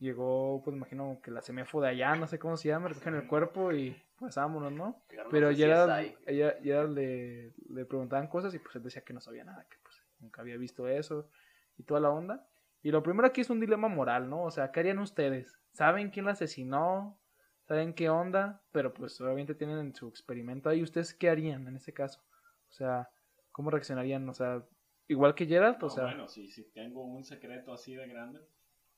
llegó, 0.00 0.62
pues 0.64 0.74
imagino 0.74 1.20
que 1.22 1.30
la 1.30 1.42
semefo 1.42 1.82
de 1.82 1.88
allá, 1.88 2.16
no 2.16 2.26
sé 2.26 2.38
cómo 2.38 2.56
se 2.56 2.68
llama, 2.68 2.88
recogen 2.88 3.14
el 3.14 3.26
cuerpo 3.26 3.72
y 3.72 3.94
pues 4.18 4.36
vámonos, 4.36 4.72
¿no? 4.72 5.02
Llegaron 5.10 5.30
Pero 5.30 5.50
CSI. 5.50 6.16
ella, 6.26 6.54
Gerald 6.62 6.96
le, 6.96 7.52
le 7.68 7.84
preguntaban 7.84 8.28
cosas 8.28 8.54
y 8.54 8.58
pues 8.58 8.74
él 8.76 8.82
decía 8.82 9.02
que 9.02 9.12
no 9.12 9.20
sabía 9.20 9.44
nada, 9.44 9.66
que 9.68 9.76
pues 9.82 10.02
nunca 10.20 10.40
había 10.40 10.56
visto 10.56 10.88
eso 10.88 11.28
y 11.76 11.82
toda 11.82 12.00
la 12.00 12.10
onda. 12.10 12.48
Y 12.82 12.90
lo 12.90 13.02
primero 13.02 13.26
aquí 13.26 13.40
es 13.40 13.50
un 13.50 13.60
dilema 13.60 13.88
moral, 13.88 14.28
¿no? 14.30 14.42
O 14.44 14.50
sea, 14.50 14.70
¿qué 14.70 14.80
harían 14.80 14.98
ustedes? 14.98 15.58
¿Saben 15.72 16.10
quién 16.10 16.26
la 16.26 16.32
asesinó? 16.32 17.20
¿Saben 17.64 17.92
qué 17.92 18.08
onda? 18.08 18.62
Pero 18.72 18.94
pues 18.94 19.20
obviamente 19.20 19.54
tienen 19.54 19.94
su 19.94 20.08
experimento 20.08 20.68
ahí. 20.68 20.82
¿Ustedes 20.82 21.12
qué 21.12 21.28
harían 21.28 21.66
en 21.66 21.76
ese 21.76 21.92
caso? 21.92 22.22
O 22.68 22.72
sea, 22.72 23.10
¿cómo 23.50 23.70
reaccionarían? 23.70 24.28
O 24.28 24.34
sea, 24.34 24.64
igual 25.08 25.34
que 25.34 25.46
Gerald, 25.46 25.78
No, 25.80 25.86
o 25.86 25.90
sea, 25.90 26.04
bueno, 26.04 26.28
si, 26.28 26.48
si 26.48 26.64
tengo 26.72 27.02
un 27.04 27.24
secreto 27.24 27.72
así 27.72 27.94
de 27.94 28.06
grande, 28.08 28.40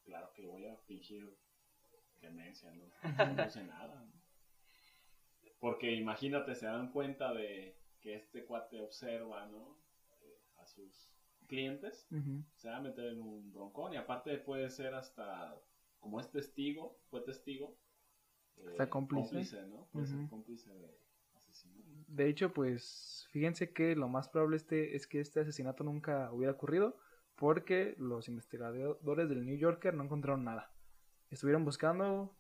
claro 0.04 0.32
que 0.34 0.46
voy 0.46 0.66
a 0.66 0.76
fingir 0.76 1.36
demencia, 2.20 2.70
¿no? 2.72 2.84
No 3.34 3.50
sé 3.50 3.64
nada. 3.64 3.94
¿no? 4.04 4.20
Porque 5.58 5.92
imagínate, 5.92 6.54
se 6.54 6.66
dan 6.66 6.90
cuenta 6.90 7.32
de 7.34 7.76
que 8.00 8.14
este 8.14 8.44
cuate 8.44 8.80
observa, 8.80 9.46
¿no? 9.46 9.78
Eh, 10.22 10.38
a 10.58 10.66
sus 10.66 11.09
clientes, 11.50 12.06
ujú, 12.10 12.42
se 12.56 12.68
va 12.70 12.76
a 12.76 12.80
meter 12.80 13.06
en 13.06 13.20
un 13.20 13.52
broncón 13.52 13.92
y 13.92 13.96
aparte 13.96 14.38
puede 14.38 14.70
ser 14.70 14.94
hasta, 14.94 15.54
como 15.98 16.20
es 16.20 16.30
testigo, 16.30 16.96
fue 17.10 17.20
testigo. 17.22 17.76
eh, 18.56 18.66
Hasta 18.70 18.88
cómplice. 18.88 19.66
¿no? 19.66 19.88
Puede 19.92 20.06
ser 20.06 20.18
Ujú. 20.18 20.28
cómplice 20.30 20.70
de 20.72 20.96
asesinato. 21.34 21.84
De 22.08 22.28
hecho, 22.28 22.52
pues 22.52 23.26
fíjense 23.30 23.72
que 23.72 23.94
lo 23.96 24.08
más 24.08 24.28
probable 24.28 24.56
este, 24.56 24.96
es 24.96 25.06
que 25.06 25.20
este 25.20 25.40
asesinato 25.40 25.84
nunca 25.84 26.32
hubiera 26.32 26.52
ocurrido 26.52 26.96
porque 27.36 27.94
los 27.98 28.28
investigadores 28.28 29.28
del 29.28 29.44
New 29.44 29.56
Yorker 29.56 29.94
no 29.94 30.04
encontraron 30.04 30.44
nada. 30.44 30.70
Estuvieron 31.30 31.64
buscando 31.64 32.34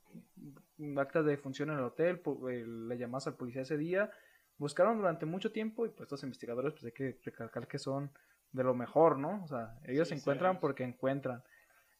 actas 0.96 1.24
de 1.24 1.36
función 1.36 1.70
en 1.70 1.78
el 1.78 1.84
hotel, 1.84 2.20
eh, 2.50 2.64
le 2.66 2.98
llamadas 2.98 3.26
al 3.28 3.36
policía 3.36 3.62
ese 3.62 3.78
día, 3.78 4.10
buscaron 4.58 4.98
durante 4.98 5.24
mucho 5.26 5.52
tiempo 5.52 5.86
y 5.86 5.88
pues 5.88 6.02
estos 6.02 6.22
investigadores 6.22 6.72
pues 6.74 6.84
hay 6.84 6.92
que 6.92 7.18
recalcar 7.24 7.66
que 7.66 7.78
son 7.78 8.10
de 8.52 8.64
lo 8.64 8.74
mejor, 8.74 9.18
¿no? 9.18 9.42
O 9.44 9.48
sea, 9.48 9.78
ellos 9.84 10.08
Sí, 10.08 10.14
encuentran 10.14 10.60
porque 10.60 10.84
encuentran 10.84 11.42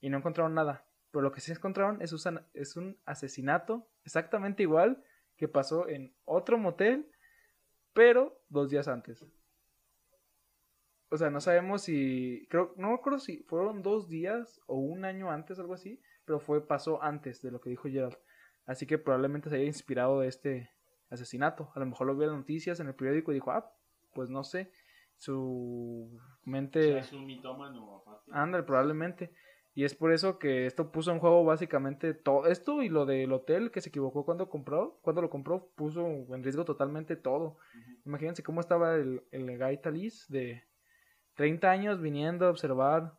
y 0.01 0.11
no 0.11 0.19
encontraron 0.19 0.55
nada. 0.55 0.85
Pero 1.11 1.23
lo 1.23 1.33
que 1.33 1.41
sí 1.41 1.53
encontraron 1.53 2.01
es 2.03 2.13
un, 2.13 2.41
es 2.55 2.77
un 2.77 2.99
asesinato 3.05 3.89
exactamente 4.05 4.63
igual 4.63 5.03
que 5.37 5.49
pasó 5.49 5.89
en 5.89 6.15
otro 6.25 6.59
motel 6.59 7.11
pero 7.93 8.41
dos 8.49 8.71
días 8.71 8.89
antes. 8.89 9.25
O 11.09 11.17
sea, 11.17 11.29
no 11.31 11.41
sabemos 11.41 11.83
si, 11.83 12.47
creo, 12.49 12.73
no 12.77 12.95
acuerdo 12.95 13.19
si 13.19 13.43
fueron 13.45 13.83
dos 13.83 14.09
días 14.09 14.61
o 14.67 14.77
un 14.77 15.05
año 15.05 15.31
antes, 15.31 15.59
algo 15.59 15.75
así, 15.75 16.01
pero 16.25 16.39
fue, 16.39 16.67
pasó 16.67 17.03
antes 17.03 17.43
de 17.43 17.51
lo 17.51 17.61
que 17.61 17.71
dijo 17.71 17.89
Gerald. 17.89 18.17
Así 18.65 18.87
que 18.87 18.99
probablemente 18.99 19.51
se 19.51 19.57
haya 19.57 19.65
inspirado 19.65 20.21
de 20.21 20.29
este 20.29 20.71
asesinato. 21.11 21.73
A 21.75 21.81
lo 21.81 21.87
mejor 21.87 22.07
lo 22.07 22.15
vio 22.15 22.25
en 22.25 22.31
las 22.31 22.39
noticias 22.39 22.79
en 22.79 22.87
el 22.87 22.95
periódico 22.95 23.33
y 23.33 23.35
dijo, 23.35 23.51
ah, 23.51 23.75
pues 24.15 24.31
no 24.31 24.45
sé, 24.45 24.71
su 25.21 26.19
O 26.19 26.51
mente... 26.51 26.83
sea, 26.83 26.99
es 27.01 27.13
un 27.13 27.27
mitómano 27.27 27.97
aparte. 27.97 28.31
Probablemente. 28.67 29.33
Y 29.75 29.85
es 29.85 29.95
por 29.95 30.13
eso 30.13 30.39
que 30.39 30.67
esto 30.67 30.91
puso 30.91 31.13
en 31.13 31.21
juego 31.21 31.45
básicamente 31.45 32.13
todo 32.13 32.47
esto 32.47 32.83
y 32.83 32.89
lo 32.89 33.07
del 33.07 33.33
hotel 33.33 33.71
que 33.71 33.81
se 33.81 33.91
equivocó 33.91 34.25
cuando 34.25 34.49
compró, 34.49 34.99
cuando 35.03 35.23
lo 35.23 35.31
compró, 35.31 35.69
puso 35.77 36.07
en 36.07 36.43
riesgo 36.43 36.65
totalmente 36.65 37.15
todo. 37.17 37.57
Imagínense 38.05 38.43
cómo 38.43 38.61
estaba 38.61 38.97
el, 38.97 39.23
el 39.31 39.57
Gaita 39.59 39.91
Liz 39.91 40.27
de 40.29 40.65
30 41.35 41.71
años 41.71 42.01
viniendo 42.01 42.47
a 42.47 42.51
observar, 42.51 43.13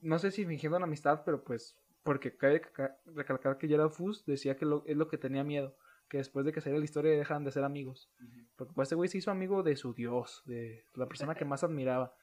no 0.00 0.18
sé 0.18 0.30
si 0.32 0.44
fingiendo 0.44 0.76
una 0.76 0.86
amistad, 0.86 1.22
pero 1.24 1.42
pues, 1.42 1.76
porque 2.02 2.36
cabe 2.36 2.60
ca- 2.60 2.98
recalcar 3.06 3.56
que 3.56 3.66
Gerald 3.68 3.92
Fuss 3.92 4.24
decía 4.26 4.56
que 4.56 4.66
lo- 4.66 4.84
es 4.86 4.96
lo 4.96 5.08
que 5.08 5.16
tenía 5.16 5.44
miedo, 5.44 5.76
que 6.08 6.18
después 6.18 6.44
de 6.46 6.52
que 6.52 6.60
saliera 6.60 6.78
la 6.78 6.84
historia 6.84 7.12
dejan 7.12 7.44
de 7.44 7.52
ser 7.52 7.64
amigos. 7.64 8.10
Porque 8.56 8.72
pues, 8.74 8.86
este 8.86 8.94
güey 8.94 9.08
se 9.08 9.18
hizo 9.18 9.30
amigo 9.30 9.62
de 9.62 9.76
su 9.76 9.92
dios, 9.94 10.42
de 10.46 10.84
la 10.94 11.06
persona 11.06 11.34
que 11.34 11.44
más 11.44 11.64
admiraba. 11.64 12.14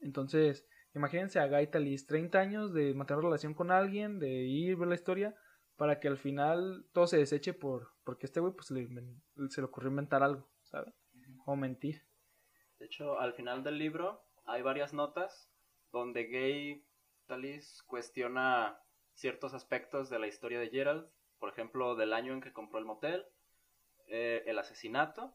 Entonces, 0.00 0.66
imagínense 0.94 1.40
a 1.40 1.46
Gaita 1.46 1.78
Liz, 1.78 2.06
30 2.06 2.38
años 2.38 2.74
de 2.74 2.94
mantener 2.94 3.22
relación 3.22 3.54
con 3.54 3.70
alguien, 3.70 4.18
de 4.18 4.44
ir 4.44 4.76
ver 4.76 4.88
la 4.88 4.94
historia, 4.94 5.34
para 5.76 5.98
que 6.00 6.08
al 6.08 6.18
final 6.18 6.86
todo 6.92 7.06
se 7.06 7.18
deseche 7.18 7.52
por 7.52 7.94
porque 8.04 8.26
este 8.26 8.40
güey 8.40 8.52
pues 8.52 8.70
le 8.70 8.86
se 9.50 9.60
le 9.60 9.66
ocurrió 9.66 9.90
inventar 9.90 10.22
algo, 10.22 10.48
¿sabe? 10.62 10.92
O 11.46 11.56
mentir. 11.56 12.02
De 12.78 12.86
hecho, 12.86 13.18
al 13.18 13.32
final 13.34 13.64
del 13.64 13.78
libro 13.78 14.24
hay 14.44 14.62
varias 14.62 14.92
notas 14.92 15.50
donde 15.90 16.24
Gay 16.24 16.86
Talis 17.26 17.82
cuestiona 17.86 18.78
ciertos 19.14 19.54
aspectos 19.54 20.10
de 20.10 20.18
la 20.18 20.26
historia 20.26 20.60
de 20.60 20.68
Gerald, 20.68 21.08
por 21.38 21.50
ejemplo, 21.50 21.94
del 21.94 22.12
año 22.12 22.32
en 22.32 22.40
que 22.40 22.52
compró 22.52 22.78
el 22.78 22.84
motel, 22.84 23.26
eh, 24.08 24.42
el 24.46 24.58
asesinato, 24.58 25.34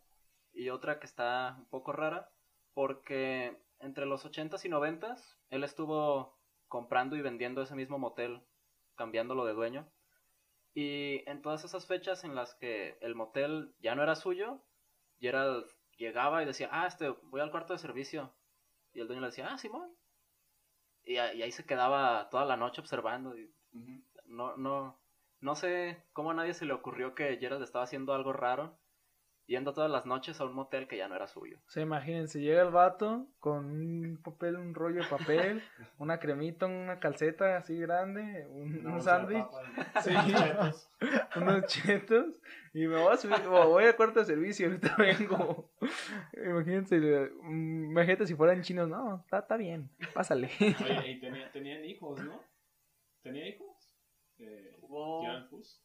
y 0.54 0.70
otra 0.70 1.00
que 1.00 1.06
está 1.06 1.56
un 1.58 1.66
poco 1.68 1.92
rara, 1.92 2.30
porque 2.74 3.58
entre 3.80 4.06
los 4.06 4.26
80s 4.26 4.66
y 4.66 4.70
90s 4.70 5.38
él 5.50 5.64
estuvo 5.64 6.38
comprando 6.68 7.16
y 7.16 7.22
vendiendo 7.22 7.62
ese 7.62 7.76
mismo 7.76 7.98
motel, 7.98 8.42
cambiándolo 8.96 9.46
de 9.46 9.54
dueño. 9.54 9.92
Y 10.74 11.24
en 11.30 11.42
todas 11.42 11.64
esas 11.64 11.88
fechas 11.88 12.24
en 12.24 12.36
las 12.36 12.54
que 12.56 12.98
el 13.02 13.16
motel 13.16 13.74
ya 13.80 13.96
no 13.96 14.04
era 14.04 14.16
suyo, 14.16 14.62
Gerald 15.20 15.66
llegaba 15.98 16.42
y 16.42 16.46
decía, 16.46 16.70
ah, 16.72 16.88
este, 16.88 17.10
voy 17.10 17.42
al 17.42 17.52
cuarto 17.52 17.74
de 17.74 17.80
servicio. 17.80 18.34
Y 18.94 19.00
el 19.00 19.08
dueño 19.08 19.22
le 19.22 19.28
decía, 19.28 19.50
ah, 19.52 19.58
Simón. 19.58 19.94
Y, 21.04 21.18
ahí 21.18 21.52
se 21.52 21.66
quedaba 21.66 22.30
toda 22.30 22.46
la 22.46 22.58
noche 22.58 22.82
observando. 22.82 23.38
y 23.38 23.52
no, 24.26 24.56
no, 24.58 25.00
no 25.42 25.56
sé 25.56 26.04
cómo 26.14 26.32
a 26.32 26.34
nadie 26.34 26.54
se 26.54 26.66
le 26.66 26.74
ocurrió 26.74 27.16
que 27.16 27.38
Gerald 27.38 27.64
estaba 27.64 27.84
haciendo 27.86 28.14
algo 28.14 28.34
raro, 28.34 28.78
yendo 29.46 29.74
todas 29.74 29.90
las 29.90 30.06
noches 30.06 30.40
a 30.40 30.46
un 30.46 30.54
motel 30.54 30.88
que 30.88 30.98
ya 30.98 31.08
no 31.08 31.16
era 31.16 31.28
suyo. 31.28 31.58
O 31.66 31.70
sea, 31.72 31.82
imagínense, 31.82 32.40
llega 32.40 32.62
el 32.62 32.70
vato 32.70 33.26
con 33.40 33.66
un 33.66 34.22
papel, 34.24 34.58
un 34.58 34.76
rollo 34.76 35.02
de 35.02 35.08
papel, 35.10 35.64
una 35.98 36.20
cremita, 36.20 36.68
una 36.68 37.00
calceta 37.00 37.58
así 37.58 37.80
grande, 37.80 38.46
un, 38.48 38.80
Una 38.86 38.94
un 38.96 39.02
sándwich, 39.02 39.46
Sí. 40.04 40.12
unos 40.12 40.28
chetos. 40.28 40.92
unos 41.36 41.66
chetos, 41.66 42.26
y 42.74 42.86
me 42.86 43.02
voy 43.02 43.12
a 43.12 43.18
subir, 43.18 43.38
o 43.48 43.70
voy 43.70 43.86
al 43.86 43.96
cuarto 43.96 44.20
de 44.20 44.26
servicio, 44.28 44.68
ahorita 44.68 44.96
vengo. 45.00 45.72
Imagínense, 46.34 47.00
mm, 47.42 47.86
imagínate 47.92 48.28
si 48.28 48.36
fueran 48.36 48.62
chinos, 48.62 48.88
no, 48.88 49.22
está, 49.24 49.40
está 49.40 49.58
bien, 49.58 49.90
pásale. 50.14 50.52
Oye, 50.60 51.12
y 51.12 51.20
tenía- 51.20 51.52
tenían 51.52 51.84
hijos, 51.86 52.24
¿no? 52.24 52.40
¿Tenía 53.24 53.48
hijos? 53.50 53.96
Eh, 54.38 54.79
Tuvo- 54.90 55.48
Fuss. 55.50 55.84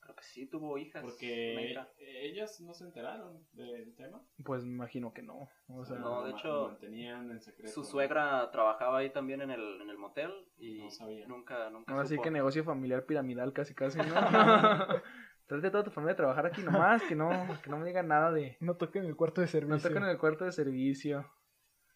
Creo 0.00 0.16
que 0.16 0.22
sí 0.24 0.46
tuvo 0.46 0.78
hijas. 0.78 1.02
Porque 1.02 1.70
hija. 1.70 1.88
ellas 1.98 2.60
no 2.60 2.72
se 2.74 2.84
enteraron 2.84 3.46
del 3.52 3.94
tema. 3.96 4.22
Pues 4.44 4.64
me 4.64 4.70
imagino 4.70 5.12
que 5.12 5.22
no. 5.22 5.48
O 5.68 5.84
sea, 5.84 5.96
No, 5.98 6.24
de 6.24 6.32
hecho, 6.32 6.68
mantenían 6.68 7.30
en 7.30 7.40
secreto. 7.40 7.70
Su 7.72 7.84
suegra 7.84 8.50
trabajaba 8.50 8.98
ahí 8.98 9.10
también 9.10 9.42
en 9.42 9.50
el, 9.50 9.80
en 9.80 9.90
el 9.90 9.98
motel 9.98 10.32
y 10.56 10.84
No 10.84 10.90
sabía. 10.90 11.26
nunca, 11.26 11.70
nunca 11.70 11.92
ahora 11.92 12.06
sí 12.06 12.14
supo. 12.14 12.22
que 12.24 12.30
negocio 12.30 12.64
familiar 12.64 13.04
piramidal 13.04 13.52
casi 13.52 13.74
casi, 13.74 13.98
¿no? 13.98 14.04
Trate 15.46 15.66
a 15.66 15.70
toda 15.70 15.84
tu 15.84 15.90
familia 15.90 16.12
de 16.14 16.16
trabajar 16.18 16.46
aquí 16.46 16.62
nomás, 16.62 17.02
que 17.02 17.14
no, 17.16 17.30
que 17.62 17.70
no 17.70 17.76
me 17.78 17.86
digan 17.86 18.08
nada 18.08 18.30
de... 18.32 18.56
No 18.60 18.76
toquen 18.76 19.04
el 19.04 19.16
cuarto 19.16 19.40
de 19.40 19.48
servicio. 19.48 19.76
No 19.76 19.82
toquen 19.82 20.04
el 20.04 20.16
cuarto 20.18 20.44
de 20.44 20.52
servicio. 20.52 21.28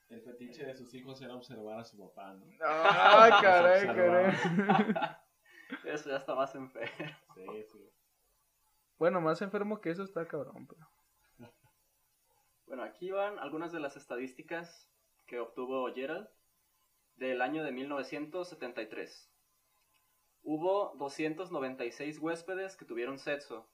El 0.09 0.21
fetiche 0.23 0.67
de 0.67 0.75
sus 0.75 0.93
hijos 0.95 1.21
era 1.23 1.35
observar 1.35 1.79
a 1.81 1.85
su 1.85 1.99
papá, 1.99 2.35
¿no? 2.35 2.45
¡Ah, 2.63 3.39
caray, 3.43 3.87
caray! 3.87 4.35
Eso 5.85 6.11
ya 6.11 6.17
está 6.17 6.35
más 6.35 6.55
enfermo. 6.55 7.17
Sí, 7.35 7.65
sí. 7.73 7.91
Bueno, 8.99 9.21
más 9.21 9.43
enfermo 9.43 9.81
que 9.81 9.91
eso 9.91 10.03
está 10.03 10.27
cabrón, 10.27 10.67
pero... 10.67 10.89
Bueno, 12.67 12.83
aquí 12.83 13.11
van 13.11 13.39
algunas 13.39 13.73
de 13.73 13.81
las 13.81 13.97
estadísticas 13.97 14.91
que 15.27 15.39
obtuvo 15.39 15.93
Gerald 15.93 16.29
del 17.17 17.43
año 17.43 17.63
de 17.63 17.73
1973. 17.73 19.31
Hubo 20.43 20.95
296 20.97 22.19
huéspedes 22.19 22.77
que 22.77 22.85
tuvieron 22.85 23.19
sexo, 23.19 23.71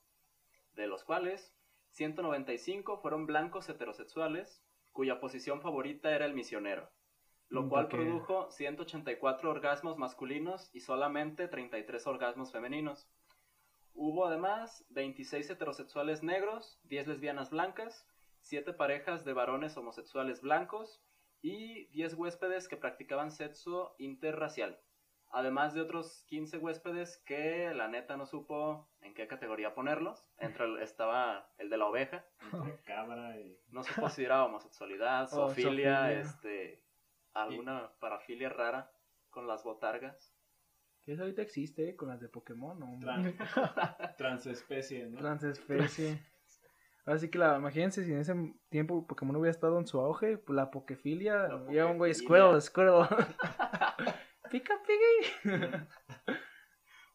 de 0.72 0.86
los 0.86 1.04
cuales 1.04 1.54
195 1.90 2.98
fueron 2.98 3.26
blancos 3.26 3.68
heterosexuales, 3.68 4.64
cuya 4.92 5.20
posición 5.20 5.60
favorita 5.60 6.14
era 6.14 6.26
el 6.26 6.34
misionero, 6.34 6.90
lo 7.50 7.68
cual 7.68 7.88
produjo 7.88 8.50
184 8.50 9.50
orgasmos 9.50 9.98
masculinos 9.98 10.70
y 10.72 10.80
solamente 10.80 11.48
33 11.48 12.06
orgasmos 12.06 12.52
femeninos. 12.52 13.08
Hubo 13.92 14.24
además 14.26 14.86
26 14.90 15.50
heterosexuales 15.50 16.22
negros, 16.22 16.80
10 16.84 17.08
lesbianas 17.08 17.50
blancas, 17.50 18.06
7 18.42 18.72
parejas 18.72 19.24
de 19.24 19.32
varones 19.34 19.76
homosexuales 19.76 20.40
blancos 20.40 21.02
y 21.42 21.86
10 21.86 22.14
huéspedes 22.14 22.68
que 22.68 22.76
practicaban 22.76 23.30
sexo 23.30 23.94
interracial. 23.98 24.78
Además 25.32 25.74
de 25.74 25.80
otros 25.82 26.24
15 26.28 26.58
huéspedes 26.58 27.18
que 27.26 27.72
la 27.74 27.86
neta 27.88 28.16
no 28.16 28.26
supo 28.26 28.88
en 29.00 29.14
qué 29.14 29.26
categoría 29.28 29.74
ponerlos. 29.74 30.24
Entre 30.38 30.64
el- 30.64 30.78
estaba 30.82 31.48
el 31.58 31.68
de 31.70 31.76
la 31.76 31.86
oveja. 31.86 32.24
Entre 32.52 32.82
cabra 32.84 33.38
y... 33.38 33.56
No 33.68 33.82
supo 33.84 34.08
si 34.08 34.24
era 34.24 34.44
homosexualidad, 34.44 35.24
Oh, 35.32 35.48
zoofilia, 35.48 35.96
zoofilia. 35.98 36.20
este, 36.20 36.82
alguna 37.34 37.92
parafilia 38.00 38.48
rara 38.48 38.90
con 39.30 39.46
las 39.46 39.62
botargas. 39.64 40.34
Que 41.02 41.12
eso 41.12 41.22
ahorita 41.22 41.42
existe 41.42 41.88
¿eh? 41.88 41.96
con 41.96 42.08
las 42.08 42.20
de 42.20 42.28
Pokémon, 42.28 42.78
¿no? 42.78 42.86
Tran- 42.98 43.34
transespecie, 44.16 45.06
¿no? 45.06 45.18
Transespecie. 45.18 46.20
Así 47.06 47.30
que 47.30 47.38
la, 47.38 47.56
imagínense 47.56 48.04
si 48.04 48.12
en 48.12 48.18
ese 48.20 48.34
tiempo 48.68 49.06
Pokémon 49.06 49.34
hubiera 49.36 49.50
estado 49.50 49.78
en 49.78 49.86
su 49.86 49.98
auge, 49.98 50.36
pues 50.36 50.54
la 50.54 50.70
pokefilia, 50.70 51.48
ya 51.70 51.86
un 51.86 51.96
güey. 51.98 52.12
Squirtle, 52.14 52.60
Squirtle. 52.60 53.06
Pica, 54.50 54.74
pica. 54.86 55.88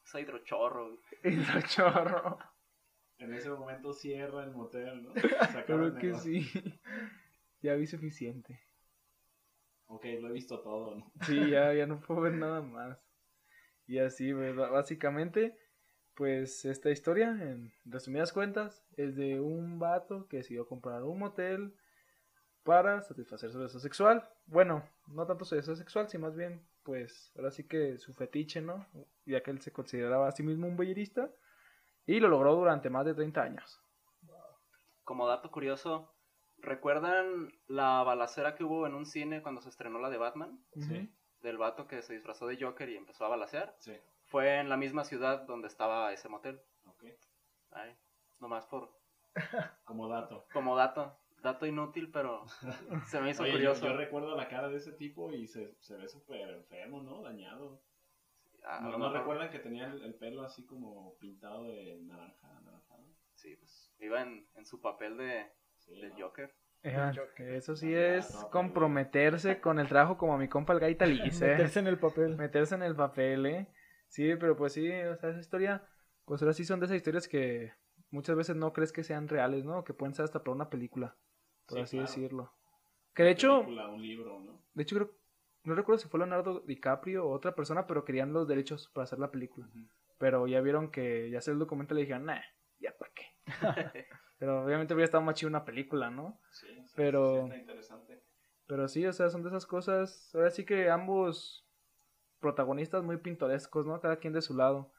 Es 0.06 0.14
hidrochorro. 0.22 1.00
Y 1.24 1.32
lo 1.32 1.62
chorro. 1.62 2.38
En 3.18 3.34
ese 3.34 3.50
momento 3.50 3.92
cierra 3.94 4.44
el 4.44 4.52
motel, 4.52 5.04
¿no? 5.04 5.14
Sacaron 5.16 5.64
Creo 5.92 5.96
que 5.96 6.08
negocio. 6.08 6.42
sí. 6.42 6.80
Ya 7.62 7.74
vi 7.74 7.88
suficiente. 7.88 8.60
Ok, 9.88 10.06
lo 10.20 10.30
he 10.30 10.32
visto 10.32 10.62
todo, 10.62 10.96
¿no? 10.96 11.12
Sí, 11.22 11.50
ya, 11.50 11.74
ya 11.74 11.86
no 11.86 12.00
puedo 12.00 12.22
ver 12.22 12.34
nada 12.34 12.62
más. 12.62 12.98
Y 13.88 14.00
así, 14.00 14.34
pues, 14.34 14.56
básicamente, 14.56 15.58
pues 16.16 16.66
esta 16.66 16.90
historia, 16.90 17.30
en 17.30 17.72
resumidas 17.86 18.34
cuentas, 18.34 18.84
es 18.98 19.16
de 19.16 19.40
un 19.40 19.78
vato 19.80 20.28
que 20.28 20.38
decidió 20.38 20.68
comprar 20.68 21.04
un 21.04 21.20
motel 21.20 21.76
para 22.64 23.02
satisfacer 23.04 23.52
su 23.52 23.60
deseo 23.60 23.80
sexual. 23.80 24.28
Bueno, 24.48 24.84
no 25.08 25.28
tanto 25.28 25.46
su 25.46 25.56
deseo 25.56 25.76
sexual, 25.76 26.10
sino 26.10 26.28
más 26.28 26.36
bien, 26.36 26.68
pues, 26.84 27.32
ahora 27.36 27.52
sí 27.52 27.68
que 27.68 28.00
su 28.00 28.14
fetiche, 28.14 28.62
¿no? 28.62 28.88
Ya 29.26 29.44
que 29.44 29.52
él 29.52 29.62
se 29.62 29.72
consideraba 29.72 30.28
a 30.28 30.32
sí 30.32 30.42
mismo 30.42 30.68
un 30.68 30.78
bellerista. 30.78 31.30
Y 32.08 32.20
lo 32.20 32.28
logró 32.28 32.56
durante 32.56 32.90
más 32.90 33.06
de 33.06 33.14
30 33.14 33.42
años. 33.44 33.82
Como 35.04 35.28
dato 35.28 35.52
curioso, 35.52 36.15
¿recuerdan 36.66 37.54
la 37.68 38.04
balacera 38.04 38.56
que 38.56 38.64
hubo 38.64 38.86
en 38.88 38.94
un 38.96 39.06
cine 39.06 39.42
cuando 39.42 39.62
se 39.62 39.70
estrenó 39.70 40.00
la 40.00 40.10
de 40.10 40.18
Batman? 40.18 40.60
Sí. 40.80 41.10
Del 41.42 41.58
vato 41.58 41.88
que 41.88 42.02
se 42.02 42.14
disfrazó 42.14 42.48
de 42.48 42.58
Joker 42.62 42.90
y 42.90 42.98
empezó 42.98 43.26
a 43.26 43.30
balacear. 43.30 43.76
Sí, 43.80 43.94
Fue 44.26 44.58
en 44.60 44.68
la 44.70 44.78
misma 44.78 45.04
ciudad 45.04 45.42
donde 45.44 45.68
estaba 45.68 46.12
ese 46.12 46.28
motel. 46.30 46.60
ok. 46.86 47.04
Ay, 47.72 47.96
nomás 48.40 48.66
por 48.66 48.92
Como 49.86 50.08
dato. 50.10 50.48
como 50.52 50.76
dato. 50.76 51.18
Dato 51.42 51.66
inútil, 51.68 52.10
pero 52.12 52.44
se 53.08 53.22
me 53.22 53.30
hizo 53.30 53.44
Oye, 53.44 53.52
curioso. 53.52 53.86
yo 53.86 53.96
recuerdo 53.96 54.36
la 54.36 54.48
cara 54.48 54.68
de 54.70 54.78
ese 54.78 54.94
tipo 54.94 55.32
y 55.32 55.46
se, 55.48 55.76
se 55.80 55.96
ve 55.96 56.08
súper 56.08 56.50
enfermo, 56.50 57.04
¿no? 57.04 57.22
Dañado. 57.22 57.84
A 58.64 58.80
¿No, 58.80 58.90
lo 58.92 58.98
no 58.98 59.06
mejor- 59.06 59.20
recuerdan 59.20 59.52
que 59.52 59.60
tenía 59.60 59.86
el, 59.86 60.02
el 60.02 60.16
pelo 60.16 60.42
así 60.44 60.66
como 60.66 61.16
pintado 61.20 61.66
de 61.66 62.00
naranja, 62.02 62.58
anaranjado? 62.58 63.06
Sí, 63.36 63.56
pues 63.58 63.94
iba 64.00 64.22
en, 64.24 64.48
en 64.56 64.66
su 64.66 64.82
papel 64.82 65.18
de, 65.18 65.52
Sí, 65.86 65.96
del. 66.02 66.14
Joker. 66.22 66.54
Eh. 66.84 67.58
Eso 67.58 67.76
sí 67.76 67.94
es 67.94 68.32
no, 68.36 68.50
comprometerse 68.52 69.60
con 69.60 69.80
el 69.80 69.88
trabajo 69.88 70.18
como 70.18 70.38
mi 70.38 70.48
compa 70.48 70.74
el 70.74 70.80
Gaita 70.80 71.06
Lice. 71.08 71.48
Meterse 71.48 71.80
en 71.80 71.88
el 71.88 71.98
papel. 71.98 72.36
meterse 72.38 72.76
en 72.76 72.84
el 72.84 72.96
papel, 72.96 73.46
¿eh? 73.48 73.68
Sí, 74.08 74.36
pero 74.36 74.56
pues 74.56 74.74
sí, 74.74 74.88
o 74.92 75.16
sea, 75.18 75.32
esa 75.32 75.40
historia, 75.40 75.84
pues 76.26 76.42
ahora 76.42 76.54
sí 76.54 76.64
son 76.64 76.80
de 76.80 76.86
esas 76.86 76.98
historias 76.98 77.28
que 77.28 77.74
muchas 78.12 78.36
veces 78.36 78.56
no 78.56 78.72
crees 78.72 78.92
que 78.92 79.04
sean 79.04 79.28
reales, 79.28 79.66
¿no? 79.66 79.84
Que 79.84 79.94
pueden 79.96 80.14
ser 80.14 80.26
hasta 80.26 80.44
para 80.44 80.54
una 80.56 80.70
película, 80.70 81.18
por 81.66 81.78
Sí, 81.80 81.84
así 81.84 81.98
claro. 81.98 82.08
decirlo. 82.12 82.54
Que 83.16 83.24
de 83.24 83.32
hecho, 83.32 83.62
Película, 83.62 83.88
un 83.90 84.02
libro, 84.02 84.40
¿no? 84.42 84.62
de 84.74 84.84
hecho 84.84 84.96
creo, 84.96 85.12
no 85.64 85.74
recuerdo 85.74 86.00
si 86.00 86.08
fue 86.08 86.20
Leonardo 86.20 86.60
DiCaprio 86.60 87.26
o 87.26 87.32
otra 87.32 87.56
persona, 87.56 87.88
pero 87.88 88.06
querían 88.06 88.32
los 88.32 88.48
derechos 88.48 88.90
para 88.94 89.06
hacer 89.06 89.18
la 89.18 89.32
película. 89.32 89.68
Pero 90.20 90.46
ya 90.48 90.62
vieron 90.62 90.92
que 90.92 91.30
ya 91.32 91.40
hacer 91.40 91.54
el 91.54 91.60
documental 91.60 91.98
y 91.98 92.02
dijeron, 92.02 92.26
nah, 92.26 92.42
ya 92.80 92.96
para 92.96 93.12
qué. 93.14 93.26
pero 94.38 94.64
obviamente 94.64 94.94
hubiera 94.94 95.06
estado 95.06 95.24
más 95.24 95.36
chido 95.36 95.50
una 95.50 95.66
película, 95.66 96.10
¿no? 96.10 96.40
Sí, 96.52 96.68
sí, 96.86 96.94
Pero- 96.96 97.48
sí, 97.50 97.56
interesante. 97.56 98.22
Pero 98.68 98.88
sí, 98.88 99.06
o 99.06 99.14
sea, 99.14 99.30
son 99.30 99.44
de 99.44 99.50
esas 99.50 99.66
cosas. 99.68 100.34
Ahora 100.34 100.50
sí 100.50 100.66
que 100.66 100.90
ambos 100.90 101.68
protagonistas 102.40 103.04
muy 103.04 103.18
pintorescos, 103.18 103.86
¿no? 103.86 104.00
Cada 104.02 104.18
quien 104.18 104.34
de 104.34 104.42
su 104.42 104.56
lado. 104.56 104.92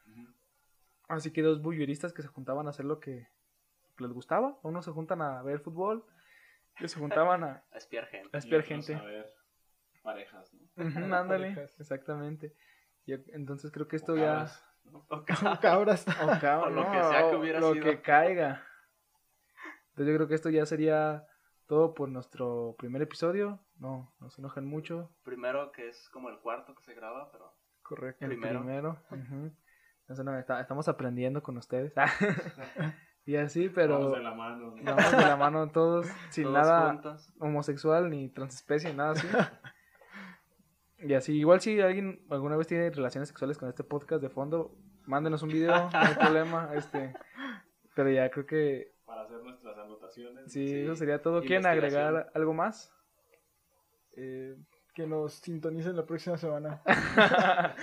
Así 1.09 1.33
que 1.33 1.43
dos 1.43 1.63
bulleristas 1.63 2.13
que 2.13 2.23
se 2.23 2.29
juntaban 2.29 2.67
a 2.67 2.71
hacer 2.71 2.85
lo 2.85 2.99
que 3.01 3.29
les 3.99 4.11
gustaba. 4.13 4.59
Unos 4.63 4.85
se 4.85 4.91
juntan 4.91 5.23
a 5.23 5.43
ver 5.43 5.61
fútbol, 5.61 6.05
y 6.81 6.89
se 6.89 6.99
juntaban 6.99 7.43
a, 7.45 7.65
A 7.73 7.79
espiar 7.79 8.07
gente. 8.07 8.29
a 8.33 8.39
espiar 8.39 8.63
gente. 8.63 8.95
A 8.95 9.03
ver, 9.03 9.27
parejas, 10.03 10.53
¿no? 10.55 10.67
Ándale, 11.17 11.51
Parejas. 11.55 11.81
exactamente. 11.81 12.55
Y 13.05 13.13
entonces 13.33 13.71
creo 13.71 13.87
que 13.89 13.97
esto 13.97 14.13
O 14.13 14.17
ya... 14.17 14.47
cabras. 15.27 15.61
Cabras. 15.61 16.07
O 16.09 16.41
ca- 16.41 16.61
O 16.63 16.71
lo 16.71 16.85
no, 16.85 16.93
que 16.93 17.03
sea 17.05 17.29
que 17.31 17.37
o 17.37 17.41
hubiera 17.41 17.61
lo 17.61 17.73
sido. 17.73 17.85
que 17.85 18.01
caiga. 18.03 18.66
Entonces 19.97 20.13
yo 20.13 20.17
creo 20.19 20.29
que 20.29 20.35
esto 20.35 20.51
ya 20.51 20.67
sería 20.67 21.27
todo 21.67 21.95
por 21.95 22.09
nuestro 22.11 22.75
primer 22.79 23.01
episodio. 23.01 23.61
No, 23.79 24.13
no 24.21 24.29
se 24.31 24.43
enojen 24.43 24.67
mucho. 24.67 25.11
Primero, 25.25 25.73
que 25.73 25.89
es 25.89 26.09
como 26.11 26.29
el 26.29 26.39
cuarto 26.41 26.75
que 26.75 26.83
se 26.83 26.95
graba, 26.95 27.31
pero 27.33 27.53
Correcto. 27.83 28.25
El 28.27 28.33
Primero. 28.33 28.61
primero. 28.61 28.99
Entonces, 30.01 30.25
no, 30.25 30.39
está- 30.39 30.61
estamos 30.61 30.87
aprendiendo 30.89 31.43
con 31.43 31.57
ustedes. 31.57 31.95
y 33.25 33.37
así, 33.37 33.69
pero 33.71 33.95
Vamos 33.99 34.13
de 34.19 34.23
la 34.23 34.35
mano, 34.35 34.75
¿no? 34.77 34.85
vamos 34.85 35.11
de 35.13 35.23
la 35.23 35.37
mano 35.37 35.69
todos, 35.71 36.07
sin 36.31 36.45
todos 36.45 36.55
nada 36.59 36.91
juntos. 36.93 37.33
homosexual 37.41 38.11
ni 38.11 38.29
transespecie, 38.29 38.93
nada 38.95 39.13
así. 39.13 39.27
y 40.99 41.15
así, 41.15 41.33
igual 41.39 41.61
si 41.61 41.81
alguien 41.81 42.25
alguna 42.31 42.57
vez 42.57 42.67
tiene 42.67 42.91
relaciones 42.91 43.29
sexuales 43.29 43.59
con 43.59 43.69
este 43.69 43.83
podcast 43.85 44.23
de 44.23 44.31
fondo, 44.31 44.77
mándenos 45.07 45.43
un 45.43 45.49
video, 45.49 45.75
no 45.91 45.99
hay 45.99 46.15
problema. 46.21 46.71
Este, 46.75 47.15
pero 47.95 48.11
ya 48.11 48.31
creo 48.31 48.47
que 48.47 48.95
Para 49.07 49.23
hacer 49.23 49.41
nuestras 49.43 49.79
anotaciones. 49.79 50.53
sí, 50.53 50.69
Sí. 50.69 50.81
eso 50.81 50.97
sería 50.97 51.23
todo. 51.23 51.41
¿Quieren 51.41 51.65
agregar 51.67 52.31
algo 52.35 52.53
más? 52.53 52.93
Eh, 54.17 54.57
que 54.95 55.07
nos 55.07 55.35
sintonicen 55.35 55.95
la 55.97 56.05
próxima 56.07 56.37
semana. 56.37 56.83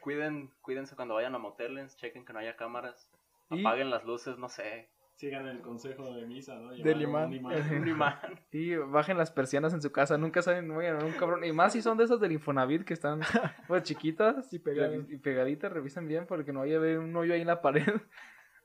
Cuiden, 0.00 0.50
cuídense 0.62 0.96
cuando 0.96 1.14
vayan 1.14 1.34
a 1.34 1.38
moteles, 1.38 1.96
chequen 1.96 2.24
que 2.24 2.32
no 2.32 2.38
haya 2.38 2.56
cámaras. 2.56 3.10
Y- 3.50 3.60
Apaguen 3.60 3.90
las 3.90 4.04
luces, 4.04 4.38
no 4.38 4.48
sé. 4.48 4.88
Sigan 5.16 5.46
el 5.48 5.60
consejo 5.60 6.14
de 6.14 6.24
misa, 6.24 6.54
¿no? 6.54 6.70
Del 6.70 6.82
Llevar 6.82 7.02
imán. 7.02 7.24
un 7.26 7.34
imán. 7.34 7.52
Un 7.82 7.88
imán. 7.88 8.18
Y 8.52 8.76
bajen 8.76 9.18
las 9.18 9.30
persianas 9.30 9.74
en 9.74 9.82
su 9.82 9.92
casa, 9.92 10.16
nunca 10.16 10.40
saben, 10.40 10.70
oigan, 10.70 11.02
un 11.04 11.12
cabrón. 11.12 11.44
Y 11.44 11.52
más 11.52 11.72
si 11.74 11.82
son 11.82 11.98
de 11.98 12.04
esas 12.04 12.20
del 12.20 12.32
Infonavit 12.32 12.84
que 12.84 12.94
están 12.94 13.20
pues 13.68 13.82
chiquitas 13.82 14.50
Y 14.52 14.58
revi- 14.60 15.06
y 15.12 15.18
pegaditas, 15.18 15.70
revisen 15.72 16.08
bien 16.08 16.26
porque 16.26 16.52
no 16.54 16.60
vaya 16.60 16.76
a 16.76 16.78
haber 16.78 16.98
un 17.00 17.14
hoyo 17.16 17.34
ahí 17.34 17.42
en 17.42 17.48
la 17.48 17.60
pared 17.60 17.86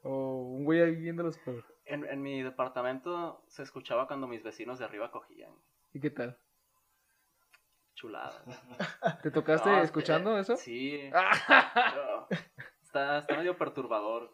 o 0.04 0.44
un 0.44 0.64
güey 0.64 0.82
ahí 0.82 0.96
viéndolos 0.96 1.38
por... 1.40 1.66
En, 1.86 2.04
en 2.06 2.22
mi 2.22 2.42
departamento 2.42 3.44
se 3.48 3.64
escuchaba 3.64 4.08
cuando 4.08 4.28
mis 4.28 4.44
vecinos 4.44 4.80
de 4.80 4.86
arriba 4.86 5.12
cogían. 5.12 5.54
¿Y 5.94 6.00
qué 6.00 6.10
tal? 6.10 6.38
Chulada. 7.94 8.44
¿Te 9.24 9.32
tocaste 9.32 9.70
No, 9.70 9.82
escuchando 9.82 10.38
eh, 10.38 10.42
eso? 10.42 10.58
Sí. 10.58 11.10
No, 11.12 12.28
está, 12.84 13.20
está 13.20 13.38
medio 13.38 13.58
perturbador. 13.58 14.34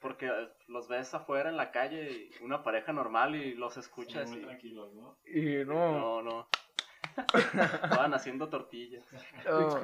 Porque 0.00 0.28
los 0.66 0.88
ves 0.88 1.14
afuera 1.14 1.48
en 1.48 1.56
la 1.56 1.70
calle 1.70 2.10
y 2.10 2.30
una 2.42 2.64
pareja 2.64 2.92
normal 2.92 3.36
y 3.36 3.54
los 3.54 3.74
Sí, 3.74 3.80
escuchas 3.80 4.28
muy 4.30 4.40
y... 4.40 4.44
tranquilos, 4.44 4.92
¿no? 4.94 5.16
Y 5.24 5.64
no... 5.64 5.92
No, 5.92 6.22
no. 6.22 6.48
Estaban 7.84 8.12
haciendo 8.14 8.48
tortillas. 8.48 9.04
oh. 9.48 9.78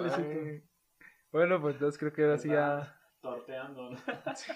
Bueno, 1.30 1.60
pues 1.60 1.74
entonces 1.74 1.98
creo 1.98 2.12
que 2.12 2.24
ahora 2.24 2.38
sí 2.38 2.48
ya... 2.48 2.98
Torteando, 3.20 3.90
¿no? 3.90 3.98
sí. 4.34 4.52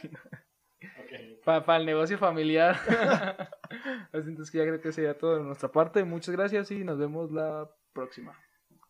Para 1.44 1.76
el 1.76 1.86
negocio 1.86 2.18
familiar. 2.18 2.76
Así 4.12 4.28
entonces 4.28 4.50
que 4.50 4.58
ya 4.58 4.64
creo 4.64 4.80
que 4.80 4.92
sería 4.92 5.16
todo 5.16 5.36
de 5.36 5.42
nuestra 5.42 5.70
parte. 5.70 6.04
Muchas 6.04 6.34
gracias 6.34 6.70
y 6.70 6.84
nos 6.84 6.98
vemos 6.98 7.30
la 7.32 7.70
próxima. 7.92 8.38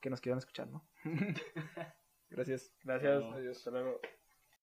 Que 0.00 0.10
nos 0.10 0.20
quieran 0.20 0.38
escuchar, 0.38 0.68
¿no? 0.68 0.84
Gracias. 2.30 2.74
Gracias. 2.82 3.20
Bueno. 3.20 3.36
Adiós. 3.36 3.58
Hasta 3.58 3.70
luego. 3.70 4.00